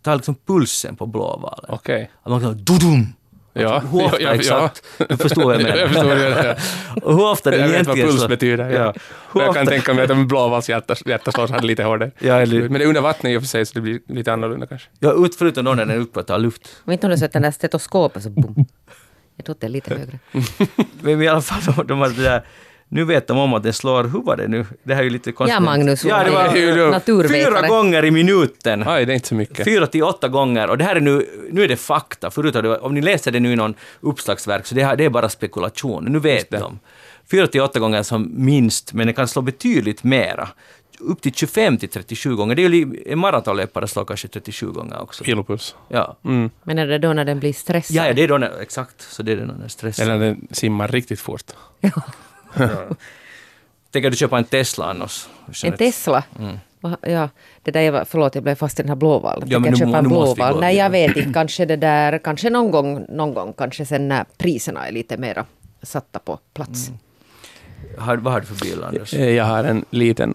ta 0.01 0.15
liksom 0.15 0.35
pulsen 0.45 0.95
på 0.95 1.05
blåvalen. 1.05 1.69
Okej. 1.69 2.11
Att 2.23 2.31
man 2.31 2.41
kan 2.41 2.57
dudum! 2.57 3.13
Ja, 3.55 3.79
Hur 3.91 4.05
ofta 4.05 4.21
ja, 4.21 4.29
ja, 4.29 4.35
exakt? 4.35 4.83
Du 5.09 5.17
förstår 5.17 5.43
vad 5.43 5.55
jag 5.55 5.61
menar. 5.63 5.77
Jag 5.77 5.87
förstår 5.89 6.03
vad 6.07 6.17
du 6.17 6.23
menar. 6.23 6.57
Och 7.03 7.13
hur 7.13 7.25
ofta 7.31 7.51
det 7.51 7.57
Jag 7.57 7.67
vet 7.67 7.71
vad 7.71 7.75
egentligen 7.97 8.07
puls 8.09 8.19
slår- 8.19 8.29
betyder. 8.29 8.69
Ja. 8.69 8.75
Ja. 8.79 8.93
Hur 9.33 9.41
Jag 9.41 9.53
kan 9.53 9.61
ofta- 9.63 9.71
tänka 9.71 9.93
mig 9.93 10.03
att 10.03 10.09
en 10.09 10.27
blåvals 10.27 10.69
hjärta, 10.69 10.95
hjärta 11.05 11.31
slår 11.31 11.47
så 11.47 11.53
här 11.53 11.61
lite 11.61 11.83
hårdare. 11.83 12.11
Ja, 12.19 12.41
eller- 12.41 12.61
Men 12.61 12.73
det 12.73 12.83
är 12.83 12.87
under 12.87 13.01
vattnet 13.01 13.31
i 13.33 13.37
och 13.37 13.41
för 13.41 13.47
sig, 13.47 13.65
så 13.65 13.73
det 13.73 13.81
blir 13.81 13.99
lite 14.07 14.33
annorlunda 14.33 14.65
kanske. 14.67 14.87
Ja, 14.99 15.13
ut, 15.25 15.35
förutom 15.35 15.65
när 15.65 15.75
den 15.75 15.89
är 15.89 15.97
uppe 15.97 16.19
och 16.19 16.27
tar 16.27 16.39
luft. 16.39 16.81
Men 16.83 16.93
inte 16.93 17.07
om 17.07 17.11
du 17.11 17.17
sätter 17.17 17.33
den 17.33 17.41
där 17.41 17.51
stetoskopet 17.51 18.23
så 18.23 18.29
boom. 18.29 18.65
Jag 19.35 19.45
tror 19.45 19.53
att 19.55 19.61
det 19.61 19.67
är 19.67 19.71
lite 19.71 19.95
högre. 19.95 20.19
Men 21.01 21.21
i 21.21 21.27
alla 21.27 21.41
fall, 21.41 21.75
de, 21.75 21.87
de 21.87 21.99
har 21.99 22.09
det 22.09 22.23
där, 22.23 22.43
nu 22.93 23.03
vet 23.03 23.27
de 23.27 23.37
om 23.37 23.53
att 23.53 23.63
den 23.63 23.73
slår, 23.73 24.03
hur 24.03 24.21
var 24.21 24.37
det 24.37 24.47
nu? 24.47 24.65
Det 24.83 24.93
här 24.93 25.01
är 25.01 25.03
ju 25.03 25.09
lite 25.09 25.31
konstigt. 25.31 25.53
Ja, 25.53 25.59
Magnus, 25.59 26.05
ja, 26.05 26.23
det 26.23 26.31
var 26.31 26.55
ju 26.55 26.91
naturvetare. 26.91 27.37
fyra 27.37 27.67
gånger 27.67 28.05
i 28.05 28.11
minuten. 28.11 28.87
Aj, 28.87 29.05
det 29.05 29.11
är 29.11 29.15
inte 29.15 29.27
så 29.27 29.35
mycket. 29.35 29.65
Fyra 29.65 29.87
till 29.87 30.03
åtta 30.03 30.27
gånger. 30.27 30.69
Och 30.69 30.77
det 30.77 30.83
här 30.83 30.95
är 30.95 30.99
nu, 30.99 31.27
nu 31.51 31.63
är 31.63 31.67
det 31.67 31.75
fakta. 31.75 32.31
Förut 32.31 32.53
det, 32.53 32.77
om 32.77 32.93
ni 32.93 33.01
läser 33.01 33.31
det 33.31 33.39
nu 33.39 33.53
i 33.53 33.55
någon 33.55 33.75
uppslagsverk, 34.01 34.65
så 34.65 34.75
det, 34.75 34.83
här, 34.83 34.95
det 34.95 35.05
är 35.05 35.09
bara 35.09 35.29
spekulation. 35.29 36.05
Nu 36.05 36.19
vet 36.19 36.49
de. 36.49 36.79
Fyra 37.31 37.47
till 37.47 37.61
åtta 37.61 37.79
gånger 37.79 38.03
som 38.03 38.31
minst, 38.33 38.93
men 38.93 39.07
det 39.07 39.13
kan 39.13 39.27
slå 39.27 39.41
betydligt 39.41 40.03
mera. 40.03 40.47
Upp 40.99 41.21
till 41.21 41.33
25 41.33 41.77
till 41.77 41.89
37 41.89 42.35
gånger. 42.35 42.55
Det 42.55 42.63
är 42.65 42.69
ju 42.69 43.03
en 43.05 43.19
maratonlöpare 43.19 43.87
slår 43.87 44.05
kanske 44.05 44.27
37 44.27 44.71
gånger 44.71 45.01
också. 45.01 45.23
Kilopuls. 45.23 45.75
Ja. 45.89 46.17
Mm. 46.25 46.49
Men 46.63 46.79
är 46.79 46.87
det 46.87 46.97
då 46.97 47.13
när 47.13 47.25
den 47.25 47.39
blir 47.39 47.53
stressad? 47.53 47.95
Ja, 47.95 48.07
ja, 48.07 48.13
det 48.13 48.23
är 48.23 48.27
då 48.27 48.37
när, 48.37 48.61
exakt. 48.61 49.01
Så 49.01 49.23
det 49.23 49.31
är 49.31 49.35
då 49.35 49.45
när 49.45 49.67
stress. 49.67 49.99
Eller 49.99 50.17
när 50.17 50.25
den 50.25 50.47
simmar 50.51 50.87
riktigt 50.87 51.19
fort. 51.19 51.51
Tänker 53.91 54.09
du 54.09 54.17
köpa 54.17 54.37
en 54.37 54.43
Tesla 54.43 54.85
annars? 54.85 55.27
En 55.63 55.77
Tesla? 55.77 56.23
Va- 56.79 56.97
Ja, 57.01 57.29
det 57.61 57.71
där 57.71 57.81
jag 57.81 57.91
var, 57.91 58.05
förlåt 58.05 58.35
jag 58.35 58.43
blev 58.43 58.55
fast 58.55 58.79
i 58.79 58.83
den 58.83 58.89
här 58.89 58.95
blåvalen. 58.95 59.43
Mm. 59.49 59.63
Ja, 59.63 59.71
nu 59.71 59.77
köpa 59.77 59.97
en 59.97 60.07
blåval? 60.07 60.59
Nej, 60.59 60.75
jag 60.77 60.89
vet 60.89 61.17
inte. 61.17 61.33
Kanske 61.33 61.65
det 61.65 61.75
där, 61.75 62.17
kanske 62.17 62.49
någon 62.49 62.71
gång, 62.71 63.05
någon 63.09 63.33
gång, 63.33 63.53
kanske 63.53 63.85
sen 63.85 64.07
när 64.07 64.25
priserna 64.37 64.87
är 64.87 64.91
lite 64.91 65.17
mera 65.17 65.45
satta 65.81 66.19
på 66.19 66.39
plats. 66.53 66.87
Mm. 66.87 66.99
Har, 67.97 68.17
vad 68.17 68.33
har 68.33 68.39
du 68.39 68.45
för 68.45 68.65
bil, 68.65 68.83
Anders? 68.83 69.13
Eh, 69.13 69.29
Jag 69.29 69.45
har 69.45 69.63
en 69.63 69.85
liten 69.89 70.33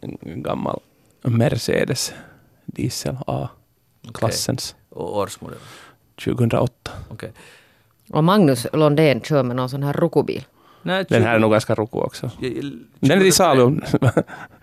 en 0.00 0.18
gammal 0.42 0.80
Mercedes 1.22 2.12
diesel 2.66 3.16
A-klassens 3.26 4.74
Och 4.90 5.16
årsmodell? 5.18 5.58
2008. 6.24 6.90
Okej. 7.08 7.32
Och 8.12 8.24
Magnus 8.24 8.66
Londén 8.72 9.20
kör 9.20 9.42
med 9.42 9.56
någon 9.56 9.68
sån 9.70 9.82
här 9.82 9.92
rukobil. 9.92 10.44
Nej, 10.82 11.04
Den 11.08 11.22
här 11.22 11.34
är 11.34 11.38
nog 11.38 11.52
ganska 11.52 11.74
roko 11.74 12.00
också. 12.00 12.30
Jag- 12.40 12.52
jag- 12.56 12.72
Den 13.00 13.18
är 13.18 13.22
till 13.22 13.32
salu. 13.32 13.80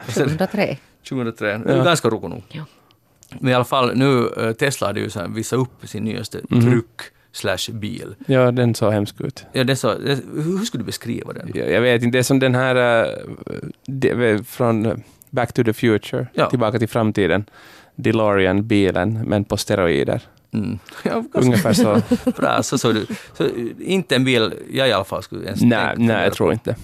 2003. 0.06 0.78
2003. 1.10 1.58
Det 1.58 1.74
är 1.74 1.84
ganska 1.84 2.10
roko 2.10 2.28
nog. 2.28 2.44
Ja. 2.50 2.64
Men 3.40 3.52
i 3.52 3.54
alla 3.56 3.66
fall 3.66 3.96
nu, 3.96 4.28
eh, 4.38 4.52
Tesla 4.54 4.88
hade 4.88 5.00
ju 5.00 5.10
så 5.10 5.20
här 5.20 5.28
visat 5.28 5.60
upp 5.60 5.88
sin 5.90 6.04
nyaste 6.04 6.40
Mhm. 6.50 6.62
truck 6.62 7.02
slash 7.32 7.72
bil. 7.74 8.16
Ja, 8.26 8.52
den 8.52 8.76
såg 8.76 8.94
hemsk 8.94 9.22
ut. 9.22 9.46
Ja, 9.54 9.62
är 9.62 9.76
så, 9.76 9.94
hur 10.34 10.66
skulle 10.66 10.82
du 10.84 10.86
beskriva 10.86 11.34
den? 11.34 11.52
Jag, 11.54 11.72
jag 11.72 11.82
vet 11.82 12.04
inte, 12.04 12.18
det 12.18 12.20
är 12.20 12.24
som 12.24 12.40
den 12.40 12.56
här 12.56 13.08
det, 13.86 14.48
från 14.48 14.86
eh, 14.86 14.94
Back 15.30 15.54
to 15.54 15.64
the 15.64 15.74
Future, 15.74 16.28
Ja. 16.34 16.50
tillbaka 16.50 16.80
till 16.80 16.90
framtiden. 16.90 17.46
DeLorean-bilen, 17.96 19.24
men 19.26 19.44
på 19.44 19.58
steroider. 19.58 20.22
Mm. 20.52 20.80
Ja, 21.04 21.24
Ungefär 21.34 21.74
så. 21.74 22.02
bra, 22.38 22.64
så 22.64 22.78
såg 22.78 22.94
du. 22.96 23.06
Så, 23.38 23.48
inte 23.80 24.16
en 24.16 24.24
bil 24.24 24.54
jag 24.72 24.90
i 24.90 24.92
alla 24.92 25.04
fall 25.04 25.24
skulle 25.24 25.46
ens 25.46 25.62
nej, 25.62 25.88
tänka 25.88 26.14
nej, 26.14 26.24
jag 26.24 26.34
tror 26.34 26.54
inte. 26.54 26.76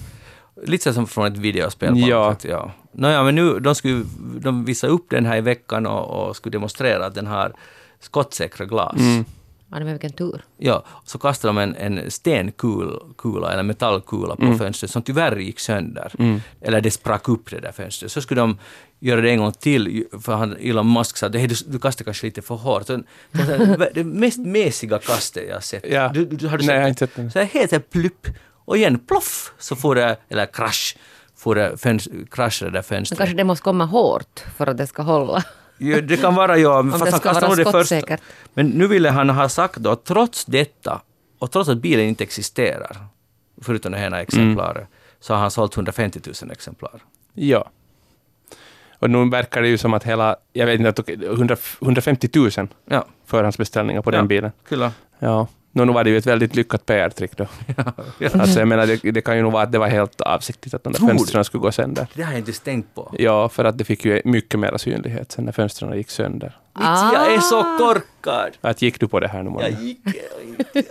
Lite 0.63 0.93
som 0.93 1.07
från 1.07 1.25
ett 1.25 1.37
videospel. 1.37 2.07
Ja. 2.07 2.35
sätt, 2.35 2.45
ja. 2.51 2.71
Nåja, 2.91 3.23
men 3.23 3.35
nu, 3.35 3.59
de, 3.59 3.75
skulle, 3.75 4.03
de 4.39 4.65
visade 4.65 4.93
upp 4.93 5.09
den 5.09 5.25
här 5.25 5.37
i 5.37 5.41
veckan 5.41 5.85
och, 5.85 6.27
och 6.27 6.35
skulle 6.35 6.51
demonstrera 6.51 7.05
att 7.05 7.15
den 7.15 7.27
har 7.27 7.53
skottsäkra 7.99 8.65
glas. 8.65 8.99
Mm. 8.99 9.25
Ja, 9.73 9.79
men 9.79 9.87
vilken 9.93 10.11
tur. 10.13 10.41
Ja, 10.57 10.83
så 11.05 11.17
kastade 11.17 11.49
de 11.49 11.57
en, 11.57 11.75
en 11.75 12.11
stenkula 12.11 13.53
eller 13.53 13.63
metallkula 13.63 14.35
på 14.35 14.43
Mm. 14.43 14.57
fönstret 14.59 14.91
som 14.91 15.01
tyvärr 15.01 15.35
gick 15.35 15.59
sönder. 15.59 16.11
Mm. 16.19 16.41
Eller 16.61 16.81
det 16.81 16.91
sprack 16.91 17.29
upp 17.29 17.49
det 17.51 17.59
där 17.59 17.71
fönstret. 17.71 18.11
Så 18.11 18.21
skulle 18.21 18.41
de 18.41 18.57
göra 18.99 19.21
det 19.21 19.29
en 19.31 19.37
gång 19.39 19.51
till, 19.51 20.05
för 20.21 20.33
han, 20.35 20.55
Elon 20.59 20.93
Musk 20.93 21.17
sa 21.17 21.27
att 21.27 21.35
"Hej, 21.35 21.47
du, 21.47 21.55
du 21.67 21.79
kastar 21.79 22.05
kanske 22.05 22.25
lite 22.27 22.41
för 22.41 22.55
hårt. 22.55 22.87
Så, 22.87 22.97
det, 23.31 23.89
det 23.93 24.03
mest 24.03 24.39
mesiga 24.39 24.99
kastet 24.99 25.43
jag 25.47 25.55
har 25.55 25.61
sett. 25.61 25.85
Ja. 25.89 26.09
Du, 26.13 26.25
du, 26.25 26.47
har 26.47 26.57
du 26.57 26.65
Nej, 26.65 26.75
jag 26.75 26.81
har 26.83 26.89
sett 26.89 27.01
inte 27.01 27.07
sett 27.07 27.15
den. 27.15 27.31
Så 27.31 27.59
helt 27.59 27.89
plupp, 27.89 28.27
och 28.65 28.77
igen 28.77 28.99
ploff, 28.99 29.53
så 29.59 29.75
får 29.75 29.95
det, 29.95 30.17
eller 30.29 30.45
krasch, 30.45 30.97
får 31.35 31.55
det 31.55 31.77
fönst, 31.77 32.07
kraschade 32.31 32.71
det 32.71 32.77
där 32.77 32.79
Men 32.79 32.83
fönstret. 32.83 33.17
kanske 33.17 33.35
det 33.35 33.43
måste 33.43 33.63
komma 33.63 33.85
hårt 33.85 34.43
för 34.57 34.67
att 34.67 34.77
det 34.77 34.87
ska 34.87 35.01
hålla. 35.01 35.43
Ja, 35.83 36.01
det 36.01 36.17
kan 36.17 36.35
vara 36.35 36.57
ja, 36.57 36.81
men 36.81 36.93
Om 36.93 36.99
fast 36.99 37.05
det 37.05 37.11
han 37.11 37.19
ska 37.19 37.29
kastade 37.29 37.47
vara 37.47 37.55
nog 37.57 37.65
det 37.65 37.71
första. 37.71 37.95
skottsäkert. 37.95 38.21
Men 38.53 38.67
nu 38.67 38.87
ville 38.87 39.09
han 39.09 39.29
ha 39.29 39.49
sagt 39.49 39.75
då 39.75 39.89
att 39.91 40.03
trots 40.05 40.45
detta, 40.45 41.01
och 41.39 41.51
trots 41.51 41.69
att 41.69 41.77
bilen 41.77 42.05
inte 42.05 42.23
existerar, 42.23 42.97
förutom 43.61 43.91
det 43.91 43.97
ena 43.99 44.21
exemplaret, 44.21 44.87
så 45.19 45.33
har 45.33 45.41
han 45.41 45.51
sålt 45.51 45.75
150 45.75 46.19
000 46.41 46.51
exemplar. 46.51 47.01
Ja. 47.33 47.69
Och 48.99 49.09
nu 49.09 49.29
verkar 49.29 49.61
det 49.61 49.67
ju 49.67 49.77
som 49.77 49.93
att 49.93 50.03
hela, 50.03 50.35
jag 50.53 50.65
vet 50.65 50.79
inte, 50.79 50.89
att 50.89 50.99
okej, 50.99 51.17
100, 51.25 51.55
150 51.81 52.29
000 52.35 52.49
Ja, 52.85 53.05
förhandsbeställningar 53.25 54.01
på 54.01 54.11
den 54.11 54.19
Ja. 54.19 54.25
bilen. 54.27 54.51
kyllä. 54.67 54.91
Ja. 55.19 55.47
Nu, 55.75 55.85
nu 55.85 55.93
var 55.93 56.03
det 56.03 56.09
ju 56.09 56.17
ett 56.17 56.25
väldigt 56.25 56.55
lyckat 56.55 56.85
PR-trick 56.85 57.37
då. 57.37 57.47
Ja. 58.17 58.29
Alltså 58.33 58.59
jag 58.59 58.67
menar, 58.67 58.87
det, 58.87 59.11
det 59.11 59.21
kan 59.21 59.35
ju 59.37 59.41
nog 59.43 59.51
vara 59.51 59.63
att 59.63 59.71
det 59.71 59.79
var 59.79 59.87
helt 59.87 60.21
avsiktligt 60.21 60.73
att 60.73 60.83
de 60.83 60.93
där 60.93 60.99
fönstren 61.07 61.43
skulle 61.45 61.61
gå 61.61 61.71
sönder. 61.71 62.07
Det 62.13 62.21
har 62.23 62.31
jag 62.31 62.39
inte 62.39 62.51
tänkt 62.51 62.95
på. 62.95 63.15
Ja, 63.19 63.49
för 63.49 63.65
att 63.65 63.77
det 63.77 63.83
fick 63.83 64.05
ju 64.05 64.21
mycket 64.25 64.59
mer 64.59 64.77
synlighet 64.77 65.31
sen 65.31 65.45
när 65.45 65.51
fönstren 65.51 65.97
gick 65.97 66.09
sönder. 66.09 66.57
Vitsi, 66.75 67.13
jag 67.13 67.33
är 67.33 67.39
så 67.39 67.59
Ah. 67.59 67.77
korkad! 67.77 68.57
Att 68.61 68.81
gick 68.81 68.99
du 68.99 69.07
på 69.07 69.19
det 69.19 69.27
här 69.27 69.43
nu? 69.43 69.51
Jag 69.59 69.71
gick 69.71 69.99
inte. 70.05 70.83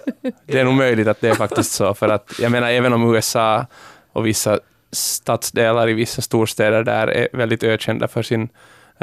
Det 0.46 0.60
är 0.60 0.64
nog 0.64 0.74
möjligt 0.74 1.08
att 1.08 1.20
det 1.20 1.28
är 1.28 1.34
faktiskt 1.34 1.72
så, 1.72 1.94
för 1.94 2.08
att 2.08 2.32
jag 2.40 2.52
menar 2.52 2.70
även 2.70 2.92
om 2.92 3.14
USA 3.14 3.66
och 4.12 4.26
vissa 4.26 4.58
stadsdelar 4.92 5.88
i 5.88 5.92
vissa 5.92 6.22
storstäder 6.22 6.82
där 6.84 7.06
är 7.08 7.28
väldigt 7.32 7.62
ökända 7.62 8.08
för 8.08 8.22
sin 8.22 8.48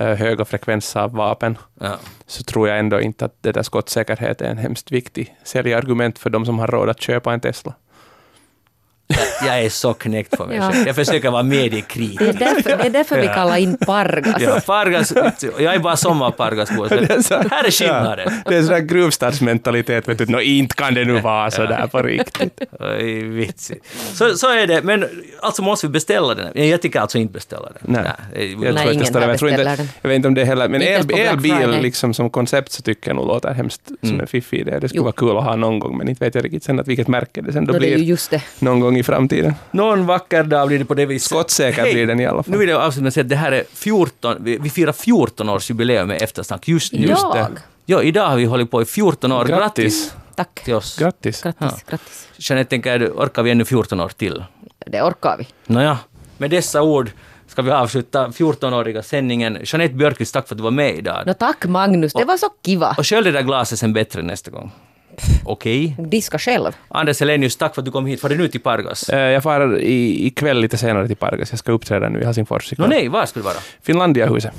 höga 0.01 0.45
frekvens 0.45 0.95
av 0.95 1.11
vapen, 1.11 1.57
Ja. 1.79 1.95
så 2.25 2.43
tror 2.43 2.67
jag 2.67 2.79
ändå 2.79 3.01
inte 3.01 3.25
att 3.25 3.35
det 3.41 3.51
där 3.51 3.63
skottsäkerhet 3.63 4.41
är 4.41 4.45
en 4.51 4.57
hemskt 4.57 4.91
viktig 4.91 5.35
säljargument 5.43 6.19
för 6.19 6.29
de 6.29 6.45
som 6.45 6.59
har 6.59 6.67
råd 6.67 6.89
att 6.89 7.01
köpa 7.01 7.33
en 7.33 7.39
Tesla. 7.39 7.73
Jag 9.45 9.59
är 9.59 9.69
så 9.69 9.93
knäckt 9.93 10.37
på 10.37 10.45
mig 10.45 10.57
Ja. 10.57 10.71
själv. 10.71 10.87
Jag 10.87 10.95
försöker 10.95 11.29
vara 11.31 11.43
Det 11.43 11.55
är 11.55 11.61
mediekritisk. 11.61 12.39
därför, 12.39 12.77
det 12.77 12.83
är 12.85 12.89
därför 12.89 13.15
vi 13.21 13.25
Ja. 13.25 13.33
kallar 13.33 13.57
in 13.57 13.77
Pargas. 13.77 14.41
Ja, 14.41 14.59
Pargas, 14.65 15.13
jag 15.59 15.75
är 15.75 15.79
bara 15.79 15.95
sommarpargasbo. 15.97 16.83
Här 16.83 17.63
är 17.67 17.71
skillnaden. 17.71 18.31
Det 18.45 18.55
är 18.55 18.61
sån 18.61 18.73
där 18.73 18.79
gruvstadsmentalitet, 18.79 20.07
vet 20.07 20.17
du, 20.17 20.25
nå 20.25 20.41
inte 20.41 20.75
kan 20.75 20.93
det 20.93 21.05
nu 21.05 21.19
vara 21.19 21.51
så 21.51 21.61
där 21.65 21.87
på 21.87 22.01
riktigt. 22.01 22.59
Oj, 22.79 23.23
vitsigt. 23.23 23.85
Så, 24.13 24.37
så 24.37 24.49
är 24.53 24.67
det, 24.67 24.81
men 24.83 25.05
alltså 25.41 25.61
måste 25.61 25.87
vi 25.87 25.91
beställa 25.93 26.35
den? 26.35 26.51
Ja, 26.55 26.63
Jag 26.63 26.81
tycker 26.81 26.99
alltså 26.99 27.17
inte 27.17 27.33
beställa 27.33 27.69
den. 27.81 27.93
Nej. 27.93 28.03
det 28.33 28.41
är- 28.41 28.47
Jag 28.47 28.57
Nej, 28.59 28.93
ingen 28.93 29.05
men 29.13 29.29
jag, 29.29 29.37
tror 29.39 29.51
inte, 29.51 29.63
den. 29.63 29.87
jag 30.01 30.09
vet 30.09 30.15
inte 30.15 30.27
om 30.27 30.33
det 30.33 30.45
heller, 30.45 30.67
men 30.69 30.81
el, 30.81 31.11
elbil 31.13 31.81
liksom 31.81 32.13
som 32.13 32.29
koncept 32.29 32.71
så 32.71 32.81
tycker 32.81 33.09
jag 33.09 33.15
nog 33.15 33.27
låter 33.27 33.53
hemskt 33.53 33.81
som 33.87 34.09
Mm. 34.09 34.21
en 34.21 34.27
fiffig 34.27 34.59
idé. 34.59 34.79
Det 34.79 34.89
skulle 34.89 34.99
Jo. 34.99 35.03
vara 35.03 35.11
kul 35.13 35.37
att 35.37 35.43
ha 35.43 35.55
någon 35.55 35.79
gång, 35.79 35.97
men 35.97 36.09
inte 36.09 36.25
vet 36.25 36.35
jag 36.35 36.45
riktigt 36.45 36.63
sen 36.63 36.79
att 36.79 36.87
vilket 36.87 37.07
märke 37.07 37.41
det 37.41 37.53
sen 37.53 37.65
då 37.65 37.73
Då 37.73 37.79
det 37.79 37.85
är 37.85 37.89
ju 37.89 37.95
blir 37.95 38.05
just 38.05 38.31
det. 38.31 38.41
någon 38.59 38.79
gång 38.79 38.98
i 38.99 39.03
framtiden. 39.03 39.53
Någon 39.71 40.05
vacker 40.05 40.43
dag 40.43 40.67
blir 40.67 40.79
det 40.79 40.85
på 40.85 40.93
det 40.93 41.05
viset. 41.05 41.29
Skottsäker 41.29 41.81
Hej, 41.81 41.93
blir 41.93 42.07
den 42.07 42.19
i 42.19 42.25
alla 42.25 42.37
Nu 42.37 42.43
fall. 42.43 42.57
vill 42.59 42.69
jag 42.69 42.81
avsluta 42.81 43.01
med 43.03 43.07
att 43.07 43.13
säga 43.13 43.21
att 43.23 43.29
det 43.29 43.35
här 43.35 43.51
är 43.51 43.63
14, 43.73 44.37
vi, 44.39 44.57
vi 44.57 44.69
firar 44.69 44.91
14 44.91 45.49
års 45.49 45.69
jubileum 45.69 46.07
med 46.07 46.21
eftersnack 46.21 46.67
just 46.67 46.93
nu. 46.93 46.99
Just 47.07 47.33
det. 47.33 47.47
Ja, 47.85 48.01
idag 48.03 48.27
har 48.29 48.35
vi 48.37 48.45
hållit 48.45 48.71
på 48.71 48.81
i 48.81 48.85
14 48.85 49.31
år. 49.31 49.45
Grattis, 49.45 49.59
Grattis! 49.83 50.13
Tack. 50.35 50.63
till 50.63 50.73
oss. 50.73 50.97
Grattis! 50.99 51.41
Grattis, 51.43 51.83
grattis. 51.89 52.27
Jeanette, 52.37 52.69
tänker 52.69 53.07
orkar 53.15 53.43
vi 53.43 53.51
ännu 53.51 53.65
14 53.65 53.99
år 53.99 54.09
till? 54.09 54.43
Det 54.85 55.01
orkar 55.01 55.35
vi. 55.37 55.47
Nåja, 55.65 55.97
med 56.37 56.49
dessa 56.51 56.81
ord 56.81 57.11
ska 57.47 57.61
vi 57.61 57.71
avsluta 57.71 58.27
14-åriga 58.27 59.03
sändningen. 59.03 59.57
Jeanette 59.63 59.93
Björkqvist, 59.93 60.33
tack 60.33 60.47
för 60.47 60.55
att 60.55 60.57
du 60.57 60.63
var 60.63 60.71
med 60.71 60.95
idag. 60.95 61.23
Nå 61.25 61.33
tack 61.33 61.65
Magnus, 61.65 62.13
det 62.13 62.25
var 62.25 62.37
så 62.37 62.47
kiva. 62.65 62.95
Och 62.97 63.07
skölj 63.07 63.23
det 63.25 63.31
där 63.31 63.41
glaset 63.41 63.79
sen 63.79 63.93
bättre 63.93 64.21
nästa 64.21 64.51
gång. 64.51 64.71
Okej? 65.45 65.95
Diska 65.99 66.39
själv. 66.39 66.71
Anders 66.87 67.19
Helenius, 67.19 67.55
tack 67.57 67.75
för 67.75 67.81
att 67.81 67.85
du 67.85 67.91
kom 67.91 68.05
hit. 68.05 68.23
Var 68.23 68.29
det 68.29 68.35
nu 68.35 68.47
till 68.47 68.61
Pargas? 68.61 69.09
Eh, 69.09 69.19
Jag 69.19 69.43
far 69.43 69.77
i, 69.79 70.25
ikväll 70.27 70.59
lite 70.61 70.77
senare 70.77 71.07
till 71.07 71.15
Pargas. 71.17 71.51
Jag 71.51 71.59
ska 71.59 71.71
uppträda 71.71 72.09
nu 72.09 72.21
i 72.21 72.25
Helsingfors 72.25 72.73
ikväll. 72.73 72.89
nej, 72.89 73.07
var 73.07 73.25
ska 73.25 73.39
du 73.39 73.43
vara? 73.43 73.55
Finlandiahuset. 73.81 74.51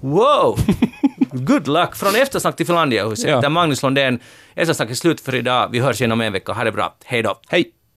Wow! 0.00 0.58
Good 1.32 1.68
luck! 1.68 1.96
Från 1.96 2.14
eftersnack 2.16 2.56
till 2.56 2.66
Finlandiahuset. 2.66 3.30
Ja. 3.30 3.40
Där 3.40 3.48
Magnus 3.48 3.82
Lundén. 3.82 4.18
Eftersnack 4.54 4.90
är 4.90 4.94
slut 4.94 5.20
för 5.20 5.34
idag. 5.34 5.68
Vi 5.72 5.78
hörs 5.78 6.00
igen 6.00 6.12
om 6.12 6.20
en 6.20 6.32
vecka. 6.32 6.52
Ha 6.52 6.64
det 6.64 6.72
bra. 6.72 6.94
Hej 7.04 7.22
då! 7.22 7.34
Hej! 7.48 7.70